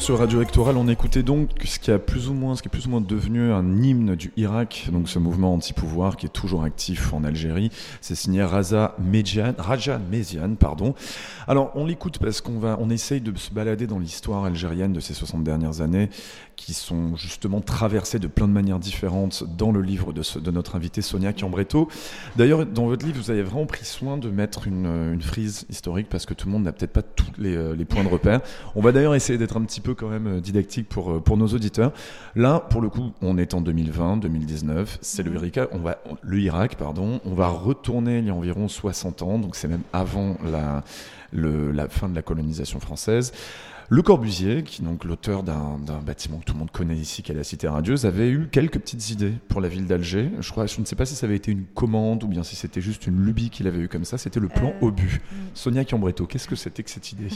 Sur 0.08 0.20
Radio 0.20 0.42
Ectoral. 0.42 0.78
On 0.78 0.88
écoutait 0.88 1.22
donc 1.22 1.50
ce 1.66 1.80
qui 1.80 1.92
a 1.92 2.00
plus 2.00 2.30
ou 2.30 2.34
moins, 2.34 2.56
ce 2.56 2.62
qui 2.62 2.70
est 2.70 2.72
plus 2.72 2.88
ou 2.88 2.90
moins 2.90 3.02
devenu 3.02 3.52
un 3.52 3.84
hymne 3.84 4.16
du 4.16 4.32
Irak, 4.38 4.88
donc 4.90 5.10
ce 5.10 5.20
mouvement 5.20 5.54
anti-pouvoir 5.54 6.16
qui 6.16 6.28
est 6.28 6.30
toujours 6.30 6.64
actif 6.64 7.14
en 7.14 7.26
Algérie. 7.26 7.72
C'est 8.00 8.16
signé 8.16 8.42
Raza 8.42 8.96
Raja 9.58 10.00
Mezian, 10.10 10.56
pardon. 10.56 10.96
Alors 11.46 11.72
on 11.76 11.86
l'écoute 11.86 12.20
parce 12.20 12.40
qu'on 12.40 12.58
va, 12.58 12.78
on 12.80 12.90
essaye 12.90 13.20
de 13.20 13.38
se 13.38 13.52
balader 13.52 13.86
dans 13.86 14.00
l'histoire 14.00 14.46
algérienne 14.46 14.94
de 14.94 15.02
ces 15.02 15.14
60 15.14 15.44
dernières 15.44 15.82
années, 15.82 16.10
qui 16.58 16.74
sont 16.74 17.16
justement 17.16 17.62
traversées 17.62 18.20
de 18.20 18.28
plein 18.28 18.48
de 18.48 18.52
manières 18.52 18.80
différentes 18.80 19.44
dans 19.58 19.72
le 19.72 19.82
livre 19.82 20.12
de, 20.12 20.24
ce- 20.24 20.40
de 20.40 20.52
notre 20.52 20.76
invité 20.76 21.02
Sonia 21.02 21.32
Chiambretto. 21.34 21.88
D'ailleurs, 22.36 22.66
dans 22.66 22.88
votre 22.88 23.06
livre, 23.06 23.18
vous 23.18 23.32
avez 23.32 23.44
vraiment 23.44 23.68
pris 23.68 23.86
soin 23.86 24.18
de 24.18 24.30
mettre 24.30 24.68
une, 24.68 24.88
une 25.14 25.22
frise 25.22 25.66
historique 25.70 26.10
parce 26.10 26.26
que 26.26 26.34
tout 26.34 26.48
le 26.48 26.52
monde 26.54 26.64
n'a 26.64 26.72
peut-être 26.74 26.92
pas 26.92 27.04
tous 27.04 27.28
les, 27.38 27.56
euh, 27.56 27.76
les 27.76 27.86
points 27.86 28.04
de 28.04 28.10
repère. 28.10 28.42
On 28.76 28.82
va 28.82 28.92
d'ailleurs 28.92 29.14
essayer 29.16 29.38
d'être 29.38 29.56
un 29.56 29.62
petit 29.62 29.82
peu 29.82 29.94
quand 29.94 30.10
même 30.10 30.28
euh, 30.28 30.42
didactique 30.42 30.90
pour, 30.90 31.12
euh, 31.12 31.20
pour 31.22 31.38
nos 31.38 31.48
auditeurs. 31.48 31.94
Là, 32.36 32.60
pour 32.60 32.82
le 32.82 32.90
coup, 32.90 33.12
on 33.22 33.38
est 33.38 33.54
en 33.54 33.62
2020, 33.62 34.18
2019, 34.18 34.98
c'est 35.02 35.22
le 35.24 35.34
Irak, 35.36 35.70
on 35.72 35.78
va, 35.80 36.00
le 36.24 36.40
Irak, 36.40 36.76
pardon, 36.76 37.22
on 37.24 37.36
va 37.36 37.48
retourner 37.50 38.18
il 38.18 38.26
y 38.26 38.30
a 38.32 38.34
environ 38.34 38.68
60 38.68 39.22
ans, 39.22 39.38
donc 39.38 39.56
c'est 39.56 39.68
même 39.68 39.84
avant 39.94 40.36
la, 40.52 40.84
le- 41.32 41.72
la 41.72 41.88
fin 41.88 42.10
de 42.10 42.16
la 42.16 42.24
colonisation 42.24 42.80
française. 42.80 43.32
Le 43.90 44.02
Corbusier, 44.02 44.64
qui 44.64 44.82
est 44.82 44.86
donc 44.86 45.06
l'auteur 45.06 45.44
d'un 45.44 45.78
bâtiment 46.06 46.40
que 46.40 46.44
tout 46.44 46.52
le 46.54 46.60
monde 46.60 46.72
connaît 46.72 46.96
ici, 46.98 47.24
qui 47.24 47.32
est 47.32 47.36
la 47.36 47.46
Cité 47.46 47.70
radieuse, 47.70 48.06
avait 48.06 48.30
eu 48.30 48.50
quelques 48.52 48.80
petites 48.80 49.12
idées 49.12 49.32
pour 49.48 49.62
la 49.62 49.70
ville 49.70 49.86
d'Alger. 49.88 50.30
Je 50.42 50.52
crois, 50.52 50.66
je 50.66 50.82
ne 50.82 50.86
sais 50.86 50.98
pas 50.98 51.06
si 51.06 51.16
ça 51.16 51.26
avait 51.26 51.38
été 51.38 51.54
une 51.54 51.64
commande 51.64 52.24
ou 52.26 52.28
bien 52.28 52.44
si 52.44 52.58
c'était 52.58 52.82
juste 52.82 53.08
une 53.08 53.24
lubie 53.24 53.50
qu'il 53.50 53.66
avait 53.66 53.80
eu 53.80 53.88
comme 53.88 54.04
ça. 54.04 54.18
C'était 54.18 54.42
le 54.42 54.50
plan 54.50 54.74
Euh, 54.82 54.88
obus. 54.88 55.22
Sonia 55.54 55.86
Chiambretto, 55.86 56.26
qu'est-ce 56.28 56.50
que 56.50 56.58
c'était 56.58 56.84
que 56.84 56.90
cette 56.90 57.14
idée? 57.14 57.30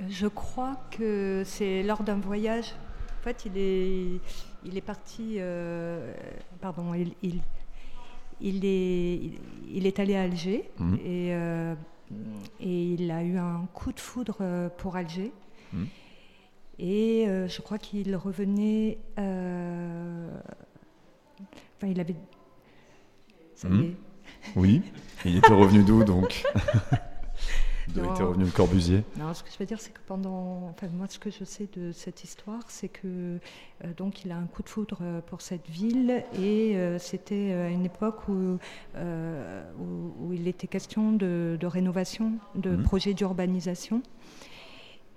Euh, 0.00 0.02
Je 0.10 0.26
crois 0.26 0.76
que 0.90 1.44
c'est 1.46 1.82
lors 1.82 2.02
d'un 2.02 2.18
voyage. 2.18 2.74
En 3.20 3.22
fait, 3.24 3.44
il 3.46 3.56
est, 3.56 4.20
il 4.66 4.76
est 4.76 4.80
parti. 4.82 5.36
euh, 5.38 6.12
pardon, 6.60 6.92
il, 6.92 7.12
il, 7.22 7.40
il 8.42 8.64
est, 8.66 9.18
il, 9.72 9.86
est 9.86 9.98
allé 9.98 10.14
à 10.14 10.22
Alger 10.22 10.68
et, 11.06 11.32
euh, 11.32 11.74
et 12.60 12.82
il 12.92 13.10
a 13.10 13.22
eu 13.22 13.38
un 13.38 13.66
coup 13.72 13.92
de 13.92 14.00
foudre 14.00 14.70
pour 14.76 14.96
Alger. 14.96 15.32
Mhm. 15.72 15.86
Et 16.78 17.26
euh, 17.28 17.46
je 17.48 17.60
crois 17.60 17.78
qu'il 17.78 18.14
revenait. 18.16 18.98
euh, 19.18 20.28
Enfin, 21.76 21.88
il 21.92 22.00
avait. 22.00 22.16
Ça 23.54 23.68
y 23.68 23.80
est. 23.80 23.96
Oui, 24.56 24.82
il 25.24 25.36
était 25.36 25.52
revenu 25.52 25.82
d'où 25.82 26.02
donc 26.04 26.44
D'où 27.88 28.04
était 28.04 28.22
revenu 28.22 28.44
le 28.44 28.50
Corbusier 28.52 29.02
Non, 29.18 29.34
ce 29.34 29.42
que 29.42 29.50
je 29.50 29.58
veux 29.58 29.66
dire, 29.66 29.80
c'est 29.80 29.92
que 29.92 29.98
pendant. 30.06 30.68
Enfin, 30.70 30.86
moi, 30.94 31.06
ce 31.08 31.18
que 31.18 31.30
je 31.30 31.44
sais 31.44 31.68
de 31.76 31.90
cette 31.92 32.22
histoire, 32.22 32.62
c'est 32.68 32.88
que. 32.88 33.38
euh, 33.84 33.92
donc, 33.96 34.24
il 34.24 34.30
a 34.32 34.36
un 34.36 34.46
coup 34.46 34.62
de 34.62 34.68
foudre 34.68 34.98
pour 35.26 35.40
cette 35.40 35.68
ville, 35.68 36.22
et 36.38 36.76
euh, 36.76 36.98
c'était 36.98 37.52
à 37.52 37.68
une 37.68 37.84
époque 37.84 38.28
où, 38.28 38.58
euh, 38.96 39.62
où, 39.78 40.26
où 40.28 40.32
il 40.32 40.46
était 40.46 40.68
question 40.68 41.12
de, 41.12 41.56
de 41.58 41.66
rénovation, 41.66 42.32
de 42.54 42.70
Mhm. 42.76 42.82
projets 42.84 43.14
d'urbanisation. 43.14 44.02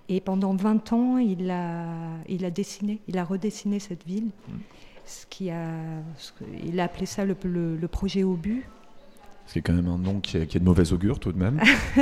Et 0.08 0.20
pendant 0.20 0.54
20 0.54 0.92
ans, 0.92 1.18
il 1.18 1.50
a, 1.50 1.86
il 2.28 2.44
a 2.44 2.50
dessiné, 2.50 3.00
il 3.08 3.16
a 3.18 3.24
redessiné 3.24 3.78
cette 3.78 4.04
ville. 4.06 4.28
Ce 5.06 5.26
qui 5.26 5.50
a, 5.50 5.68
ce 6.18 6.32
il 6.64 6.78
a 6.80 6.84
appelé 6.84 7.06
ça 7.06 7.24
le, 7.24 7.36
le- 7.44 7.76
le 7.76 7.88
projet 7.88 8.22
but. 8.24 8.64
C'est 9.46 9.60
quand 9.60 9.72
même 9.74 9.88
un 9.88 9.98
nom 9.98 10.20
qui 10.20 10.36
est, 10.38 10.46
qui 10.46 10.56
est 10.56 10.60
de 10.60 10.64
mauvaise 10.64 10.92
augure 10.92 11.18
tout 11.18 11.32
de 11.32 11.38
même. 11.38 11.60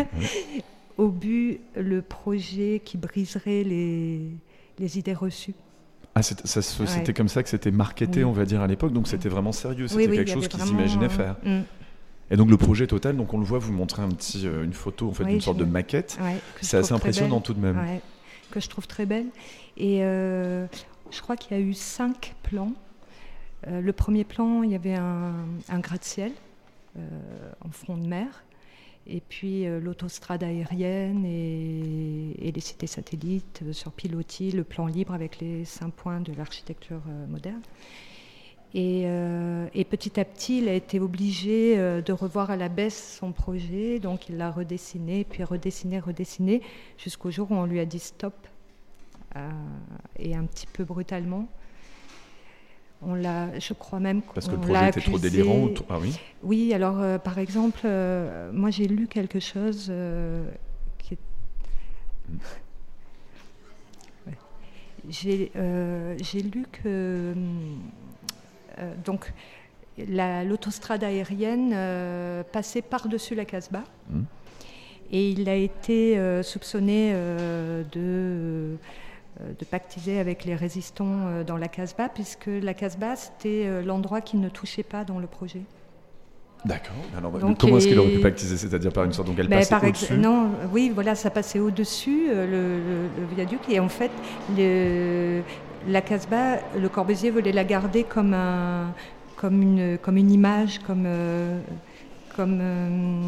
Ouais. 0.99 1.09
But, 1.09 1.61
le 1.75 2.01
projet 2.03 2.81
qui 2.85 2.97
briserait 2.99 3.65
les, 3.65 4.21
les 4.79 4.99
idées 4.99 5.15
reçues. 5.15 5.55
Ah, 6.15 6.21
Ouais. 6.21 6.87
c'était 6.87 7.15
comme 7.15 7.29
ça 7.29 7.43
que 7.43 7.49
c'était 7.49 7.71
marketé, 7.71 8.21
Oui. 8.21 8.25
on 8.25 8.33
va 8.33 8.45
dire, 8.45 8.61
à 8.61 8.67
l'époque, 8.67 8.93
donc 8.93 9.09
c'était 9.09 9.29
vraiment 9.31 9.51
sérieux, 9.53 9.89
c'était 9.89 10.03
Oui, 10.05 10.09
oui, 10.11 10.17
quelque 10.19 10.31
chose 10.33 10.47
qu'ils 10.49 10.61
vraiment, 10.61 10.79
imaginaient 10.79 11.07
euh, 11.07 11.09
faire. 11.09 11.37
mm. 11.45 11.61
Et 12.31 12.37
donc 12.37 12.49
le 12.51 12.57
projet 12.57 12.87
total, 12.87 13.17
donc 13.17 13.35
on 13.35 13.39
le 13.39 13.45
voit, 13.45 13.59
vous 13.59 13.73
montrez 13.73 14.03
un 14.03 14.09
petit, 14.09 14.47
euh, 14.47 14.65
une 14.65 14.73
photo, 14.73 15.09
en 15.09 15.13
fait, 15.13 15.25
Oui, 15.25 15.35
une 15.35 15.41
sorte 15.41 15.59
de 15.59 15.65
maquette. 15.65 16.19
ouais, 16.23 16.39
c'est 16.63 16.79
assez 16.79 16.95
impressionnant 16.95 17.41
tout 17.41 17.53
de 17.53 17.61
même. 17.61 17.77
Ouais, 17.77 18.01
que 18.51 18.59
je 18.61 18.69
trouve 18.69 18.87
très 18.87 19.05
belle. 19.05 19.27
Et 19.77 20.03
euh, 20.03 20.67
je 21.11 21.21
crois 21.21 21.37
qu'il 21.37 21.57
y 21.57 21.61
a 21.61 21.63
eu 21.63 21.75
cinq 21.75 22.35
plans. 22.43 22.73
Euh, 23.67 23.81
le 23.81 23.93
premier 23.93 24.25
plan, 24.25 24.63
il 24.63 24.71
y 24.71 24.75
avait 24.75 24.95
un, 24.95 25.35
un 25.69 25.79
gratte-ciel 25.81 26.33
en 27.65 27.71
front 27.71 27.97
de 27.97 28.07
mer. 28.07 28.45
Et 29.07 29.21
puis 29.27 29.65
l'autostrade 29.81 30.45
aérienne 30.45 31.25
et, 31.25 32.37
et 32.39 32.53
les 32.53 32.61
cités 32.61 32.87
satellites 32.87 33.63
sur 33.73 33.91
pilotis, 33.93 34.53
le 34.53 34.63
plan 34.63 34.87
libre 34.87 35.13
avec 35.15 35.41
les 35.41 35.65
cinq 35.65 35.93
points 35.93 36.21
de 36.21 36.33
l'architecture 36.35 37.01
moderne. 37.29 37.63
Et, 38.75 39.03
euh, 39.05 39.67
et 39.75 39.85
petit 39.85 40.19
à 40.19 40.25
petit, 40.25 40.59
il 40.59 40.69
a 40.69 40.73
été 40.73 40.99
obligé 40.99 41.75
euh, 41.77 42.01
de 42.01 42.13
revoir 42.13 42.51
à 42.51 42.57
la 42.57 42.71
baisse 42.71 43.19
son 43.21 43.33
projet. 43.33 43.99
Donc 43.99 44.29
il 44.31 44.39
l'a 44.39 44.51
redessiné, 44.51 45.25
puis 45.25 45.45
redessiné, 45.45 46.01
redessiné, 46.01 46.63
jusqu'au 46.97 47.31
jour 47.31 47.51
où 47.51 47.55
on 47.55 47.67
lui 47.67 47.81
a 47.81 47.85
dit 47.85 47.99
stop. 47.99 48.35
Euh, 49.37 49.51
et 50.19 50.35
un 50.35 50.45
petit 50.45 50.67
peu 50.67 50.85
brutalement. 50.85 51.47
On 53.05 53.15
l'a, 53.15 53.59
je 53.59 53.73
crois 53.73 53.99
même 53.99 54.23
Parce 54.23 54.47
que 54.47 54.53
le 54.53 54.59
qu'on 54.59 54.63
projet 54.63 54.89
était 54.89 55.01
trop 55.01 55.19
délirant 55.19 55.65
ou 55.65 55.75
ah 55.91 55.99
oui? 56.01 56.19
Oui, 56.43 56.73
alors 56.73 57.01
euh, 57.01 57.19
par 57.19 57.39
exemple, 57.39 57.89
moi 58.53 58.71
j'ai 58.71 58.87
lu 58.87 59.09
quelque 59.09 59.41
chose 59.41 59.93
qui 60.99 61.15
est... 61.15 61.19
Ouais. 64.27 64.39
J'ai 65.09 65.51
j'ai 66.23 66.43
lu 66.43 66.65
que 66.71 67.35
euh, 68.79 68.93
donc 69.05 69.33
la- 70.09 70.45
l'autostrade 70.45 71.05
aérienne 71.05 71.73
euh, 71.75 72.43
passait 72.51 72.83
par-dessus 72.83 73.35
la 73.35 73.45
Casbah. 73.45 73.85
Mhm. 74.11 74.25
Et 75.15 75.31
il 75.31 75.49
a 75.49 75.55
été 75.57 76.17
euh, 76.19 76.43
soupçonné 76.43 77.13
de, 77.93 78.77
de 79.41 79.65
pactiser 79.71 80.19
avec 80.19 80.45
les 80.47 80.55
résistants 80.55 81.43
dans 81.47 81.57
la 81.59 81.69
Casbah, 81.69 82.09
puisque 82.09 82.47
la 82.47 82.73
Casbah, 82.75 83.17
c'était 83.17 83.83
l'endroit 83.83 84.21
qui 84.23 84.37
ne 84.39 84.49
touchait 84.49 84.83
pas 84.85 85.05
dans 85.05 85.19
le 85.19 85.27
projet. 85.27 85.61
D'accord. 86.65 86.95
Alors, 87.19 87.33
Donc, 87.33 87.59
comment 87.59 87.77
est-ce 87.79 87.89
qu'il 87.89 87.99
aurait 87.99 88.13
pu 88.13 88.21
pactiser? 88.21 88.57
C'est-à-dire 88.57 88.93
par 88.93 89.05
une 89.05 89.13
sorte 89.13 89.27
donc 89.29 89.37
elle 89.39 89.49
Ben, 89.49 89.59
passait 89.59 89.75
au-dessus? 89.87 90.15
Non, 90.15 90.51
oui, 90.73 90.93
voilà, 90.95 91.15
ça 91.17 91.29
passait 91.29 91.59
au-dessus, 91.59 92.29
le, 92.29 92.47
le- 92.47 93.09
le 93.19 93.27
viaduc. 93.35 93.59
Et 93.69 93.81
en 93.81 93.89
fait, 93.89 94.13
le- 94.57 95.43
la 95.89 96.01
Casbah, 96.01 96.57
le 96.79 96.89
Corbusier 96.89 97.31
voulait 97.31 97.53
la 97.53 97.65
garder 97.65 98.05
comme, 98.05 98.35
un, 98.35 98.93
comme, 99.37 99.61
une, 99.63 99.99
comme 99.99 100.17
une 100.17 100.31
image, 100.31 100.79
comme, 100.81 101.05
euh, 101.07 101.61
comme, 102.37 102.59
euh, 102.61 103.21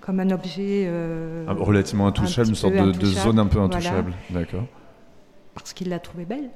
comme 0.00 0.20
un 0.20 0.30
objet. 0.30 0.84
euh, 0.86 1.44
Ah, 1.48 1.54
relativement 1.58 2.06
intouchable, 2.06 2.48
un 2.48 2.50
une 2.50 2.54
sorte 2.56 2.74
de, 2.74 3.06
zone 3.06 3.38
un 3.38 3.46
peu 3.46 3.58
voilà. 3.58 3.76
intouchable. 3.76 4.12
D'accord. 4.30 4.64
Parce 5.54 5.72
qu'il 5.72 5.88
l'a 5.88 5.98
trouvée 5.98 6.24
belle. 6.24 6.50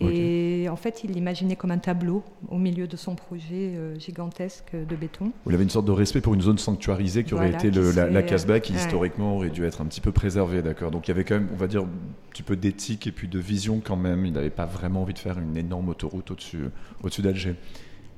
Et 0.00 0.68
en 0.68 0.76
fait, 0.76 1.04
il 1.04 1.12
l'imaginait 1.12 1.56
comme 1.56 1.70
un 1.70 1.78
tableau 1.78 2.22
au 2.48 2.58
milieu 2.58 2.86
de 2.86 2.96
son 2.96 3.14
projet 3.14 3.72
euh, 3.76 3.98
gigantesque 3.98 4.72
de 4.74 4.94
béton. 4.96 5.32
Vous 5.46 5.54
avez 5.54 5.62
une 5.62 5.70
sorte 5.70 5.86
de 5.86 5.92
respect 5.92 6.20
pour 6.20 6.34
une 6.34 6.42
zone 6.42 6.58
sanctuarisée 6.58 7.24
qui 7.24 7.32
aurait 7.32 7.50
Voilà, 7.50 7.58
été 7.64 7.70
le- 7.70 7.90
qui 7.90 7.96
la, 7.96 8.04
la 8.06 8.10
serait, 8.20 8.26
Casbah 8.26 8.60
qui 8.60 8.72
ouais. 8.74 8.78
historiquement 8.78 9.36
aurait 9.36 9.48
dû 9.48 9.64
être 9.64 9.80
un 9.80 9.86
petit 9.86 10.02
peu 10.02 10.12
préservée, 10.12 10.60
d'accord. 10.60 10.90
Donc 10.90 11.08
il 11.08 11.12
y 11.12 11.14
avait 11.14 11.24
quand 11.24 11.36
même, 11.36 11.48
on 11.52 11.56
va 11.56 11.66
dire, 11.66 11.84
un 11.84 11.88
petit 12.30 12.42
peu 12.42 12.56
d'éthique 12.56 13.06
et 13.06 13.12
puis 13.12 13.26
de 13.26 13.38
vision 13.38 13.80
quand 13.82 13.96
même. 13.96 14.26
Il 14.26 14.32
n'avait 14.34 14.50
pas 14.50 14.66
vraiment 14.66 15.00
envie 15.02 15.14
de 15.14 15.18
faire 15.18 15.38
une 15.38 15.56
énorme 15.56 15.88
autoroute 15.88 16.30
au-dessus 16.30 17.22
d'Alger. 17.22 17.54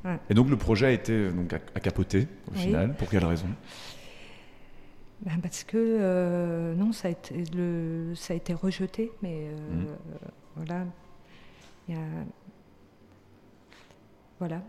Ouais. 0.04 0.18
Et 0.30 0.34
donc 0.34 0.48
le 0.50 0.56
projet 0.56 0.86
a 0.86 0.90
été 0.90 1.12
euh, 1.12 1.30
donc, 1.30 1.52
à, 1.52 1.58
capoter 1.80 2.26
au 2.50 2.54
Oui. 2.54 2.60
final. 2.62 2.94
Pour 2.96 3.08
quelle 3.08 3.24
raison? 3.24 3.46
Ben, 5.24 5.38
parce 5.42 5.64
que 5.64 5.76
euh, 5.76 6.74
non, 6.74 6.92
ça 6.92 7.08
a, 7.08 7.10
été, 7.10 7.34
le, 7.56 8.14
ça 8.14 8.34
a 8.34 8.36
été 8.36 8.52
rejeté, 8.54 9.10
mais 9.22 9.46
euh, 9.46 9.74
Mhm. 9.74 9.86
voilà. 10.56 10.84
Il 11.88 11.94
y 11.94 11.98
a- 11.98 12.24
Voilà. 14.38 14.62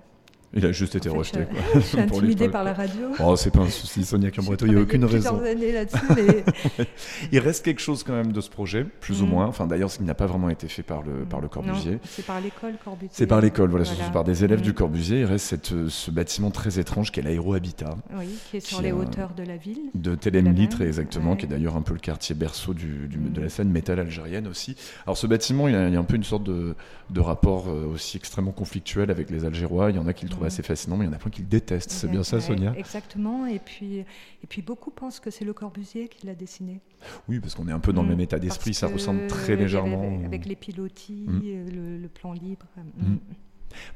Il 0.54 0.66
a 0.66 0.72
juste 0.72 0.96
été 0.96 1.10
En 1.10 1.14
fait, 1.14 1.18
rejeté. 1.20 1.40
je- 1.42 1.46
quoi, 1.46 1.72
je 1.74 1.80
suis 1.82 1.98
les- 2.36 2.50
par 2.50 2.64
la 2.64 2.74
radio. 2.74 3.10
Oh, 3.24 3.36
c'est 3.36 3.52
pas 3.52 3.60
un 3.60 3.70
souci, 3.70 4.04
Sonia 4.04 4.32
Cambretto, 4.32 4.66
il 4.66 4.72
n'y 4.72 4.78
a 4.78 4.82
aucune 4.82 5.06
raison. 5.06 5.40
années 5.44 5.72
là-dessus, 5.72 5.98
mais- 6.16 6.86
il 7.32 7.40
reste 7.40 7.64
quelque 7.66 7.82
chose 7.82 8.04
quand 8.04 8.14
même 8.14 8.32
de 8.32 8.42
ce 8.42 8.50
projet, 8.50 8.84
plus 8.84 9.22
ou 9.22 9.26
Mhm. 9.26 9.32
moins. 9.32 9.46
Enfin, 9.46 9.68
d'ailleurs, 9.68 9.92
ce 9.92 9.98
qui 10.00 10.04
n'a 10.06 10.16
pas 10.16 10.26
vraiment 10.26 10.50
été 10.50 10.68
fait 10.68 10.82
par 10.84 11.04
le, 11.04 11.26
par 11.26 11.40
le 11.42 11.48
Corbusier. 11.48 12.00
C'est 12.04 12.26
par 12.26 12.42
l'école 12.42 12.74
Corbusier. 12.84 13.10
C'est 13.14 13.28
par 13.28 13.42
l'école, 13.42 13.70
voilà, 13.70 13.86
ce 13.86 13.92
Voilà. 13.92 14.06
sont 14.08 14.12
par 14.12 14.24
des 14.24 14.44
élèves 14.44 14.60
Mhm. 14.60 14.66
du 14.66 14.74
Corbusier. 14.74 15.20
Il 15.20 15.26
reste 15.26 15.46
cette, 15.46 15.72
euh, 15.72 15.88
ce 15.90 16.10
bâtiment 16.12 16.50
très 16.52 16.80
étrange 16.80 17.12
qui 17.12 17.20
est 17.20 17.24
l'aérohabitat. 17.24 17.96
Oui, 18.18 18.26
qui 18.50 18.58
est 18.58 18.60
sur 18.60 18.78
qui 18.78 18.84
les 18.86 18.92
hauteurs 18.92 19.34
de 19.36 19.44
la 19.44 19.58
ville. 19.58 19.78
De 19.94 20.18
même, 20.42 20.88
exactement, 20.88 21.32
ouais. 21.32 21.38
qui 21.38 21.46
est 21.46 21.50
d'ailleurs 21.50 21.76
un 21.76 21.82
peu 21.82 21.94
le 21.94 22.00
quartier 22.00 22.34
berceau 22.36 22.74
du, 22.74 23.08
du- 23.08 23.18
de 23.18 23.42
la 23.42 23.50
scène 23.50 23.70
métal 23.70 24.00
algérienne 24.00 24.48
aussi. 24.48 24.76
Alors 25.06 25.18
ce 25.18 25.28
bâtiment, 25.28 25.68
il 25.68 25.74
y 25.74 25.78
a, 25.78 25.88
il 25.88 25.94
y 25.94 25.98
a 25.98 26.00
un 26.00 26.04
peu 26.04 26.16
une 26.16 26.24
sorte 26.24 26.44
de, 26.44 26.76
de 27.10 27.20
rapport 27.20 27.68
euh, 27.68 27.86
aussi 27.94 28.18
extrêmement 28.18 28.52
conflictuel 28.52 29.12
avec 29.12 29.30
les 29.30 29.46
Algérois. 29.46 29.90
Il 29.92 29.96
y 29.96 30.00
en 30.00 30.08
a 30.08 30.14
qui 30.14 30.26
le 30.26 30.32
trouvent 30.40 30.44
Mhm. 30.44 30.48
assez 30.48 30.64
fascinant, 30.64 30.98
mais 30.98 31.06
il 31.06 31.08
y 31.08 31.12
en 31.12 31.16
a 31.16 31.20
plein 31.20 31.30
qui 31.32 31.42
le 31.42 31.48
détestent. 31.48 31.92
C'est 31.92 32.08
bien 32.10 32.24
ça, 32.24 32.40
Sonia 32.42 32.74
Exactement. 32.78 33.46
Et 33.46 33.60
puis, 33.60 34.00
et 34.00 34.48
puis 34.48 34.62
beaucoup 34.62 34.92
pensent 34.92 35.20
que 35.20 35.30
c'est 35.32 35.46
le 35.46 35.54
Corbusier 35.54 36.08
qui 36.08 36.26
l'a 36.26 36.36
dessiné. 36.36 36.82
Oui, 37.28 37.40
parce 37.40 37.56
qu'on 37.56 37.68
est 37.68 37.72
un 37.72 37.80
peu 37.80 37.94
dans 37.94 38.02
le 38.02 38.08
Mm. 38.08 38.12
même 38.12 38.20
état 38.22 38.40
d'esprit, 38.40 38.74
ça 38.74 38.88
ressemble 38.88 39.28
très 39.28 39.56
légèrement. 39.56 40.20
Avec, 40.26 40.46
les 40.46 40.56
pilotis, 40.56 41.26
Mm. 41.28 41.42
euh, 41.46 41.70
le, 41.72 41.98
le 41.98 42.08
plan 42.08 42.34
libre. 42.34 42.66
Mm. 42.78 43.14
Mm. 43.14 43.20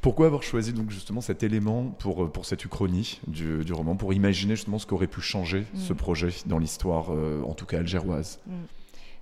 Pourquoi 0.01 0.27
avoir 0.27 0.43
choisi 0.43 0.71
donc 0.71 0.91
justement 0.91 1.19
cet 1.21 1.41
élément 1.41 1.87
pour, 1.87 2.25
euh, 2.25 2.27
pour 2.31 2.45
cette 2.45 2.63
uchronie 2.63 3.19
du, 3.27 3.65
du 3.65 3.73
roman, 3.73 3.95
pour 3.95 4.13
imaginer 4.13 4.55
justement 4.55 4.77
ce 4.77 4.85
qu'aurait 4.85 5.07
pu 5.07 5.19
changer 5.21 5.61
Mm. 5.73 5.77
ce 5.79 5.93
projet 5.93 6.29
dans 6.45 6.59
l'histoire, 6.59 7.07
euh, 7.11 7.41
en 7.43 7.53
tout 7.55 7.65
cas 7.65 7.79
algéroise? 7.79 8.39
Mm. 8.45 8.51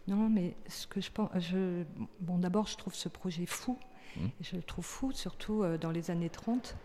Non, 0.07 0.29
mais 0.29 0.55
ce 0.67 0.87
que 0.87 0.99
je 0.99 1.09
pense, 1.11 1.29
je, 1.39 1.83
bon, 2.19 2.37
d'abord, 2.39 2.67
je 2.67 2.75
trouve 2.75 2.93
ce 2.95 3.07
projet 3.07 3.45
fou. 3.45 3.77
Mm. 4.17 4.21
Je 4.41 4.55
le 4.57 4.61
trouve 4.63 4.83
fou, 4.85 5.11
surtout 5.13 5.63
euh, 5.63 5.77
dans 5.77 5.91
les 5.91 6.11
années 6.11 6.29
30. 6.29 6.75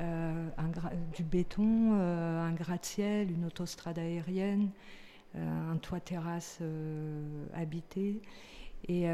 Euh, 0.00 0.48
un 0.58 0.70
du 1.14 1.22
béton, 1.22 1.92
euh, 1.94 2.40
un 2.42 2.52
gratte-ciel, 2.52 3.30
une 3.30 3.44
autostrade 3.44 3.98
aérienne, 3.98 4.70
euh, 5.36 5.72
un 5.72 5.76
toit 5.76 6.00
terrasse 6.00 6.60
habité. 7.52 8.20
Et, 8.88 9.06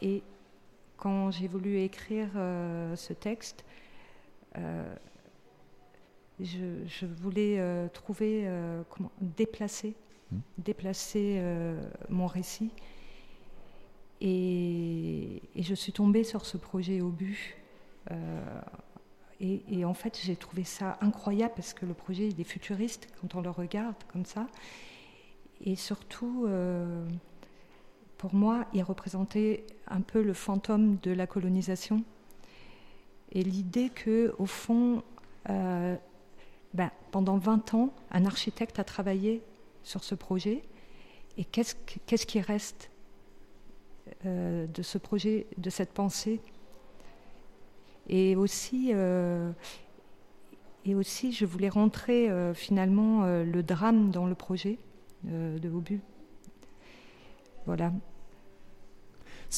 et 0.00 0.22
quand 0.96 1.30
j'ai 1.30 1.48
voulu 1.48 1.78
écrire 1.80 2.30
ce 2.34 3.12
texte, 3.12 3.64
je, 6.40 6.84
je 6.86 7.06
voulais 7.06 7.58
euh, 7.58 7.88
trouver, 7.88 8.44
euh, 8.46 8.82
comment, 8.88 9.10
déplacer 9.20 9.94
déplacer 10.58 11.38
euh, 11.40 11.82
mon 12.08 12.26
récit. 12.26 12.70
Et, 14.20 15.42
et 15.54 15.62
je 15.62 15.74
suis 15.74 15.92
tombée 15.92 16.24
sur 16.24 16.46
ce 16.46 16.56
projet 16.56 17.00
au 17.00 17.08
but. 17.10 17.36
Euh, 17.36 17.59
et, 19.40 19.62
et 19.70 19.84
en 19.84 19.94
fait, 19.94 20.18
j'ai 20.22 20.36
trouvé 20.36 20.64
ça 20.64 20.98
incroyable 21.00 21.54
parce 21.56 21.72
que 21.72 21.86
le 21.86 21.94
projet 21.94 22.28
il 22.28 22.40
est 22.40 22.44
futuriste 22.44 23.08
quand 23.20 23.34
on 23.34 23.40
le 23.40 23.50
regarde 23.50 23.96
comme 24.12 24.24
ça. 24.24 24.46
Et 25.62 25.76
surtout, 25.76 26.44
euh, 26.46 27.06
pour 28.18 28.34
moi, 28.34 28.66
il 28.72 28.82
représentait 28.82 29.64
un 29.88 30.00
peu 30.00 30.22
le 30.22 30.32
fantôme 30.34 30.96
de 31.02 31.10
la 31.10 31.26
colonisation. 31.26 32.02
Et 33.32 33.42
l'idée 33.42 33.90
que, 33.90 34.34
au 34.38 34.46
fond, 34.46 35.02
euh, 35.48 35.96
ben, 36.74 36.90
pendant 37.10 37.38
20 37.38 37.74
ans, 37.74 37.92
un 38.10 38.24
architecte 38.24 38.78
a 38.78 38.84
travaillé 38.84 39.42
sur 39.82 40.02
ce 40.04 40.14
projet. 40.14 40.62
Et 41.38 41.44
qu'est-ce 41.44 41.74
que- 41.74 41.98
qu'est-ce 42.06 42.26
qui 42.26 42.40
reste 42.40 42.90
euh, 44.26 44.66
de 44.66 44.82
ce 44.82 44.98
projet, 44.98 45.46
de 45.58 45.70
cette 45.70 45.92
pensée 45.92 46.40
Et 48.08 48.34
aussi, 48.36 48.90
euh, 48.92 49.50
et 50.84 50.94
aussi, 50.94 51.32
je 51.32 51.44
voulais 51.44 51.68
rentrer 51.68 52.28
euh, 52.30 52.54
finalement 52.54 53.24
euh, 53.24 53.44
le 53.44 53.62
drame 53.62 54.10
dans 54.10 54.26
le 54.26 54.34
projet 54.34 54.78
de 55.24 55.68
Obu. 55.70 56.00
Voilà. 57.66 57.92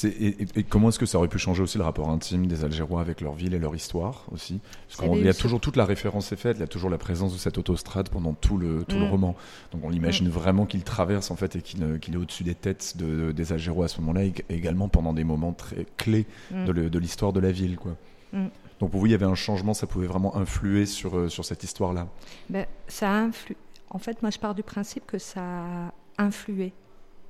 Et, 0.05 0.65
comment 0.69 0.89
est-ce 0.89 0.99
que 0.99 1.05
ça 1.07 1.19
aurait 1.19 1.29
pu 1.29 1.39
changer 1.39 1.63
aussi 1.63 1.77
le 1.77 1.85
rapport 1.85 2.09
intime 2.09 2.47
des 2.47 2.65
Algérois 2.65 3.03
avec 3.03 3.21
leur 3.21 3.35
ville 3.35 3.53
et 3.55 3.59
leur 3.59 3.75
histoire 3.75 4.25
aussi? 4.33 4.61
Parce 4.89 5.01
avait 5.01 5.17
qu'il 5.19 5.27
y 5.27 5.29
a 5.29 5.35
toujours 5.35 5.61
toute 5.61 5.77
la 5.77 5.85
référence 5.85 6.33
est 6.33 6.37
faite, 6.37 6.57
il 6.57 6.61
y 6.61 6.65
a 6.65 6.67
toujours 6.67 6.89
la 6.89 6.97
présence 6.99 7.35
de 7.35 7.39
cette 7.39 7.59
autostrade 7.59 8.09
pendant 8.09 8.33
tout 8.33 8.57
le, 8.57 8.85
tout 8.85 8.97
le 8.99 9.05
Mm. 9.07 9.11
roman. 9.11 9.37
Donc 9.71 9.85
on 9.85 9.91
l'imagine 9.91 10.29
vraiment 10.31 10.65
qu'il 10.65 10.83
traverse 10.83 11.31
en 11.31 11.37
fait 11.37 11.57
et 11.57 11.61
qu'il 11.63 11.83
est 11.85 12.17
au-dessus 12.17 12.43
des 12.43 12.55
têtes 12.55 12.97
de- 12.97 13.33
des 13.33 13.53
Algérois 13.53 13.85
à 13.85 13.89
ce 13.89 14.01
moment-là 14.01 14.25
et 14.25 14.33
également 14.49 14.89
pendant 14.89 15.13
des 15.13 15.25
moments 15.25 15.53
très 15.53 15.87
clés 15.99 16.25
Mm. 16.51 16.65
de 16.65 16.73
le- 16.73 16.91
de 16.91 16.99
l'histoire 16.99 17.35
de 17.35 17.41
la 17.41 17.53
ville. 17.53 17.77
Quoi. 17.77 17.95
Mm. 18.33 18.47
Donc 18.81 18.91
pour 18.91 19.01
vous, 19.01 19.07
il 19.07 19.13
y 19.13 19.15
avait 19.15 19.27
un 19.27 19.35
changement, 19.35 19.75
ça 19.75 19.87
pouvait 19.87 20.07
vraiment 20.07 20.37
influer 20.37 20.87
sur, 20.87 21.17
euh, 21.17 21.29
sur 21.29 21.45
cette 21.45 21.63
histoire-là. 21.63 22.09
Ben, 22.51 22.67
ça 22.89 23.11
a 23.11 23.15
influ... 23.15 23.57
En 23.91 23.99
fait, 23.99 24.23
moi, 24.23 24.31
je 24.31 24.39
pars 24.39 24.55
du 24.55 24.63
principe 24.63 25.07
que 25.07 25.19
ça 25.19 25.41
a 25.43 25.93
influé, 26.19 26.73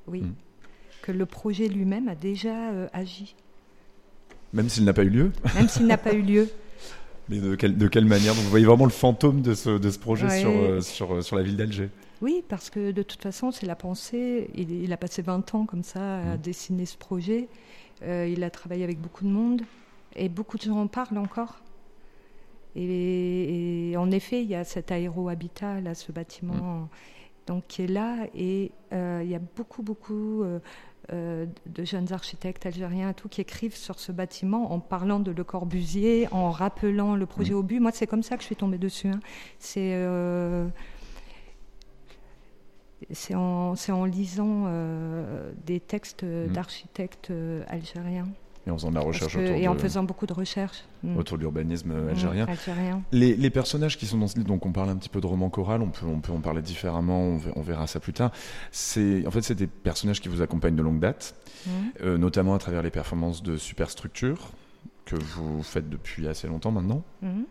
oui. 0.07 0.23
Mm. 0.23 0.35
Que 1.03 1.13
le 1.13 1.27
projet 1.27 1.67
lui-même 1.69 2.09
a 2.09 2.15
déjà 2.15 2.71
euh, 2.71 2.87
agi, 2.93 3.35
Même 4.53 4.69
s'il 4.69 4.85
n'a 4.85 4.93
pas 4.93 5.03
eu 5.03 5.11
lieu 5.11 5.33
même 5.57 5.69
s'il 5.69 5.87
n'a 5.87 5.99
pas 5.99 6.13
eu 6.15 6.23
lieu. 6.23 6.49
Mais 7.29 7.39
de, 7.39 7.55
quelle- 7.57 7.77
de 7.77 7.89
quelle 7.89 8.05
manière 8.07 8.35
Donc 8.35 8.45
vous 8.45 8.51
voyez 8.51 8.67
vraiment 8.67 8.85
le 8.85 8.91
fantôme 8.91 9.43
de 9.43 9.55
ce, 9.55 9.71
de 9.79 9.91
ce 9.91 9.99
projet 9.99 10.27
Ouais. 10.27 10.41
sur, 10.41 10.51
euh, 10.51 10.81
sur, 10.81 11.23
sur 11.25 11.37
la 11.37 11.43
ville 11.43 11.57
d'Alger. 11.57 11.89
Oui, 12.21 12.45
parce 12.49 12.71
que 12.71 12.93
de 12.93 13.03
toute 13.03 13.21
façon, 13.23 13.51
c'est 13.51 13.67
la 13.67 13.75
pensée. 13.75 14.49
Il, 14.55 14.71
il 14.71 14.93
a 14.93 14.97
passé 14.97 15.23
20 15.23 15.55
ans 15.57 15.67
comme 15.67 15.83
ça 15.83 16.19
à 16.33 16.37
dessiner 16.37 16.87
ce 16.87 16.97
projet. 16.97 17.49
Euh, 18.03 18.29
il 18.33 18.45
a 18.45 18.51
travaillé 18.51 18.85
avec 18.85 19.01
beaucoup 19.01 19.25
de 19.25 19.31
monde 19.31 19.63
et 20.17 20.29
beaucoup 20.29 20.57
de 20.57 20.63
gens 20.63 20.79
en 20.79 20.87
parlent 20.87 21.19
encore. 21.19 21.61
Et, 22.75 23.91
et 23.91 23.97
en 23.97 24.11
effet, 24.11 24.43
il 24.43 24.49
y 24.49 24.55
a 24.55 24.65
cet 24.65 24.91
aéro-habitat, 24.93 25.81
là, 25.81 25.95
ce 25.95 26.11
bâtiment, 26.11 26.89
donc, 27.47 27.65
qui 27.69 27.83
est 27.83 27.87
là. 27.87 28.27
Et 28.35 28.73
euh, 28.93 29.21
il 29.23 29.31
y 29.31 29.35
a 29.35 29.41
beaucoup, 29.57 29.83
beaucoup 29.83 30.43
euh, 30.43 30.59
euh, 31.13 31.47
de 31.67 31.85
jeunes 31.85 32.13
architectes 32.13 32.65
algériens 32.65 33.11
et 33.11 33.15
tout, 33.15 33.29
qui 33.29 33.41
écrivent 33.43 33.77
sur 33.77 33.99
ce 33.99 34.11
bâtiment 34.11 34.73
en 34.73 34.81
parlant 34.81 35.21
de 35.21 35.31
Le 35.33 35.45
Corbusier, 35.45 36.29
en 36.33 36.51
rappelant 36.51 37.15
le 37.15 37.27
projet 37.27 37.53
au 37.53 37.63
but. 37.63 37.81
Moi, 37.81 37.91
c'est 37.93 38.07
comme 38.07 38.23
ça 38.23 38.37
que 38.37 38.43
je 38.43 38.47
suis 38.47 38.57
tombée 38.57 38.79
dessus. 38.79 39.09
hein. 39.09 39.21
C'est. 39.59 39.93
euh, 39.95 40.67
c'est 43.11 43.35
en, 43.35 44.05
lisant 44.05 44.65
euh, 44.67 45.53
des 45.67 45.81
textes 45.81 46.25
d'architectes 46.25 47.31
euh, 47.31 47.65
algériens. 47.67 48.29
Et 48.67 48.71
en 48.71 48.77
faisant 48.77 48.91
de 48.91 48.95
la 48.95 49.01
recherche 49.01 49.35
que- 49.35 49.41
autour 49.41 49.57
et 49.57 49.67
en 49.67 49.75
de- 49.75 49.81
faisant 49.81 50.05
beaucoup 50.05 50.25
de 50.27 50.33
recherches. 50.33 50.85
Mm. 51.03 51.17
autour 51.17 51.37
de 51.37 51.43
l'urbanisme 51.43 51.93
Mm, 51.93 52.09
algérien. 52.11 52.47
algérien. 52.47 53.03
Les, 53.11 53.35
les 53.35 53.51
personnages 53.51 53.99
qui 53.99 54.07
sont 54.07 54.19
dans 54.19 54.29
ce 54.29 54.37
livre, 54.37 54.47
donc 54.47 54.65
on 54.65 54.71
parle 54.73 54.89
un 54.91 54.97
petit 54.97 55.09
peu 55.09 55.21
de 55.21 55.27
roman 55.27 55.51
choral, 55.51 55.83
on 55.83 55.89
peut, 55.89 56.07
on 56.07 56.21
peut 56.21 56.31
en 56.33 56.39
parler 56.41 56.63
différemment, 56.63 57.21
on 57.23 57.39
verra, 57.39 57.57
on 57.59 57.63
verra 57.63 57.87
ça 57.89 57.99
plus 57.99 58.13
tard. 58.13 58.31
C'est, 58.71 59.27
en 59.27 59.31
fait, 59.33 59.43
c'est 59.43 59.57
des 59.57 59.67
personnages 59.67 60.21
qui 60.21 60.29
vous 60.29 60.43
accompagnent 60.43 60.77
de 60.77 60.83
longue 60.83 61.01
date, 61.01 61.35
Mhm. 61.67 61.73
euh, 62.03 62.19
notamment 62.19 62.55
à 62.55 62.59
travers 62.59 62.83
les 62.83 62.91
performances 62.91 63.43
de 63.43 63.57
superstructure 63.57 64.39
que 65.05 65.17
vous 65.17 65.63
faites 65.63 65.89
depuis 65.91 66.29
assez 66.29 66.47
longtemps 66.47 66.71
maintenant. 66.71 67.03
Mhm. 67.23 67.45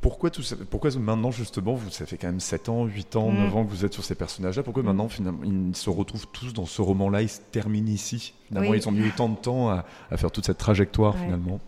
Pourquoi, 0.00 0.30
tout 0.30 0.42
ça, 0.42 0.56
pourquoi 0.70 0.90
maintenant, 0.98 1.30
justement, 1.30 1.74
vous, 1.74 1.90
ça 1.90 2.06
fait 2.06 2.16
quand 2.16 2.28
même 2.28 2.40
7 2.40 2.68
ans, 2.68 2.84
8 2.84 3.16
ans, 3.16 3.30
Mhm. 3.30 3.38
9 3.44 3.56
ans 3.56 3.64
que 3.64 3.70
vous 3.70 3.84
êtes 3.84 3.92
sur 3.92 4.04
ces 4.04 4.14
personnages-là, 4.14 4.62
pourquoi 4.62 4.82
maintenant, 4.82 5.08
finalement, 5.08 5.42
ils 5.44 5.74
se 5.76 5.90
retrouvent 5.90 6.28
tous 6.32 6.52
dans 6.52 6.66
ce 6.66 6.80
roman-là, 6.80 7.22
ils 7.22 7.28
se 7.28 7.40
terminent 7.40 7.90
ici? 7.90 8.34
Finalement, 8.48 8.70
Oui. 8.70 8.78
ils 8.78 8.88
ont 8.88 8.92
mis 8.92 9.06
autant 9.08 9.28
de 9.28 9.36
temps 9.36 9.68
à, 9.70 9.84
à 10.10 10.16
faire 10.16 10.30
toute 10.30 10.46
cette 10.46 10.58
trajectoire, 10.58 11.14
Ouais. 11.16 11.22
finalement. 11.24 11.60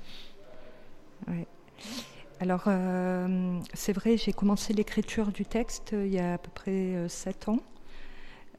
Ouais. 1.29 1.47
Alors, 2.41 2.65
euh, 2.67 3.59
c'est 3.75 3.93
vrai, 3.93 4.17
j'ai 4.17 4.33
commencé 4.33 4.73
l'écriture 4.73 5.29
du 5.33 5.45
texte 5.45 5.93
euh, 5.95 6.07
il 6.07 6.13
y 6.13 6.19
a 6.19 6.35
à 6.35 6.39
peu 6.39 6.51
près 6.55 6.71
euh, 6.73 7.09
sept 7.09 7.49
ans. 7.49 7.59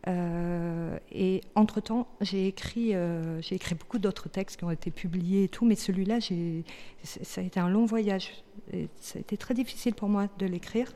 Euh, 0.08 0.98
et 1.12 1.42
entre-temps, 1.56 2.08
j'ai 2.22 2.48
écrit, 2.48 2.94
euh, 2.94 3.42
j'ai 3.42 3.56
écrit 3.56 3.76
beaucoup 3.76 3.98
d'autres 3.98 4.30
textes 4.30 4.58
qui 4.58 4.64
ont 4.64 4.72
été 4.72 4.92
publiés 4.92 5.46
et 5.46 5.48
tout, 5.48 5.66
mais 5.66 5.76
celui-là, 5.76 6.20
ça 7.04 7.42
a 7.42 7.44
été 7.44 7.60
un 7.60 7.70
long 7.70 7.86
voyage. 7.86 8.32
Et 8.72 8.88
ça 9.00 9.18
a 9.18 9.22
été 9.22 9.38
très 9.38 9.54
difficile 9.54 9.96
pour 9.96 10.10
moi 10.10 10.28
de 10.38 10.46
l'écrire. 10.46 10.92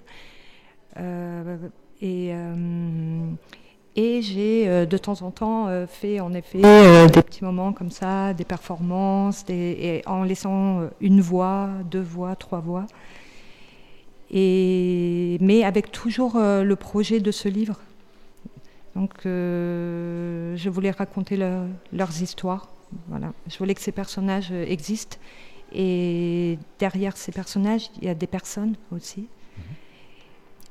Euh, 0.97 1.57
et, 2.01 2.31
et 3.95 4.21
j'ai 4.21 4.85
de 4.85 4.97
temps 4.97 5.21
en 5.21 5.31
temps 5.31 5.67
fait 5.87 6.19
en 6.21 6.33
effet 6.33 6.61
des 6.61 7.21
petits 7.21 7.43
moments 7.43 7.73
comme 7.73 7.91
ça, 7.91 8.33
des 8.33 8.45
performances, 8.45 9.43
des, 9.45 9.53
et 9.53 10.07
en 10.07 10.23
laissant 10.23 10.89
une 11.01 11.19
voix, 11.19 11.69
deux 11.91 12.01
voix, 12.01 12.35
trois 12.35 12.59
voix. 12.59 12.85
Et, 14.31 15.37
mais 15.41 15.63
avec 15.63 15.91
toujours 15.91 16.37
le 16.37 16.75
projet 16.75 17.19
de 17.19 17.31
ce 17.31 17.49
livre. 17.49 17.79
Donc 18.95 19.13
euh, 19.25 20.55
je 20.57 20.69
voulais 20.69 20.91
raconter 20.91 21.37
leur- 21.37 21.65
leurs 21.93 22.21
histoires. 22.21 22.69
Voilà. 23.07 23.31
Je 23.47 23.57
voulais 23.57 23.75
que 23.75 23.81
ces 23.81 23.91
personnages 23.91 24.49
euh, 24.51 24.65
existent. 24.67 25.17
Et 25.71 26.57
derrière 26.79 27.15
ces 27.15 27.31
personnages, 27.31 27.91
il 28.01 28.05
y 28.05 28.09
a 28.09 28.15
des 28.15 28.25
personnes 28.27 28.75
aussi. 28.91 29.27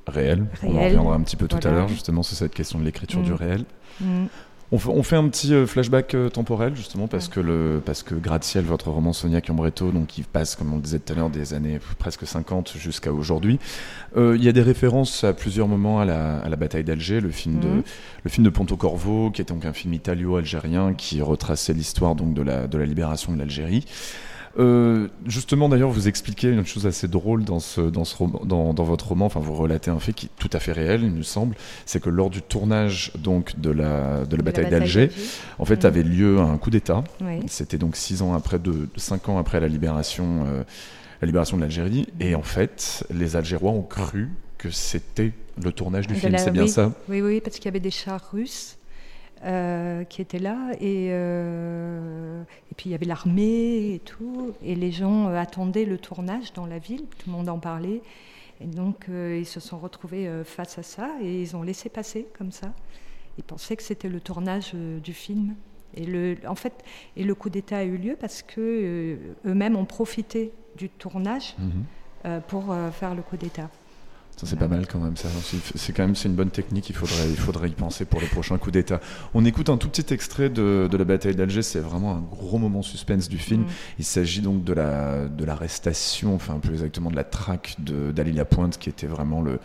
réel. 0.09 0.47
On 0.63 0.69
en 0.69 0.79
Réel, 0.79 0.85
reviendra 0.87 1.15
un 1.15 1.21
petit 1.23 1.37
peu 1.37 1.47
tout 1.47 1.61
à 1.63 1.71
l'heure, 1.71 1.87
justement, 1.89 2.23
sur 2.23 2.37
cette 2.37 2.55
question 2.55 2.79
de 2.79 2.85
l'écriture 2.85 3.21
Mm. 3.21 3.25
du 3.25 3.33
réel. 3.35 3.65
Mm. 4.01 4.25
On, 4.71 4.79
fait, 4.79 4.91
on 4.91 5.03
fait 5.03 5.17
un 5.17 5.27
petit 5.29 5.55
euh, 5.55 5.67
flashback 5.67 6.15
euh, 6.15 6.29
temporel, 6.29 6.77
justement, 6.77 7.09
parce 7.09 7.29
que, 7.29 7.41
le, 7.41 7.81
parce 7.85 8.03
que 8.03 8.15
Gratte-Ciel, 8.15 8.65
votre 8.65 8.91
roman 8.91 9.15
Sonia 9.15 9.41
Chiambretto, 9.41 9.93
donc 9.93 10.09
qui 10.09 10.23
passe, 10.23 10.57
comme 10.57 10.73
on 10.73 10.77
le 10.77 10.83
disait 10.83 10.99
tout 10.99 11.13
à 11.15 11.17
l'heure, 11.17 11.31
des 11.31 11.55
années 11.55 11.79
presque 11.99 12.27
50 12.27 12.75
jusqu'à 12.77 13.13
aujourd'hui, 13.13 13.59
euh, 14.17 14.37
il 14.37 14.45
y 14.45 14.49
a 14.49 14.53
des 14.53 14.61
références 14.63 15.25
à 15.25 15.33
plusieurs 15.33 15.69
moments 15.69 16.01
à 16.01 16.05
la, 16.05 16.39
à 16.39 16.49
la 16.51 16.57
bataille 16.57 16.85
d'Alger, 16.85 17.21
le 17.21 17.31
film 17.31 17.61
de 17.61 17.69
Mhm. 17.69 17.83
le 18.25 18.31
film 18.31 18.45
de 18.45 18.51
Ponto-Corvo, 18.51 19.31
qui 19.31 19.41
était 19.41 19.55
donc 19.55 19.65
un 19.65 19.73
film 19.73 19.95
italo-algérien 19.95 20.93
qui 20.95 21.23
retraçait 21.23 21.73
l'histoire 21.73 22.15
donc 22.15 22.35
de 22.35 22.43
la, 22.43 22.67
de 22.67 22.77
la 22.77 22.85
libération 22.85 23.33
de 23.33 23.39
l'Algérie. 23.39 23.85
Euh, 24.59 25.09
justement, 25.27 25.69
d'ailleurs, 25.69 25.91
vous 25.91 26.09
expliquez 26.09 26.49
une 26.49 26.67
chose 26.67 26.87
assez 26.87 27.07
drôle 27.07 27.45
dans, 27.45 27.61
ce, 27.61 27.81
dans, 27.81 28.05
ce 28.05 28.17
roman- 28.17 28.45
dans, 28.45 28.75
dans 28.75 28.85
votre 28.85 29.09
roman. 29.09 29.27
Enfin, 29.27 29.41
vous 29.41 29.55
relatez 29.55 29.91
un 29.91 30.01
fait 30.01 30.13
qui 30.13 30.27
est 30.27 30.31
tout 30.39 30.51
à 30.53 30.59
fait 30.59 30.73
réel, 30.73 31.03
il 31.05 31.13
me 31.13 31.23
semble. 31.23 31.55
C'est 31.87 32.01
que 32.01 32.11
lors 32.11 32.31
du 32.31 32.43
tournage 32.43 33.13
donc 33.19 33.59
de 33.61 33.71
la, 33.71 34.25
de 34.25 34.37
la 34.37 34.39
la 34.39 34.43
bataille 34.43 34.71
d'Alger, 34.71 35.11
en 35.59 35.65
fait, 35.65 35.85
avait 35.85 36.03
lieu 36.03 36.41
un 36.41 36.59
coup 36.59 36.71
d'État. 36.71 37.05
Oui. 37.21 37.41
C'était 37.47 37.79
donc 37.79 37.95
six 37.97 38.23
ans 38.23 38.35
après, 38.35 38.59
de, 38.59 38.89
cinq 38.97 39.29
ans 39.29 39.39
après 39.39 39.61
la 39.61 39.69
libération, 39.69 40.45
euh, 40.47 40.65
la 41.23 41.27
libération 41.27 41.57
de 41.57 41.63
l'Algérie. 41.63 42.07
Et 42.19 42.35
en 42.35 42.43
fait, 42.43 43.07
les 43.15 43.37
Algérois 43.37 43.73
ont 43.73 43.83
cru 43.83 44.29
que 44.57 44.71
c'était 44.71 45.33
le 45.63 45.71
tournage 45.73 46.07
du 46.07 46.15
De 46.15 46.19
film. 46.19 46.37
C'est 46.39 46.51
bien 46.51 46.63
oui, 46.65 46.69
ça? 46.69 46.93
Oui, 47.09 47.21
oui, 47.21 47.41
parce 47.41 47.57
qu'il 47.57 47.67
y 47.67 47.69
avait 47.69 47.81
des 47.81 47.91
chars 47.93 48.31
russes 48.33 48.78
euh, 49.45 50.05
qui 50.05 50.21
étaient 50.23 50.39
là, 50.39 50.73
et, 50.81 51.09
euh, 51.11 52.43
et 52.71 52.75
puis 52.75 52.89
il 52.89 52.93
y 52.93 52.95
avait 52.95 53.07
l'armée 53.07 53.95
et 53.95 53.99
tout, 54.01 54.53
et 54.63 54.75
les 54.75 54.91
gens 54.91 55.29
euh, 55.29 55.37
attendaient 55.37 55.85
le 55.85 55.99
tournage 55.99 56.53
dans 56.53 56.67
la 56.67 56.79
ville, 56.79 57.05
tout 57.19 57.31
le 57.31 57.33
monde 57.33 57.49
en 57.49 57.59
parlait, 57.59 58.03
et 58.61 58.67
donc 58.67 59.07
ils 59.09 59.47
se 59.47 59.61
sont 59.61 59.79
retrouvés 59.79 60.29
face 60.45 60.79
à 60.79 60.83
ça, 60.83 61.11
et 61.23 61.43
ils 61.43 61.55
ont 61.55 61.63
laissé 61.63 61.89
passer 61.89 62.27
comme 62.37 62.51
ça. 62.51 62.73
Ils 63.39 63.45
pensaient 63.45 63.77
que 63.77 63.85
c'était 63.85 64.09
le 64.09 64.21
tournage 64.21 64.75
du 64.75 65.15
film. 65.15 65.55
Et 65.95 66.05
le, 66.05 66.35
en 66.47 66.57
fait, 66.57 66.73
et 67.17 67.23
le 67.23 67.35
coup 67.37 67.51
d'État 67.51 67.79
a 67.79 67.85
eu 67.85 67.97
lieu 67.97 68.17
parce 68.19 68.43
que 68.43 69.17
eux-mêmes 69.47 69.77
ont 69.77 69.85
profité 69.85 70.51
du 70.77 70.89
tournage 70.89 71.55
Mhm. 71.59 72.41
pour 72.49 72.75
faire 72.93 73.15
le 73.15 73.23
coup 73.23 73.37
d'État. 73.37 73.71
Ça, 74.39 74.47
c'est 74.47 74.57
pas 74.57 74.69
mal 74.69 74.87
quand 74.87 75.01
même. 75.01 75.17
Ça. 75.17 75.27
C'est 75.75 75.93
quand 75.93 76.05
même 76.05 76.15
c'est 76.15 76.29
une 76.29 76.37
bonne 76.37 76.51
technique. 76.51 76.89
Il 76.91 76.95
faudrait, 76.95 77.29
il 77.29 77.37
faudrait 77.37 77.69
y 77.71 77.73
penser 77.73 78.05
pour 78.05 78.21
les 78.21 78.29
prochains 78.29 78.57
coups 78.57 78.73
d'État. 78.73 79.01
On 79.35 79.45
écoute 79.45 79.69
un 79.69 79.77
tout 79.77 79.89
petit 79.89 80.15
extrait 80.15 80.49
de, 80.49 80.89
de 80.89 80.97
la 80.97 81.05
bataille 81.05 81.35
d'Alger. 81.35 81.63
C'est 81.63 81.81
vraiment 81.81 82.15
un 82.15 82.21
gros 82.21 82.59
moment 82.59 82.83
suspense 82.83 83.29
du 83.29 83.37
film. 83.39 83.63
Mm. 83.63 83.67
Il 83.99 84.05
s'agit 84.05 84.41
donc 84.41 84.63
de 84.63 84.73
la 84.73 85.27
de 85.27 85.45
l'arrestation, 85.45 86.37
enfin 86.37 86.61
plus 86.63 86.75
exactement 86.75 87.11
de 87.11 87.17
la 87.17 87.25
traque 87.25 87.75
de- 87.81 88.13
d'Ali 88.13 88.31
Lapointe, 88.33 88.79
qui 88.79 88.89
était 88.89 89.09
vraiment 89.09 89.43
le 89.43 89.59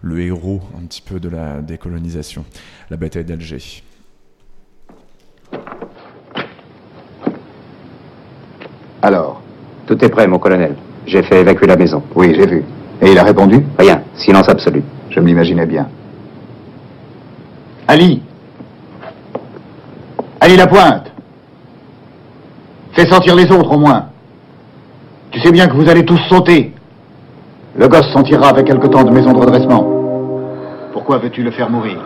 le 0.00 0.20
héros 0.20 0.60
un 0.80 0.86
petit 0.86 1.02
peu 1.02 1.18
de 1.18 1.28
la 1.28 1.60
décolonisation. 1.60 2.44
La 2.88 2.96
bataille 2.96 3.24
d'Alger. 3.24 3.82
Alors, 9.02 9.42
tout 9.86 10.04
est 10.04 10.08
prêt, 10.08 10.28
mon 10.28 10.38
colonel. 10.38 10.76
J'ai 11.06 11.22
fait 11.24 11.40
évacuer 11.40 11.66
la 11.66 11.76
maison. 11.76 12.02
Oui, 12.14 12.32
j'ai 12.36 12.46
vu. 12.46 12.62
Et 13.02 13.12
il 13.12 13.18
a 13.18 13.22
répondu 13.24 13.64
Rien, 13.78 14.02
silence 14.14 14.48
absolu. 14.48 14.82
Je 15.10 15.20
me 15.20 15.26
l'imaginais 15.26 15.66
bien. 15.66 15.88
Ali 17.88 18.22
Ali 20.40 20.56
Lapointe 20.56 21.10
Fais 22.92 23.06
sortir 23.06 23.34
les 23.36 23.50
autres 23.50 23.72
au 23.72 23.78
moins. 23.78 24.06
Tu 25.30 25.40
sais 25.40 25.52
bien 25.52 25.68
que 25.68 25.74
vous 25.74 25.88
allez 25.88 26.04
tous 26.04 26.18
sauter. 26.28 26.74
Le 27.76 27.88
gosse 27.88 28.12
s'en 28.12 28.22
tirera 28.22 28.48
avec 28.48 28.66
quelque 28.66 28.88
temps 28.88 29.04
de 29.04 29.10
maison 29.10 29.32
de 29.32 29.38
redressement. 29.38 29.86
Pourquoi 30.92 31.18
veux-tu 31.18 31.42
le 31.42 31.52
faire 31.52 31.70
mourir? 31.70 31.98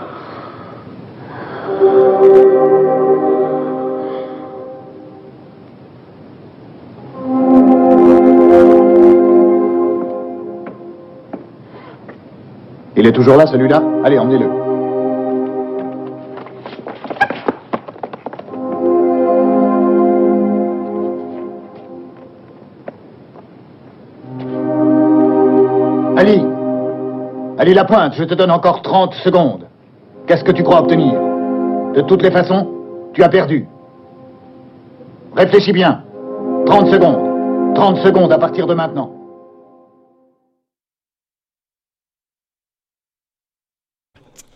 Il 13.04 13.08
est 13.08 13.12
toujours 13.12 13.36
là, 13.36 13.46
celui-là 13.46 13.82
Allez, 14.02 14.18
emmenez-le. 14.18 14.46
Ali 26.16 26.46
Ali 27.58 27.74
Lapointe, 27.74 28.14
je 28.14 28.24
te 28.24 28.32
donne 28.32 28.50
encore 28.50 28.80
30 28.80 29.12
secondes. 29.16 29.66
Qu'est-ce 30.26 30.42
que 30.42 30.52
tu 30.52 30.62
crois 30.62 30.80
obtenir? 30.80 31.12
De 31.94 32.00
toutes 32.00 32.22
les 32.22 32.30
façons, 32.30 32.66
tu 33.12 33.22
as 33.22 33.28
perdu. 33.28 33.68
Réfléchis 35.36 35.74
bien. 35.74 36.04
30 36.64 36.86
secondes. 36.86 37.74
30 37.74 37.98
secondes 37.98 38.32
à 38.32 38.38
partir 38.38 38.66
de 38.66 38.72
maintenant. 38.72 39.23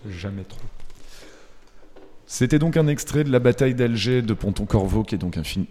Jamais 0.09 0.45
trop. 0.45 0.61
C'était 2.27 2.59
donc 2.59 2.77
un 2.77 2.89
extrait 2.89 3.25
de 3.25 3.33
La 3.33 3.39
bataille 3.39 3.75
d'Alger 3.75 4.21
de 4.21 4.35
Ponton-Corvo, 4.35 5.03
qui 5.03 5.15
est 5.15 5.19
donc 5.19 5.39
un 5.39 5.45
film 5.45 5.65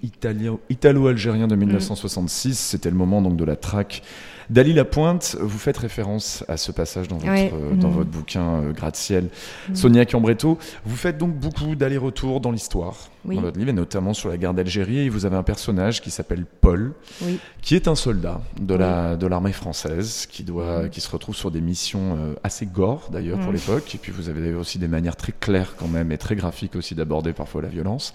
italo-algérien 0.69 1.47
de 1.47 1.55
1966. 1.55 2.57
C'était 2.57 2.89
le 2.89 2.95
moment 2.95 3.21
donc 3.21 3.37
de 3.37 3.45
la 3.45 3.55
traque 3.55 4.01
d'Ali 4.49 4.73
Lapointe. 4.73 5.35
Vous 5.39 5.57
faites 5.57 5.77
référence 5.77 6.43
à 6.47 6.57
ce 6.57 6.71
passage 6.71 7.07
dans 7.07 7.17
votre, 7.17 7.31
Ouais. 7.31 7.51
euh, 7.53 7.75
dans 7.75 7.89
Mhm. 7.89 7.93
votre 7.95 8.09
bouquin 8.09 8.41
euh, 8.61 8.71
Gratte-ciel. 8.73 9.29
Mhm. 9.69 9.75
Sonia 9.75 10.05
Cambretto, 10.05 10.57
vous 10.85 10.95
faites 10.95 11.17
donc 11.17 11.33
beaucoup 11.35 11.75
d'allers-retours 11.75 12.39
dans 12.41 12.51
l'histoire, 12.51 12.95
Oui. 13.25 13.35
dans 13.35 13.41
votre 13.41 13.57
livre, 13.57 13.69
et 13.69 13.73
notamment 13.73 14.13
sur 14.13 14.29
la 14.29 14.37
guerre 14.37 14.53
d'Algérie. 14.53 14.99
Et 14.99 15.09
vous 15.09 15.25
avez 15.25 15.35
un 15.35 15.43
personnage 15.43 16.01
qui 16.01 16.11
s'appelle 16.11 16.45
Paul, 16.61 16.93
Oui. 17.23 17.39
qui 17.61 17.75
est 17.75 17.87
un 17.87 17.95
soldat 17.95 18.41
de 18.59 18.73
la 18.75 19.15
de 19.17 19.27
l'armée 19.27 19.51
française, 19.53 20.27
qui 20.29 20.43
doit, 20.43 20.83
Mhm. 20.83 20.89
qui 20.89 21.01
se 21.01 21.09
retrouve 21.09 21.35
sur 21.35 21.51
des 21.51 21.61
missions 21.61 22.15
euh, 22.17 22.33
assez 22.43 22.65
gore 22.65 23.09
d'ailleurs 23.11 23.39
pour 23.39 23.51
l'époque. 23.51 23.93
Et 23.95 23.97
puis 23.97 24.11
vous 24.11 24.29
avez 24.29 24.53
aussi 24.53 24.79
des 24.79 24.87
manières 24.87 25.15
très 25.15 25.33
claires 25.37 25.75
quand 25.77 25.87
même 25.87 26.11
et 26.11 26.17
très 26.17 26.35
graphiques 26.35 26.75
aussi 26.75 26.95
d'aborder 26.95 27.33
parfois 27.33 27.61
la 27.61 27.67
violence. 27.67 28.13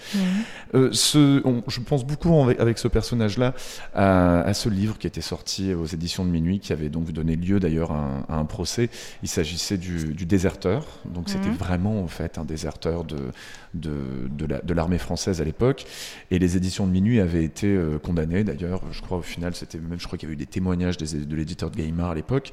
Ce, 0.92 1.42
on- 1.46 1.62
je 1.68 1.80
pense 1.80 2.04
beaucoup 2.04 2.42
avec, 2.42 2.60
avec 2.60 2.78
ce 2.78 2.88
personnage-là 2.88 3.54
à, 3.94 4.40
à 4.40 4.54
ce 4.54 4.68
livre 4.68 4.98
qui 4.98 5.06
était 5.06 5.20
sorti 5.20 5.74
aux 5.74 5.86
éditions 5.86 6.21
de 6.24 6.30
minuit, 6.30 6.58
qui 6.60 6.72
avait 6.72 6.88
donc 6.88 7.10
donné 7.12 7.36
lieu 7.36 7.60
d'ailleurs 7.60 7.92
à, 7.92 7.98
un- 7.98 8.20
à 8.28 8.36
un 8.38 8.44
procès. 8.44 8.90
Il 9.22 9.28
s'agissait 9.28 9.78
du, 9.78 10.14
du 10.14 10.26
déserteur, 10.26 10.86
donc 11.04 11.28
c'était 11.28 11.48
Mhm. 11.48 11.56
vraiment 11.56 12.02
en 12.02 12.08
fait 12.08 12.38
un 12.38 12.44
déserteur 12.44 13.04
de, 13.04 13.16
de, 13.74 13.92
de 14.30 14.46
la- 14.46 14.60
de 14.60 14.74
l'armée 14.74 14.98
française 14.98 15.40
à 15.40 15.44
l'époque. 15.44 15.84
Et 16.30 16.38
les 16.38 16.56
éditions 16.56 16.86
de 16.86 16.92
minuit 16.92 17.20
avaient 17.20 17.44
été 17.44 17.66
euh, 17.68 17.98
condamnées 17.98 18.44
d'ailleurs. 18.44 18.82
Je 18.92 19.00
crois 19.02 19.18
au 19.18 19.22
final, 19.22 19.54
c'était 19.54 19.78
même, 19.78 19.98
je 20.00 20.06
crois 20.06 20.18
qu'il 20.18 20.28
y 20.28 20.30
avait 20.30 20.34
eu 20.34 20.44
des 20.44 20.46
témoignages 20.46 20.96
des- 20.96 21.24
de 21.24 21.36
l'éditeur 21.36 21.70
de 21.70 21.76
Gaimard 21.76 22.10
à 22.10 22.14
l'époque. 22.14 22.50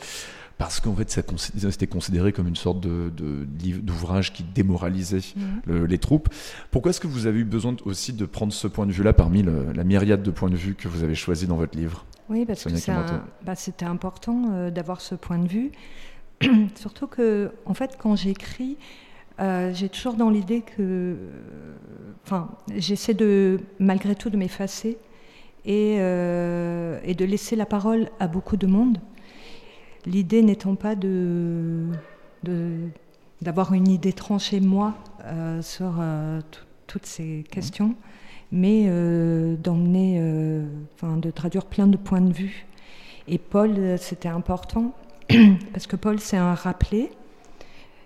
Parce 0.57 0.81
qu'en 0.81 0.93
fait, 0.93 1.09
c'était 1.09 1.87
considéré 1.87 2.33
comme 2.33 2.49
une 2.49 2.57
sorte 2.57 2.81
de, 2.81 3.09
de 3.15 3.45
d'ouvrage 3.79 4.33
qui 4.33 4.43
démoralisait 4.43 5.21
Mhm. 5.37 5.43
le- 5.65 5.85
les 5.85 5.97
troupes. 5.99 6.27
Pourquoi 6.69 6.89
est-ce 6.89 6.99
que 6.99 7.07
vous 7.07 7.27
avez 7.27 7.39
eu 7.39 7.45
besoin 7.45 7.71
de- 7.71 7.81
aussi 7.85 8.11
de 8.11 8.25
prendre 8.25 8.51
ce 8.51 8.67
point 8.67 8.85
de 8.85 8.91
vue-là 8.91 9.13
parmi 9.13 9.41
le- 9.41 9.71
la 9.73 9.85
myriade 9.85 10.21
de 10.21 10.31
points 10.31 10.49
de 10.49 10.57
vue 10.57 10.75
que 10.75 10.89
vous 10.89 11.03
avez 11.05 11.15
choisi 11.15 11.47
dans 11.47 11.55
votre 11.55 11.77
livre? 11.77 12.05
Oui, 12.29 12.45
parce 12.45 12.63
que 12.63 12.69
Sonia 12.77 12.99
un- 13.15 13.23
bah, 13.43 13.55
c'était 13.55 13.85
important 13.85 14.51
euh, 14.51 14.69
d'avoir 14.71 15.01
ce 15.01 15.15
point 15.15 15.39
de 15.39 15.47
vue. 15.47 15.71
Surtout 16.75 17.07
que, 17.07 17.51
en 17.65 17.73
fait, 17.73 17.97
quand 17.99 18.15
j'écris, 18.15 18.77
euh, 19.39 19.73
j'ai 19.73 19.89
toujours 19.89 20.13
dans 20.13 20.29
l'idée 20.29 20.61
que. 20.61 20.73
euh, 20.81 21.15
Enfin, 22.25 22.49
j'essaie 22.75 23.15
de, 23.15 23.59
malgré 23.79 24.13
tout, 24.13 24.29
de 24.29 24.37
m'effacer 24.37 24.97
et, 25.65 25.95
euh, 25.99 26.99
et 27.03 27.15
de 27.15 27.25
laisser 27.25 27.55
la 27.55 27.65
parole 27.65 28.09
à 28.19 28.27
beaucoup 28.27 28.55
de 28.57 28.67
monde. 28.67 28.99
L'idée 30.05 30.43
n'étant 30.43 30.75
pas 30.75 30.95
de. 30.95 31.85
d'avoir 33.41 33.73
une 33.73 33.87
idée 33.87 34.13
tranchée 34.13 34.59
moi 34.59 34.93
sur 35.61 36.01
tout- 36.51 36.59
toutes 36.87 37.05
ces 37.05 37.43
questions, 37.51 37.95
mais 38.51 38.85
euh, 38.87 39.55
d'emmener, 39.57 40.17
euh, 40.19 40.65
de 41.03 41.31
traduire 41.31 41.65
plein 41.65 41.87
de 41.87 41.97
points 41.97 42.21
de 42.21 42.33
vue. 42.33 42.65
Et 43.27 43.37
Paul, 43.37 43.71
euh, 43.77 43.97
c'était 43.97 44.29
important 44.29 44.93
parce 45.73 45.87
que 45.87 45.95
Paul, 45.95 46.19
c'est 46.19 46.37
un 46.37 46.55
rappelé. 46.55 47.11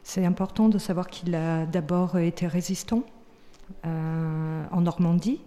C'est 0.03 0.26
important 0.26 0.68
de 0.68 0.78
savoir 0.78 1.07
qu'il 1.07 1.34
a 1.36 1.65
d'abord 1.65 2.18
été 2.18 2.45
résistant 2.48 3.03
en 3.86 4.82
Normandie, 4.82 5.40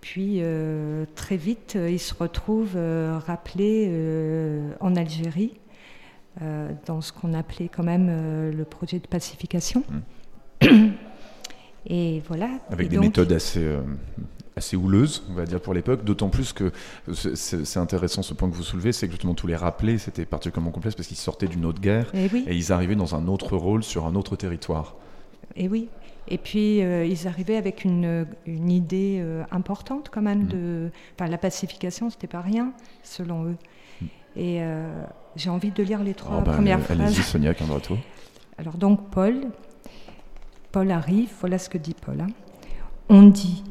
puis 0.00 0.42
très 1.14 1.36
vite, 1.36 1.78
il 1.88 2.00
se 2.00 2.12
retrouve 2.12 2.76
rappelé 3.24 3.88
en 4.80 4.96
Algérie, 4.96 5.52
dans 6.40 7.00
ce 7.00 7.12
qu'on 7.12 7.32
appelait 7.32 7.68
quand 7.68 7.84
même 7.84 8.50
le 8.50 8.64
projet 8.64 8.98
de 8.98 9.06
pacification. 9.06 9.84
Et 11.86 12.22
voilà. 12.26 12.48
Avec 12.70 12.86
Et 12.86 12.90
des 12.90 12.96
donc- 12.96 13.04
méthodes 13.06 13.32
assez, 13.32 13.62
euh, 13.62 13.80
assez 14.56 14.76
houleuses, 14.76 15.22
on 15.30 15.34
va 15.34 15.44
dire, 15.44 15.60
pour 15.60 15.72
l'époque. 15.74 16.04
D'autant 16.04 16.28
plus 16.28 16.52
que 16.52 16.72
c'est- 17.14 17.76
intéressant 17.76 18.22
ce 18.22 18.34
point 18.34 18.48
que 18.50 18.54
vous 18.54 18.62
soulevez, 18.62 18.92
c'est 18.92 19.06
que 19.06 19.12
justement 19.12 19.34
tous 19.34 19.46
les 19.46 19.56
rappelés, 19.56 19.98
c'était 19.98 20.24
particulièrement 20.24 20.72
complexe 20.72 20.96
parce 20.96 21.06
qu'ils 21.08 21.16
sortaient 21.16 21.46
d'une 21.46 21.64
autre 21.64 21.80
guerre 21.80 22.10
Eh 22.14 22.28
oui. 22.32 22.44
et 22.48 22.56
ils 22.56 22.72
arrivaient 22.72 22.96
dans 22.96 23.14
un 23.14 23.28
autre 23.28 23.56
rôle 23.56 23.82
sur 23.84 24.06
un 24.06 24.14
autre 24.16 24.34
territoire. 24.36 24.96
Et 25.54 25.68
oui. 25.68 25.88
Et 26.28 26.38
puis, 26.38 26.82
euh, 26.82 27.04
ils 27.06 27.28
arrivaient 27.28 27.56
avec 27.56 27.84
une, 27.84 28.26
une 28.46 28.70
idée 28.72 29.18
euh, 29.20 29.44
importante 29.52 30.08
quand 30.10 30.22
même 30.22 30.46
de... 30.48 30.90
Enfin, 31.14 31.30
la 31.30 31.38
pacification, 31.38 32.10
c'était 32.10 32.26
pas 32.26 32.40
rien, 32.40 32.72
selon 33.04 33.44
eux. 33.44 33.56
Et 34.34 34.60
euh, 34.60 34.90
j'ai 35.36 35.50
envie 35.50 35.70
de 35.70 35.82
lire 35.84 36.02
les 36.02 36.14
trois 36.14 36.38
Ah 36.38 36.40
bah, 36.40 36.52
premières 36.54 36.80
Allez-y, 36.90 37.14
phrases. 37.14 37.26
Sonia 37.26 37.54
Cambretto. 37.54 37.96
Alors 38.58 38.74
donc, 38.76 39.08
Paul, 39.10 39.46
Paul 40.76 40.90
arrive, 40.90 41.30
voilà 41.40 41.56
ce 41.56 41.70
que 41.70 41.78
dit 41.78 41.94
Paul. 42.04 42.20
hein. 42.20 42.26
On 43.08 43.22
dit, 43.22 43.64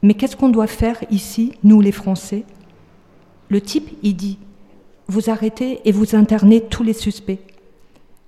mais 0.00 0.14
qu'est-ce 0.14 0.34
qu'on 0.34 0.48
doit 0.48 0.66
faire 0.66 0.96
ici, 1.10 1.52
nous 1.62 1.82
les 1.82 1.92
Français? 1.92 2.46
Le 3.50 3.60
type, 3.60 3.90
il 4.02 4.16
dit, 4.16 4.38
vous 5.08 5.28
arrêtez 5.28 5.86
et 5.86 5.92
vous 5.92 6.16
internez 6.16 6.62
tous 6.62 6.82
les 6.82 6.94
suspects. 6.94 7.40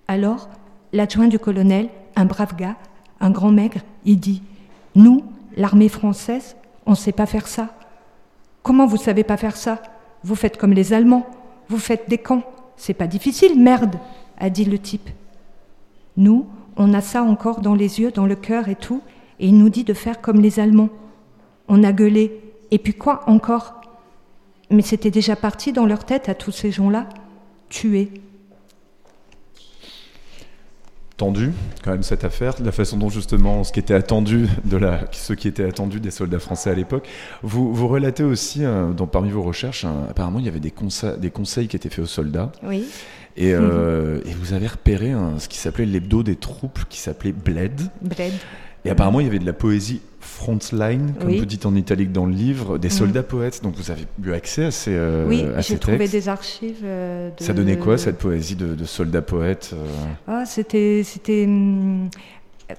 Alors, 0.06 0.51
l'adjoint 0.93 1.28
du 1.28 1.39
colonel, 1.39 1.89
un 2.15 2.27
brave 2.27 2.56
gars, 2.56 2.77
un 3.20 3.31
grand 3.31 3.52
maigre, 3.52 3.81
il 4.05 4.20
dit, 4.20 4.43
nous, 4.94 5.24
l'armée 5.56 5.89
française, 5.89 6.56
on 6.85 6.90
ne 6.90 6.94
sait 6.97 7.12
pas 7.12 7.24
faire 7.24 7.47
ça. 7.47 7.74
Comment 8.62 8.85
vous 8.85 8.98
savez 8.98 9.24
pas 9.24 9.39
faire 9.39 9.56
ça? 9.56 9.81
Vous 10.24 10.35
faites 10.35 10.59
comme 10.59 10.74
les 10.74 10.93
Allemands, 10.93 11.27
vous 11.70 11.78
faites 11.78 12.06
des 12.10 12.19
camps. 12.19 12.43
C'est 12.77 12.93
pas 12.93 13.06
difficile, 13.06 13.59
merde, 13.59 13.97
a 14.36 14.51
dit 14.51 14.66
le 14.66 14.78
type. 14.78 15.09
Nous, 16.19 16.47
on 16.78 16.94
a 16.94 17.00
ça 17.00 17.22
encore 17.22 17.60
dans 17.60 17.74
les 17.74 18.00
yeux, 18.00 18.10
dans 18.10 18.26
le 18.26 18.36
cœur 18.36 18.68
et 18.68 18.76
tout, 18.76 19.02
et 19.40 19.48
il 19.48 19.59
nous 19.59 19.68
dit 19.68 19.84
de 19.84 19.94
faire 19.94 20.20
comme 20.20 20.40
les 20.40 20.60
Allemands. 20.60 20.90
On 21.68 21.84
a 21.84 21.92
gueulé. 21.92 22.40
Et 22.70 22.78
puis 22.78 22.94
quoi 22.94 23.28
encore? 23.28 23.80
Mais 24.70 24.82
c'était 24.82 25.10
déjà 25.10 25.36
parti 25.36 25.72
dans 25.72 25.86
leur 25.86 26.05
tête 26.05 26.28
à 26.28 26.34
tous 26.34 26.52
ces 26.52 26.70
gens-là, 26.70 27.09
tués. 27.68 28.10
tendu 31.18 31.50
quand 31.82 31.90
même 31.90 32.05
cette 32.05 32.24
affaire, 32.24 32.55
la 32.64 32.70
façon 32.72 32.96
dont 32.96 33.10
justement 33.10 33.64
ce 33.64 33.72
qui 33.72 33.80
était 33.80 33.92
attendu 33.92 34.46
de 34.64 34.76
la, 34.76 35.00
ce 35.10 35.32
qui 35.32 35.48
était 35.48 35.64
attendu 35.64 35.98
des 36.00 36.12
soldats 36.12 36.38
français 36.38 36.70
à 36.70 36.74
l'époque. 36.74 37.09
Vous, 37.42 37.74
vous 37.74 37.88
relatez 37.88 38.22
aussi 38.22 38.64
euh, 38.64 38.92
dans, 38.92 39.09
parmi 39.09 39.30
vos 39.30 39.42
recherches, 39.42 39.84
hein, 39.84 40.06
apparemment 40.09 40.38
il 40.38 40.46
y 40.46 40.48
avait 40.48 40.60
des 40.60 40.70
conseils 41.30 41.66
qui 41.66 41.76
étaient 41.76 41.90
faits 41.90 42.05
aux 42.05 42.06
soldats. 42.06 42.52
Oui. 42.62 42.84
Et, 43.40 43.55
euh, 43.55 44.20
et 44.27 44.32
vous 44.35 44.52
avez 44.52 44.66
repéré 44.66 45.12
un- 45.12 45.39
ce 45.39 45.48
qui 45.48 45.59
s'appelait 45.59 45.86
l'hebdo 45.86 46.23
des 46.24 46.35
troupes, 46.36 46.81
qui 46.89 46.98
s'appelait 46.98 47.32
Bled. 47.32 47.81
Bled. 48.02 48.32
Et 48.85 48.90
apparemment, 48.90 49.20
il 49.20 49.27
y 49.27 49.28
avait 49.28 49.39
de 49.39 49.47
la 49.47 49.52
poésie 49.52 50.01
frontline, 50.20 51.15
comme 51.20 51.28
Oui. 51.31 51.39
vous 51.39 51.47
dites 51.47 51.65
en 51.66 51.74
italique 51.77 52.10
dans 52.12 52.27
le 52.27 52.32
livre, 52.32 52.78
des 52.78 52.89
Mm. 52.89 52.93
soldats 52.93 53.23
poètes. 53.23 53.62
Donc 53.62 53.74
vous 53.77 53.90
avez 53.93 54.06
eu 54.24 54.32
accès 54.32 54.65
à 54.66 54.70
ces, 54.73 54.93
euh, 54.94 55.24
oui, 55.28 55.44
à 55.56 55.60
j'ai 55.60 55.74
ces 55.74 55.78
trouvé 55.78 55.98
textes. 55.98 56.12
des 56.15 56.28
archives. 56.28 56.81
euh, 56.85 57.31
de- 57.36 57.43
Ça 57.43 57.52
donnait 57.52 57.77
quoi 57.77 57.97
cette 57.97 58.19
poésie 58.19 58.56
de, 58.56 58.74
de 58.74 58.85
soldats 58.85 59.23
poètes 59.23 59.70
euh? 59.74 59.86
Ah, 60.27 60.44
c'était, 60.44 61.02
c'était, 61.05 61.44
hum, 61.47 62.09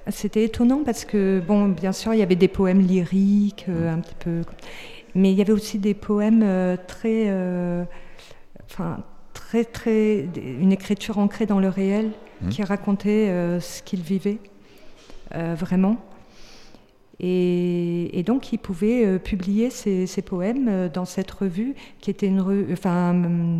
c'était 0.08 0.44
étonnant 0.44 0.82
parce 0.84 1.04
que, 1.06 1.40
bon, 1.46 1.68
bien 1.68 1.92
sûr, 1.92 2.12
il 2.14 2.20
y 2.20 2.22
avait 2.22 2.34
des 2.36 2.48
poèmes 2.48 2.80
lyriques, 2.86 3.66
euh, 3.68 3.92
un 3.94 3.98
petit 4.00 4.14
peu, 4.20 4.42
mais 5.14 5.32
il 5.32 5.38
y 5.38 5.42
avait 5.42 5.52
aussi 5.52 5.78
des 5.78 5.94
poèmes 5.94 6.44
très, 6.86 7.30
enfin, 8.70 8.98
très, 9.50 9.64
très, 9.64 10.28
une 10.60 10.70
écriture 10.70 11.18
ancrée 11.18 11.44
dans 11.46 11.58
le 11.58 11.68
réel 11.68 12.10
Mhm. 12.42 12.48
qui 12.50 12.62
racontait 12.62 13.28
euh, 13.28 13.58
ce 13.60 13.82
qu'ils 13.82 14.00
vivaient 14.00 14.38
euh, 15.34 15.54
vraiment. 15.58 15.96
Et, 17.22 18.18
et 18.18 18.22
donc, 18.22 18.50
ils 18.52 18.58
pouvaient 18.58 19.04
euh, 19.04 19.18
publier 19.18 19.68
ces, 19.68 20.06
ces 20.06 20.22
poèmes 20.22 20.88
dans 20.94 21.04
cette 21.04 21.30
revue 21.32 21.74
qui 22.00 22.10
était 22.10 22.28
une 22.28 22.40
re- 22.40 22.72
enfin, 22.72 23.12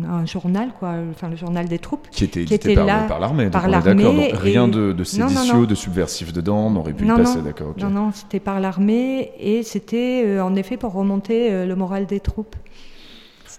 un, 0.09 0.25
journal, 0.25 0.69
quoi, 0.79 0.95
enfin, 1.11 1.29
le 1.29 1.35
journal 1.35 1.67
des 1.67 1.77
troupes. 1.77 2.07
Qui 2.09 2.23
était 2.23 2.41
édité 2.41 2.73
par, 2.73 2.85
là 2.87 3.03
par 3.03 3.19
l'armée. 3.19 3.49
par 3.51 3.67
l'armée 3.67 4.31
rien 4.33 4.67
et- 4.67 4.71
de, 4.71 4.93
de 4.93 5.03
Non, 5.19 5.25
non, 5.25 5.29
séditieux, 5.29 5.53
non. 5.53 5.63
de 5.65 5.75
subversif 5.75 6.33
dedans, 6.33 6.67
on 6.67 6.75
aurait 6.77 6.93
pu 6.93 7.03
y 7.05 7.07
passer, 7.07 7.41
d'accord. 7.41 7.75
Non, 7.77 7.89
non, 7.91 8.11
c'était 8.13 8.39
par 8.39 8.59
l'armée 8.61 9.31
et 9.39 9.61
c'était 9.61 10.39
en 10.39 10.55
effet 10.55 10.77
pour 10.77 10.93
remonter 10.93 11.65
le 11.67 11.75
moral 11.75 12.07
des 12.07 12.19
troupes. 12.21 12.55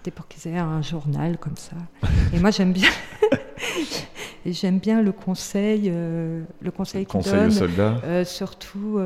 C'était 0.02 0.16
pour 0.16 0.26
qu'ils 0.26 0.52
aient 0.52 0.58
un 0.58 0.82
journal 0.82 1.38
comme 1.38 1.56
ça. 1.56 1.76
Et 2.34 2.40
moi, 2.40 2.50
j'aime 2.50 2.72
bien. 2.72 2.90
et 4.44 4.52
j'aime 4.52 4.80
bien 4.80 5.00
le 5.00 5.12
conseil, 5.12 5.84
euh, 5.86 6.42
le 6.60 6.70
conseil 6.72 7.06
qu'ils 7.06 7.20
donnent, 7.20 7.52
soldats. 7.52 8.00
euh, 8.02 8.24
surtout. 8.24 8.98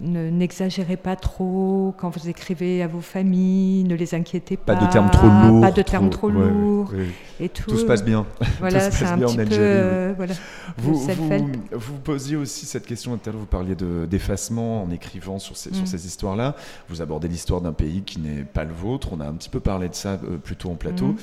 Ne- 0.00 0.30
N'exagérez 0.30 0.96
pas 0.96 1.16
trop 1.16 1.94
quand 1.98 2.08
vous 2.10 2.28
écrivez 2.28 2.82
à 2.82 2.86
vos 2.86 3.00
familles, 3.00 3.84
ne 3.84 3.94
les 3.94 4.14
inquiétez 4.14 4.56
pas. 4.56 4.74
Pas 4.76 4.86
de 4.86 4.90
termes 4.92 5.10
trop 5.10 5.26
lourds. 5.28 5.60
Pas 5.60 5.70
de 5.72 5.82
termes 5.82 6.10
trop, 6.10 6.30
lourds. 6.30 6.90
ouais. 6.92 7.06
Et 7.40 7.48
tout. 7.48 7.70
Tout 7.70 7.78
se 7.78 7.84
passe 7.84 8.04
bien. 8.04 8.26
Voilà, 8.60 8.86
Tout 8.88 8.92
se 8.92 8.98
c'est 8.98 9.04
un 9.06 9.16
bien 9.16 9.26
en 9.26 9.30
petit 9.34 9.48
peu. 9.48 9.56
Euh, 9.58 10.12
voilà, 10.16 10.34
Vous, 10.76 10.94
vous, 10.98 11.52
vous 11.72 11.98
posiez 12.02 12.36
aussi 12.36 12.66
cette 12.66 12.86
question, 12.86 13.16
tout 13.16 13.28
à 13.28 13.32
l'heure 13.32 13.40
vous 13.40 13.46
parliez 13.46 13.74
de- 13.74 14.06
d'effacement 14.10 14.82
en 14.82 14.90
écrivant 14.90 15.38
sur 15.38 15.56
ces, 15.56 15.72
sur 15.72 15.82
Mm. 15.84 15.86
ces 15.86 16.06
histoires-là. 16.06 16.54
Vous 16.88 17.02
abordez 17.02 17.28
l'histoire 17.28 17.60
d'un 17.60 17.72
pays 17.72 18.02
qui 18.02 18.20
n'est 18.20 18.44
pas 18.44 18.64
le 18.64 18.72
vôtre. 18.72 19.08
On 19.12 19.20
a 19.20 19.26
un 19.26 19.34
petit 19.34 19.50
peu 19.50 19.60
parlé 19.60 19.88
de 19.88 19.94
ça 19.94 20.10
euh, 20.24 20.36
plus 20.38 20.56
tôt 20.56 20.70
en 20.70 20.74
plateau. 20.74 21.06
Mm. 21.08 21.16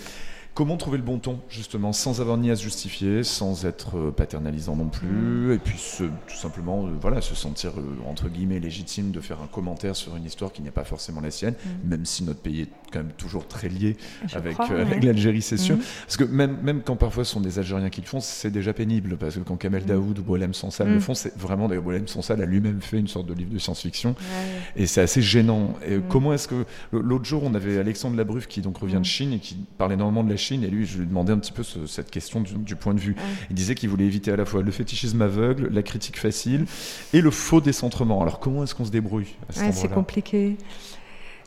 Comment 0.55 0.77
trouver 0.77 0.97
le 0.97 1.03
bon 1.03 1.19
ton, 1.19 1.39
justement, 1.49 1.91
sans 1.91 2.21
avoir 2.21 2.37
ni 2.37 2.49
à 2.49 2.55
se 2.55 2.63
justifier, 2.63 3.25
sans 3.25 3.65
être 3.65 3.97
euh, 3.97 4.11
paternalisant 4.11 4.77
non 4.77 4.87
plus, 4.87 5.53
et 5.53 5.57
puis 5.59 5.77
se- 5.77 6.05
tout 6.05 6.35
simplement 6.35 6.85
euh, 6.87 6.91
voilà, 7.01 7.19
se 7.19 7.35
sentir, 7.35 7.71
euh, 7.77 8.09
entre 8.09 8.29
guillemets, 8.29 8.61
légitime 8.61 9.11
de 9.11 9.19
faire 9.19 9.41
un 9.41 9.47
commentaire 9.47 9.97
sur 9.97 10.15
une 10.15 10.23
histoire 10.23 10.53
qui 10.53 10.61
n'est 10.61 10.71
pas 10.71 10.85
forcément 10.85 11.19
la 11.19 11.29
sienne, 11.29 11.55
Mm. 11.83 11.89
même 11.89 12.05
si 12.05 12.23
notre 12.23 12.39
pays 12.39 12.61
est 12.61 12.69
quand 12.95 13.03
même 13.03 13.11
toujours 13.17 13.47
très 13.47 13.67
lié 13.67 13.97
Je 14.27 14.37
avec, 14.37 14.59
euh, 14.59 14.81
avec 14.81 14.99
ouais. 15.01 15.05
l'Algérie, 15.05 15.41
c'est 15.41 15.57
sûr. 15.57 15.75
Mm. 15.75 15.81
Parce 16.05 16.17
que 16.17 16.23
même, 16.23 16.57
même 16.63 16.81
quand 16.83 16.95
parfois 16.95 17.25
ce 17.25 17.31
sont 17.33 17.41
des 17.41 17.59
Algériens 17.59 17.89
qui 17.89 18.01
le 18.01 18.07
font, 18.07 18.19
c'est 18.21 18.51
déjà 18.51 18.73
pénible. 18.73 19.17
Parce 19.17 19.35
que 19.35 19.41
quand 19.41 19.57
Kamel 19.57 19.83
Daoud 19.85 20.17
ou 20.19 20.23
Boilem 20.23 20.53
Sansal 20.53 20.87
le 20.89 20.95
Mm. 20.97 21.01
font, 21.01 21.13
c'est 21.13 21.37
vraiment. 21.37 21.67
D'ailleurs, 21.67 21.83
Boilem 21.83 22.07
Sansal 22.07 22.41
a 22.41 22.45
lui-même 22.45 22.81
fait 22.81 22.97
une 22.99 23.07
sorte 23.07 23.27
de 23.27 23.33
livre 23.33 23.51
de 23.53 23.59
science-fiction. 23.59 24.11
Ouais. 24.11 24.83
Et 24.83 24.87
c'est 24.87 25.01
assez 25.01 25.21
gênant. 25.21 25.73
Et 25.87 25.97
Mm. 25.97 26.03
comment 26.09 26.33
est-ce 26.33 26.47
que. 26.47 26.65
L'autre 26.93 27.25
jour, 27.25 27.43
on 27.43 27.53
avait 27.53 27.77
Alexandre 27.77 28.15
Labruffe 28.17 28.47
qui 28.47 28.61
donc 28.61 28.77
revient 28.77 28.99
de 28.99 29.03
Chine 29.03 29.33
et 29.33 29.39
qui 29.39 29.55
parlait 29.77 29.95
énormément 29.95 30.23
de 30.23 30.29
la 30.29 30.37
Chine. 30.37 30.63
Et 30.63 30.67
lui, 30.67 30.85
je 30.85 30.97
lui 30.99 31.05
demandais 31.07 31.33
un 31.33 31.37
petit 31.39 31.51
peu 31.51 31.63
ce- 31.63 31.85
cette 31.87 32.09
question 32.11 32.39
du, 32.41 32.53
du 32.53 32.75
point 32.75 32.93
de 32.93 32.99
vue. 32.99 33.15
Il 33.49 33.55
disait 33.55 33.75
qu'il 33.75 33.89
voulait 33.89 34.05
éviter 34.05 34.31
à 34.31 34.35
la 34.35 34.45
fois 34.45 34.61
le 34.61 34.71
fétichisme 34.71 35.21
aveugle, 35.21 35.69
la 35.71 35.83
critique 35.83 36.17
facile 36.17 36.65
et 37.13 37.21
le 37.21 37.31
faux 37.31 37.61
décentrement. 37.61 38.21
Alors, 38.21 38.39
comment 38.39 38.63
est-ce 38.63 38.73
qu'on 38.75 38.85
se 38.85 38.91
débrouille 38.91 39.25
à 39.43 39.51
Ouais, 39.51 39.53
c'est 39.53 39.61
endroit-là? 39.67 39.95
compliqué. 39.95 40.57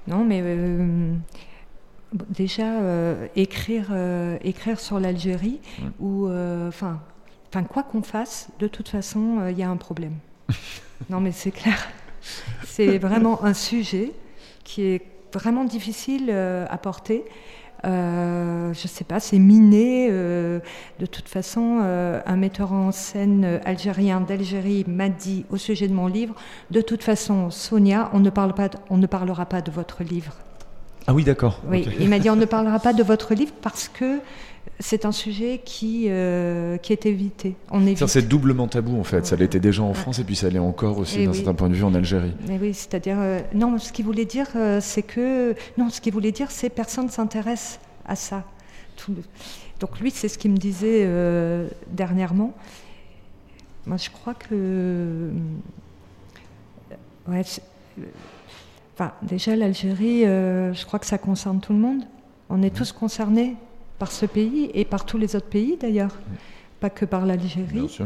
Non, 0.09 0.25
mais 0.25 0.41
euh, 0.43 1.13
déjà, 2.31 2.81
euh, 2.81 3.27
écrire, 3.37 3.89
euh, 3.91 4.39
écrire 4.43 4.81
sur 4.81 4.99
l'Algérie, 4.99 5.61
ou 6.01 6.29
enfin, 6.67 7.01
enfin, 7.49 7.63
quoi 7.65 7.83
qu'on 7.83 8.03
fasse, 8.03 8.49
de 8.59 8.69
toute 8.69 8.89
façon, 8.89 9.47
il 9.51 9.59
y 9.59 9.63
a 9.63 9.69
un 9.69 9.77
problème. 9.77 10.15
non, 11.11 11.21
mais 11.21 11.33
c'est 11.33 11.51
clair. 11.51 11.89
C'est 12.65 12.99
vraiment 12.99 13.45
un 13.45 13.55
sujet 13.55 14.13
qui 14.65 14.83
est 14.83 15.03
vraiment 15.33 15.65
difficile 15.65 16.31
à 16.31 16.79
porter. 16.79 17.25
Euh, 17.85 18.73
je 18.75 18.89
sais 18.89 19.05
pas, 19.05 19.21
c'est 19.21 19.39
miné. 19.39 20.09
euh, 20.11 20.59
de 20.99 21.07
toute 21.07 21.29
façon, 21.29 21.81
euh, 21.83 22.21
un 22.27 22.37
metteur 22.37 22.73
en 22.73 22.91
scène 22.93 23.61
algérien 23.65 24.21
d'Algérie 24.21 24.85
m'a 24.89 25.09
dit 25.09 25.45
au 25.51 25.57
sujet 25.57 25.87
de 25.89 25.95
mon 25.95 26.07
livre 26.09 26.35
de 26.71 26.81
toute 26.81 27.03
façon, 27.03 27.51
Sonia, 27.51 28.11
on 28.13 28.21
ne, 28.21 28.31
parle 28.31 28.53
pas 28.55 28.69
de- 28.69 28.79
on 28.91 28.97
ne 28.97 29.07
parlera 29.07 29.47
pas 29.47 29.61
de 29.63 29.71
votre 29.71 30.03
livre. 30.03 30.35
Ah 31.07 31.15
oui, 31.15 31.25
d'accord. 31.25 31.61
Oui, 31.71 31.89
il 32.01 32.09
m'a 32.09 32.19
dit 32.19 32.29
on 32.29 32.37
ne 32.37 32.45
parlera 32.45 32.79
pas 32.81 32.93
de 32.93 33.03
votre 33.03 33.33
livre 33.35 33.53
parce 33.63 33.89
que 33.89 34.19
c'est 34.81 35.05
un 35.05 35.13
sujet 35.13 35.61
qui, 35.65 36.07
euh, 36.09 36.77
qui 36.77 36.93
est 36.93 37.05
évité. 37.07 37.57
On 37.71 37.85
évite. 37.87 38.07
C'est 38.07 38.29
doublement 38.29 38.69
tabou 38.69 38.99
en 38.99 39.05
fait. 39.05 39.27
Ça 39.27 39.35
l'était 39.37 39.59
déjà 39.61 39.83
en 39.83 39.93
France 39.95 40.19
et 40.21 40.25
puis 40.25 40.37
ça 40.37 40.49
l'est 40.51 40.59
encore 40.61 40.99
aussi 40.99 41.25
d'un 41.25 41.31
oui. 41.33 41.37
certain 41.37 41.55
point 41.55 41.69
de 41.69 41.75
vue 41.75 41.83
en 41.85 41.95
Algérie. 41.95 42.33
Mais 42.47 42.59
oui, 42.61 42.73
c'est-à-dire 42.75 43.17
euh, 43.19 43.41
non, 43.55 43.79
ce 43.79 43.93
qu'il 43.93 44.05
voulait 44.05 44.25
dire, 44.25 44.47
euh, 44.57 44.81
c'est 44.81 45.03
que 45.03 45.55
non, 45.77 45.91
ce 45.91 46.01
qu'il 46.01 46.13
voulait 46.13 46.31
dire, 46.33 46.51
c'est 46.51 46.71
personne 46.71 47.09
s'intéresse 47.09 47.81
à 48.07 48.15
ça. 48.15 48.45
Tout 48.97 49.13
le- 49.13 49.23
Donc 49.81 49.99
lui, 50.01 50.11
c'est 50.13 50.29
ce 50.29 50.39
qu'il 50.39 50.51
me 50.53 50.57
disait 50.57 51.09
dernièrement. 51.91 52.53
Moi, 53.87 53.97
je 53.97 54.11
crois 54.11 54.35
que 54.35 55.31
ouais, 57.29 57.43
enfin, 58.95 59.13
déjà 59.23 59.57
l'Algérie, 59.57 60.23
je 60.23 60.85
crois 60.87 60.99
que 60.99 61.07
ça 61.07 61.19
concerne 61.19 61.61
tout 61.61 61.73
le 61.73 61.79
monde. 61.79 62.03
On 62.51 62.63
est 62.63 62.75
tous 62.75 62.93
concernés 62.93 63.57
par 63.99 64.13
ce 64.13 64.27
pays 64.27 64.71
et 64.75 64.85
par 64.85 65.05
tous 65.05 65.19
les 65.19 65.35
autres 65.37 65.49
pays 65.49 65.77
d'ailleurs, 65.81 66.17
pas 66.81 66.91
que 66.91 67.05
par 67.05 67.27
l'Algérie. 67.27 67.99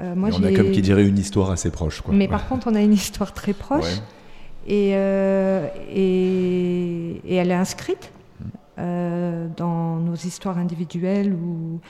Euh, 0.00 0.14
moi, 0.14 0.30
on 0.32 0.42
a 0.44 0.52
comme 0.52 0.70
qui 0.70 0.80
dirait 0.82 1.06
une 1.06 1.18
histoire 1.18 1.50
assez 1.50 1.70
proche. 1.70 2.00
Quoi. 2.00 2.14
mais 2.14 2.24
Ouais. 2.24 2.30
par 2.30 2.48
contre, 2.48 2.68
on 2.70 2.74
a 2.74 2.80
une 2.80 2.92
histoire 2.92 3.32
très 3.34 3.52
proche 3.52 3.84
Ouais. 3.96 4.02
et, 4.68 4.90
euh, 4.94 5.66
et, 5.90 7.20
et 7.26 7.34
elle 7.36 7.50
est 7.50 7.54
inscrite 7.54 8.10
Mm. 8.40 8.44
euh, 8.78 9.48
dans 9.56 9.96
nos 9.96 10.14
histoires 10.14 10.56
individuelles 10.58 11.32
ou, 11.34 11.80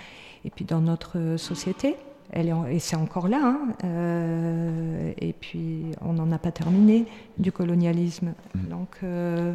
et 0.44 0.50
puis 0.50 0.64
dans 0.64 0.80
notre 0.80 1.34
société. 1.36 1.96
Elle 2.30 2.48
est 2.48 2.52
en- 2.52 2.66
et 2.66 2.78
c'est 2.78 2.96
encore 2.96 3.28
là. 3.28 3.38
hein. 3.42 3.60
Euh, 3.84 5.12
et 5.20 5.32
puis, 5.32 5.82
on 6.02 6.12
n'en 6.14 6.30
a 6.32 6.38
pas 6.38 6.50
terminé 6.52 7.04
du 7.38 7.52
colonialisme. 7.52 8.32
Mm. 8.54 8.68
Donc, 8.70 8.88
euh, 9.02 9.52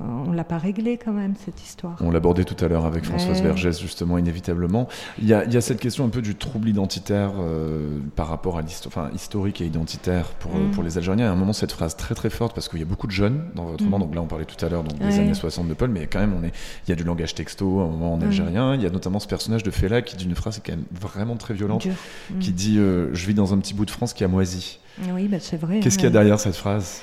on 0.00 0.32
l'a 0.32 0.44
pas 0.44 0.58
réglé 0.58 0.96
quand 0.96 1.12
même, 1.12 1.34
cette 1.44 1.62
histoire. 1.62 1.96
On 2.00 2.10
l'abordait 2.10 2.44
tout 2.44 2.56
à 2.64 2.68
l'heure 2.68 2.86
avec 2.86 3.04
Françoise 3.04 3.38
Ouais. 3.38 3.46
Vergès, 3.46 3.80
justement, 3.80 4.16
inévitablement. 4.18 4.88
Il 5.20 5.26
y, 5.26 5.34
a, 5.34 5.44
il 5.44 5.52
y 5.52 5.56
a 5.56 5.60
cette 5.60 5.80
question 5.80 6.04
un 6.04 6.08
peu 6.08 6.22
du 6.22 6.34
trouble 6.36 6.68
identitaire 6.68 7.32
euh, 7.40 7.98
par 8.16 8.28
rapport 8.28 8.58
à 8.58 8.62
l'histoire, 8.62 8.92
enfin, 9.06 9.14
historique 9.14 9.60
et 9.60 9.66
identitaire 9.66 10.26
pour, 10.38 10.54
euh, 10.54 10.58
Mm. 10.68 10.70
pour 10.70 10.82
les 10.82 10.96
Algériens. 10.98 11.28
À 11.28 11.32
un 11.32 11.36
moment, 11.36 11.52
cette 11.52 11.72
phrase 11.72 11.96
très 11.96 12.14
très 12.14 12.30
forte, 12.30 12.54
parce 12.54 12.68
qu'il 12.68 12.78
y 12.78 12.82
a 12.82 12.86
beaucoup 12.86 13.06
de 13.06 13.12
jeunes 13.12 13.44
dans 13.54 13.64
votre 13.64 13.82
Mm. 13.82 13.86
roman. 13.86 13.98
Donc 13.98 14.14
là, 14.14 14.22
on 14.22 14.26
parlait 14.26 14.44
tout 14.44 14.64
à 14.64 14.68
l'heure 14.68 14.84
donc, 14.84 14.98
des 14.98 15.18
années 15.18 15.34
60 15.34 15.68
de 15.68 15.74
Paul, 15.74 15.90
mais 15.90 16.06
quand 16.06 16.20
même, 16.20 16.34
on 16.38 16.44
est, 16.44 16.52
il 16.86 16.90
y 16.90 16.92
a 16.92 16.96
du 16.96 17.04
langage 17.04 17.34
texto 17.34 17.80
à 17.80 17.84
un 17.84 17.88
moment 17.88 18.14
en 18.14 18.18
Mm. 18.18 18.22
algérien. 18.22 18.74
Il 18.74 18.82
y 18.82 18.86
a 18.86 18.90
notamment 18.90 19.18
ce 19.20 19.26
personnage 19.28 19.62
de 19.62 19.70
Fela 19.70 20.02
qui 20.02 20.16
dit 20.16 20.24
une 20.26 20.34
phrase 20.34 20.54
qui 20.54 20.60
est 20.60 20.72
quand 20.74 20.76
même 20.78 20.86
vraiment 20.92 21.36
très 21.36 21.54
violente, 21.54 21.82
Dur. 21.82 21.92
Mm. 22.30 22.38
qui 22.38 22.52
dit 22.52 22.78
euh, 22.78 23.12
Je 23.14 23.26
vis 23.26 23.34
dans 23.34 23.52
un 23.54 23.58
petit 23.58 23.74
bout 23.74 23.84
de 23.84 23.90
France 23.90 24.12
qui 24.12 24.22
a 24.24 24.28
moisi. 24.28 24.78
Oui, 25.12 25.28
bah, 25.28 25.38
c'est 25.40 25.56
vrai. 25.56 25.80
Qu'est-ce 25.80 25.96
qu'il 25.96 26.04
y 26.04 26.08
a 26.08 26.10
derrière 26.10 26.40
cette 26.40 26.56
phrase? 26.56 27.00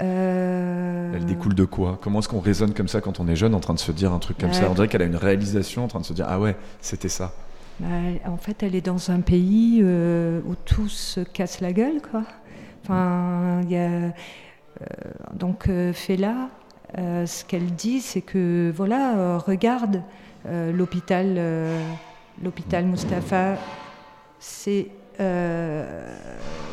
Euh, 0.00 1.12
Elle 1.14 1.26
découle 1.26 1.54
de 1.54 1.64
quoi? 1.64 1.98
Comment 2.02 2.20
est-ce 2.20 2.28
qu'on 2.28 2.40
raisonne 2.40 2.72
comme 2.72 2.88
ça 2.88 3.00
quand 3.00 3.20
on 3.20 3.28
est 3.28 3.36
jeune 3.36 3.54
en 3.54 3.60
train 3.60 3.74
de 3.74 3.78
se 3.78 3.92
dire 3.92 4.12
un 4.12 4.18
truc 4.18 4.38
comme 4.38 4.52
ça? 4.52 4.68
On 4.70 4.74
dirait 4.74 4.88
qu'elle 4.88 5.02
a 5.02 5.06
une 5.06 5.16
réalisation 5.16 5.84
en 5.84 5.88
train 5.88 6.00
de 6.00 6.04
se 6.04 6.12
dire 6.12 6.26
Ah 6.28 6.40
ouais, 6.40 6.56
c'était 6.80 7.08
ça. 7.08 7.32
Bah, 7.80 7.88
en 8.26 8.36
fait, 8.36 8.62
elle 8.62 8.74
est 8.74 8.84
dans 8.86 9.10
un 9.10 9.20
pays 9.20 9.80
euh, 9.82 10.40
où 10.46 10.54
tout 10.54 10.88
se 10.88 11.20
casse 11.20 11.60
la 11.60 11.72
gueule, 11.72 12.00
quoi. 12.10 12.22
Enfin, 12.82 13.60
il 13.64 13.70
y 13.70 13.76
a 13.76 13.88
euh, 13.88 14.10
donc 15.34 15.68
Fela. 15.92 16.48
ce 16.96 17.44
qu'elle 17.44 17.72
dit, 17.74 18.00
c'est 18.00 18.22
que 18.22 18.72
voilà, 18.74 19.38
regarde 19.38 20.02
l'hôpital, 20.50 21.38
l'hôpital 22.42 22.86
Mustapha. 22.86 23.56
C'est 24.40 24.88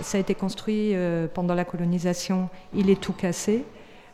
ça 0.02 0.18
a 0.18 0.22
été 0.22 0.36
construit 0.36 0.96
euh, 0.96 1.28
pendant 1.34 1.56
la 1.56 1.66
colonisation. 1.66 2.50
Il 2.74 2.90
est 2.90 3.00
tout 3.00 3.14
cassé. 3.14 3.66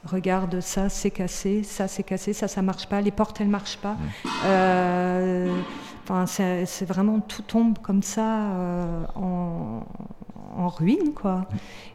Regarde 0.05 0.61
ça, 0.61 0.87
c'est 0.89 1.09
cassé, 1.09 1.63
ça 1.63 1.87
c'est 1.87 2.03
cassé, 2.03 2.31
ça 2.33 2.47
ça 2.47 2.61
marche 2.61 2.87
pas, 2.87 3.01
les 3.01 3.11
portes 3.11 3.41
elles 3.41 3.47
marchent 3.47 3.77
pas. 3.77 3.97
Euh, 4.45 5.49
Enfin, 6.07 6.27
c'est 6.27 6.67
c'est 6.67 6.85
vraiment 6.85 7.19
tout 7.19 7.41
tombe 7.41 7.79
comme 7.81 8.03
ça 8.03 8.51
euh, 8.51 9.05
en, 9.15 9.81
en 10.55 10.67
ruine, 10.67 11.13
quoi. 11.15 11.47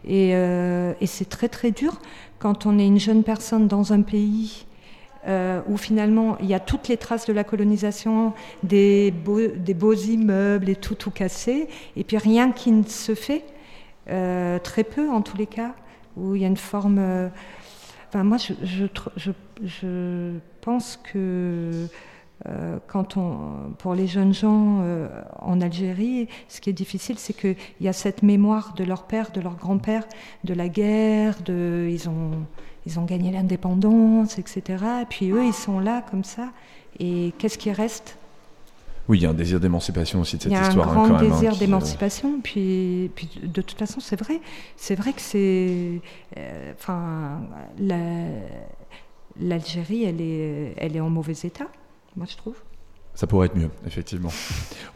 Et, 0.05 0.33
euh, 0.35 0.95
et 1.01 1.07
c'est 1.07 1.29
très 1.29 1.49
très 1.49 1.71
dur 1.71 1.93
quand 2.41 2.67
on 2.67 2.77
est 2.81 2.87
une 2.89 2.99
jeune 2.99 3.23
personne 3.23 3.69
dans 3.69 3.93
un 3.93 4.03
pays 4.03 4.67
euh, 5.29 5.61
où 5.69 5.77
finalement 5.77 6.39
il 6.41 6.47
y 6.47 6.55
a 6.55 6.61
toutes 6.61 6.89
les 6.89 6.97
traces 6.97 7.27
de 7.27 7.35
la 7.35 7.45
colonisation, 7.45 8.33
des 8.63 9.13
beaux, 9.13 9.93
immeubles 9.93 10.71
et 10.71 10.77
tout, 10.77 10.95
tout 10.95 11.11
cassé, 11.11 11.69
et 11.95 12.05
puis 12.05 12.17
rien 12.17 12.53
qui 12.53 12.73
ne 12.73 12.85
se 12.85 13.15
fait, 13.15 13.45
euh, 14.09 14.59
très 14.59 14.83
peu 14.83 15.11
en 15.11 15.21
tous 15.21 15.37
les 15.37 15.47
cas, 15.47 15.75
où 16.17 16.35
il 16.35 16.43
y 16.43 16.45
a 16.45 16.49
une 16.49 16.57
forme. 16.57 16.99
euh, 16.99 17.29
Enfin, 18.09 18.25
moi, 18.25 18.39
je, 18.39 18.87
pense 20.63 20.99
que 21.13 21.87
quand 22.89 23.17
on, 23.17 23.73
pour 23.79 23.95
les 23.95 24.09
jeunes 24.09 24.35
gens 24.35 24.83
en 25.39 25.61
Algérie, 25.61 26.27
ce 26.49 26.61
qui 26.61 26.71
est 26.71 26.73
difficile, 26.73 27.19
c'est 27.19 27.35
qu'il 27.35 27.55
y 27.81 27.87
a 27.87 27.93
cette 27.93 28.25
mémoire 28.25 28.75
de 28.75 28.83
leur 28.83 29.05
père, 29.05 29.31
de 29.31 29.41
leur 29.41 29.55
grand-père, 29.55 30.09
de 30.43 30.55
la 30.55 30.69
guerre, 30.69 31.41
de, 31.45 31.87
ils, 31.89 32.09
ont, 32.09 32.33
ils 32.91 32.99
ont 32.99 33.05
gagné 33.05 33.31
l'indépendance, 33.31 34.39
etc. 34.39 34.63
Et 35.03 35.07
puis 35.07 35.31
eux, 35.31 35.45
ils 35.45 35.53
sont 35.55 35.79
là 35.81 36.03
comme 36.11 36.25
ça. 36.25 36.51
Et 36.99 37.33
qu'est-ce 37.39 37.57
qui 37.59 37.73
reste? 37.73 38.17
Oui, 39.09 39.19
il 39.19 39.23
y 39.23 39.27
a 39.27 39.31
un 39.31 39.35
désir 39.35 39.59
d'émancipation 39.59 40.21
aussi 40.21 40.37
de 40.37 40.43
cette 40.43 40.53
il 40.53 40.55
y 40.55 40.59
a 40.59 40.69
histoire. 40.69 40.89
un 40.89 40.93
hein, 40.93 40.95
grand 40.95 41.09
quand 41.09 41.15
hein, 41.17 41.29
désir 41.29 41.51
qui, 41.53 41.57
euh, 41.57 41.61
d'émancipation, 41.61 42.41
puis, 42.43 43.11
puis 43.17 43.29
de 43.43 43.63
toute 43.63 43.79
façon, 43.79 43.99
c'est 44.01 44.19
vrai. 44.19 44.41
C'est 44.77 44.95
vrai 44.95 45.13
que 45.13 45.21
c'est. 45.21 46.01
euh, 46.37 46.73
Enfin, 46.79 47.41
la- 47.79 47.97
l'Algérie, 49.41 50.05
elle 50.05 50.21
est, 50.21 50.75
elle 50.77 50.97
est 50.97 51.01
en 51.01 51.11
mauvais 51.11 51.35
état, 51.45 51.67
moi 52.17 52.27
je 52.29 52.37
trouve. 52.37 52.57
Ça 53.15 53.27
pourrait 53.27 53.47
être 53.49 53.57
mieux, 53.57 53.69
effectivement. 53.87 54.31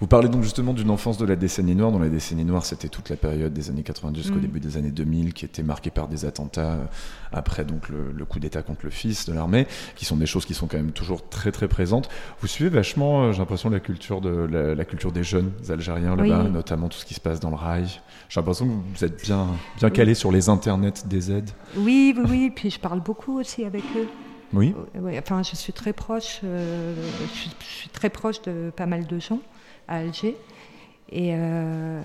Vous 0.01 0.07
parlez 0.07 0.31
donc 0.31 0.43
justement 0.45 0.73
d'une 0.73 0.89
enfance 0.89 1.19
de 1.19 1.27
la 1.27 1.37
décennie 1.37 1.75
noire. 1.75 1.93
Dans 1.93 1.99
la 1.99 2.09
décennie 2.09 2.45
noire, 2.45 2.65
c'était 2.65 2.89
toute 2.89 3.11
la 3.11 3.17
période 3.17 3.53
des 3.53 3.69
années 3.69 3.83
90 3.83 4.19
jusqu'au 4.23 4.39
Mm. 4.39 4.41
début 4.41 4.61
des 4.61 4.77
années 4.79 4.91
2000 4.93 5.35
qui 5.35 5.45
était 5.45 5.63
marquée 5.63 5.91
par 5.91 6.09
des 6.09 6.25
attentats 6.25 6.73
euh, 6.73 6.85
après 7.33 7.67
donc 7.67 7.91
le, 7.91 8.13
le 8.17 8.25
coup 8.25 8.39
d'État 8.39 8.63
contre 8.63 8.81
le 8.85 8.91
fils 8.91 9.27
de 9.27 9.35
l'armée, 9.35 9.67
qui 9.95 10.07
sont 10.07 10.17
des 10.17 10.25
choses 10.27 10.47
qui 10.47 10.55
sont 10.55 10.67
quand 10.69 10.79
même 10.79 10.93
toujours 10.93 11.29
très 11.29 11.53
très 11.53 11.69
présentes. 11.69 12.09
Vous 12.41 12.47
suivez 12.47 12.71
vachement, 12.71 13.25
euh, 13.25 13.33
j'ai 13.33 13.41
l'impression, 13.41 13.69
la 13.69 13.81
culture 13.81 14.23
de 14.23 14.31
la, 14.31 14.75
la 14.75 14.85
culture 14.87 15.13
des 15.13 15.25
jeunes 15.25 15.51
Algériens 15.69 16.17
Oui. 16.19 16.29
là-bas, 16.31 16.49
notamment 16.49 16.89
tout 16.89 16.99
ce 16.99 17.05
qui 17.05 17.15
se 17.15 17.21
passe 17.21 17.41
dans 17.41 17.51
le 17.51 17.57
rail. 17.57 17.87
J'ai 18.31 18.41
l'impression 18.41 18.67
que 18.67 18.73
vous 18.99 19.05
êtes 19.05 19.23
bien 19.23 19.49
bien 19.79 19.91
calé 19.91 20.15
sur 20.15 20.33
les 20.33 20.49
internets 20.49 20.93
des 21.07 21.31
aides. 21.31 21.51
Oui, 21.77 22.15
oui, 22.17 22.25
oui. 22.31 22.53
Puis 22.55 22.71
je 22.71 22.81
parle 22.81 23.01
beaucoup 23.01 23.39
aussi 23.39 23.65
avec 23.65 23.83
eux. 23.97 24.09
Oui. 24.55 24.75
Oui, 24.95 25.19
enfin, 25.19 25.43
je 25.43 25.55
suis 25.57 25.73
très 25.73 25.93
proche. 25.93 26.41
euh, 26.45 26.95
je, 27.35 27.65
suis, 27.65 27.89
très 27.91 28.11
proche 28.11 28.43
de 28.43 28.71
pas 28.75 28.87
mal 28.87 29.07
de 29.07 29.19
gens 29.19 29.41
à 29.89 29.97
Alger. 29.97 30.37
Et, 31.11 31.33
euh, 31.35 32.01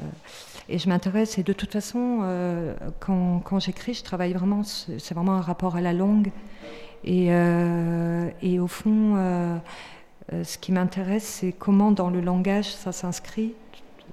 et 0.67 0.77
je 0.77 0.89
m'intéresse. 0.89 1.38
Et 1.38 1.43
de 1.43 1.53
toute 1.53 1.71
façon, 1.71 2.19
euh, 2.23 2.73
quand, 2.99 3.39
quand 3.39 3.59
j'écris, 3.59 3.93
je 3.93 4.03
travaille 4.03 4.34
vraiment. 4.34 4.63
C'est 4.63 5.13
vraiment 5.13 5.34
un 5.34 5.41
rapport 5.41 5.76
à 5.76 5.81
la 5.81 5.93
langue. 5.93 6.31
Et, 7.03 7.27
euh, 7.30 8.30
et 8.41 8.59
au 8.59 8.67
fond, 8.67 9.15
euh, 9.15 9.57
euh, 10.34 10.43
ce 10.43 10.57
qui 10.57 10.71
m'intéresse, 10.71 11.23
c'est 11.23 11.53
comment 11.53 11.91
dans 11.91 12.09
le 12.09 12.19
langage 12.21 12.71
ça 12.73 12.91
s'inscrit. 12.91 13.53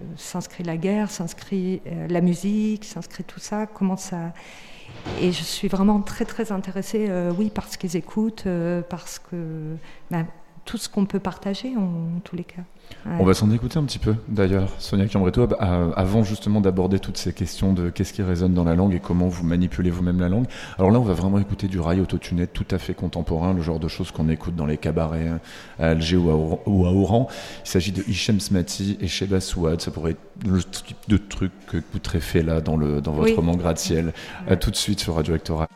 Euh, 0.00 0.04
S'inscrit 0.16 0.62
la 0.62 0.76
guerre, 0.76 1.10
s'inscrit 1.10 1.80
euh, 1.86 2.06
la 2.08 2.20
musique, 2.20 2.84
s'inscrit 2.84 3.24
tout 3.24 3.40
ça. 3.40 3.66
Comment 3.66 3.96
ça. 3.96 4.32
Et 5.20 5.32
je 5.32 5.42
suis 5.42 5.68
vraiment 5.68 6.00
très 6.00 6.24
très 6.24 6.52
intéressée, 6.52 7.06
euh, 7.08 7.32
oui, 7.36 7.50
par 7.50 7.68
ce 7.68 7.78
qu'ils 7.78 7.96
écoutent, 7.96 8.44
euh, 8.46 8.82
parce 8.82 9.18
que 9.18 9.76
ben, 10.10 10.26
tout 10.64 10.76
ce 10.76 10.88
qu'on 10.88 11.06
peut 11.06 11.20
partager 11.20 11.74
en, 11.76 12.20
tous 12.24 12.36
les 12.36 12.44
cas. 12.44 12.62
Ouais. 13.04 13.12
On 13.20 13.24
va 13.24 13.34
s'en 13.34 13.50
écouter 13.52 13.78
un 13.78 13.84
petit 13.84 14.00
peu 14.00 14.16
d'ailleurs, 14.28 14.68
Sonia 14.78 15.04
à- 15.60 15.84
avant 15.94 16.24
justement 16.24 16.60
d'aborder 16.60 16.98
toutes 16.98 17.16
ces 17.18 17.32
questions 17.32 17.72
de 17.72 17.88
qu'est-ce 17.88 18.12
qui 18.12 18.22
résonne 18.22 18.52
dans 18.52 18.64
la 18.64 18.74
langue 18.74 18.94
et 18.94 18.98
comment 18.98 19.28
vous 19.28 19.44
manipulez 19.44 19.90
vous-même 19.90 20.18
la 20.18 20.28
langue. 20.28 20.46
Alors 20.76 20.90
là, 20.90 20.98
on 20.98 21.04
va 21.04 21.14
vraiment 21.14 21.38
écouter 21.38 21.68
du 21.68 21.78
rail 21.78 22.00
autotuné 22.00 22.48
tout 22.48 22.64
à 22.72 22.78
fait 22.78 22.94
contemporain, 22.94 23.54
le 23.54 23.62
genre 23.62 23.78
de 23.78 23.86
choses 23.86 24.10
qu'on 24.10 24.28
écoute 24.28 24.56
dans 24.56 24.66
les 24.66 24.76
cabarets 24.76 25.28
hein, 25.28 25.38
à 25.78 25.90
Alger 25.90 26.16
ou 26.16 26.30
à, 26.30 26.34
Oran- 26.34 26.60
ou 26.66 26.84
à 26.86 26.90
Oran. 26.92 27.28
Il 27.64 27.68
s'agit 27.68 27.92
de 27.92 28.02
Hichem 28.08 28.40
Smati 28.40 28.98
et 29.00 29.06
Sheba 29.06 29.40
Souad. 29.40 29.80
Ça 29.80 29.92
pourrait 29.92 30.12
être 30.12 30.20
le 30.48 30.62
type 30.64 30.96
de 31.06 31.16
truc 31.16 31.52
que 31.68 31.76
écouterait 31.76 32.20
fait 32.20 32.42
là 32.42 32.60
dans, 32.60 32.76
le, 32.76 33.00
dans 33.00 33.12
votre 33.12 33.28
Oui. 33.28 33.34
roman 33.36 33.54
Gratte-Ciel. 33.54 34.12
À 34.48 34.56
tout 34.56 34.70
de 34.72 34.76
suite 34.76 34.98
sur 35.00 35.14
Radio 35.14 35.34
Actora. 35.34 35.68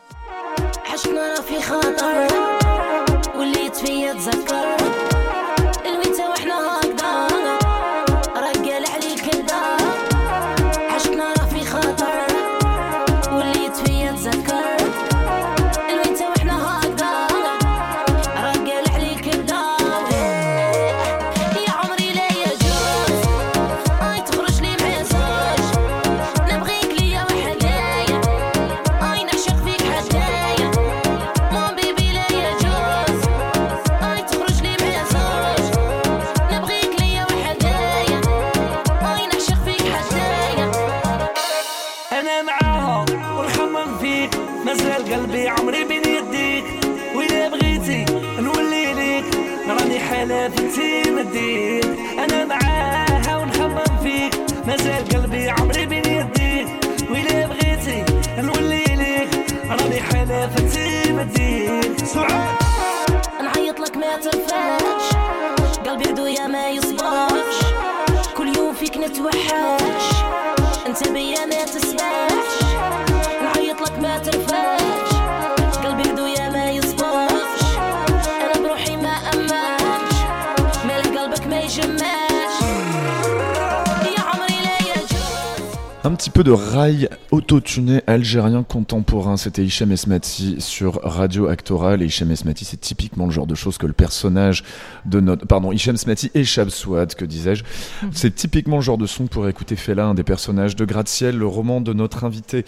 Peu 86.31 86.43
de 86.43 86.51
rail 86.51 87.09
autotuné 87.51 88.01
algérien 88.07 88.63
contemporain, 88.63 89.35
c'était 89.35 89.61
Hichem 89.61 89.91
Esmati 89.91 90.55
sur 90.59 91.01
Radio 91.03 91.47
Actoral. 91.47 92.01
Et 92.01 92.05
Hichem 92.05 92.31
Esmati, 92.31 92.63
c'est 92.63 92.79
typiquement 92.79 93.25
le 93.25 93.31
genre 93.31 93.45
de 93.45 93.55
choses 93.55 93.77
que 93.77 93.85
le 93.85 93.91
personnage 93.91 94.63
de 95.05 95.19
notre. 95.19 95.45
Pardon, 95.45 95.73
Hichem 95.73 95.95
Esmati 95.95 96.31
et 96.33 96.45
Chab 96.45 96.69
Souad, 96.69 97.13
que 97.13 97.25
disais-je. 97.25 97.65
C'est 98.13 98.33
typiquement 98.33 98.77
le 98.77 98.81
genre 98.81 98.97
de 98.97 99.05
son 99.05 99.27
pour 99.27 99.49
écouter 99.49 99.75
Fela, 99.75 100.05
un 100.05 100.13
des 100.13 100.23
personnages 100.23 100.77
de 100.77 100.85
Gratte-Ciel, 100.85 101.37
le 101.37 101.45
roman 101.45 101.81
de 101.81 101.91
notre 101.91 102.23
invité 102.23 102.63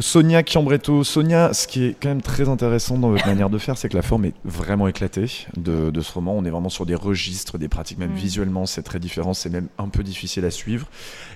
Sonia 0.00 0.42
Chiambretto. 0.44 1.04
Sonia, 1.04 1.54
ce 1.54 1.68
qui 1.68 1.84
est 1.84 1.96
quand 2.00 2.08
même 2.08 2.22
très 2.22 2.48
intéressant 2.48 2.98
dans 2.98 3.10
votre 3.10 3.26
manière 3.28 3.50
de 3.50 3.58
faire, 3.58 3.78
c'est 3.78 3.88
que 3.88 3.96
la 3.96 4.02
forme 4.02 4.24
est 4.24 4.34
vraiment 4.44 4.88
éclatée 4.88 5.46
de, 5.56 5.90
de 5.90 6.00
ce 6.00 6.12
roman. 6.12 6.34
On 6.36 6.44
est 6.44 6.50
vraiment 6.50 6.68
sur 6.68 6.86
des 6.86 6.96
registres, 6.96 7.56
des 7.58 7.68
pratiques, 7.68 7.98
même 7.98 8.14
visuellement, 8.14 8.66
c'est 8.66 8.82
très 8.82 8.98
différent, 8.98 9.32
c'est 9.32 9.50
même 9.50 9.68
un 9.78 9.88
peu 9.88 10.02
difficile 10.02 10.44
à 10.44 10.50
suivre. 10.50 10.88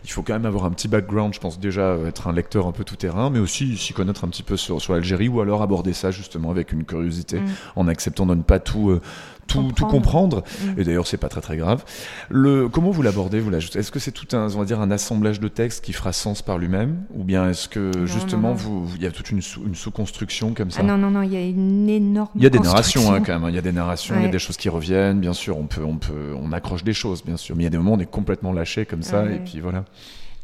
Il 0.04 0.10
faut 0.10 0.22
quand 0.22 0.32
même 0.32 0.46
avoir 0.46 0.64
un 0.64 0.70
petit 0.70 0.88
background, 0.88 1.32
je 1.34 1.40
pense 1.40 1.60
déjà 1.60 1.82
euh, 1.82 2.08
être 2.08 2.26
un 2.26 2.32
lecteur 2.32 2.66
un 2.66 2.72
peu 2.72 2.84
tout 2.88 2.96
terrain, 2.96 3.30
mais 3.30 3.38
aussi 3.38 3.76
s'y 3.76 3.92
connaître 3.92 4.24
un 4.24 4.28
petit 4.28 4.42
peu 4.42 4.56
sur, 4.56 4.80
sur 4.80 4.94
l'Algérie, 4.94 5.28
ou 5.28 5.40
alors 5.40 5.62
aborder 5.62 5.92
ça 5.92 6.10
justement 6.10 6.50
avec 6.50 6.72
une 6.72 6.84
curiosité, 6.84 7.38
Mm. 7.40 7.46
en 7.76 7.88
acceptant 7.88 8.26
de 8.26 8.34
ne 8.34 8.42
pas 8.42 8.58
tout... 8.60 8.90
euh, 8.90 9.00
tout, 9.46 9.72
tout 9.74 9.86
comprendre, 9.86 10.42
Mm. 10.76 10.78
et 10.80 10.84
d'ailleurs 10.84 11.06
c'est 11.06 11.16
pas 11.16 11.30
très 11.30 11.40
très 11.40 11.56
grave. 11.56 11.82
Le, 12.28 12.68
comment 12.68 12.90
vous 12.90 13.00
l'abordez 13.00 13.40
vous 13.40 13.48
l'ajoutez 13.48 13.78
Est-ce 13.78 13.90
que 13.90 13.98
c'est 13.98 14.12
tout 14.12 14.36
un, 14.36 14.54
on 14.54 14.58
va 14.58 14.64
dire, 14.66 14.78
un 14.78 14.90
assemblage 14.90 15.40
de 15.40 15.48
textes 15.48 15.82
qui 15.82 15.94
fera 15.94 16.12
sens 16.12 16.42
par 16.42 16.58
lui-même, 16.58 16.98
ou 17.14 17.24
bien 17.24 17.48
est-ce 17.48 17.66
que 17.66 17.90
justement 18.04 18.54
non. 18.54 18.84
il 18.94 19.02
y 19.02 19.06
a 19.06 19.10
toute 19.10 19.30
une, 19.30 19.40
une 19.66 19.74
sous-construction 19.74 20.52
comme 20.52 20.70
ça? 20.70 20.80
Ah 20.82 20.86
non, 20.86 20.98
non, 20.98 21.10
non, 21.10 21.22
il 21.22 21.32
y 21.32 21.36
a 21.36 21.40
une 21.40 21.88
énorme. 21.88 22.28
il 22.36 22.42
y 22.42 22.46
a 22.46 22.50
des 22.50 22.58
narrations 22.58 23.10
hein, 23.10 23.22
quand 23.24 23.32
même, 23.32 23.44
hein. 23.44 23.48
il 23.48 23.54
y 23.54 23.58
a 23.58 23.62
des 23.62 23.72
narrations, 23.72 24.16
il 24.18 24.22
y 24.22 24.26
a 24.26 24.28
des 24.28 24.38
choses 24.38 24.58
qui 24.58 24.68
reviennent, 24.68 25.18
bien 25.20 25.32
sûr, 25.32 25.56
on 25.56 25.64
peut, 25.66 25.82
on 25.82 25.96
peut, 25.96 26.34
on 26.38 26.52
accroche 26.52 26.84
des 26.84 26.92
choses, 26.92 27.24
bien 27.24 27.38
sûr, 27.38 27.56
mais 27.56 27.62
il 27.62 27.64
y 27.64 27.68
a 27.68 27.70
des 27.70 27.78
moments 27.78 27.92
où 27.92 27.96
on 27.96 28.00
est 28.00 28.04
complètement 28.10 28.52
lâché 28.52 28.84
comme 28.84 29.02
ça, 29.02 29.20
Ah 29.22 29.30
et 29.30 29.32
ouais. 29.34 29.42
puis 29.46 29.60
voilà. 29.60 29.84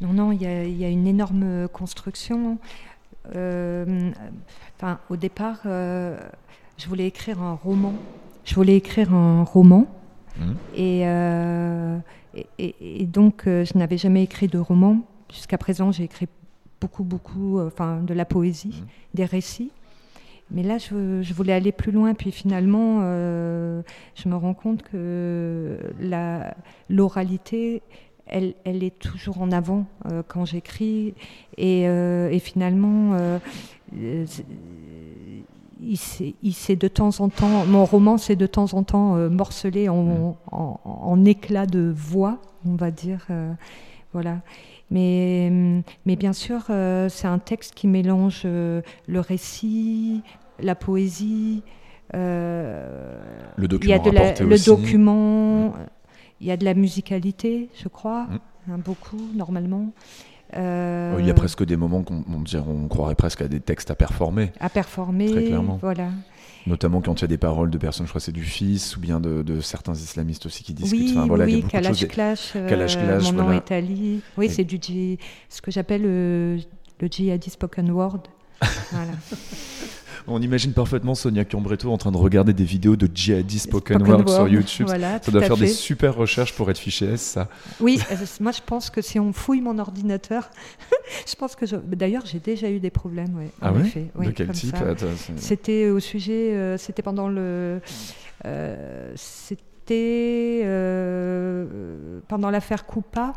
Non, 0.01 0.13
non, 0.13 0.31
il 0.31 0.41
y 0.41 0.45
a, 0.45 0.63
il 0.65 0.77
y 0.77 0.83
a 0.85 0.89
une 0.89 1.07
énorme 1.07 1.67
construction. 1.69 2.57
Euh, 3.35 4.11
enfin, 4.77 4.99
au 5.09 5.15
départ, 5.15 5.61
euh, 5.65 6.17
je 6.77 6.87
voulais 6.87 7.07
écrire 7.07 7.41
un 7.41 7.53
roman. 7.53 7.93
Je 8.43 8.55
voulais 8.55 8.75
écrire 8.75 9.13
un 9.13 9.43
roman. 9.43 9.87
Et, 10.75 11.03
euh, 11.07 11.97
et, 12.35 12.45
et- 12.59 13.01
et 13.01 13.05
donc, 13.05 13.43
je 13.45 13.77
n'avais 13.77 13.97
jamais 13.97 14.23
écrit 14.23 14.47
de 14.49 14.57
roman. 14.57 14.99
Jusqu'à 15.31 15.57
présent, 15.57 15.91
j'ai 15.93 16.03
écrit 16.03 16.27
beaucoup, 16.81 17.03
beaucoup, 17.05 17.59
enfin, 17.61 18.01
de 18.01 18.13
la 18.13 18.25
poésie, 18.25 18.83
des 19.13 19.23
récits. 19.25 19.71
mais 20.51 20.61
là, 20.61 20.77
je, 20.77 21.21
je, 21.23 21.33
voulais 21.33 21.53
aller 21.53 21.71
plus 21.71 21.91
loin. 21.93 22.13
Puis 22.13 22.31
finalement, 22.31 22.99
je 23.01 24.27
me 24.29 24.35
rends 24.35 24.53
compte 24.53 24.83
que 24.83 25.79
l'oralité, 26.89 27.81
elle, 28.27 28.53
elle, 28.63 28.83
est 28.83 28.97
toujours 28.97 29.41
en 29.41 29.51
avant 29.51 29.85
euh, 30.11 30.23
quand 30.27 30.45
j'écris. 30.45 31.13
Et, 31.57 31.87
euh, 31.87 32.29
et, 32.29 32.39
finalement, 32.39 33.13
euh, 33.13 33.39
il 35.81 35.97
s'est 35.97 36.75
de 36.75 36.87
temps 36.87 37.19
en 37.19 37.29
temps, 37.29 37.65
mon 37.65 37.85
roman 37.85 38.17
s'est 38.17 38.35
de 38.35 38.47
temps 38.47 38.73
en 38.73 38.83
temps 38.83 39.15
morcelé 39.29 39.89
en, 39.89 40.37
en, 40.51 40.79
en, 40.83 41.25
éclats 41.25 41.67
de 41.67 41.93
voix, 41.95 42.39
on 42.65 42.75
va 42.75 42.91
dire. 42.91 43.27
voilà. 44.13 44.37
Mais, 44.91 45.51
mais 46.05 46.15
bien 46.15 46.33
sûr, 46.33 46.61
euh, 46.69 47.09
c'est 47.09 47.27
un 47.27 47.39
texte 47.39 47.73
qui 47.73 47.87
mélange 47.87 48.43
euh, 48.45 48.81
le 49.07 49.19
récit, 49.19 50.21
la 50.59 50.75
poésie. 50.75 51.63
Euh, 52.13 53.19
le 53.57 53.67
document. 53.67 53.87
Il 53.87 53.89
y 53.89 53.93
a 53.93 53.99
de 53.99 54.15
la, 54.15 54.33
le 54.33 54.63
document. 54.63 55.73
Il 56.41 56.47
y 56.47 56.51
a 56.51 56.57
de 56.57 56.65
la 56.65 56.73
musicalité, 56.73 57.69
je 57.81 57.87
crois, 57.87 58.23
mm. 58.23 58.39
hein, 58.71 58.77
beaucoup 58.77 59.21
normalement. 59.33 59.93
Euh, 60.55 61.15
il 61.19 61.25
y 61.25 61.29
a 61.29 61.33
presque 61.33 61.65
des 61.65 61.75
moments 61.75 62.03
qu'on 62.03 62.23
on, 62.27 62.87
croirait 62.87 63.15
presque 63.15 63.41
à 63.41 63.47
des 63.47 63.59
textes 63.59 63.91
à 63.91 63.95
performer. 63.95 64.51
À 64.59 64.69
performer, 64.69 65.31
très 65.31 65.45
clairement. 65.45 65.77
voilà. 65.81 66.09
Notamment 66.67 67.01
quand 67.01 67.19
il 67.19 67.21
y 67.21 67.25
a 67.25 67.27
des 67.27 67.37
paroles 67.37 67.69
de 67.69 67.77
personnes, 67.77 68.05
je 68.05 68.11
crois 68.11 68.19
que 68.19 68.25
c'est 68.25 68.31
du 68.31 68.43
fils, 68.43 68.95
ou 68.95 68.99
bien 68.99 69.19
de, 69.19 69.59
certains 69.61 69.93
islamistes 69.93 70.45
aussi 70.45 70.63
qui 70.63 70.73
discutent. 70.73 70.99
Oui, 70.99 71.13
enfin, 71.15 71.27
voilà, 71.27 71.45
oui, 71.45 71.63
Kalash 71.63 72.07
Clash, 72.07 72.53
euh, 72.55 72.67
Kalash 72.67 72.97
Clash, 72.97 73.23
mon 73.23 73.31
voilà. 73.33 73.49
nom 73.49 73.51
est 73.53 73.71
Ali. 73.71 74.21
Oui, 74.37 74.49
c'est 74.49 74.63
du 74.63 74.79
ce 75.49 75.61
que 75.61 75.71
j'appelle 75.71 76.03
le, 76.03 76.57
le 76.99 77.07
djihadi 77.07 77.49
spoken 77.49 77.91
word. 77.91 78.23
voilà. 78.91 79.11
On 80.27 80.41
imagine 80.41 80.73
parfaitement 80.73 81.15
Sonia 81.15 81.45
Cambretto 81.45 81.91
en 81.91 81.97
train 81.97 82.11
de 82.11 82.17
regarder 82.17 82.53
des 82.53 82.63
vidéos 82.63 82.95
de 82.95 83.09
djihadi 83.13 83.59
spoken, 83.59 84.01
word, 84.01 84.29
sur 84.29 84.47
YouTube. 84.47 84.87
Voilà, 84.87 85.21
ça 85.21 85.31
doit 85.31 85.41
faire 85.41 85.57
fait. 85.57 85.65
des 85.65 85.71
super 85.71 86.15
recherches 86.15 86.53
pour 86.53 86.69
être 86.71 86.77
fiché 86.77 87.05
S, 87.05 87.21
ça. 87.21 87.47
Oui, 87.79 87.99
euh, 88.11 88.15
moi 88.39 88.51
je 88.51 88.61
pense 88.65 88.89
que 88.89 89.01
si 89.01 89.19
on 89.19 89.33
fouille 89.33 89.61
mon 89.61 89.77
ordinateur, 89.77 90.49
je 91.27 91.35
pense 91.35 91.55
que 91.55 91.65
je... 91.65 91.75
D'ailleurs, 91.75 92.25
j'ai 92.25 92.39
déjà 92.39 92.69
eu 92.69 92.79
des 92.79 92.89
problèmes. 92.89 93.35
Ouais, 93.35 93.49
ah 93.61 93.71
en 93.71 93.75
ouais 93.75 93.81
effet. 93.81 94.07
De 94.19 94.31
quel 94.31 94.49
type 94.49 94.75
C'était 95.37 95.89
au 95.89 95.99
sujet, 95.99 96.53
euh, 96.53 96.77
c'était 96.77 97.03
pendant 97.03 97.27
le. 97.27 97.81
Euh, 98.45 99.11
c'était 99.15 100.61
euh, 100.65 102.19
pendant 102.27 102.49
l'affaire 102.49 102.85
Coupa. 102.85 103.33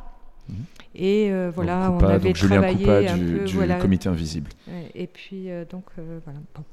Mhm. 0.49 0.57
Et 0.95 1.29
euh, 1.31 1.51
voilà, 1.55 1.89
donc, 1.89 2.01
Coupa, 2.01 2.07
on 2.07 2.11
avait 2.11 2.29
donc 2.29 2.37
Julien 2.37 2.57
travaillé 2.57 2.85
Coupa 2.85 3.13
un 3.13 3.17
du, 3.17 3.25
peu, 3.25 3.45
du 3.45 3.55
voilà. 3.57 3.77
comité 3.77 4.09
invisible. 4.09 4.51
Et 4.95 5.07
puis 5.07 5.51
euh, 5.51 5.65
donc 5.71 5.85
euh, 5.99 6.19
voilà. 6.25 6.41
Bon. 6.55 6.65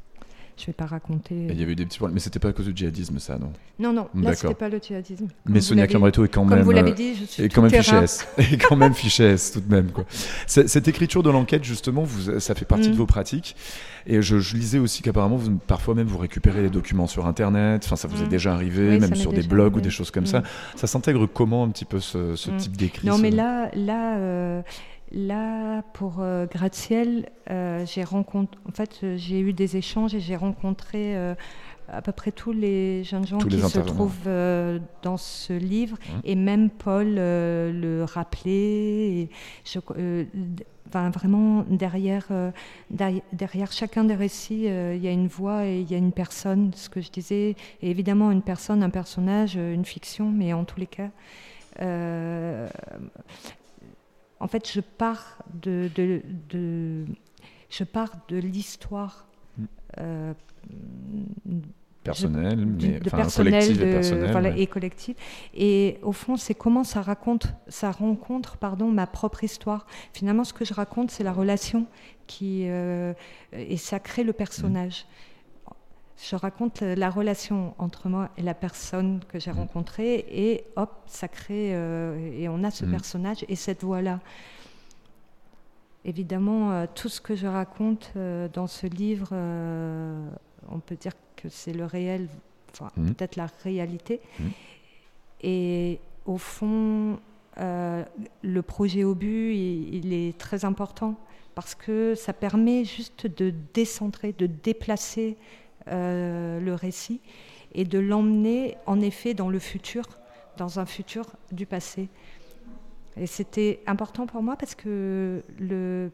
Je 0.58 0.68
vais 0.68 0.74
pas 0.74 0.86
raconter. 0.86 1.36
Et 1.36 1.52
il 1.52 1.60
y 1.60 1.64
avait 1.64 1.74
eu 1.74 1.76
des 1.76 1.86
petits 1.86 1.98
problèmes, 1.98 2.14
mais 2.14 2.20
c'était 2.22 2.40
pas 2.40 2.48
à 2.50 2.54
cause 2.54 2.66
du 2.66 2.72
djihadisme, 2.76 3.20
ça, 3.20 3.38
non? 3.38 3.52
Non, 3.78 3.92
non, 3.92 4.08
là 4.16 4.34
c'était 4.36 4.54
pas 4.54 4.70
le 4.70 4.80
djihadisme. 4.80 5.28
Comme 5.28 5.54
Mais 5.54 5.60
Sonia 5.60 5.86
Cambretto 5.86 6.24
est 6.24 6.30
quand 6.30 6.46
comme 6.46 6.56
même. 6.56 6.64
vous 6.64 6.72
l'avez 6.72 6.92
euh, 6.92 6.96
dit, 6.96 7.14
je 7.16 7.26
suis 7.26 7.44
est 7.44 7.50
quand 7.50 7.62
même 7.62 7.72
tout 7.72 7.78
fiché 7.78 7.92
terrain. 7.92 8.04
S. 8.04 8.26
Et 8.54 8.58
quand 8.58 8.76
même 8.78 8.94
fiché 8.94 9.24
S, 9.26 9.52
tout 9.52 9.60
de 9.60 9.70
même. 9.70 9.92
Quoi. 9.92 10.06
Cette 10.48 10.88
écriture 10.88 11.24
de 11.24 11.30
l'enquête, 11.30 11.64
justement, 11.66 12.04
vous, 12.04 12.40
ça 12.40 12.56
fait 12.56 12.64
partie 12.66 12.88
Mm. 12.88 12.92
de 12.94 12.98
vos 12.98 13.06
pratiques. 13.06 13.56
Et 14.08 14.22
je, 14.22 14.38
je 14.40 14.56
lisais 14.56 14.80
aussi 14.80 15.02
qu'apparemment, 15.02 15.40
parfois 15.68 15.94
même, 15.96 16.08
vous 16.08 16.20
récupérez 16.20 16.62
les 16.62 16.70
documents 16.70 17.08
sur 17.08 17.26
Internet. 17.28 17.82
Enfin, 17.86 17.96
ça 17.98 18.08
vous 18.08 18.22
est 18.22 18.26
Mm. 18.28 18.30
déjà 18.30 18.54
arrivé, 18.54 18.90
Oui, 18.92 19.02
ça 19.02 19.08
même 19.08 19.16
sur 19.16 19.34
des 19.34 19.44
blogs 19.44 19.76
ou 19.76 19.82
des 19.82 19.90
choses 19.90 20.12
comme 20.12 20.24
Mm. 20.24 20.28
ça. 20.28 20.44
Ça 20.76 20.88
s'intègre 20.88 21.26
comment 21.26 21.64
un 21.66 21.70
petit 21.70 21.86
peu 21.86 22.00
ce, 22.00 22.36
ce 22.38 22.50
Mm. 22.52 22.58
type 22.58 22.78
d'écrit 22.78 23.08
Non, 23.08 23.18
mais 23.18 23.32
là, 23.32 23.70
là, 23.76 24.18
euh, 24.20 24.62
là 25.12 25.82
pour 25.94 26.16
euh, 26.20 26.46
Gratte-Ciel, 26.48 27.30
euh, 27.50 27.86
j'ai 27.86 28.04
rencontré. 28.04 28.60
En 28.68 28.72
fait, 28.72 29.00
euh, 29.04 29.16
j'ai 29.18 29.40
eu 29.40 29.54
des 29.54 29.78
échanges 29.78 30.14
et 30.16 30.20
j'ai 30.20 30.36
rencontré 30.36 31.16
euh, 31.16 31.36
à 31.88 32.02
peu 32.02 32.12
près 32.12 32.32
tous 32.32 32.52
les 32.52 33.04
jeunes 33.04 33.28
gens 33.28 33.38
Tous 33.38 33.48
qui 33.48 33.60
se 33.62 33.80
trouvent 33.80 34.30
dans 35.04 35.18
ce 35.18 35.54
livre, 35.54 35.98
Mm. 36.08 36.20
et 36.24 36.36
même 36.36 36.70
Paul 36.72 37.14
le 37.16 38.04
rappelait. 38.08 38.52
Et 38.52 39.30
je- 39.64 39.80
d- 40.34 40.66
Enfin, 40.88 41.10
vraiment, 41.10 41.66
derrière, 41.68 42.28
derrière, 42.92 43.24
derrière 43.34 43.72
chacun 43.72 44.04
des 44.04 44.14
récits, 44.14 44.66
il 44.66 44.98
y 45.04 45.08
a 45.08 45.12
une 45.12 45.28
voix 45.28 45.66
et 45.66 45.82
il 45.82 45.92
y 45.92 45.96
a 45.96 45.98
une 45.98 46.12
personne, 46.12 46.72
ce 46.76 46.90
que 46.90 47.02
je 47.02 47.10
disais. 47.10 47.56
Et 47.82 47.90
évidemment, 47.90 48.30
une 48.32 48.44
personne, 48.44 48.84
un 48.84 48.92
personnage, 48.92 49.56
une 49.56 49.84
fiction, 49.84 50.30
mais 50.32 50.54
en 50.54 50.64
tous 50.64 50.80
les 50.80 50.86
cas, 50.88 51.10
euh, 51.82 52.70
en 54.46 54.48
fait, 54.48 54.72
je 54.72 54.80
pars 54.80 55.40
de, 55.62 55.90
de, 55.96 56.22
de- 56.50 57.06
je 57.70 57.84
pars 57.84 58.12
de 58.30 58.38
l'histoire. 58.38 59.28
euh, 59.98 60.34
Personnelle, 62.04 62.64
mais- 62.68 63.00
de 63.00 63.10
enfin, 63.12 63.28
collective 63.36 63.82
et 63.82 63.86
de- 63.88 63.92
personnelle, 63.94 64.32
voilà, 64.32 64.50
ouais. 64.52 64.62
et 64.62 64.68
collective. 64.68 65.16
Et 65.56 65.98
au 66.04 66.12
fond, 66.12 66.38
c'est 66.38 66.54
comment 66.54 66.84
ça 66.84 67.02
raconte, 67.02 67.48
ça 67.68 67.90
rencontre, 67.90 68.58
pardon, 68.58 68.92
ma 68.92 69.08
propre 69.08 69.44
histoire. 69.44 69.88
Finalement, 70.14 70.44
ce 70.44 70.54
que 70.54 70.64
je 70.66 70.74
raconte, 70.76 71.10
c'est 71.10 71.24
la 71.24 71.34
relation 71.34 71.88
qui 72.28 72.66
euh, 72.68 73.14
et 73.54 73.78
ça 73.78 74.00
crée 74.00 74.24
le 74.24 74.34
personnage. 74.34 75.06
Je 76.18 76.36
raconte 76.36 76.80
la- 76.82 76.96
la 76.96 77.10
relation 77.10 77.74
entre 77.78 78.08
moi 78.08 78.30
et 78.38 78.42
la 78.42 78.54
personne 78.54 79.20
que 79.28 79.38
j'ai 79.40 79.52
rencontrée, 79.52 80.26
et 80.30 80.64
hop, 80.78 80.92
ça 81.08 81.28
crée 81.28 81.76
euh, 81.76 82.32
et 82.40 82.48
on 82.48 82.64
a 82.64 82.72
ce 82.72 82.86
Mm. 82.86 82.92
personnage 82.92 83.46
et 83.50 83.56
cette 83.56 83.84
voix-là. 83.84 84.20
Évidemment, 86.06 86.72
euh, 86.72 86.86
tout 86.94 87.10
ce 87.10 87.20
que 87.20 87.36
je 87.36 87.48
raconte 87.48 88.12
euh, 88.16 88.48
dans 88.54 88.68
ce 88.68 88.86
livre, 88.88 89.30
on 90.70 90.80
peut 90.80 90.96
dire 90.96 91.14
que 91.36 91.50
c'est 91.50 91.74
le 91.74 91.86
réel, 91.86 92.28
enfin 92.72 92.92
Mhm. 92.96 93.14
peut-être 93.14 93.36
la 93.36 93.48
réalité. 93.64 94.22
Et 95.42 96.00
au 96.26 96.38
fond, 96.38 97.20
le 97.58 98.62
projet 98.62 99.04
au 99.04 99.16
but, 99.16 99.54
il, 99.56 99.96
il 99.96 100.14
est 100.14 100.38
très 100.38 100.64
important 100.66 101.16
parce 101.56 101.74
que 101.76 102.16
ça 102.16 102.34
permet 102.34 102.84
juste 102.86 103.28
de 103.28 103.54
décentrer, 103.74 104.34
de 104.34 104.46
déplacer 104.46 105.38
le 105.88 106.74
récit 106.74 107.22
et 107.74 107.84
de 107.84 108.00
l'emmener 108.00 108.78
en 108.86 109.02
effet 109.02 109.34
dans 109.34 109.50
le 109.50 109.60
futur, 109.60 110.06
dans 110.58 110.80
un 110.80 110.86
futur 110.86 111.26
du 111.52 111.66
passé. 111.66 112.10
Et 113.18 113.28
c'était 113.28 113.80
important 113.88 114.26
pour 114.26 114.44
moi 114.44 114.58
parce 114.58 114.76
que, 114.76 115.42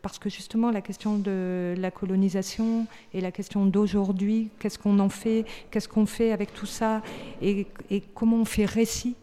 parce 0.01 0.19
que 0.19 0.29
justement 0.29 0.69
la 0.69 0.81
question 0.81 1.17
de 1.17 1.73
la 1.77 1.89
colonisation 1.89 2.85
et 3.13 3.21
la 3.21 3.31
question 3.31 3.65
d'aujourd'hui, 3.65 4.49
qu'est-ce 4.59 4.77
qu'on 4.77 4.99
en 4.99 5.09
fait, 5.09 5.45
qu'est-ce 5.71 5.87
qu'on 5.87 6.05
fait 6.05 6.31
avec 6.31 6.53
tout 6.53 6.67
ça 6.67 7.01
et, 7.41 7.65
comment 8.13 8.37
on 8.37 8.45
fait 8.45 8.65
récit 8.65 9.15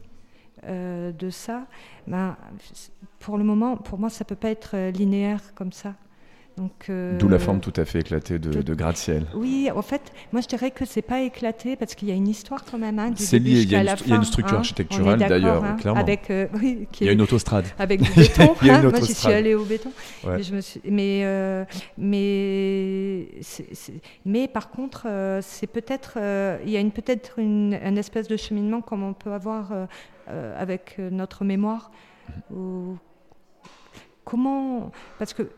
euh, 0.65 1.12
de 1.12 1.31
ça, 1.31 1.66
ben, 2.09 2.37
pour 3.20 3.39
le 3.39 3.45
moment, 3.45 3.77
pour 3.77 3.97
moi, 3.97 4.11
ça 4.11 4.25
peut 4.25 4.35
pas 4.35 4.51
être 4.51 4.70
euh, 4.75 4.91
linéaire 4.91 5.55
comme 5.55 5.70
ça. 5.70 5.95
Donc, 6.59 6.91
euh, 6.91 7.17
D'où 7.19 7.29
la 7.29 7.39
forme 7.39 7.61
tout 7.61 7.73
à 7.77 7.85
fait 7.85 8.01
éclatée 8.01 8.41
de, 8.41 8.75
gratte-ciel. 8.75 9.27
Oui, 9.35 9.71
en 9.75 9.83
fait, 9.83 10.03
moi 10.33 10.43
je 10.43 10.49
dirais 10.49 10.73
que 10.73 10.85
c'est 10.85 11.03
pas 11.03 11.21
éclaté 11.21 11.77
parce 11.77 11.95
qu'il 11.95 12.09
y 12.09 12.11
a 12.11 12.15
une 12.15 12.27
histoire 12.27 12.65
quand 12.65 12.79
même. 12.79 12.99
Hein, 12.99 13.11
du 13.11 13.23
C'est 13.23 13.39
lié, 13.39 13.63
il 13.63 13.71
y 13.71 13.77
a 13.77 13.81
une 13.81 13.87
y 13.87 14.13
a 14.13 14.17
une 14.17 14.25
structure 14.25 14.57
hein. 14.57 14.61
Architecturale, 14.61 15.21
d'ailleurs, 15.21 15.63
hein, 15.63 15.77
clairement. 15.77 16.01
Avec, 16.01 16.31
euh, 16.31 16.49
oui, 16.55 16.89
qui 16.91 17.05
Il 17.05 17.07
y 17.07 17.11
a 17.11 17.13
une 17.13 17.23
autostrade. 17.23 17.67
Avec 17.79 18.03
du 18.03 18.11
béton. 18.11 18.57
Il 18.63 18.67
y 18.67 18.71
a 18.71 18.81
une 18.81 18.87
hein, 18.87 18.91
Moi 18.91 18.99
j'y 19.01 19.15
suis 19.15 19.33
allée 19.33 19.55
au 19.55 19.65
béton. 19.65 19.93
Ouais. 20.25 20.39
Mais, 20.39 20.43
je 20.43 20.53
me 20.53 20.61
suis- 20.61 20.81
mais, 20.85 21.21
euh, 21.25 21.65
mais, 21.97 23.29
par 24.49 24.71
contre, 24.71 25.07
euh, 25.07 25.39
c'est 25.41 25.69
peut-être, 25.69 26.19
il 26.65 26.71
y 26.71 26.77
a 26.77 26.81
une 26.81 26.91
peut-être 26.91 27.39
une, 27.39 27.79
un 27.81 27.95
espèce 27.95 28.27
de 28.27 28.37
cheminement 28.37 28.81
comme 28.81 29.05
on 29.05 29.13
peut 29.13 29.33
avoir 29.33 29.71
avec 30.27 30.99
notre 30.99 31.45
mémoire. 31.45 31.93
Ou 32.53 32.97
comment, 34.25 34.91
parce 35.19 35.33
que 35.33 35.49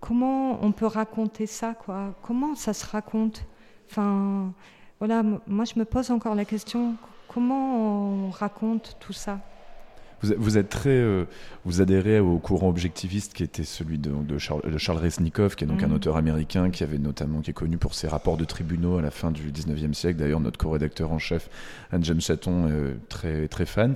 comment 0.00 0.64
on 0.64 0.72
peut 0.72 0.86
raconter 0.86 1.46
ça, 1.46 1.74
quoi? 1.74 2.14
Comment 2.22 2.54
ça 2.54 2.72
se 2.72 2.86
raconte? 2.86 3.44
Enfin, 3.88 4.52
voilà, 4.98 5.22
moi 5.46 5.64
je 5.64 5.78
me 5.78 5.84
pose 5.84 6.10
encore 6.10 6.34
la 6.34 6.44
question 6.44 6.96
comment 7.32 8.26
on 8.26 8.30
raconte 8.30 8.96
tout 8.98 9.12
ça? 9.12 9.38
Vous, 10.22 10.32
vous 10.38 10.58
êtes 10.58 10.68
très, 10.68 10.90
euh, 10.90 11.24
vous 11.64 11.80
adhérez 11.80 12.20
au 12.20 12.38
courant 12.38 12.68
objectiviste 12.68 13.32
qui 13.34 13.42
était 13.42 13.64
celui 13.64 13.98
de, 13.98 14.10
de 14.10 14.38
Charles, 14.38 14.62
de 14.70 14.78
Charles 14.78 14.98
Resnikov, 14.98 15.56
qui 15.56 15.64
est 15.64 15.66
donc 15.66 15.82
un 15.82 15.88
Mhm. 15.88 15.94
auteur 15.94 16.16
américain 16.16 16.70
qui 16.70 16.82
avait 16.82 16.98
notamment, 16.98 17.40
qui 17.40 17.50
est 17.50 17.54
connu 17.54 17.76
pour 17.78 17.94
ses 17.94 18.08
rapports 18.08 18.36
de 18.36 18.44
tribunaux 18.44 18.98
à 18.98 19.02
la 19.02 19.10
fin 19.10 19.30
du 19.30 19.50
19e 19.50 19.94
siècle. 19.94 20.18
D'ailleurs, 20.18 20.40
notre 20.40 20.58
co-rédacteur 20.58 21.10
en 21.12 21.18
chef, 21.18 21.48
Anne 21.92 22.04
James 22.04 22.20
Chaton, 22.20 22.68
est 22.68 23.08
très, 23.08 23.48
très 23.48 23.66
fan. 23.66 23.94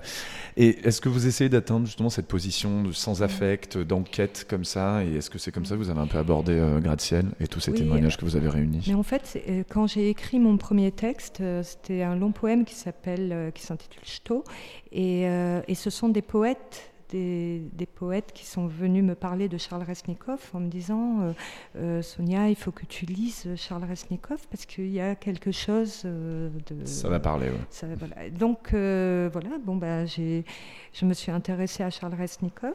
Et 0.57 0.79
est-ce 0.87 1.01
que 1.01 1.09
vous 1.09 1.27
essayez 1.27 1.49
d'atteindre 1.51 1.87
justement 1.87 2.11
cette 2.11 2.27
position 2.29 2.83
de 2.83 2.93
sans 2.93 3.23
affect, 3.23 3.79
d'enquête 3.79 4.47
comme 4.49 4.65
ça? 4.65 5.05
Et 5.05 5.17
est-ce 5.17 5.31
que 5.31 5.39
c'est 5.39 5.53
comme 5.53 5.65
ça? 5.67 5.75
Que 5.75 5.81
vous 5.81 5.91
avez 5.91 6.01
un 6.01 6.07
peu 6.07 6.19
abordé 6.19 6.53
euh, 6.53 6.81
Gratte-Ciel 6.81 7.27
et 7.41 7.47
tous 7.49 7.61
ces 7.61 7.73
Oui, 7.73 7.79
témoignages 7.79 8.17
que 8.17 8.25
vous 8.25 8.37
avez 8.37 8.49
réunis 8.49 8.85
Mais 8.89 8.95
en 8.95 9.03
fait, 9.03 9.43
euh, 9.49 9.63
quand 9.69 9.87
j'ai 9.87 10.09
écrit 10.11 10.39
mon 10.39 10.57
premier 10.57 10.91
texte, 10.93 11.41
euh, 11.41 11.63
c'était 11.63 12.03
un 12.03 12.17
long 12.17 12.33
poème 12.33 12.65
qui 12.65 12.75
s'appelle, 12.75 13.31
euh, 13.33 13.51
qui 13.51 13.63
s'intitule 13.63 14.03
Ch'to, 14.05 14.45
et, 14.95 15.29
euh, 15.29 15.61
et 15.69 15.75
ce 15.75 15.91
sont 15.91 16.09
des 16.09 16.23
poètes, 16.23 16.91
des, 17.11 17.61
des 17.75 17.87
poètes 17.87 18.33
qui 18.33 18.47
sont 18.47 18.67
venus 18.67 19.05
me 19.05 19.15
parler 19.15 19.49
de 19.49 19.59
Charles 19.59 19.83
Resnikov 19.85 20.41
en 20.55 20.61
me 20.61 20.69
disant 20.69 21.21
euh, 21.21 21.33
euh, 21.77 22.03
Sonia, 22.03 22.49
il 22.49 22.57
faut 22.57 22.73
que 22.73 22.87
tu 22.87 23.05
lises 23.05 23.47
Charles 23.57 23.85
Resnikov 23.85 24.39
parce 24.51 24.65
qu'il 24.67 24.89
y 24.91 25.01
a 25.01 25.15
quelque 25.15 25.53
chose 25.53 26.03
de. 26.05 26.51
Ça 26.87 27.09
va 27.09 27.21
parler. 27.21 27.51
Ça, 27.71 27.87
voilà. 27.99 28.31
Donc 28.31 28.71
voilà, 28.73 29.59
bon 29.65 29.77
bah 29.77 30.07
j'ai, 30.07 30.45
je 30.93 31.05
me 31.05 31.13
suis 31.13 31.31
intéressée 31.31 31.83
à 31.83 31.91
Charles 31.91 32.15
Resnikov 32.19 32.75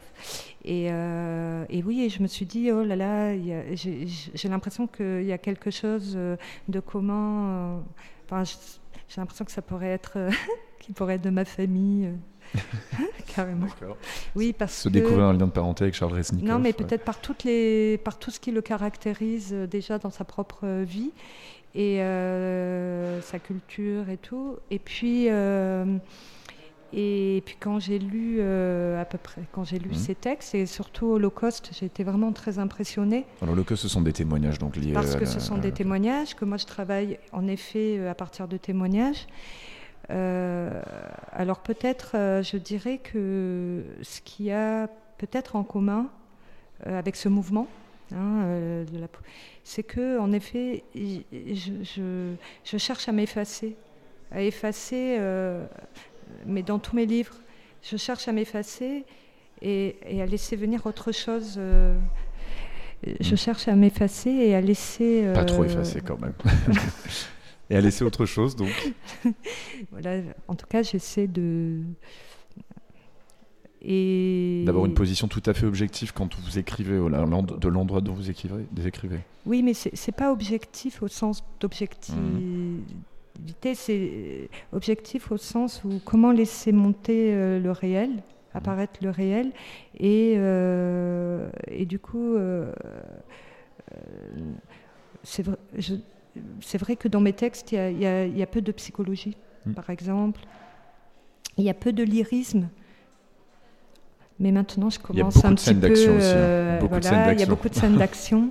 et, 0.64 0.84
et 0.86 1.82
oui, 1.82 2.02
et 2.04 2.08
je 2.08 2.22
me 2.22 2.28
suis 2.28 2.46
dit 2.46 2.70
oh 2.70 2.84
là 2.84 2.96
là, 2.96 3.34
il 3.34 3.46
y 3.46 3.52
a- 3.52 3.74
j'ai, 3.74 4.06
j'ai 4.06 4.48
l'impression 4.48 4.86
qu'il 4.86 5.24
y 5.24 5.32
a 5.32 5.38
quelque 5.38 5.70
chose 5.70 6.16
de 6.68 6.80
commun. 6.80 7.48
euh, 7.48 7.80
Enfin, 8.32 8.44
j'ai 9.08 9.20
l'impression 9.20 9.44
que 9.44 9.50
ça 9.52 9.60
pourrait 9.60 9.88
être, 9.88 10.16
qui 10.80 10.92
pourrait 10.92 11.14
être 11.14 11.22
de 11.22 11.30
ma 11.30 11.44
famille. 11.44 12.06
euh, 12.06 12.14
Carrément. 13.34 13.66
D'accord. 13.66 13.96
Oui, 14.34 14.52
parce 14.56 14.74
Se 14.74 14.88
que 14.88 14.94
découvrir 14.94 15.26
un 15.26 15.32
lien 15.32 15.46
de 15.46 15.52
parenté 15.52 15.84
avec 15.84 15.94
Charles 15.94 16.14
Resnikov. 16.14 16.48
non, 16.48 16.58
mais 16.58 16.70
ouais. 16.70 16.72
peut-être 16.72 17.04
par 17.04 17.20
toutes 17.20 17.44
les, 17.44 17.98
par 17.98 18.18
tout 18.18 18.30
ce 18.32 18.40
qui 18.40 18.50
le 18.50 18.60
caractérise 18.60 19.50
euh, 19.52 19.66
déjà 19.68 19.98
dans 19.98 20.10
sa 20.10 20.24
propre 20.24 20.60
euh, 20.64 20.84
vie 20.84 21.12
et 21.76 22.00
euh, 22.02 23.20
sa 23.22 23.38
culture 23.38 24.08
et 24.10 24.16
tout. 24.16 24.56
Et 24.72 24.80
puis, 24.80 25.26
euh, 25.28 25.84
et 26.92 27.40
puis 27.46 27.54
quand 27.60 27.78
j'ai 27.78 28.00
lu 28.00 28.38
euh, 28.40 29.00
à 29.00 29.04
peu 29.04 29.18
près, 29.18 29.42
quand 29.52 29.62
j'ai 29.62 29.78
lu 29.78 29.90
Mhm. 29.90 29.94
ses 29.94 30.14
textes 30.16 30.54
et 30.56 30.66
surtout 30.66 31.06
Holocauste, 31.12 31.70
j'ai 31.78 31.86
été 31.86 32.02
vraiment 32.02 32.32
très 32.32 32.58
impressionnée. 32.58 33.26
Alors, 33.42 33.64
que 33.64 33.76
ce 33.76 33.86
sont 33.86 34.00
des 34.00 34.12
témoignages 34.12 34.58
donc 34.58 34.74
liés 34.74 34.92
Parce 34.92 35.14
que 35.14 35.20
la- 35.20 35.26
ce 35.26 35.38
sont 35.38 35.58
des 35.58 35.70
témoignages, 35.70 36.34
que 36.34 36.44
moi 36.44 36.56
je 36.56 36.66
travaille 36.66 37.18
en 37.32 37.46
effet 37.46 38.04
à 38.08 38.14
partir 38.16 38.48
de 38.48 38.56
témoignages. 38.56 39.28
Euh, 40.10 40.82
alors 41.32 41.60
peut-être, 41.60 42.12
euh, 42.14 42.42
je 42.42 42.56
dirais 42.56 42.98
que 42.98 43.82
ce 44.02 44.20
qu'il 44.20 44.46
y 44.46 44.52
a 44.52 44.88
peut-être 45.18 45.56
en 45.56 45.62
commun 45.62 46.08
euh, 46.86 46.98
avec 46.98 47.16
ce 47.16 47.28
mouvement, 47.28 47.68
hein, 48.14 48.44
c'est 49.64 49.82
que 49.82 50.18
en 50.18 50.32
effet, 50.32 50.82
je, 50.94 51.72
je- 51.82 52.34
je 52.64 52.76
cherche 52.78 53.08
à 53.08 53.12
m'effacer, 53.12 53.76
à 54.32 54.42
effacer, 54.42 55.18
mais 56.46 56.62
dans 56.62 56.78
tous 56.78 56.96
mes 56.96 57.06
livres, 57.06 57.34
je 57.82 57.96
cherche 57.96 58.26
à 58.28 58.32
m'effacer 58.32 59.04
et, 59.62 59.96
et 60.08 60.22
à 60.22 60.26
laisser 60.26 60.56
venir 60.56 60.86
autre 60.86 61.12
chose. 61.12 61.58
je 63.04 63.32
Mm. 63.34 63.36
cherche 63.36 63.68
à 63.68 63.74
m'effacer 63.76 64.30
et 64.30 64.54
à 64.54 64.60
laisser. 64.60 65.24
Pas 65.34 65.44
trop 65.44 65.64
effacé 65.64 66.00
quand 66.00 66.20
même. 66.20 66.34
Et 67.70 67.76
à 67.76 67.80
laisser 67.80 68.04
autre 68.04 68.26
chose 68.26 68.56
donc. 68.56 68.92
voilà, 69.92 70.20
en 70.48 70.54
tout 70.56 70.66
cas, 70.66 70.82
j'essaie 70.82 71.26
de. 71.28 71.80
Et. 73.82 74.64
D'avoir 74.66 74.84
une 74.86 74.94
position 74.94 75.26
tout 75.28 75.42
à 75.46 75.54
fait 75.54 75.66
objective 75.66 76.12
quand 76.12 76.34
vous 76.36 76.58
écrivez, 76.58 76.94
de 76.98 77.68
l'endroit 77.68 78.00
dont 78.00 78.12
vous 78.12 78.28
écrivez. 78.28 78.66
Des 78.72 78.86
écrivez. 78.86 79.20
Oui, 79.46 79.62
mais 79.62 79.72
c'est 79.74 80.12
pas 80.12 80.32
objectif 80.32 81.02
au 81.02 81.08
sens 81.08 81.42
d'objectivité, 81.60 82.20
Mhm. 82.20 83.74
c'est 83.74 84.50
objectif 84.72 85.32
au 85.32 85.38
sens 85.38 85.82
où 85.84 86.00
comment 86.04 86.30
laisser 86.32 86.72
monter 86.72 87.32
euh, 87.32 87.58
le 87.58 87.70
réel, 87.70 88.10
apparaître 88.52 89.00
le 89.02 89.08
réel, 89.10 89.50
et, 89.98 90.34
euh, 90.36 91.48
et 91.68 91.86
du 91.86 91.98
coup, 91.98 92.34
euh, 92.34 92.70
euh, 93.94 93.96
c'est 95.22 95.42
vrai, 95.42 95.56
je- 95.78 95.94
c'est 96.60 96.78
vrai 96.78 96.96
que 96.96 97.08
dans 97.08 97.20
mes 97.20 97.32
textes, 97.32 97.72
il 97.72 97.74
y 97.74 97.78
a, 97.78 97.90
il 97.90 98.00
y 98.00 98.06
a- 98.06 98.26
il 98.26 98.36
y 98.38 98.42
a 98.42 98.46
peu 98.46 98.60
de 98.60 98.72
psychologie, 98.72 99.36
Mm. 99.66 99.72
par 99.74 99.90
exemple. 99.90 100.40
Il 101.58 101.64
y 101.64 101.70
a 101.70 101.74
peu 101.74 101.92
de 101.92 102.02
lyrisme. 102.02 102.68
Mais 104.38 104.52
maintenant, 104.52 104.88
je 104.88 104.98
Il 104.98 105.02
commence 105.02 105.44
un 105.44 105.54
petit 105.54 105.74
peu. 105.74 105.86
hein. 105.88 105.90
euh, 106.22 106.80
de 106.80 106.86
voilà, 106.86 107.32
il 107.34 107.40
y 107.40 107.42
a 107.42 107.46
beaucoup 107.46 107.68
de 107.68 107.74
scènes 107.74 107.96
d'action. 107.98 108.50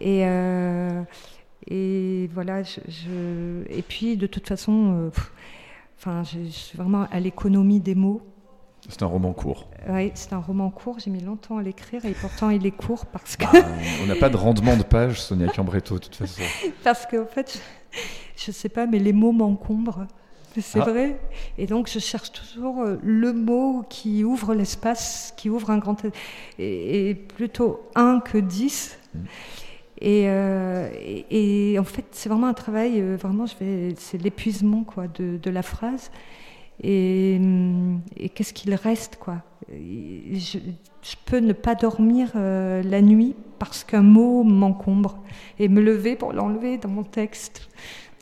et, 0.00 0.24
euh, 0.26 1.02
et 1.68 2.28
voilà, 2.32 2.62
je, 2.62 2.78
je- 2.88 3.64
et 3.68 3.82
puis 3.82 4.16
de 4.16 4.26
toute 4.28 4.46
façon, 4.46 4.92
euh, 5.06 5.10
pff, 5.10 5.32
enfin, 5.98 6.22
je, 6.22 6.44
je 6.44 6.50
suis 6.50 6.78
vraiment 6.78 7.08
à 7.10 7.18
l'économie 7.18 7.80
des 7.80 7.94
mots. 7.96 8.22
C'est 8.88 9.02
un 9.02 9.06
roman 9.06 9.32
court. 9.32 9.68
Oui, 9.88 10.12
c'est 10.14 10.32
un 10.32 10.38
roman 10.38 10.70
court. 10.70 10.98
J'ai 10.98 11.10
mis 11.10 11.20
longtemps 11.20 11.58
à 11.58 11.62
l'écrire 11.62 12.04
et 12.04 12.12
pourtant 12.12 12.50
il 12.50 12.64
est 12.66 12.70
court 12.70 13.06
parce 13.06 13.36
que 13.36 13.44
Bah, 13.44 13.66
on 14.02 14.06
n'a 14.06 14.16
pas 14.16 14.28
de 14.28 14.36
rendement 14.36 14.76
de 14.76 14.82
page, 14.82 15.20
Sonia 15.20 15.48
Cambretto, 15.48 15.94
de 15.96 16.00
toute 16.04 16.14
façon. 16.16 16.42
parce 16.84 17.06
qu'en 17.06 17.26
fait, 17.26 17.60
je, 18.36 18.46
je 18.46 18.50
sais 18.52 18.68
pas, 18.68 18.86
mais 18.86 18.98
les 18.98 19.12
mots 19.12 19.32
m'encombrent. 19.32 20.06
C'est 20.58 20.80
Ah. 20.80 20.84
vrai. 20.84 21.20
Et 21.58 21.66
donc, 21.66 21.86
je 21.90 21.98
cherche 21.98 22.32
toujours 22.32 22.80
euh, 22.80 22.96
le 23.02 23.32
mot 23.34 23.84
qui 23.90 24.24
ouvre 24.24 24.54
l'espace, 24.54 25.34
qui 25.36 25.50
ouvre 25.50 25.68
un 25.70 25.76
grand. 25.78 25.96
Et, 26.58 27.10
et 27.10 27.14
plutôt 27.14 27.80
un 27.94 28.20
que 28.20 28.38
dix. 28.38 28.98
Mm. 29.14 29.18
Et, 30.00 30.24
euh, 30.28 30.88
et, 30.94 31.72
et 31.72 31.78
en 31.78 31.84
fait, 31.84 32.04
c'est 32.12 32.28
vraiment 32.28 32.46
un 32.48 32.54
travail, 32.54 33.00
euh, 33.00 33.16
vraiment, 33.16 33.46
je 33.46 33.54
vais, 33.60 33.94
c'est 33.98 34.16
l'épuisement 34.22 34.84
quoi, 34.84 35.06
de, 35.08 35.38
de 35.42 35.50
la 35.50 35.62
phrase. 35.62 36.10
Et, 36.82 37.36
hum, 37.40 38.00
et 38.16 38.28
qu'est-ce 38.28 38.52
qu'il 38.52 38.74
reste 38.74 39.16
quoi? 39.16 39.42
Je, 39.70 40.58
je 41.02 41.14
peux 41.24 41.38
ne 41.38 41.52
pas 41.52 41.74
dormir 41.74 42.32
euh, 42.36 42.82
la 42.82 43.00
nuit 43.00 43.34
parce 43.58 43.84
qu'un 43.84 44.02
mot 44.02 44.44
m'encombre 44.44 45.18
et 45.58 45.68
me 45.68 45.80
lever 45.80 46.16
pour 46.16 46.32
l'enlever 46.32 46.78
dans 46.78 46.88
mon 46.88 47.02
texte. 47.02 47.68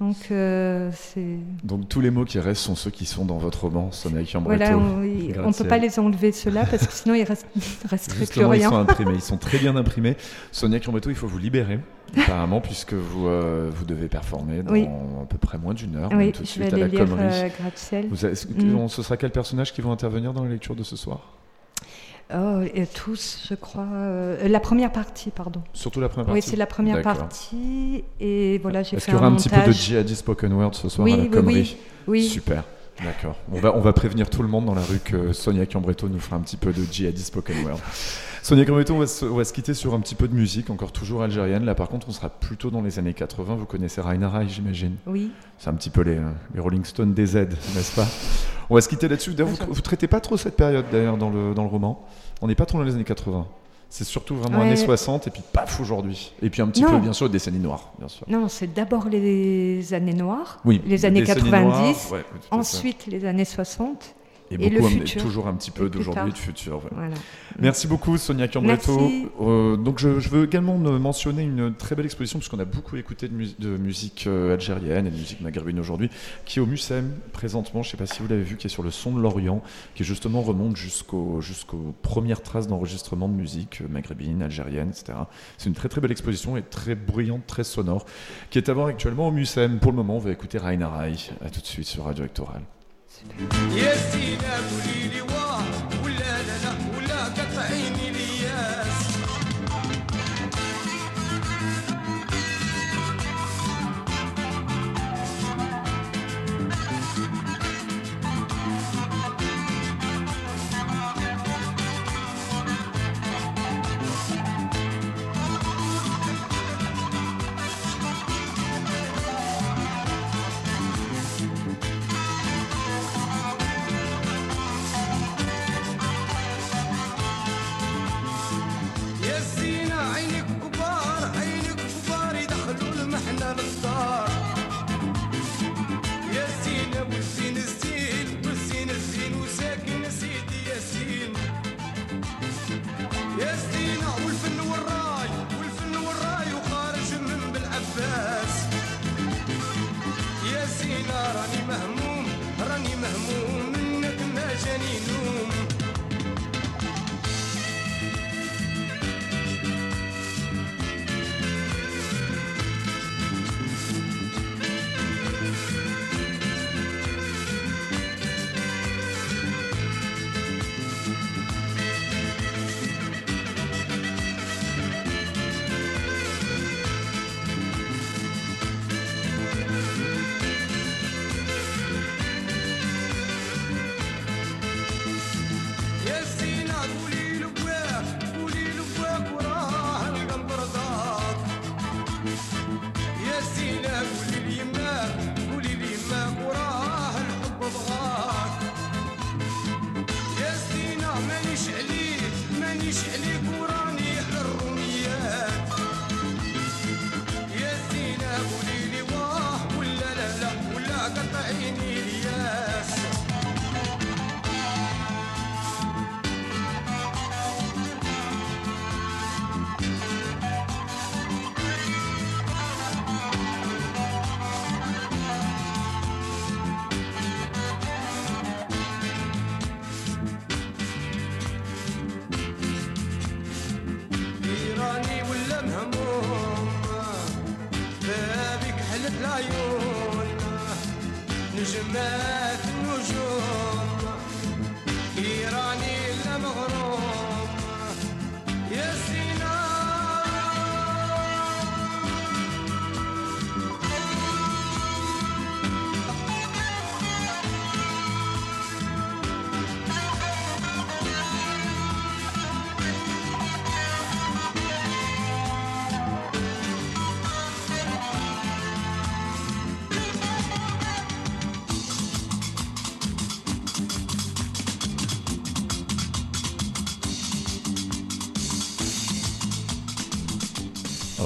Donc 0.01 0.17
euh, 0.33 0.91
c'est 0.93 1.37
Donc 1.63 1.89
tous 1.89 2.01
les 2.01 2.11
mots 2.11 2.25
qui 2.25 2.41
restent 2.41 2.63
sont 2.63 2.75
ceux 2.75 2.91
qui 2.91 3.07
sont 3.07 3.25
dans 3.25 3.39
votre 3.39 3.63
roman, 3.65 3.93
Sonia 3.93 4.23
Cambretto. 4.25 4.65
voilà, 4.65 4.77
on, 4.77 5.49
on 5.49 5.53
peut 5.53 5.65
pas 5.69 5.79
les 5.79 5.99
enlever 6.01 6.33
ceux-là 6.33 6.67
parce 6.69 6.87
que 6.87 6.93
sinon 6.93 7.15
il 7.15 7.23
reste, 7.23 7.47
il 7.57 7.63
resterait 7.89 8.27
plus 8.27 8.57
ils 8.57 8.63
sont 8.65 8.75
imprimés, 8.75 9.13
ils 9.15 9.21
sont 9.23 9.37
très 9.37 9.59
bien 9.59 9.77
imprimés. 9.77 10.17
Sonia 10.51 10.81
Cambretto, 10.81 11.11
il 11.11 11.17
faut 11.17 11.29
vous 11.29 11.39
libérer, 11.39 11.79
apparemment, 12.17 12.61
puisque 12.61 12.95
vous, 12.95 13.29
euh, 13.29 13.71
vous 13.73 13.85
devez 13.85 14.09
performer 14.09 14.65
dans 14.65 14.73
Oui. 14.73 14.85
à 15.23 15.27
peu 15.27 15.39
près 15.39 15.59
moins 15.59 15.75
d'une 15.75 15.95
heure, 15.97 16.11
Oui, 16.13 16.33
tout 16.33 16.43
de 16.43 16.47
je 16.47 16.51
suite 16.51 16.65
vais 16.65 16.75
à 16.75 16.79
la 16.79 16.89
lire, 16.89 17.07
euh, 17.17 17.49
Gratte-Ciel. 17.61 18.09
Vous 18.11 18.25
avez- 18.25 18.35
Mm. 18.35 18.75
on- 18.77 18.89
Ce 18.89 19.01
sera 19.03 19.17
quel 19.17 19.31
personnage 19.31 19.73
qui 19.73 19.81
vont 19.81 19.93
intervenir 19.93 20.33
dans 20.33 20.43
la 20.43 20.51
lecture 20.51 20.75
de 20.75 20.83
ce 20.83 20.97
soir? 20.97 21.21
Oh, 22.37 22.61
et 22.75 22.87
tous, 22.87 23.47
je 23.49 23.55
crois. 23.55 23.87
euh, 23.93 24.49
la 24.49 24.61
première 24.61 24.91
partie, 24.91 25.31
pardon. 25.31 25.63
Surtout 25.73 26.01
la 26.01 26.09
première 26.09 26.29
Oui, 26.29 26.41
partie 26.41 26.51
c'est 26.51 26.57
la 26.57 26.67
première 26.67 27.03
partie. 27.03 28.05
Et 28.19 28.59
voilà, 28.59 28.83
j'ai 28.83 28.97
Est-ce 28.97 29.05
fait 29.07 29.13
qu'il 29.13 29.15
y 29.15 29.23
aura 29.23 29.29
un, 29.29 29.37
petit 29.37 29.49
peu 29.49 29.63
de 29.65 29.73
djihadi 29.73 30.17
spoken 30.17 30.53
word 30.53 30.75
ce 30.75 30.89
soir 30.89 31.05
Oui, 31.05 31.13
à 31.13 31.17
la 31.17 31.23
oui, 31.23 31.31
Comrie 31.31 31.55
oui, 31.55 31.77
oui. 32.07 32.23
Super. 32.25 32.65
D'accord. 33.03 33.37
On 33.53 33.59
va, 33.59 33.77
on 33.77 33.81
va 33.81 33.93
prévenir 33.93 34.31
tout 34.31 34.43
le 34.43 34.49
monde 34.49 34.67
dans 34.67 34.75
la 34.75 34.83
rue 34.83 35.01
que 35.01 35.33
Sonia 35.33 35.67
Cambretto 35.67 36.09
nous 36.09 36.21
fera 36.21 36.37
un 36.37 36.41
petit 36.41 36.57
peu 36.57 36.73
de 36.73 36.83
djihadi 36.83 37.23
spoken 37.23 37.65
word. 37.65 37.79
Sonia 38.43 38.65
Cambretto, 38.65 38.95
on 38.95 38.99
va, 38.99 39.07
se, 39.07 39.25
on 39.25 39.37
va 39.37 39.45
se 39.45 39.53
quitter 39.53 39.73
sur 39.73 39.95
un 39.95 40.01
petit 40.01 40.15
peu 40.15 40.29
de 40.29 40.35
musique, 40.35 40.69
encore 40.71 40.93
toujours 40.93 41.23
algérienne. 41.23 41.65
Là, 41.65 41.75
par 41.75 41.89
contre, 41.89 42.09
on 42.11 42.13
sera 42.13 42.29
plutôt 42.29 42.71
dans 42.71 42.83
les 42.83 42.99
années 42.99 43.15
80. 43.15 43.55
Vous 43.55 43.65
connaissez 43.65 44.01
Raina 44.01 44.29
Rai, 44.29 44.47
j'imagine 44.49 44.97
Oui. 45.07 45.31
C'est 45.59 45.71
un 45.71 45.75
petit 45.75 45.91
peu 45.91 46.03
les, 46.03 46.19
les 46.55 46.61
Rolling 46.61 46.85
Stones 46.85 47.15
des 47.15 47.27
Z, 47.27 47.37
n'est-ce 47.75 47.95
pas? 47.97 48.07
On 48.69 48.75
va 48.75 48.81
se 48.81 48.89
quitter 48.89 49.09
là-dessus. 49.09 49.33
D'ailleurs, 49.33 49.55
vous, 49.67 49.75
vous 49.75 49.81
traitez 49.81 50.09
pas 50.09 50.21
trop 50.21 50.37
cette 50.37 50.57
période, 50.57 50.85
d'ailleurs, 50.93 51.17
dans 51.17 51.31
le, 51.31 51.55
dans 51.55 51.63
le 51.63 51.69
roman? 51.69 52.07
On 52.45 52.47
n'est 52.47 52.55
pas 52.55 52.67
trop 52.67 52.77
dans 52.77 52.85
les 52.85 52.95
années 52.95 53.05
80. 53.05 53.47
C'est 53.89 54.05
surtout 54.05 54.37
vraiment 54.37 54.59
Ouais. 54.59 54.67
années 54.67 54.77
60 54.77 55.29
et 55.29 55.31
puis 55.31 55.41
paf 55.51 55.81
aujourd'hui. 55.81 56.35
Et 56.43 56.51
puis 56.51 56.61
un 56.61 56.67
petit 56.69 56.83
Non. 56.83 56.91
peu, 56.91 56.99
bien 56.99 57.15
sûr, 57.15 57.31
décennies 57.31 57.59
noires, 57.59 57.95
bien 57.99 58.07
sûr. 58.09 58.27
Non, 58.29 58.49
c'est 58.49 58.67
d'abord 58.75 59.09
les 59.09 59.95
années 59.95 60.13
noires, 60.13 60.59
Oui, 60.67 60.83
les 60.85 61.07
années 61.07 61.21
décennies 61.23 61.51
90, 61.51 61.65
noires, 61.65 61.85
ouais, 62.13 62.19
oui, 62.19 62.25
tout 62.33 62.37
à 62.37 62.41
fait. 62.41 62.55
ensuite 62.55 63.07
les 63.07 63.25
années 63.25 63.47
60 63.47 64.15
Et, 64.61 64.67
et, 64.67 64.71
beaucoup, 64.71 64.89
futur. 64.89 65.23
toujours 65.23 65.47
un 65.49 65.55
petit 65.55 65.71
peu 65.71 65.89
d'aujourd'hui 65.89 66.29
et 66.29 66.33
de 66.33 66.39
futur. 66.39 66.77
ouais. 66.85 66.91
Voilà. 66.93 67.15
Merci 67.61 67.87
beaucoup 67.87 68.17
Sonia 68.19 68.49
Cambretto. 68.49 69.11
Euh, 69.41 69.77
donc 69.77 69.99
je, 69.99 70.19
je 70.21 70.29
veux 70.29 70.45
également 70.45 70.77
me- 70.79 70.99
mentionner 70.99 71.43
une 71.43 71.73
très 71.75 71.95
belle 71.95 72.05
exposition 72.07 72.39
puisqu'on 72.39 72.59
a 72.59 72.65
beaucoup 72.65 72.97
écouté 72.97 73.29
de, 73.29 73.35
mus- 73.35 73.55
de 73.59 73.77
musique 73.77 74.25
euh, 74.27 74.55
algérienne 74.55 75.07
et 75.07 75.11
de 75.11 75.17
musique 75.17 75.41
maghrébine 75.41 75.79
aujourd'hui, 75.79 76.11
qui 76.45 76.59
est 76.59 76.63
au 76.63 76.67
Mucem 76.67 77.13
présentement. 77.33 77.83
Je 77.83 77.89
ne 77.89 77.91
sais 77.93 77.97
pas 77.97 78.07
si 78.07 78.21
vous 78.23 78.29
l'avez 78.29 78.43
vu, 78.43 78.57
qui 78.57 78.67
est 78.67 78.71
sur 78.71 78.83
le 78.83 78.91
son 78.91 79.13
de 79.13 79.21
l'Orient, 79.21 79.63
qui 79.95 80.03
justement 80.05 80.43
remonte 80.43 80.77
jusqu'au- 80.77 81.41
jusqu'aux 81.41 81.95
premières 82.03 82.43
traces 82.43 82.67
d'enregistrement 82.67 83.29
de 83.29 83.35
musique 83.35 83.81
euh, 83.83 83.87
maghrébine, 83.89 84.43
algérienne, 84.43 84.89
etc. 84.91 85.19
C'est 85.59 85.69
une 85.69 85.75
très 85.75 85.89
très 85.89 86.01
belle 86.01 86.13
exposition 86.13 86.57
et 86.57 86.63
très 86.63 86.95
bruyante, 86.95 87.47
très 87.47 87.65
sonore, 87.65 88.05
qui 88.51 88.59
est 88.59 88.69
à 88.69 88.73
voir 88.75 88.87
actuellement 88.89 89.29
au 89.29 89.33
Mucem. 89.33 89.79
Pour 89.79 89.93
le 89.93 89.97
moment, 89.97 90.17
on 90.17 90.21
va 90.21 90.31
écouter 90.33 90.59
Raina 90.59 90.89
Rai. 90.89 91.13
À 91.45 91.51
tout 91.51 91.61
de 91.61 91.67
suite 91.67 91.87
sur 91.87 92.05
Radio 92.05 92.25
Actoral. 92.25 92.63
тебя. 93.15 93.77
Я 93.77 93.93
тебя. 94.13 95.04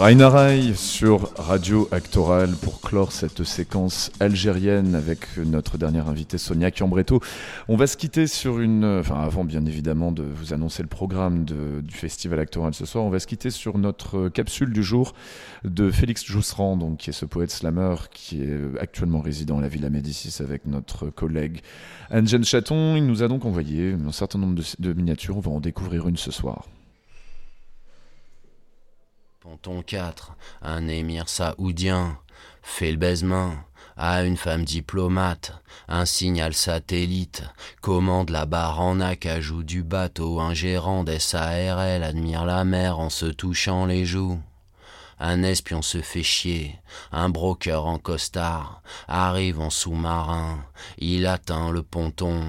Rainarai 0.09 0.73
sur 0.75 1.35
Radio 1.37 1.87
Actoral 1.93 2.57
pour 2.63 2.81
clore 2.81 3.13
cette 3.13 3.45
séquence 3.45 4.11
algérienne 4.21 4.95
avec 4.95 5.37
notre 5.37 5.77
dernière 5.77 6.09
invitée 6.09 6.39
Sonia 6.39 6.71
Chiambretto. 6.71 7.21
On 7.69 7.77
va 7.77 7.87
se 7.87 7.99
quitter 7.99 8.27
sur 8.27 8.59
une... 8.59 8.87
Enfin 8.87 9.21
avant 9.21 9.45
bien 9.45 9.67
évidemment 9.67 10.11
de 10.11 10.23
vous 10.23 10.55
annoncer 10.55 10.83
le 10.83 10.89
programme 10.89 11.45
du 11.45 11.95
Festival 11.95 12.41
Actoral 12.41 12.73
ce 12.73 12.87
soir, 12.87 13.05
on 13.05 13.11
va 13.11 13.19
se 13.19 13.27
quitter 13.27 13.51
sur 13.51 13.77
notre 13.77 14.31
capsule 14.31 14.73
du 14.73 14.83
jour 14.83 15.13
de 15.65 15.91
Félix 15.91 16.25
Joussran, 16.25 16.79
donc, 16.79 16.97
qui 16.97 17.11
est 17.11 17.13
ce 17.13 17.27
poète 17.27 17.51
slammer 17.51 17.97
qui 18.11 18.41
est 18.41 18.81
actuellement 18.81 19.21
résident 19.21 19.59
à 19.59 19.61
la 19.61 19.69
Villa 19.69 19.91
Médicis 19.91 20.43
avec 20.43 20.65
notre 20.65 21.11
collègue 21.11 21.61
Anne-Jeanne 22.09 22.45
Chaton. 22.45 22.97
Il 22.97 23.05
nous 23.05 23.23
a 23.23 23.29
donc 23.29 23.45
envoyé 23.45 23.93
un 23.93 24.13
certain 24.13 24.39
nombre 24.39 24.59
de 24.79 24.93
miniatures, 24.95 25.37
on 25.37 25.41
va 25.41 25.51
en 25.51 25.61
découvrir 25.61 26.09
une 26.09 26.17
ce 26.17 26.31
soir. 26.31 26.65
Ponton 29.49 29.81
4, 29.81 30.37
un 30.61 30.89
émir 30.89 31.31
saoudien, 31.31 32.19
fait 32.63 32.91
le 32.91 32.99
baisement 32.99 33.55
à 33.97 34.23
une 34.25 34.37
femme 34.37 34.63
diplomate, 34.63 35.55
un 35.89 36.05
signal 36.05 36.53
satellite, 36.53 37.45
commande 37.81 38.29
la 38.29 38.45
barre 38.45 38.79
en 38.79 39.01
acajou 39.01 39.63
du 39.63 39.83
bateau, 39.83 40.39
un 40.39 40.53
gérant 40.53 41.03
des 41.03 41.19
SARL 41.19 42.03
admire 42.03 42.45
la 42.45 42.63
mer 42.65 42.99
en 42.99 43.09
se 43.09 43.25
touchant 43.25 43.87
les 43.87 44.05
joues. 44.05 44.39
Un 45.19 45.43
espion 45.43 45.81
se 45.81 46.03
fait 46.03 46.23
chier, 46.23 46.79
un 47.11 47.31
broker 47.31 47.87
en 47.87 47.99
costard 47.99 48.83
arrive 49.09 49.61
en 49.61 49.71
sous-marin, 49.71 50.63
il 50.99 51.27
atteint 51.27 51.71
le 51.71 51.83
ponton. 51.83 52.43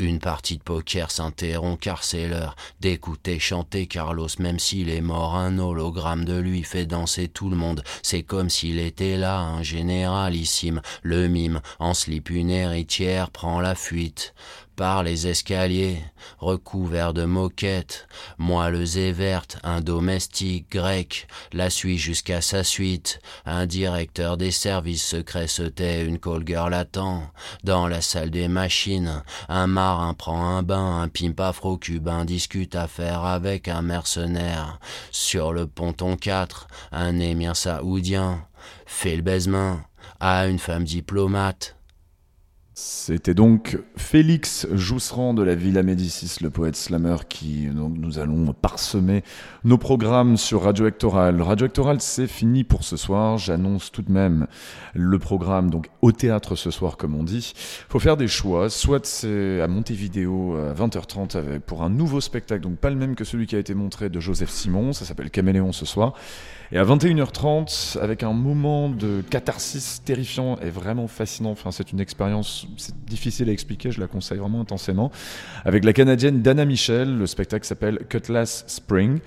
Une 0.00 0.18
partie 0.18 0.56
de 0.56 0.62
poker 0.62 1.10
s'interrompt 1.10 1.78
car 1.78 2.04
c'est 2.04 2.26
l'heure 2.26 2.56
d'écouter 2.80 3.38
chanter 3.38 3.86
Carlos 3.86 4.28
même 4.38 4.58
s'il 4.58 4.88
est 4.88 5.02
mort. 5.02 5.36
Un 5.36 5.58
hologramme 5.58 6.24
de 6.24 6.38
lui 6.38 6.62
fait 6.62 6.86
danser 6.86 7.28
tout 7.28 7.50
le 7.50 7.56
monde. 7.56 7.82
C'est 8.02 8.22
comme 8.22 8.48
s'il 8.48 8.78
était 8.78 9.18
là, 9.18 9.40
un 9.40 9.62
généralissime. 9.62 10.80
Le 11.02 11.28
mime 11.28 11.60
en 11.78 11.92
slip 11.92 12.30
une 12.30 12.48
héritière 12.48 13.30
prend 13.30 13.60
la 13.60 13.74
fuite 13.74 14.34
par 14.80 15.02
les 15.02 15.26
escaliers, 15.26 16.02
recouverts 16.38 17.12
de 17.12 17.26
moquettes, 17.26 18.08
moelleux 18.38 18.96
et 18.96 19.12
vertes, 19.12 19.58
un 19.62 19.82
domestique 19.82 20.72
grec 20.72 21.28
la 21.52 21.68
suit 21.68 21.98
jusqu'à 21.98 22.40
sa 22.40 22.64
suite, 22.64 23.20
un 23.44 23.66
directeur 23.66 24.38
des 24.38 24.50
services 24.50 25.04
secrets 25.04 25.48
se 25.48 25.64
tait, 25.64 26.06
une 26.06 26.18
call 26.18 26.46
girl 26.46 26.72
attend, 26.72 27.24
dans 27.62 27.88
la 27.88 28.00
salle 28.00 28.30
des 28.30 28.48
machines, 28.48 29.22
un 29.50 29.66
marin 29.66 30.14
prend 30.14 30.56
un 30.56 30.62
bain, 30.62 31.02
un 31.02 31.08
pimp 31.08 31.38
afro-cubain 31.38 32.24
discute 32.24 32.74
affaire 32.74 33.26
avec 33.26 33.68
un 33.68 33.82
mercenaire, 33.82 34.80
sur 35.10 35.52
le 35.52 35.66
ponton 35.66 36.16
4, 36.16 36.68
un 36.92 37.18
émir 37.18 37.54
saoudien, 37.54 38.46
fait 38.86 39.16
le 39.16 39.22
baisement 39.22 39.80
à 40.20 40.46
une 40.46 40.58
femme 40.58 40.84
diplomate, 40.84 41.76
C'était 42.82 43.34
donc 43.34 43.78
Félix 43.98 44.66
Joussran 44.72 45.34
de 45.34 45.42
la 45.42 45.54
Villa 45.54 45.82
Médicis, 45.82 46.42
le 46.42 46.48
poète 46.48 46.76
slammer, 46.76 47.16
qui 47.28 47.66
donc 47.66 47.92
nous 47.98 48.18
allons 48.18 48.54
parsemer 48.54 49.22
nos 49.64 49.76
programmes 49.76 50.38
sur 50.38 50.62
Radio 50.62 50.86
Actoral. 50.86 51.42
Radio 51.42 51.66
Actoral, 51.66 52.00
c'est 52.00 52.26
fini 52.26 52.64
pour 52.64 52.82
ce 52.82 52.96
soir. 52.96 53.36
J'annonce 53.36 53.92
tout 53.92 54.00
de 54.00 54.10
même 54.10 54.46
le 54.94 55.18
programme 55.18 55.68
donc 55.68 55.88
au 56.00 56.10
théâtre 56.10 56.56
ce 56.56 56.70
soir, 56.70 56.96
comme 56.96 57.14
on 57.14 57.22
dit. 57.22 57.52
Faut 57.90 57.98
faire 57.98 58.16
des 58.16 58.28
choix. 58.28 58.70
Soit 58.70 59.04
c'est 59.04 59.60
à 59.60 59.68
Montevideo 59.68 60.56
à 60.56 60.72
20h30 60.72 61.36
avec, 61.36 61.66
pour 61.66 61.82
un 61.82 61.90
nouveau 61.90 62.22
spectacle, 62.22 62.62
donc 62.62 62.78
pas 62.78 62.88
le 62.88 62.96
même 62.96 63.14
que 63.14 63.24
celui 63.24 63.46
qui 63.46 63.56
a 63.56 63.58
été 63.58 63.74
montré 63.74 64.08
de 64.08 64.20
Joseph 64.20 64.48
Simon. 64.48 64.94
Ça 64.94 65.04
s'appelle 65.04 65.30
Caméléon 65.30 65.72
ce 65.72 65.84
soir. 65.84 66.14
Et 66.72 66.78
à 66.78 66.84
21h30, 66.84 67.98
avec 67.98 68.22
un 68.22 68.32
moment 68.32 68.88
de 68.88 69.24
catharsis 69.28 70.02
terrifiant 70.04 70.56
et 70.62 70.70
vraiment 70.70 71.08
fascinant. 71.08 71.50
Enfin, 71.50 71.72
c'est 71.72 71.90
une 71.90 71.98
expérience, 71.98 72.68
difficile 73.08 73.48
à 73.48 73.52
expliquer, 73.52 73.90
je 73.90 73.98
la 73.98 74.06
conseille 74.06 74.38
vraiment 74.38 74.60
intensément. 74.60 75.10
Avec 75.64 75.84
la 75.84 75.92
canadienne 75.92 76.42
Dana 76.42 76.64
Michel, 76.64 77.18
le 77.18 77.26
spectacle 77.26 77.66
s'appelle 77.66 77.98
Cutlass 78.08 78.62
Spring. 78.68 79.18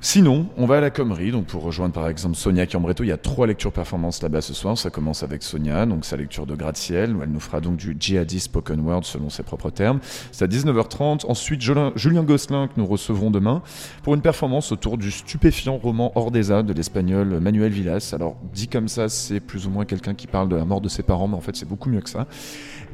Sinon, 0.00 0.46
on 0.56 0.66
va 0.66 0.76
à 0.76 0.80
la 0.80 0.90
Commerie, 0.90 1.32
donc 1.32 1.46
pour 1.46 1.64
rejoindre 1.64 1.92
par 1.92 2.08
exemple 2.08 2.36
Sonia 2.36 2.68
Chiambretto, 2.68 3.02
il 3.02 3.08
y 3.08 3.12
a 3.12 3.16
trois 3.16 3.48
lectures 3.48 3.72
performances 3.72 4.22
là-bas 4.22 4.40
ce 4.40 4.54
soir. 4.54 4.78
Ça 4.78 4.90
commence 4.90 5.24
avec 5.24 5.42
Sonia, 5.42 5.86
donc 5.86 6.04
sa 6.04 6.16
lecture 6.16 6.46
de 6.46 6.54
Gratte-Ciel, 6.54 7.16
où 7.16 7.22
elle 7.22 7.30
nous 7.30 7.40
fera 7.40 7.60
donc 7.60 7.78
du 7.78 7.96
djihadi 7.98 8.38
spoken 8.38 8.78
word 8.78 9.02
selon 9.02 9.28
ses 9.28 9.42
propres 9.42 9.70
termes. 9.70 9.98
C'est 10.30 10.44
à 10.44 10.46
19h30. 10.46 11.26
Ensuite, 11.26 11.60
Julien 11.60 12.22
Gosselin, 12.22 12.68
que 12.68 12.74
nous 12.76 12.86
recevrons 12.86 13.32
demain, 13.32 13.60
pour 14.04 14.14
une 14.14 14.20
performance 14.20 14.70
autour 14.70 14.98
du 14.98 15.10
stupéfiant 15.10 15.78
roman 15.78 16.12
Ordeza 16.14 16.62
de 16.62 16.72
l'espagnol 16.72 17.40
Manuel 17.40 17.72
Villas. 17.72 18.12
Alors, 18.14 18.36
dit 18.54 18.68
comme 18.68 18.86
ça, 18.86 19.08
c'est 19.08 19.40
plus 19.40 19.66
ou 19.66 19.70
moins 19.70 19.84
quelqu'un 19.84 20.14
qui 20.14 20.28
parle 20.28 20.48
de 20.48 20.54
la 20.54 20.64
mort 20.64 20.80
de 20.80 20.88
ses 20.88 21.02
parents, 21.02 21.26
mais 21.26 21.36
en 21.36 21.40
fait, 21.40 21.56
c'est 21.56 21.68
beaucoup 21.68 21.88
mieux 21.88 22.02
que 22.02 22.10
ça. 22.10 22.28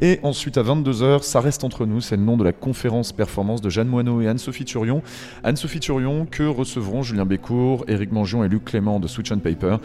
Et 0.00 0.20
ensuite, 0.22 0.58
à 0.58 0.62
22h, 0.62 1.22
ça 1.22 1.40
reste 1.40 1.64
entre 1.64 1.86
nous, 1.86 2.00
c'est 2.00 2.16
le 2.16 2.22
nom 2.22 2.36
de 2.36 2.44
la 2.44 2.52
conférence 2.52 3.12
performance 3.12 3.60
de 3.60 3.70
Jeanne 3.70 3.88
Moineau 3.88 4.20
et 4.20 4.28
Anne-Sophie 4.28 4.64
Turion. 4.64 5.02
Anne-Sophie 5.42 5.80
Turion 5.80 6.26
que 6.30 6.42
recevront 6.42 7.02
Julien 7.02 7.24
Bécourt, 7.24 7.84
Éric 7.88 8.12
Mangion 8.12 8.44
et 8.44 8.48
Luc 8.48 8.64
Clément 8.64 9.00
de 9.00 9.08
Switch 9.08 9.30
and 9.32 9.38
Paper 9.38 9.76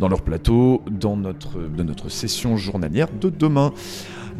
dans 0.00 0.08
leur 0.08 0.22
plateau, 0.22 0.82
dans 0.90 1.16
notre, 1.16 1.58
de 1.58 1.82
notre 1.82 2.08
session 2.08 2.56
journalière 2.56 3.08
de 3.20 3.30
demain. 3.30 3.72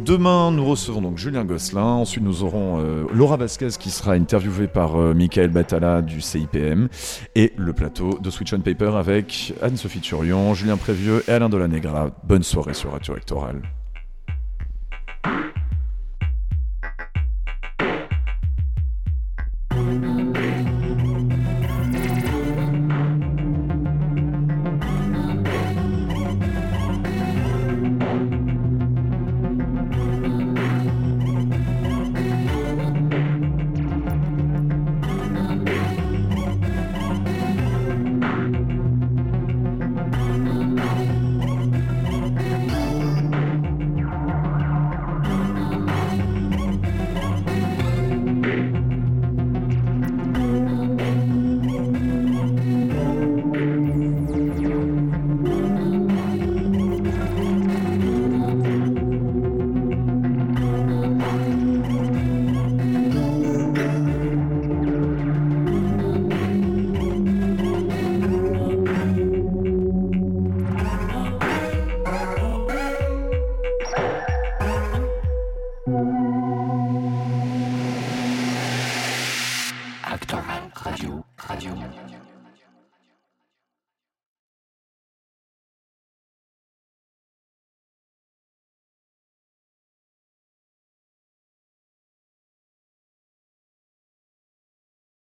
Demain, 0.05 0.51
nous 0.51 0.65
recevons 0.65 1.01
donc 1.01 1.17
Julien 1.17 1.45
Gosselin. 1.45 1.83
Ensuite, 1.83 2.23
nous 2.23 2.43
aurons 2.43 2.81
euh, 2.81 3.07
Laura 3.15 3.39
Vasquez 3.39 3.71
qui 3.79 3.91
sera 3.91 4.13
interviewée 4.13 4.67
par 4.67 5.01
euh, 5.01 5.15
Michael 5.15 5.49
Batala 5.49 6.03
du 6.03 6.21
CIPM. 6.21 6.89
Et 7.35 7.53
le 7.57 7.73
plateau 7.73 8.19
de 8.21 8.29
Switch 8.29 8.53
on 8.53 8.61
Paper 8.61 8.93
avec 8.97 9.55
Anne-Sophie 9.63 10.01
Turion, 10.01 10.53
Julien 10.53 10.77
Prévieux 10.77 11.25
et 11.29 11.33
Alain 11.33 11.49
Delanegra. 11.49 12.11
Bonne 12.25 12.43
soirée 12.43 12.75
sur 12.75 12.93
Radio 12.93 13.15
Rectoral. 13.15 13.63
you 15.27 15.66